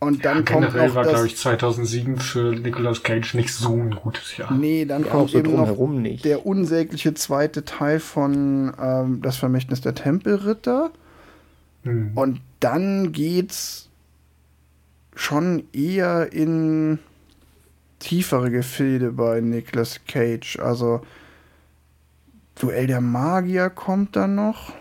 Und 0.00 0.24
dann 0.24 0.38
ja, 0.38 0.42
kommt 0.42 0.74
noch 0.74 0.94
war, 0.94 1.04
glaube 1.04 1.26
ich, 1.26 1.36
2007 1.36 2.18
für 2.18 2.54
Nicolas 2.54 3.02
Cage 3.02 3.34
nicht 3.34 3.52
so 3.52 3.74
ein 3.74 3.90
gutes 3.90 4.36
Jahr. 4.36 4.52
Nee, 4.52 4.84
dann 4.84 5.04
ja, 5.04 5.10
kommt 5.10 5.30
so 5.30 5.38
eben 5.38 5.56
noch 5.56 5.88
nicht. 5.88 6.24
der 6.24 6.46
unsägliche 6.46 7.14
zweite 7.14 7.64
Teil 7.64 7.98
von 7.98 8.72
ähm, 8.80 9.22
Das 9.22 9.36
Vermächtnis 9.36 9.80
der 9.80 9.96
Tempelritter. 9.96 10.92
Hm. 11.82 12.12
Und 12.14 12.40
dann 12.60 13.10
geht's 13.10 13.87
schon 15.18 15.64
eher 15.72 16.32
in 16.32 17.00
tiefere 17.98 18.50
Gefilde 18.50 19.12
bei 19.12 19.40
Nicolas 19.40 20.00
Cage. 20.06 20.58
Also 20.60 21.00
Duell 22.60 22.86
der 22.86 23.00
Magier 23.00 23.70
kommt 23.70 24.16
dann 24.16 24.34
noch. 24.34 24.72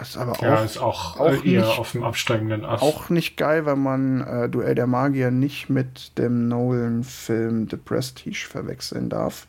Ist 0.00 0.16
aber 0.16 0.36
ja, 0.40 0.58
auch, 0.58 0.64
ist 0.64 0.78
auch, 0.78 1.20
auch 1.20 1.44
eher 1.44 1.66
nicht, 1.66 1.78
auf 1.78 1.92
dem 1.92 2.02
absteigenden 2.02 2.64
Ast. 2.64 2.82
Auch 2.82 3.10
nicht 3.10 3.36
geil, 3.36 3.64
weil 3.64 3.76
man 3.76 4.22
äh, 4.22 4.48
Duell 4.48 4.74
der 4.74 4.86
Magier 4.86 5.30
nicht 5.30 5.70
mit 5.70 6.18
dem 6.18 6.48
Nolan-Film 6.48 7.68
The 7.70 7.76
Prestige 7.76 8.46
verwechseln 8.48 9.08
darf. 9.08 9.46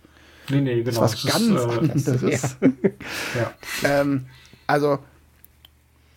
Nee, 0.50 0.62
nee, 0.62 0.84
genau. 0.84 1.02
Das 1.02 1.14
ist 1.14 1.26
was 1.26 1.34
ganz 1.34 1.96
ist, 1.96 2.08
äh, 2.08 2.14
anderes. 2.14 2.58
ja. 3.36 3.54
ähm, 3.84 4.28
also 4.68 5.00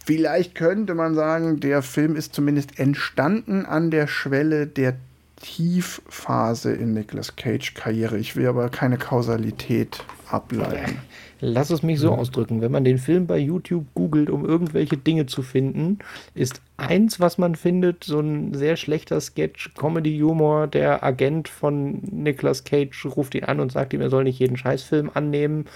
Vielleicht 0.08 0.54
könnte 0.54 0.94
man 0.94 1.14
sagen, 1.14 1.60
der 1.60 1.82
Film 1.82 2.16
ist 2.16 2.34
zumindest 2.34 2.78
entstanden 2.78 3.66
an 3.66 3.90
der 3.90 4.06
Schwelle 4.06 4.66
der 4.66 4.94
Tiefphase 5.36 6.72
in 6.72 6.94
Nicolas 6.94 7.36
Cage 7.36 7.74
Karriere. 7.74 8.16
Ich 8.16 8.34
will 8.34 8.46
aber 8.46 8.70
keine 8.70 8.96
Kausalität 8.96 10.02
ableiten. 10.30 10.96
Lass 11.40 11.68
es 11.68 11.82
mich 11.82 12.00
so 12.00 12.12
ausdrücken. 12.12 12.62
Wenn 12.62 12.72
man 12.72 12.84
den 12.84 12.96
Film 12.96 13.26
bei 13.26 13.36
YouTube 13.36 13.84
googelt, 13.94 14.30
um 14.30 14.46
irgendwelche 14.46 14.96
Dinge 14.96 15.26
zu 15.26 15.42
finden, 15.42 15.98
ist 16.34 16.62
eins, 16.78 17.20
was 17.20 17.36
man 17.36 17.54
findet, 17.54 18.04
so 18.04 18.18
ein 18.18 18.54
sehr 18.54 18.78
schlechter 18.78 19.20
Sketch, 19.20 19.74
Comedy-Humor. 19.74 20.68
Der 20.68 21.04
Agent 21.04 21.48
von 21.48 22.00
Nicolas 22.10 22.64
Cage 22.64 23.04
ruft 23.04 23.34
ihn 23.34 23.44
an 23.44 23.60
und 23.60 23.72
sagt 23.72 23.92
ihm, 23.92 24.00
er 24.00 24.08
soll 24.08 24.24
nicht 24.24 24.38
jeden 24.38 24.56
Scheißfilm 24.56 25.10
annehmen 25.12 25.66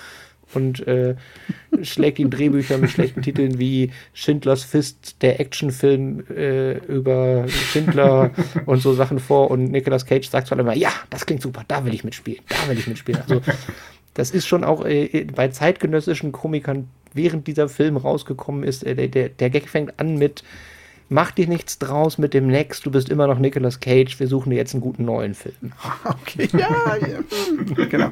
und 0.55 0.87
äh, 0.87 1.15
schlägt 1.83 2.19
ihm 2.19 2.31
Drehbücher 2.31 2.79
mit 2.79 2.91
schlechten 2.91 3.23
Titeln 3.23 3.59
wie 3.59 3.91
Schindlers 4.15 4.65
Fist, 4.65 5.17
der 5.23 5.41
Actionfilm 5.41 6.25
äh, 6.31 6.79
über 6.87 7.47
Schindler 7.49 8.31
und 8.67 8.83
so 8.83 8.93
Sachen 8.93 9.19
vor. 9.19 9.51
Und 9.51 9.71
Nicolas 9.71 10.07
Cage 10.07 10.29
sagt 10.29 10.49
zwar 10.49 10.59
immer, 10.59 10.75
ja, 10.75 10.93
das 11.11 11.27
klingt 11.27 11.43
super, 11.43 11.65
da 11.69 11.85
will 11.85 11.95
ich 11.95 12.05
mitspielen, 12.05 12.43
da 12.49 12.69
will 12.69 12.79
ich 12.79 12.87
mitspielen. 12.87 13.21
Also 13.23 13.43
das 14.15 14.31
ist 14.31 14.47
schon 14.47 14.65
auch 14.65 14.85
äh, 14.85 15.27
bei 15.35 15.49
zeitgenössischen 15.49 16.33
Komikern, 16.33 16.89
während 17.15 17.47
dieser 17.47 17.69
Film 17.69 17.97
rausgekommen 17.97 18.63
ist, 18.63 18.85
äh, 18.85 18.95
der, 18.95 19.09
der, 19.09 19.29
der 19.29 19.51
Gag 19.51 19.69
fängt 19.69 19.99
an 19.99 20.17
mit 20.17 20.43
mach 21.13 21.31
dir 21.31 21.47
nichts 21.47 21.79
draus 21.79 22.19
mit 22.19 22.35
dem 22.35 22.47
Next, 22.47 22.87
du 22.87 22.91
bist 22.91 23.09
immer 23.11 23.27
noch 23.27 23.39
Nicolas 23.39 23.81
Cage, 23.81 24.19
wir 24.19 24.27
suchen 24.27 24.51
dir 24.51 24.57
jetzt 24.57 24.75
einen 24.75 24.81
guten 24.81 25.05
neuen 25.05 25.35
Film. 25.35 25.73
Okay, 26.05 26.49
ja, 26.53 26.97
ja. 26.97 27.85
genau. 27.87 28.11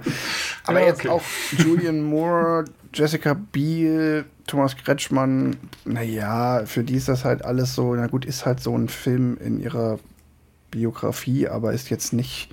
Aber 0.64 0.80
ja, 0.80 0.86
jetzt 0.86 1.06
auch 1.08 1.22
Julian 1.56 2.02
Moore, 2.02 2.64
Jessica 2.92 3.34
Biel, 3.34 4.24
Thomas 4.46 4.76
Kretschmann, 4.76 5.56
naja, 5.84 6.64
für 6.66 6.84
die 6.84 6.96
ist 6.96 7.08
das 7.08 7.24
halt 7.24 7.44
alles 7.44 7.74
so, 7.74 7.94
na 7.94 8.06
gut, 8.06 8.24
ist 8.24 8.46
halt 8.46 8.60
so 8.60 8.76
ein 8.76 8.88
Film 8.88 9.38
in 9.38 9.60
ihrer 9.60 9.98
Biografie, 10.70 11.48
aber 11.48 11.72
ist 11.72 11.88
jetzt 11.88 12.12
nicht, 12.12 12.50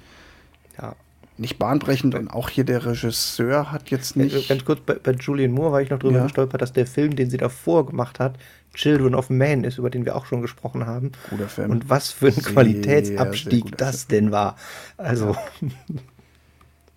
ja, 0.81 0.95
nicht 1.39 1.59
bahnbrechend 1.59 2.15
und 2.15 2.29
auch 2.29 2.49
hier 2.49 2.63
der 2.63 2.85
Regisseur 2.85 3.71
hat 3.71 3.89
jetzt 3.89 4.15
nicht. 4.15 4.49
Ganz 4.49 4.65
kurz, 4.65 4.79
bei, 4.79 4.95
bei 4.95 5.11
Julian 5.11 5.51
Moore 5.51 5.71
war 5.71 5.81
ich 5.81 5.89
noch 5.89 5.99
drüber 5.99 6.17
ja. 6.17 6.23
gestolpert, 6.23 6.61
dass 6.61 6.73
der 6.73 6.87
Film, 6.87 7.15
den 7.15 7.29
sie 7.29 7.37
davor 7.37 7.85
gemacht 7.85 8.19
hat, 8.19 8.37
Children 8.73 9.15
of 9.15 9.29
Man 9.29 9.63
ist, 9.63 9.77
über 9.77 9.89
den 9.89 10.05
wir 10.05 10.15
auch 10.15 10.25
schon 10.25 10.41
gesprochen 10.41 10.85
haben. 10.85 11.11
Guter 11.29 11.47
Film. 11.47 11.71
Und 11.71 11.89
was 11.89 12.11
für 12.11 12.27
ein 12.27 12.33
sehr, 12.33 12.53
Qualitätsabstieg 12.53 13.65
sehr 13.69 13.77
das 13.77 14.03
Film. 14.03 14.25
denn 14.25 14.31
war. 14.31 14.55
Also. 14.97 15.35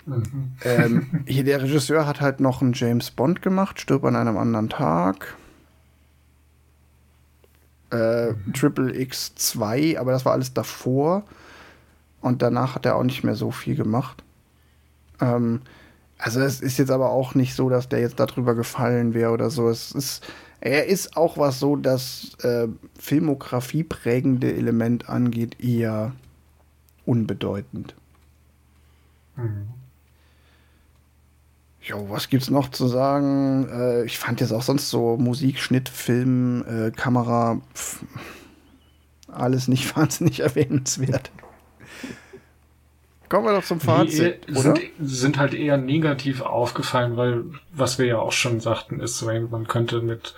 Mhm. 0.06 0.52
ähm, 0.64 1.24
hier 1.26 1.44
der 1.44 1.62
Regisseur 1.62 2.06
hat 2.06 2.20
halt 2.20 2.40
noch 2.40 2.62
einen 2.62 2.72
James 2.72 3.10
Bond 3.10 3.42
gemacht, 3.42 3.80
stirbt 3.80 4.04
an 4.04 4.16
einem 4.16 4.36
anderen 4.36 4.68
Tag. 4.68 5.36
Äh, 7.92 8.32
mhm. 8.32 8.52
Triple 8.52 8.98
X 8.98 9.34
2, 9.34 9.98
aber 9.98 10.12
das 10.12 10.24
war 10.24 10.32
alles 10.32 10.54
davor. 10.54 11.24
Und 12.20 12.42
danach 12.42 12.74
hat 12.74 12.86
er 12.86 12.96
auch 12.96 13.02
nicht 13.02 13.24
mehr 13.24 13.34
so 13.34 13.50
viel 13.50 13.76
gemacht. 13.76 14.22
Ähm, 15.20 15.60
also 16.18 16.40
es 16.40 16.60
ist 16.60 16.78
jetzt 16.78 16.90
aber 16.90 17.10
auch 17.10 17.34
nicht 17.34 17.54
so, 17.54 17.68
dass 17.68 17.88
der 17.88 18.00
jetzt 18.00 18.20
darüber 18.20 18.54
gefallen 18.54 19.14
wäre 19.14 19.30
oder 19.30 19.50
so. 19.50 19.68
Es 19.68 19.92
ist 19.92 20.22
er 20.60 20.86
ist 20.86 21.16
auch, 21.16 21.38
was 21.38 21.58
so 21.58 21.76
das 21.76 22.34
äh, 22.42 22.68
Filmografie 22.98 23.82
prägende 23.82 24.52
Element 24.52 25.08
angeht, 25.08 25.58
eher 25.58 26.12
unbedeutend. 27.06 27.94
Mhm. 29.36 29.68
Jo, 31.80 32.10
was 32.10 32.28
gibt's 32.28 32.50
noch 32.50 32.68
zu 32.70 32.88
sagen? 32.88 33.66
Äh, 33.70 34.04
ich 34.04 34.18
fand 34.18 34.42
jetzt 34.42 34.52
auch 34.52 34.62
sonst 34.62 34.90
so 34.90 35.16
Musik, 35.16 35.58
Schnitt, 35.60 35.88
Film, 35.88 36.62
äh, 36.68 36.90
Kamera. 36.90 37.62
Pf, 37.74 38.04
alles 39.28 39.66
nicht 39.66 39.96
wahnsinnig 39.96 40.40
erwähnenswert. 40.40 41.30
Kommen 43.30 43.46
wir 43.46 43.52
doch 43.52 43.64
zum 43.64 43.78
Fazit, 43.78 44.48
die, 44.48 44.52
oder? 44.52 44.74
Sind, 44.74 44.80
sind, 45.00 45.38
halt 45.38 45.54
eher 45.54 45.76
negativ 45.76 46.40
aufgefallen, 46.40 47.16
weil, 47.16 47.44
was 47.72 47.96
wir 47.98 48.06
ja 48.06 48.18
auch 48.18 48.32
schon 48.32 48.58
sagten, 48.58 48.98
ist, 48.98 49.22
man 49.22 49.68
könnte 49.68 50.02
mit 50.02 50.34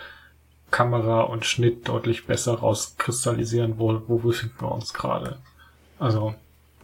Kamera 0.70 1.22
und 1.22 1.46
Schnitt 1.46 1.88
deutlich 1.88 2.26
besser 2.26 2.52
rauskristallisieren, 2.52 3.78
wo, 3.78 4.02
wo 4.08 4.18
befinden 4.18 4.56
wir 4.60 4.70
uns 4.70 4.92
gerade. 4.92 5.38
Also, 5.98 6.34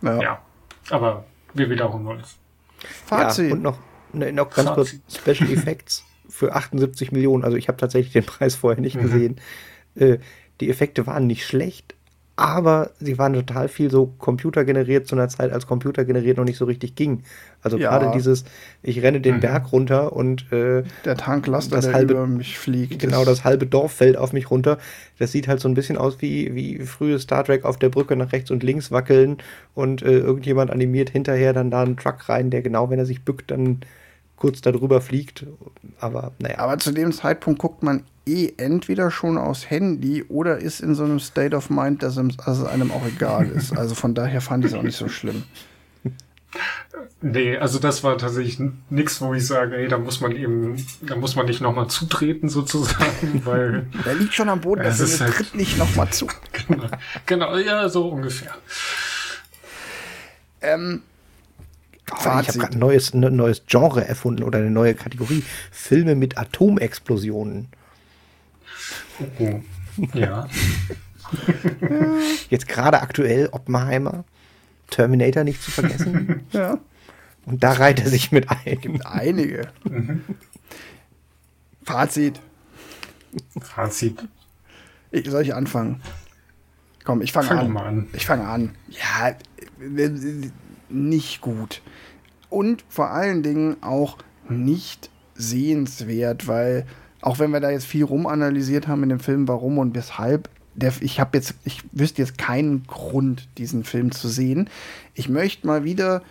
ja. 0.00 0.22
ja. 0.22 0.42
Aber 0.88 1.26
wir 1.52 1.68
wiederholen 1.68 2.06
uns. 2.06 2.36
Fazit. 3.04 3.48
Ja, 3.48 3.52
und 3.52 3.62
noch, 3.62 3.78
ne, 4.14 4.32
noch 4.32 4.48
ganz 4.48 4.70
Fazit. 4.70 5.02
kurz 5.06 5.14
Special 5.14 5.50
Effects 5.52 6.04
für 6.30 6.54
78 6.54 7.12
Millionen. 7.12 7.44
Also 7.44 7.58
ich 7.58 7.68
habe 7.68 7.76
tatsächlich 7.76 8.14
den 8.14 8.24
Preis 8.24 8.54
vorher 8.54 8.80
nicht 8.80 8.96
mhm. 8.96 9.02
gesehen. 9.02 9.40
Äh, 9.94 10.18
die 10.62 10.70
Effekte 10.70 11.06
waren 11.06 11.26
nicht 11.26 11.46
schlecht, 11.46 11.94
aber 12.38 12.92
sie 13.00 13.18
waren 13.18 13.32
total 13.32 13.66
viel 13.66 13.90
so 13.90 14.14
computergeneriert 14.18 15.08
zu 15.08 15.16
einer 15.16 15.28
Zeit, 15.28 15.52
als 15.52 15.66
Computer 15.66 16.04
generiert 16.04 16.36
noch 16.36 16.44
nicht 16.44 16.56
so 16.56 16.66
richtig 16.66 16.94
ging. 16.94 17.24
Also 17.62 17.78
ja. 17.78 17.90
gerade 17.90 18.12
dieses, 18.14 18.44
ich 18.80 19.02
renne 19.02 19.20
den 19.20 19.36
mhm. 19.36 19.40
Berg 19.40 19.72
runter 19.72 20.12
und 20.12 20.52
äh, 20.52 20.84
der 21.04 21.16
Tanklaster, 21.16 21.74
das 21.74 21.86
der 21.86 21.94
halbe, 21.94 22.12
über 22.12 22.28
mich 22.28 22.56
fliegt. 22.56 23.00
Genau, 23.00 23.24
das 23.24 23.42
halbe 23.42 23.66
Dorf 23.66 23.92
fällt 23.92 24.16
auf 24.16 24.32
mich 24.32 24.52
runter. 24.52 24.78
Das 25.18 25.32
sieht 25.32 25.48
halt 25.48 25.58
so 25.58 25.68
ein 25.68 25.74
bisschen 25.74 25.98
aus 25.98 26.20
wie, 26.20 26.54
wie 26.54 26.78
frühe 26.86 27.18
Star 27.18 27.42
Trek 27.42 27.64
auf 27.64 27.76
der 27.76 27.88
Brücke 27.88 28.14
nach 28.14 28.30
rechts 28.30 28.52
und 28.52 28.62
links 28.62 28.92
wackeln 28.92 29.38
und 29.74 30.02
äh, 30.02 30.18
irgendjemand 30.18 30.70
animiert 30.70 31.10
hinterher 31.10 31.52
dann 31.52 31.72
da 31.72 31.82
einen 31.82 31.96
Truck 31.96 32.28
rein, 32.28 32.50
der 32.50 32.62
genau, 32.62 32.88
wenn 32.88 33.00
er 33.00 33.06
sich 33.06 33.24
bückt, 33.24 33.50
dann 33.50 33.80
kurz 34.38 34.60
darüber 34.60 35.00
fliegt. 35.00 35.46
Aber 36.00 36.32
naja. 36.38 36.58
Aber 36.58 36.78
zu 36.78 36.92
dem 36.92 37.12
Zeitpunkt 37.12 37.60
guckt 37.60 37.82
man 37.82 38.04
eh 38.26 38.52
entweder 38.56 39.10
schon 39.10 39.38
aus 39.38 39.70
Handy 39.70 40.24
oder 40.24 40.58
ist 40.58 40.80
in 40.80 40.94
so 40.94 41.04
einem 41.04 41.20
State 41.20 41.56
of 41.56 41.70
Mind, 41.70 42.02
dass 42.02 42.16
es 42.16 42.64
einem 42.64 42.90
auch 42.90 43.06
egal 43.06 43.48
ist. 43.48 43.76
Also 43.76 43.94
von 43.94 44.14
daher 44.14 44.40
fand 44.40 44.64
ich 44.64 44.72
es 44.72 44.78
auch 44.78 44.82
nicht 44.82 44.96
so 44.96 45.08
schlimm. 45.08 45.44
Nee, 47.20 47.56
also 47.56 47.78
das 47.78 48.04
war 48.04 48.16
tatsächlich 48.16 48.60
nichts, 48.90 49.20
wo 49.20 49.34
ich 49.34 49.46
sage, 49.46 49.76
ey, 49.76 49.88
da 49.88 49.98
muss 49.98 50.20
man 50.20 50.32
eben, 50.32 50.76
da 51.02 51.16
muss 51.16 51.36
man 51.36 51.46
nicht 51.46 51.60
nochmal 51.60 51.88
zutreten 51.88 52.48
sozusagen, 52.48 53.42
weil. 53.44 53.86
Der 54.04 54.14
liegt 54.14 54.34
schon 54.34 54.48
am 54.48 54.60
Boden, 54.60 54.82
also 54.82 55.04
ist 55.04 55.20
halt, 55.20 55.34
tritt 55.34 55.54
nicht 55.54 55.78
nochmal 55.78 56.10
zu. 56.10 56.26
genau, 56.66 56.88
genau, 57.26 57.56
ja, 57.56 57.88
so 57.88 58.08
ungefähr. 58.08 58.54
Ähm, 60.60 61.02
Oh, 62.12 62.40
ich 62.40 62.48
habe 62.48 62.58
gerade 62.58 62.72
ein 62.74 62.78
neues, 62.78 63.14
ne, 63.14 63.30
neues 63.30 63.62
Genre 63.66 64.06
erfunden 64.06 64.42
oder 64.42 64.58
eine 64.58 64.70
neue 64.70 64.94
Kategorie. 64.94 65.44
Filme 65.70 66.14
mit 66.14 66.38
Atomexplosionen. 66.38 67.68
Oh. 69.38 69.60
Ja. 70.14 70.48
Jetzt 72.50 72.68
gerade 72.68 73.02
aktuell 73.02 73.48
Oppenheimer, 73.52 74.24
Terminator 74.90 75.44
nicht 75.44 75.62
zu 75.62 75.70
vergessen. 75.70 76.46
ja. 76.52 76.78
Und 77.46 77.62
da 77.62 77.72
reiht 77.72 78.00
er 78.00 78.08
sich 78.08 78.32
mit 78.32 78.48
ein. 78.50 78.80
Gibt 78.80 79.06
einige. 79.06 79.68
Mhm. 79.84 80.22
Fazit. 81.84 82.40
Fazit. 83.60 84.28
Ich, 85.10 85.28
soll 85.30 85.42
ich 85.42 85.54
anfangen? 85.54 86.02
Komm, 87.04 87.22
ich 87.22 87.32
fange 87.32 87.48
fang 87.48 87.58
an. 87.58 87.76
An. 87.78 88.06
Ich 88.12 88.26
fange 88.26 88.46
an. 88.46 88.74
Ja, 88.88 89.34
nicht 90.88 91.40
gut. 91.40 91.82
Und 92.50 92.84
vor 92.88 93.10
allen 93.10 93.42
Dingen 93.42 93.76
auch 93.82 94.18
nicht 94.48 95.10
sehenswert, 95.34 96.46
weil 96.46 96.86
auch 97.20 97.38
wenn 97.38 97.50
wir 97.50 97.60
da 97.60 97.70
jetzt 97.70 97.86
viel 97.86 98.04
rumanalysiert 98.04 98.88
haben 98.88 99.02
in 99.02 99.08
dem 99.10 99.20
Film, 99.20 99.48
warum 99.48 99.78
und 99.78 99.94
weshalb, 99.94 100.48
der, 100.74 100.92
ich 101.00 101.20
habe 101.20 101.36
jetzt, 101.36 101.54
ich 101.64 101.82
wüsste 101.92 102.22
jetzt 102.22 102.38
keinen 102.38 102.84
Grund, 102.86 103.48
diesen 103.58 103.84
Film 103.84 104.12
zu 104.12 104.28
sehen. 104.28 104.70
Ich 105.14 105.28
möchte 105.28 105.66
mal 105.66 105.84
wieder 105.84 106.22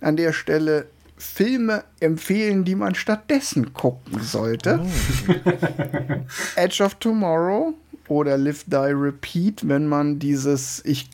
an 0.00 0.16
der 0.16 0.32
Stelle 0.32 0.86
Filme 1.16 1.84
empfehlen, 2.00 2.64
die 2.64 2.74
man 2.74 2.94
stattdessen 2.94 3.74
gucken 3.74 4.20
sollte. 4.22 4.80
Oh. 4.82 5.34
Edge 6.56 6.82
of 6.82 6.94
Tomorrow 6.94 7.74
oder 8.08 8.38
Live, 8.38 8.64
Die, 8.66 8.76
Repeat, 8.76 9.68
wenn 9.68 9.86
man 9.86 10.18
dieses, 10.18 10.82
ich 10.86 11.10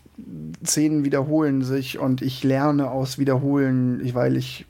Szenen 0.65 1.05
wiederholen 1.05 1.63
sich 1.63 1.99
und 1.99 2.23
ich 2.23 2.43
lerne 2.43 2.91
aus 2.91 3.19
Wiederholen, 3.19 4.01
weil 4.15 4.37
ich 4.37 4.67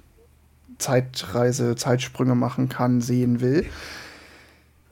Zeitreise, 0.78 1.76
Zeitsprünge 1.76 2.34
machen 2.34 2.68
kann, 2.68 3.00
sehen 3.00 3.40
will. 3.40 3.66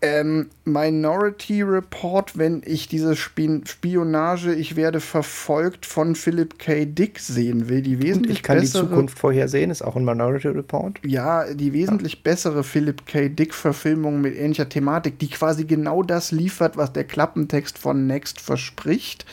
Ähm, 0.01 0.51
Minority 0.66 1.62
Report, 1.62 2.36
wenn 2.36 2.60
ich 2.64 2.89
diese 2.89 3.16
Spionage, 3.16 4.52
ich 4.52 4.76
werde 4.76 5.01
verfolgt 5.01 5.86
von 5.86 6.14
Philip 6.14 6.59
K. 6.59 6.85
Dick 6.85 7.18
sehen 7.18 7.70
will, 7.70 7.81
die 7.81 8.02
wesentlich 8.02 8.39
ich 8.39 8.43
kann 8.43 8.59
bessere, 8.59 8.82
die 8.82 8.89
Zukunft 8.90 9.18
vorhersehen, 9.18 9.70
ist 9.70 9.81
auch 9.81 9.97
ein 9.97 10.05
Minority 10.05 10.48
Report. 10.48 11.01
Ja, 11.06 11.52
die 11.55 11.72
wesentlich 11.72 12.14
ja. 12.14 12.20
bessere 12.22 12.64
Philip 12.64 13.06
K. 13.06 13.31
Dick 13.31 13.55
Verfilmung 13.55 14.20
mit 14.20 14.36
ähnlicher 14.36 14.68
Thematik, 14.68 15.18
die 15.18 15.31
quasi 15.31 15.64
genau 15.64 16.02
das 16.02 16.32
liefert, 16.32 16.76
was 16.76 16.93
der 16.93 17.05
Klappentext 17.05 17.78
von 17.78 18.06
Next 18.06 18.40
verspricht 18.40 19.24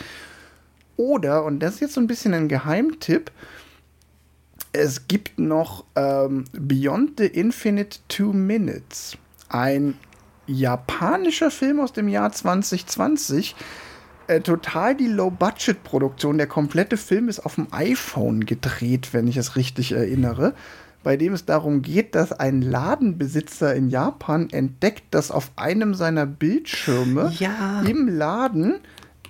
oder, 0.98 1.44
und 1.46 1.60
das 1.60 1.76
ist 1.76 1.80
jetzt 1.82 1.94
so 1.94 2.02
ein 2.02 2.08
bisschen 2.08 2.34
ein 2.34 2.48
Geheimtipp, 2.48 3.32
es 4.74 5.08
gibt 5.08 5.38
noch 5.38 5.86
ähm, 5.96 6.46
Beyond 6.54 7.20
the 7.20 7.26
Infinite 7.26 8.00
Two 8.08 8.32
Minutes, 8.32 9.18
ein 9.50 9.96
japanischer 10.48 11.52
Film 11.52 11.80
aus 11.80 11.94
dem 11.94 12.08
Jahr 12.08 12.32
2020. 12.32 13.56
Äh, 14.28 14.42
total 14.42 14.96
die 14.96 15.08
Low-Budget-Produktion. 15.08 16.38
Der 16.38 16.48
komplette 16.48 16.96
Film 16.98 17.28
ist 17.28 17.42
auf 17.42 17.56
dem 17.56 17.68
iPhone 17.72 18.46
gedreht, 18.46 19.10
wenn 19.14 19.28
ich 19.28 19.38
es 19.38 19.56
richtig 19.56 19.92
erinnere. 19.92 20.54
Bei 21.04 21.18
dem 21.18 21.34
es 21.34 21.46
darum 21.46 21.82
geht, 21.82 22.14
dass 22.14 22.32
ein 22.32 22.62
Ladenbesitzer 22.62 23.74
in 23.76 23.90
Japan 23.90 24.50
entdeckt, 24.52 25.04
dass 25.12 25.32
auf 25.32 25.52
einem 25.56 25.96
seiner 25.96 26.28
Bildschirme 26.28 27.34
ja. 27.40 27.82
im 27.82 28.08
Laden 28.08 28.80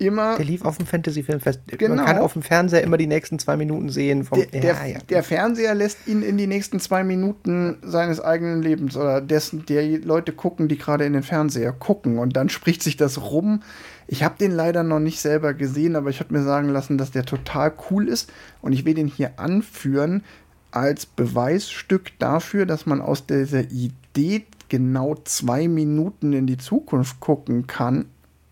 immer. 0.01 0.35
Der 0.35 0.45
lief 0.45 0.65
auf 0.65 0.77
dem 0.77 0.85
Fantasy-Filmfest. 0.85 1.61
Genau. 1.67 1.95
Man 1.95 2.05
kann 2.05 2.17
auf 2.17 2.33
dem 2.33 2.41
Fernseher 2.41 2.81
immer 2.81 2.97
die 2.97 3.07
nächsten 3.07 3.39
zwei 3.39 3.55
Minuten 3.55 3.89
sehen. 3.89 4.23
Vom, 4.23 4.43
der, 4.51 4.61
ja, 4.61 4.85
ja. 4.85 4.99
der, 5.09 5.23
Fernseher 5.23 5.75
lässt 5.75 6.07
ihn 6.07 6.21
in 6.23 6.37
die 6.37 6.47
nächsten 6.47 6.79
zwei 6.79 7.03
Minuten 7.03 7.77
seines 7.83 8.19
eigenen 8.19 8.61
Lebens 8.61 8.97
oder 8.97 9.21
dessen, 9.21 9.65
der 9.65 9.99
Leute 9.99 10.33
gucken, 10.33 10.67
die 10.67 10.77
gerade 10.77 11.05
in 11.05 11.13
den 11.13 11.23
Fernseher 11.23 11.71
gucken. 11.71 12.17
Und 12.17 12.35
dann 12.35 12.49
spricht 12.49 12.83
sich 12.83 12.97
das 12.97 13.21
rum. 13.21 13.61
Ich 14.07 14.23
habe 14.23 14.35
den 14.39 14.51
leider 14.51 14.83
noch 14.83 14.99
nicht 14.99 15.21
selber 15.21 15.53
gesehen, 15.53 15.95
aber 15.95 16.09
ich 16.09 16.19
habe 16.19 16.33
mir 16.33 16.43
sagen 16.43 16.69
lassen, 16.69 16.97
dass 16.97 17.11
der 17.11 17.23
total 17.23 17.71
cool 17.89 18.07
ist. 18.07 18.31
Und 18.61 18.73
ich 18.73 18.85
will 18.85 18.95
den 18.95 19.07
hier 19.07 19.39
anführen 19.39 20.23
als 20.71 21.05
Beweisstück 21.05 22.17
dafür, 22.19 22.65
dass 22.65 22.85
man 22.85 23.01
aus 23.01 23.25
dieser 23.27 23.69
Idee 23.71 24.45
genau 24.69 25.15
zwei 25.25 25.67
Minuten 25.67 26.33
in 26.33 26.47
die 26.47 26.57
Zukunft 26.57 27.19
gucken 27.19 27.67
kann, 27.67 28.05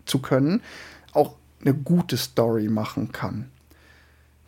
zu 0.04 0.18
können, 0.20 0.60
eine 1.62 1.74
gute 1.74 2.16
Story 2.16 2.68
machen 2.68 3.12
kann. 3.12 3.50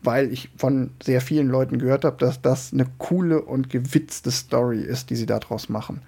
Weil 0.03 0.33
ich 0.33 0.51
von 0.57 0.91
sehr 1.03 1.21
vielen 1.21 1.49
Leuten 1.49 1.79
gehört 1.79 2.05
habe, 2.05 2.17
dass 2.17 2.43
das 2.43 2.73
eine 2.73 2.87
coole 2.99 3.41
und 3.43 3.71
gewitzte 3.71 4.31
Story 4.31 4.81
ist, 4.81 5.11
die 5.11 5.17
sie 5.17 5.27
daraus 5.27 5.69
machen. 5.69 6.03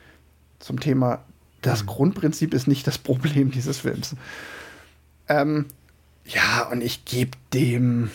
Zum 0.59 0.81
Thema, 0.81 1.25
das 1.63 1.83
mhm. 1.83 1.87
Grundprinzip 1.87 2.55
ist 2.55 2.67
nicht 2.67 2.87
das 2.87 2.99
Problem 2.99 3.51
dieses 3.51 3.79
Films. 3.79 4.17
Ähm, 5.29 5.67
ja, 6.25 6.69
und 6.71 6.83
ich 6.83 7.05
gebe 7.05 7.33
dem. 7.53 8.11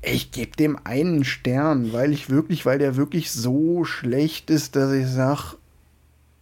Ich 0.00 0.30
gebe 0.30 0.56
dem 0.56 0.78
einen 0.84 1.24
Stern, 1.24 1.92
weil 1.92 2.12
ich 2.12 2.30
wirklich, 2.30 2.64
weil 2.64 2.78
der 2.78 2.96
wirklich 2.96 3.32
so 3.32 3.84
schlecht 3.84 4.48
ist, 4.48 4.76
dass 4.76 4.92
ich 4.92 5.08
sage, 5.08 5.57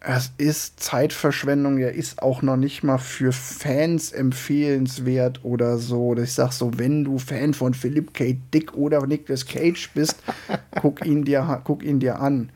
es 0.00 0.32
ist 0.38 0.78
Zeitverschwendung, 0.78 1.78
er 1.78 1.92
ist 1.92 2.22
auch 2.22 2.42
noch 2.42 2.56
nicht 2.56 2.82
mal 2.82 2.98
für 2.98 3.32
Fans 3.32 4.12
empfehlenswert 4.12 5.44
oder 5.44 5.78
so. 5.78 6.14
Ich 6.16 6.34
sag 6.34 6.52
so, 6.52 6.78
wenn 6.78 7.04
du 7.04 7.18
Fan 7.18 7.54
von 7.54 7.74
Philip 7.74 8.14
K. 8.14 8.38
Dick 8.52 8.74
oder 8.74 9.04
Nicolas 9.06 9.46
Cage 9.46 9.90
bist, 9.94 10.22
guck 10.80 11.04
ihn 11.04 11.24
dir, 11.24 11.60
guck 11.64 11.82
ihn 11.82 11.98
dir 11.98 12.20
an. 12.20 12.50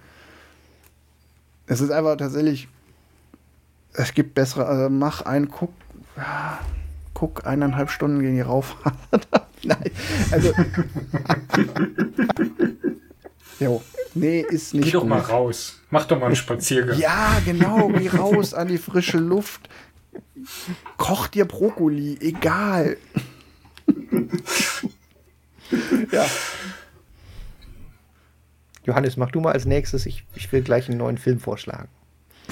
Es 1.66 1.80
ist 1.80 1.90
einfach 1.90 2.16
tatsächlich, 2.16 2.68
es 3.94 4.14
gibt 4.14 4.34
bessere, 4.34 4.66
also 4.66 4.90
mach 4.90 5.22
einen, 5.22 5.48
guck, 5.48 5.72
guck 7.14 7.46
eineinhalb 7.46 7.90
Stunden 7.90 8.20
gegen 8.20 8.36
die 8.36 8.42
Raufahrt. 8.42 8.94
Nein, 9.64 9.90
also. 10.30 10.52
jo. 13.60 13.82
Nee, 14.14 14.40
ist 14.40 14.74
nicht. 14.74 14.86
Geh 14.86 14.90
doch 14.90 15.02
gut. 15.02 15.10
mal 15.10 15.20
raus. 15.20 15.80
Mach 15.90 16.04
doch 16.06 16.18
mal 16.18 16.26
einen 16.26 16.36
Spaziergang. 16.36 16.98
Ja, 16.98 17.40
genau. 17.44 17.88
Geh 17.88 18.08
raus 18.08 18.54
an 18.54 18.68
die 18.68 18.78
frische 18.78 19.18
Luft. 19.18 19.68
Koch 20.96 21.28
dir 21.28 21.44
Brokkoli. 21.44 22.18
Egal. 22.20 22.96
ja. 26.10 26.26
Johannes, 28.84 29.16
mach 29.16 29.30
du 29.30 29.40
mal 29.40 29.52
als 29.52 29.66
nächstes. 29.66 30.06
Ich, 30.06 30.24
ich 30.34 30.50
will 30.52 30.62
gleich 30.62 30.88
einen 30.88 30.98
neuen 30.98 31.18
Film 31.18 31.38
vorschlagen. 31.38 31.88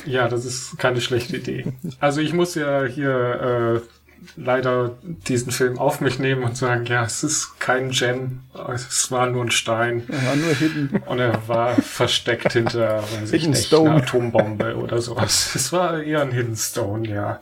Ja, 0.07 0.29
das 0.29 0.45
ist 0.45 0.79
keine 0.79 1.01
schlechte 1.01 1.39
Idee. 1.39 1.73
Also 1.99 2.21
ich 2.21 2.33
muss 2.33 2.55
ja 2.55 2.85
hier 2.85 3.83
äh, 3.83 3.98
leider 4.37 4.97
diesen 5.03 5.53
Film 5.53 5.79
auf 5.79 6.01
mich 6.01 6.19
nehmen 6.19 6.43
und 6.43 6.57
sagen, 6.57 6.85
ja, 6.87 7.05
es 7.05 7.23
ist 7.23 7.59
kein 7.61 7.91
Gem, 7.91 8.41
es 8.73 9.11
war 9.11 9.27
nur 9.27 9.45
ein 9.45 9.51
Stein. 9.51 10.05
Er 10.09 10.27
war 10.27 10.37
nur 10.37 10.55
hidden. 10.55 11.03
Und 11.07 11.19
er 11.19 11.49
war 11.49 11.75
versteckt 11.77 12.53
hinter 12.53 13.03
weiß 13.03 13.33
ich 13.33 13.47
nicht, 13.47 13.67
Stone. 13.67 13.91
einer 13.91 14.03
Atombombe 14.03 14.77
oder 14.77 15.01
sowas. 15.01 15.55
Es 15.55 15.73
war 15.73 16.03
eher 16.03 16.23
ein 16.23 16.33
Hidden 16.33 16.57
Stone, 16.57 17.09
ja. 17.09 17.41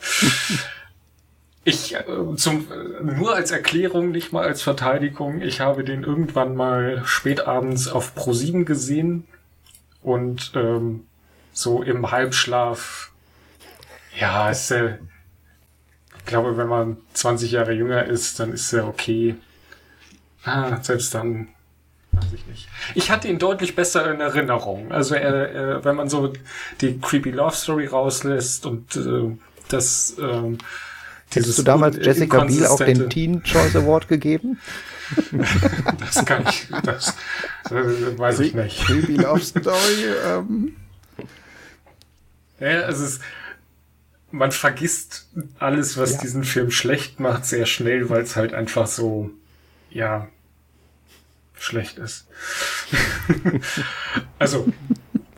Ich, 1.64 1.96
äh, 1.96 2.04
zum, 2.36 2.68
nur 3.02 3.34
als 3.34 3.50
Erklärung, 3.50 4.12
nicht 4.12 4.32
mal 4.32 4.44
als 4.44 4.62
Verteidigung, 4.62 5.42
ich 5.42 5.60
habe 5.60 5.82
den 5.82 6.04
irgendwann 6.04 6.54
mal 6.54 7.02
spätabends 7.04 7.88
auf 7.88 8.16
Pro7 8.16 8.64
gesehen 8.64 9.26
und 10.00 10.52
ähm, 10.54 11.06
so 11.52 11.82
im 11.82 12.12
Halbschlaf, 12.12 13.10
ja, 14.16 14.50
ist 14.50 14.70
äh, 14.70 14.98
glaube, 16.26 16.56
wenn 16.56 16.68
man 16.68 16.96
20 17.14 17.52
Jahre 17.52 17.72
jünger 17.72 18.04
ist, 18.04 18.38
dann 18.40 18.52
ist 18.52 18.72
er 18.72 18.86
okay. 18.86 19.36
Ah, 20.44 20.82
selbst 20.82 21.14
dann 21.14 21.48
weiß 22.12 22.32
ich 22.34 22.46
nicht. 22.46 22.68
Ich 22.94 23.10
hatte 23.10 23.28
ihn 23.28 23.38
deutlich 23.38 23.74
besser 23.74 24.10
in 24.12 24.20
Erinnerung. 24.20 24.92
Also 24.92 25.14
er, 25.14 25.50
er, 25.50 25.84
wenn 25.84 25.96
man 25.96 26.08
so 26.08 26.32
die 26.80 26.98
creepy 26.98 27.30
Love 27.30 27.54
Story 27.54 27.86
rauslässt 27.86 28.66
und 28.66 28.96
äh, 28.96 29.36
das 29.68 30.16
ähm, 30.20 30.58
Hättest 31.32 31.58
du 31.58 31.62
damals 31.64 31.96
Jessica 31.96 32.44
Biel 32.44 32.66
auch 32.66 32.78
den 32.78 33.10
Teen 33.10 33.42
Choice 33.42 33.76
Award 33.76 34.08
gegeben? 34.08 34.58
Das 36.00 36.24
kann 36.24 36.44
ich, 36.48 36.66
das 36.82 37.14
äh, 37.70 38.18
weiß 38.18 38.40
ich 38.40 38.54
nicht. 38.54 38.84
Creepy 38.84 39.16
Love 39.16 39.40
Story. 39.40 39.76
Ähm, 40.26 40.76
Ja, 42.58 42.88
es 42.88 42.98
ist, 42.98 43.20
man 44.36 44.52
vergisst 44.52 45.28
alles, 45.58 45.96
was 45.96 46.12
Ja. 46.14 46.20
diesen 46.20 46.44
Film 46.44 46.70
schlecht 46.70 47.20
macht, 47.20 47.44
sehr 47.46 47.66
schnell, 47.66 48.08
weil 48.10 48.22
es 48.22 48.36
halt 48.36 48.54
einfach 48.54 48.86
so, 48.86 49.30
ja, 49.90 50.28
schlecht 51.58 51.98
ist. 51.98 52.28
also, 54.38 54.68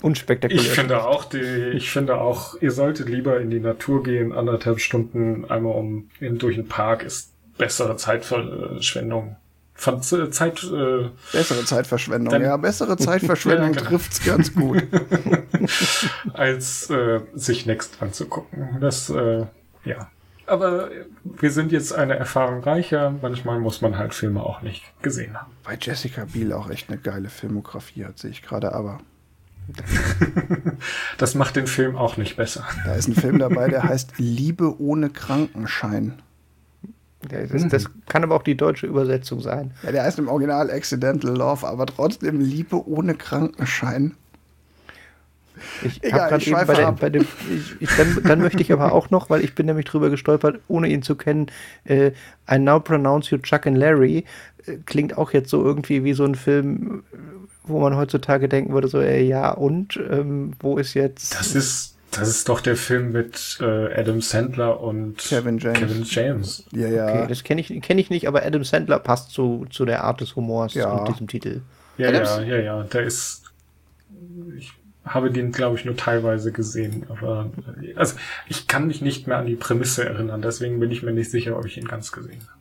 Unspektakulär. 0.02 0.62
ich 0.62 0.70
finde 0.70 1.04
auch, 1.04 1.24
die, 1.24 1.38
ich 1.74 1.90
finde 1.90 2.20
auch, 2.20 2.60
ihr 2.60 2.70
solltet 2.70 3.08
lieber 3.08 3.40
in 3.40 3.50
die 3.50 3.60
Natur 3.60 4.02
gehen, 4.02 4.32
anderthalb 4.32 4.80
Stunden 4.80 5.44
einmal 5.50 5.74
um 5.74 6.10
in, 6.20 6.38
durch 6.38 6.56
den 6.56 6.68
Park 6.68 7.02
ist 7.02 7.32
bessere 7.56 7.96
Zeitverschwendung. 7.96 9.36
Ver 9.80 10.00
Zeit, 10.00 10.64
äh, 10.64 11.08
bessere 11.32 11.64
Zeitverschwendung. 11.64 12.32
Dann- 12.32 12.42
ja, 12.42 12.56
bessere 12.56 12.96
Zeitverschwendung 12.98 13.72
Ja, 13.72 13.78
genau. 13.78 13.90
trifft's 13.90 14.24
ganz 14.24 14.52
gut. 14.52 14.82
als 16.34 16.90
äh, 16.90 17.20
sich 17.34 17.64
Next 17.64 18.02
anzugucken. 18.02 18.78
Das, 18.80 19.08
äh, 19.08 19.46
ja. 19.84 20.10
Aber 20.46 20.88
wir 21.22 21.50
sind 21.52 21.70
jetzt 21.72 21.92
eine 21.92 22.16
Erfahrung 22.16 22.62
reicher. 22.64 23.14
Manchmal 23.22 23.60
muss 23.60 23.80
man 23.80 23.96
halt 23.98 24.14
Filme 24.14 24.42
auch 24.42 24.62
nicht 24.62 24.82
gesehen 25.02 25.34
haben. 25.38 25.52
Weil 25.62 25.78
Jessica 25.80 26.24
Biel 26.24 26.52
auch 26.52 26.68
echt 26.70 26.88
eine 26.88 26.98
geile 26.98 27.28
Filmografie 27.28 28.04
hat, 28.04 28.18
sehe 28.18 28.30
ich 28.30 28.42
gerade. 28.42 28.72
Aber 28.72 28.98
Das 31.18 31.34
macht 31.34 31.54
den 31.56 31.66
Film 31.66 31.96
auch 31.96 32.16
nicht 32.16 32.36
besser. 32.36 32.64
da 32.84 32.94
ist 32.94 33.06
ein 33.08 33.14
Film 33.14 33.38
dabei, 33.38 33.68
der 33.68 33.82
heißt 33.84 34.14
Liebe 34.16 34.80
ohne 34.80 35.10
Krankenschein. 35.10 36.14
Ja, 37.30 37.44
das, 37.46 37.68
das 37.68 37.90
kann 38.08 38.22
aber 38.22 38.36
auch 38.36 38.44
die 38.44 38.56
deutsche 38.56 38.86
Übersetzung 38.86 39.40
sein. 39.40 39.72
Ja, 39.82 39.92
der 39.92 40.04
heißt 40.04 40.18
im 40.18 40.28
Original 40.28 40.70
Accidental 40.70 41.36
Love, 41.36 41.66
aber 41.66 41.86
trotzdem 41.86 42.40
Liebe 42.40 42.88
ohne 42.88 43.14
Krankenschein. 43.14 44.14
Ich 45.82 46.02
Egal, 46.04 46.20
habe 46.20 46.28
gerade 46.30 46.42
ich 46.42 46.48
eben 46.48 46.66
bei, 46.66 46.74
der, 46.74 46.92
bei 46.92 47.10
dem, 47.10 47.22
ich, 47.22 47.82
ich, 47.82 47.96
dann, 47.96 48.22
dann 48.22 48.40
möchte 48.40 48.62
ich 48.62 48.72
aber 48.72 48.92
auch 48.92 49.10
noch, 49.10 49.28
weil 49.28 49.42
ich 49.42 49.56
bin 49.56 49.66
nämlich 49.66 49.86
drüber 49.86 50.08
gestolpert, 50.08 50.60
ohne 50.68 50.88
ihn 50.88 51.02
zu 51.02 51.16
kennen, 51.16 51.48
äh, 51.84 52.12
I 52.48 52.58
Now 52.60 52.78
Pronounce 52.78 53.30
You 53.30 53.38
Chuck 53.38 53.66
and 53.66 53.76
Larry 53.76 54.24
äh, 54.66 54.76
klingt 54.86 55.18
auch 55.18 55.32
jetzt 55.32 55.50
so 55.50 55.64
irgendwie 55.64 56.04
wie 56.04 56.12
so 56.12 56.24
ein 56.24 56.36
Film, 56.36 57.02
wo 57.64 57.80
man 57.80 57.96
heutzutage 57.96 58.48
denken 58.48 58.72
würde, 58.72 58.86
so, 58.86 59.00
äh, 59.00 59.22
ja 59.22 59.50
und, 59.50 59.98
ähm, 60.10 60.52
wo 60.60 60.78
ist 60.78 60.94
jetzt... 60.94 61.34
Das 61.34 61.56
ist, 61.56 61.97
das 62.10 62.28
ist 62.28 62.48
doch 62.48 62.60
der 62.60 62.76
Film 62.76 63.12
mit 63.12 63.58
äh, 63.60 63.94
Adam 64.00 64.20
Sandler 64.20 64.80
und 64.80 65.18
Kevin 65.18 65.58
James. 65.58 65.78
Kevin 65.78 66.02
James. 66.04 66.64
Ja, 66.72 66.88
ja. 66.88 67.08
Okay, 67.08 67.26
das 67.28 67.44
kenne 67.44 67.60
ich, 67.60 67.82
kenn 67.82 67.98
ich 67.98 68.10
nicht, 68.10 68.26
aber 68.28 68.44
Adam 68.44 68.64
Sandler 68.64 68.98
passt 68.98 69.30
zu, 69.30 69.66
zu 69.70 69.84
der 69.84 70.04
Art 70.04 70.20
des 70.20 70.34
Humors 70.36 70.74
Ja. 70.74 70.90
und 70.90 71.08
diesem 71.08 71.28
Titel. 71.28 71.60
Ja, 71.96 72.08
Adams? 72.08 72.30
ja, 72.30 72.42
ja, 72.42 72.58
ja. 72.58 72.82
Der 72.84 73.02
ist. 73.02 73.44
Ich 74.56 74.72
habe 75.04 75.30
den, 75.30 75.52
glaube 75.52 75.76
ich, 75.78 75.84
nur 75.84 75.96
teilweise 75.96 76.52
gesehen. 76.52 77.06
Aber 77.08 77.50
also 77.96 78.16
ich 78.48 78.66
kann 78.68 78.86
mich 78.86 79.00
nicht 79.00 79.26
mehr 79.26 79.38
an 79.38 79.46
die 79.46 79.56
Prämisse 79.56 80.04
erinnern. 80.04 80.42
Deswegen 80.42 80.80
bin 80.80 80.90
ich 80.90 81.02
mir 81.02 81.12
nicht 81.12 81.30
sicher, 81.30 81.56
ob 81.58 81.64
ich 81.66 81.76
ihn 81.78 81.88
ganz 81.88 82.12
gesehen 82.12 82.40
habe. 82.40 82.58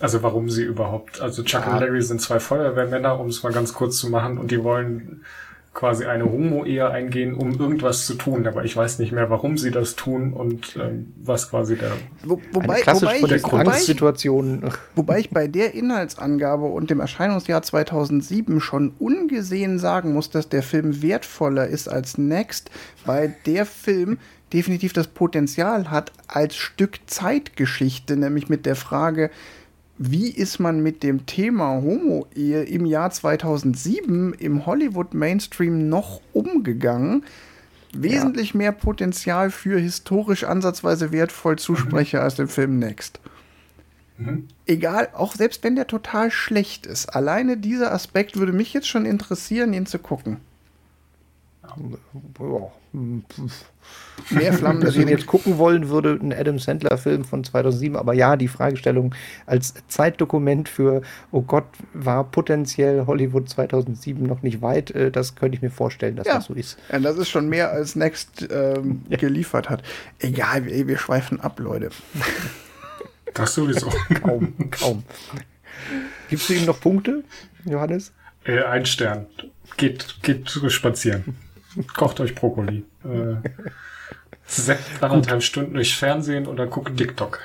Also 0.00 0.22
warum 0.22 0.50
sie 0.50 0.64
überhaupt. 0.64 1.20
Also 1.20 1.42
Chuck 1.44 1.64
Ja. 1.66 1.74
und 1.74 1.80
Larry 1.80 2.02
sind 2.02 2.20
zwei 2.20 2.40
Feuerwehrmänner, 2.40 3.18
um 3.18 3.28
es 3.28 3.42
mal 3.42 3.52
ganz 3.52 3.72
kurz 3.74 3.98
zu 3.98 4.10
machen, 4.10 4.38
und 4.38 4.50
die 4.50 4.62
wollen 4.64 5.24
quasi 5.74 6.06
eine 6.06 6.24
Homo-Ehe 6.24 6.88
eingehen, 6.88 7.34
um 7.34 7.58
irgendwas 7.58 8.06
zu 8.06 8.14
tun. 8.14 8.46
Aber 8.46 8.64
ich 8.64 8.76
weiß 8.76 9.00
nicht 9.00 9.12
mehr, 9.12 9.28
warum 9.28 9.58
sie 9.58 9.70
das 9.70 9.96
tun 9.96 10.32
und 10.32 10.76
ähm, 10.80 11.12
was 11.22 11.50
quasi 11.50 11.76
der. 11.76 11.90
Wo, 12.24 12.34
Eine 12.34 12.44
wobei, 12.52 12.80
klassisch 12.80 13.02
wobei, 13.02 13.16
ich, 13.16 13.26
der 13.26 13.42
wobei, 13.42 13.62
ich, 13.62 13.68
Angstsituation. 13.68 14.70
wobei 14.94 15.18
ich 15.18 15.30
bei 15.30 15.48
der 15.48 15.74
Inhaltsangabe 15.74 16.64
und 16.64 16.90
dem 16.90 17.00
Erscheinungsjahr 17.00 17.62
2007 17.62 18.60
schon 18.60 18.92
ungesehen 18.98 19.78
sagen 19.78 20.12
muss, 20.12 20.30
dass 20.30 20.48
der 20.48 20.62
Film 20.62 21.02
wertvoller 21.02 21.66
ist 21.66 21.88
als 21.88 22.16
Next, 22.16 22.70
weil 23.04 23.34
der 23.44 23.66
Film 23.66 24.18
definitiv 24.52 24.92
das 24.92 25.08
Potenzial 25.08 25.90
hat 25.90 26.12
als 26.28 26.54
Stück 26.54 27.00
Zeitgeschichte, 27.06 28.16
nämlich 28.16 28.48
mit 28.48 28.64
der 28.64 28.76
Frage, 28.76 29.30
wie 29.96 30.28
ist 30.30 30.58
man 30.58 30.82
mit 30.82 31.02
dem 31.02 31.26
Thema 31.26 31.80
Homo-Ehe 31.80 32.64
im 32.64 32.84
Jahr 32.84 33.10
2007 33.10 34.34
im 34.34 34.66
Hollywood-Mainstream 34.66 35.88
noch 35.88 36.20
umgegangen? 36.32 37.24
Wesentlich 37.92 38.54
mehr 38.54 38.72
Potenzial 38.72 39.50
für 39.50 39.78
historisch 39.78 40.42
ansatzweise 40.42 41.12
wertvoll 41.12 41.58
Zusprecher 41.58 42.22
als 42.22 42.34
dem 42.34 42.48
Film 42.48 42.80
Next. 42.80 43.20
Mhm. 44.18 44.48
Egal, 44.66 45.10
auch 45.12 45.34
selbst 45.34 45.62
wenn 45.62 45.76
der 45.76 45.86
total 45.86 46.32
schlecht 46.32 46.86
ist, 46.86 47.06
alleine 47.06 47.56
dieser 47.56 47.92
Aspekt 47.92 48.36
würde 48.36 48.52
mich 48.52 48.72
jetzt 48.72 48.88
schon 48.88 49.06
interessieren, 49.06 49.72
ihn 49.72 49.86
zu 49.86 50.00
gucken. 50.00 50.38
Ja, 51.62 51.76
hm. 52.92 53.24
Mehr 54.30 54.52
Flammen 54.54 54.80
dass 54.80 54.94
ich 54.96 55.02
ihn 55.02 55.08
jetzt 55.08 55.26
gucken 55.26 55.58
wollen 55.58 55.88
würde, 55.88 56.18
ein 56.20 56.32
Adam 56.32 56.58
Sandler-Film 56.58 57.24
von 57.24 57.44
2007. 57.44 57.96
Aber 57.96 58.14
ja, 58.14 58.36
die 58.36 58.48
Fragestellung 58.48 59.14
als 59.46 59.74
Zeitdokument 59.88 60.68
für, 60.68 61.02
oh 61.30 61.42
Gott, 61.42 61.64
war 61.92 62.24
potenziell 62.24 63.06
Hollywood 63.06 63.48
2007 63.48 64.24
noch 64.26 64.42
nicht 64.42 64.62
weit, 64.62 64.90
äh, 64.92 65.10
das 65.10 65.34
könnte 65.34 65.56
ich 65.56 65.62
mir 65.62 65.70
vorstellen, 65.70 66.16
dass 66.16 66.26
Ja. 66.26 66.34
das 66.36 66.46
so 66.46 66.54
ist. 66.54 66.78
Ja, 66.90 66.98
das 67.00 67.16
ist 67.18 67.28
schon 67.28 67.48
mehr 67.48 67.70
als 67.70 67.96
Next 67.96 68.46
ähm, 68.50 69.02
geliefert 69.10 69.68
hat. 69.70 69.82
Egal, 70.20 70.66
ey, 70.68 70.86
wir 70.88 70.98
schweifen 70.98 71.40
ab, 71.40 71.58
Leute. 71.60 71.90
Das 73.32 73.52
sowieso. 73.54 73.90
Kaum, 74.22 74.54
kaum. 74.70 75.02
Gibst 76.30 76.48
du 76.48 76.52
ihm 76.52 76.66
noch 76.66 76.80
Punkte, 76.80 77.24
Johannes? 77.64 78.12
äh, 78.44 78.62
ein 78.62 78.86
Stern. 78.86 79.26
Geht, 79.76 80.18
geht 80.22 80.48
spazieren. 80.68 81.34
Kocht 81.96 82.20
euch 82.20 82.36
Brokkoli. 82.36 82.84
Äh, 83.04 83.34
anderthalb 85.00 85.42
Stunden 85.42 85.74
durchs 85.74 85.92
Fernsehen 85.92 86.46
oder 86.46 86.66
guckt 86.66 86.96
TikTok. 86.96 87.40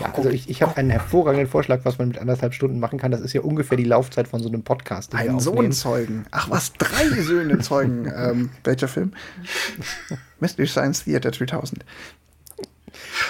Ja, 0.00 0.12
also 0.14 0.30
ich, 0.30 0.48
ich 0.48 0.62
habe 0.62 0.76
einen 0.76 0.90
hervorragenden 0.90 1.48
Vorschlag, 1.48 1.80
was 1.84 1.98
man 1.98 2.08
mit 2.08 2.18
anderthalb 2.18 2.54
Stunden 2.54 2.78
machen 2.78 2.98
kann. 2.98 3.10
Das 3.10 3.20
ist 3.20 3.32
ja 3.32 3.40
ungefähr 3.40 3.76
die 3.76 3.84
Laufzeit 3.84 4.28
von 4.28 4.40
so 4.40 4.48
einem 4.48 4.62
Podcast. 4.62 5.14
Einen 5.14 5.40
Sohn 5.40 5.72
zeugen. 5.72 6.26
Ach 6.30 6.48
was, 6.48 6.72
drei 6.74 7.08
Söhne 7.20 7.58
zeugen. 7.58 8.10
Ähm, 8.20 8.50
welcher 8.64 8.88
Film? 8.88 9.12
Mystery 10.40 10.66
Science 10.66 11.04
Theater 11.04 11.30
3000. 11.30 11.84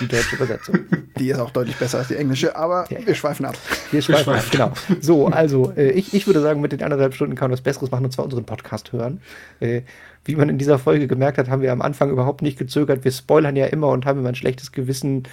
Die 0.00 0.08
deutsche 0.08 0.36
Übersetzung. 0.36 0.78
Die 1.18 1.28
ist 1.30 1.38
auch 1.38 1.50
deutlich 1.50 1.76
besser 1.76 1.98
als 1.98 2.08
die 2.08 2.16
englische, 2.16 2.56
aber 2.56 2.86
Ja. 2.90 3.04
wir 3.06 3.14
schweifen 3.14 3.44
ab. 3.44 3.56
Wir 3.90 4.00
schweifen 4.00 4.32
ab, 4.32 4.42
schweifen 4.42 4.50
genau. 4.86 4.98
So, 5.00 5.26
also 5.26 5.72
äh, 5.76 5.90
ich, 5.90 6.14
ich 6.14 6.26
würde 6.26 6.40
sagen, 6.40 6.60
mit 6.62 6.72
den 6.72 6.82
anderthalb 6.82 7.14
Stunden 7.14 7.34
kann 7.34 7.50
man 7.50 7.52
was 7.52 7.60
Besseres 7.60 7.90
machen, 7.90 8.04
und 8.06 8.10
zwar 8.12 8.24
unseren 8.24 8.44
Podcast 8.44 8.92
hören. 8.92 9.20
Äh, 9.60 9.82
wie 10.24 10.36
man 10.36 10.48
in 10.48 10.56
dieser 10.58 10.78
Folge 10.78 11.06
gemerkt 11.08 11.36
hat, 11.38 11.48
haben 11.50 11.60
wir 11.62 11.72
am 11.72 11.82
Anfang 11.82 12.10
überhaupt 12.10 12.40
nicht 12.42 12.58
gezögert. 12.58 13.04
Wir 13.04 13.12
spoilern 13.12 13.56
ja 13.56 13.66
immer 13.66 13.88
und 13.88 14.06
haben 14.06 14.20
immer 14.20 14.28
ein 14.30 14.34
schlechtes 14.34 14.72
Gewissen. 14.72 15.24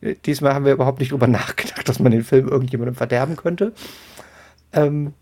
Äh, 0.00 0.16
diesmal 0.24 0.54
haben 0.54 0.64
wir 0.64 0.72
überhaupt 0.72 0.98
nicht 0.98 1.12
drüber 1.12 1.26
nachgedacht, 1.28 1.88
dass 1.88 2.00
man 2.00 2.10
den 2.12 2.24
Film 2.24 2.48
irgendjemandem 2.48 2.94
verderben 2.96 3.36
könnte. 3.36 3.72
Ähm, 4.72 5.12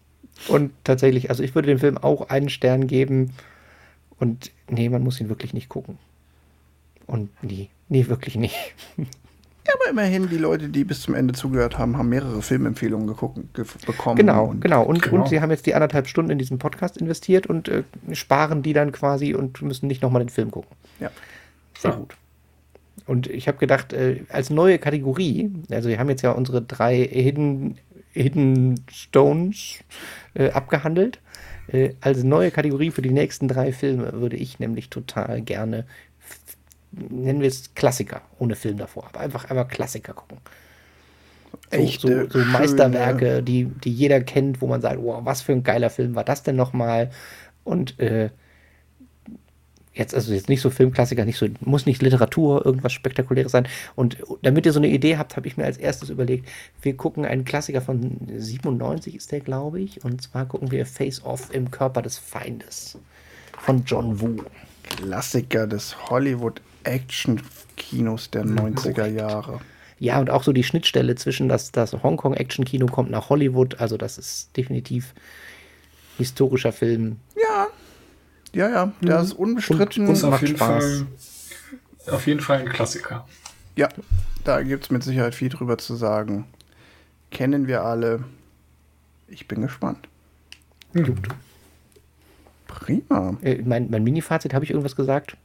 und 0.49 0.73
tatsächlich, 0.85 1.29
also 1.31 1.43
ich 1.43 1.55
würde 1.55 1.69
dem 1.69 1.79
Film 1.79 1.99
auch 1.99 2.29
einen 2.31 2.49
Stern 2.49 2.87
geben. 2.87 3.33
Und 4.19 4.53
nee, 4.71 4.89
man 4.89 5.03
muss 5.03 5.21
ihn 5.21 5.29
wirklich 5.29 5.53
nicht 5.55 5.69
gucken. 5.69 5.99
Und 7.07 7.31
nee, 7.43 7.69
nee, 7.89 8.07
wirklich 8.09 8.37
nicht. 8.37 8.57
Ja, 9.67 9.73
aber 9.81 9.91
immerhin, 9.91 10.29
die 10.29 10.37
Leute, 10.37 10.69
die 10.69 10.85
bis 10.85 11.01
zum 11.01 11.15
Ende 11.15 11.33
zugehört 11.33 11.79
haben, 11.79 11.97
haben 11.97 12.11
mehrere 12.11 12.43
Filmempfehlungen 12.43 13.07
geguckt, 13.07 13.39
ge 13.55 13.65
bekommen. 13.87 14.17
Genau, 14.17 14.45
und 14.47 14.61
genau. 14.61 14.83
Und, 14.83 15.01
genau. 15.01 15.23
und 15.23 15.29
sie 15.29 15.41
haben 15.41 15.51
jetzt 15.51 15.65
die 15.65 15.75
anderthalb 15.75 16.07
Stunden 16.07 16.31
in 16.33 16.39
diesen 16.39 16.59
Podcast 16.59 16.99
investiert 16.99 17.47
und 17.47 17.69
äh, 17.69 17.83
sparen 18.13 18.63
die 18.63 18.75
dann 18.75 18.93
quasi 18.93 19.35
und 19.35 19.63
müssen 19.63 19.87
nicht 19.87 20.03
nochmal 20.03 20.23
den 20.23 20.29
Film 20.29 20.51
gucken. 20.51 20.77
Ja. 21.01 21.11
Sehr 21.79 21.93
Ja. 21.93 21.97
gut. 21.97 22.15
Und 23.07 23.27
ich 23.27 23.49
habe 23.49 23.59
gedacht, 23.59 23.93
äh, 23.93 24.23
als 24.29 24.51
neue 24.51 24.79
Kategorie, 24.79 25.51
also 25.71 25.89
wir 25.89 25.99
haben 25.99 26.09
jetzt 26.09 26.23
ja 26.23 26.33
unsere 26.33 26.63
drei 26.63 26.97
Hidden, 27.03 27.79
Hidden 28.13 28.81
Stones 28.91 29.79
äh, 30.35 30.51
abgehandelt. 30.51 31.21
Äh, 31.69 31.95
als 32.01 32.23
neue 32.23 32.51
Kategorie 32.51 32.91
für 32.91 33.03
die 33.03 33.11
nächsten 33.11 33.49
drei 33.49 33.73
Filme 33.73 34.13
würde 34.13 34.37
ich 34.37 34.59
nämlich 34.59 34.91
total 34.91 35.41
gerne, 35.41 35.87
nennen 37.11 37.41
wir 37.41 37.49
es 37.49 37.75
Klassiker, 37.75 38.23
ohne 38.39 38.57
Film 38.57 38.79
davor, 38.79 39.07
aber 39.09 39.21
einfach 39.21 39.51
einmal 39.51 39.69
Klassiker 39.69 40.15
gucken. 40.15 40.39
So, 41.71 41.79
Echte, 41.79 42.29
so, 42.31 42.39
so 42.39 42.45
Meisterwerke, 42.47 43.43
die, 43.43 43.65
die 43.65 43.93
jeder 43.93 44.21
kennt, 44.21 44.61
wo 44.61 44.67
man 44.67 44.81
sagt, 44.81 45.01
wow, 45.01 45.25
was 45.25 45.43
für 45.43 45.53
ein 45.53 45.63
geiler 45.63 45.91
Film 45.91 46.15
war 46.15 46.25
das 46.25 46.43
denn 46.43 46.57
nochmal? 46.57 47.11
Und 47.65 47.99
äh, 48.01 48.31
jetzt, 49.95 50.15
also 50.15 50.33
jetzt 50.33 50.49
nicht 50.49 50.61
so 50.61 50.71
Filmklassiker, 50.71 51.25
nicht 51.25 51.39
so, 51.39 51.47
muss 51.61 51.87
nicht 51.87 52.03
Literatur, 52.03 52.67
irgendwas 52.67 52.93
Spektakuläres 52.93 53.53
sein. 53.53 53.67
Und 53.95 54.19
damit 54.43 54.67
ihr 54.67 54.73
so 54.73 54.81
eine 54.81 54.89
Idee 54.89 55.17
habt, 55.17 55.37
habe 55.37 55.47
ich 55.47 55.57
mir 55.57 55.65
als 55.65 55.79
erstes 55.79 56.11
überlegt, 56.11 56.49
wir 56.83 56.97
gucken 56.97 57.25
einen 57.25 57.45
Klassiker 57.45 57.81
von 57.81 58.19
97 58.37 59.15
ist 59.15 59.33
der, 59.33 59.41
glaube 59.41 59.81
ich. 59.81 60.05
Und 60.05 60.23
zwar 60.23 60.47
gucken 60.47 60.71
wir 60.71 60.87
Face 60.87 61.25
Off 61.25 61.55
im 61.55 61.71
Körper 61.71 62.03
des 62.03 62.19
Feindes 62.19 62.99
von 63.59 63.85
John 63.85 64.21
Woo. 64.21 64.37
Klassiker 64.83 65.67
des 65.67 65.97
Hollywood-Action-Kinos 66.85 68.31
der 68.31 68.45
90er 68.45 69.07
Jahre. 69.07 69.61
Ja, 69.99 70.21
und 70.21 70.31
auch 70.31 70.43
so 70.43 70.53
die 70.53 70.65
Schnittstelle 70.65 71.15
zwischen 71.15 71.49
das, 71.49 71.73
das 71.73 71.93
Hongkong-Action-Kino 71.93 72.87
kommt 72.87 73.11
nach 73.11 73.31
Hollywood. 73.31 73.81
Also 73.81 73.97
das 73.97 74.19
ist 74.19 74.57
definitiv 74.57 75.15
historischer 76.19 76.73
Film. 76.73 77.19
Ja. 77.37 77.67
Ja, 78.53 78.71
ja, 78.71 78.93
der 79.01 79.21
ist 79.21 79.33
unbestritten. 79.33 80.09
Ist 80.09 80.23
auf 80.23 80.31
macht 80.31 80.43
jeden, 80.43 80.57
Spaß. 80.57 81.05
Fall, 82.05 82.15
auf 82.15 82.27
jeden 82.27 82.41
Fall 82.41 82.61
ein 82.61 82.69
Klassiker. 82.69 83.27
Ja, 83.75 83.89
da 84.45 84.63
gibt 84.63 84.85
es 84.85 84.91
mit 84.91 85.03
Sicherheit 85.03 85.35
viel 85.35 85.49
drüber 85.49 85.77
zu 85.77 85.97
sagen. 85.97 86.47
Kennen 87.33 87.67
wir 87.67 87.83
alle. 87.83 88.23
Ich 89.27 89.49
bin 89.49 89.63
gespannt. 89.63 90.07
Hm. 90.93 91.17
Prima. 92.69 93.37
Äh, 93.43 93.63
mein 93.63 93.91
mein 93.91 94.05
Mini-Fazit, 94.05 94.55
habe 94.55 94.65
ich 94.65 94.71
irgendwas 94.71 94.95
gesagt? 94.95 95.37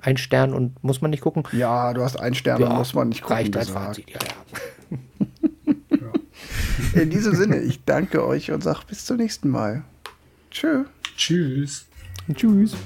Ein 0.00 0.16
Stern 0.16 0.54
und 0.54 0.82
muss 0.82 1.00
man 1.00 1.10
nicht 1.10 1.22
gucken? 1.22 1.44
Ja, 1.52 1.92
du 1.92 2.02
hast 2.02 2.18
einen 2.18 2.34
Stern, 2.34 2.60
da 2.60 2.72
muss 2.74 2.94
man 2.94 3.08
nicht 3.08 3.22
gucken. 3.22 3.36
Reicht 3.36 3.56
als. 3.56 3.68
Fazit, 3.70 4.10
ja, 4.10 4.18
ja. 4.20 4.36
In 7.02 7.10
diesem 7.10 7.34
Sinne, 7.34 7.58
ich 7.58 7.84
danke 7.84 8.24
euch 8.24 8.50
und 8.50 8.62
sage 8.62 8.80
bis 8.86 9.04
zum 9.04 9.16
nächsten 9.16 9.48
Mal. 9.48 9.82
Tschö. 10.50 10.84
Tschüss. 11.16 11.86
Tschüss. 12.34 12.76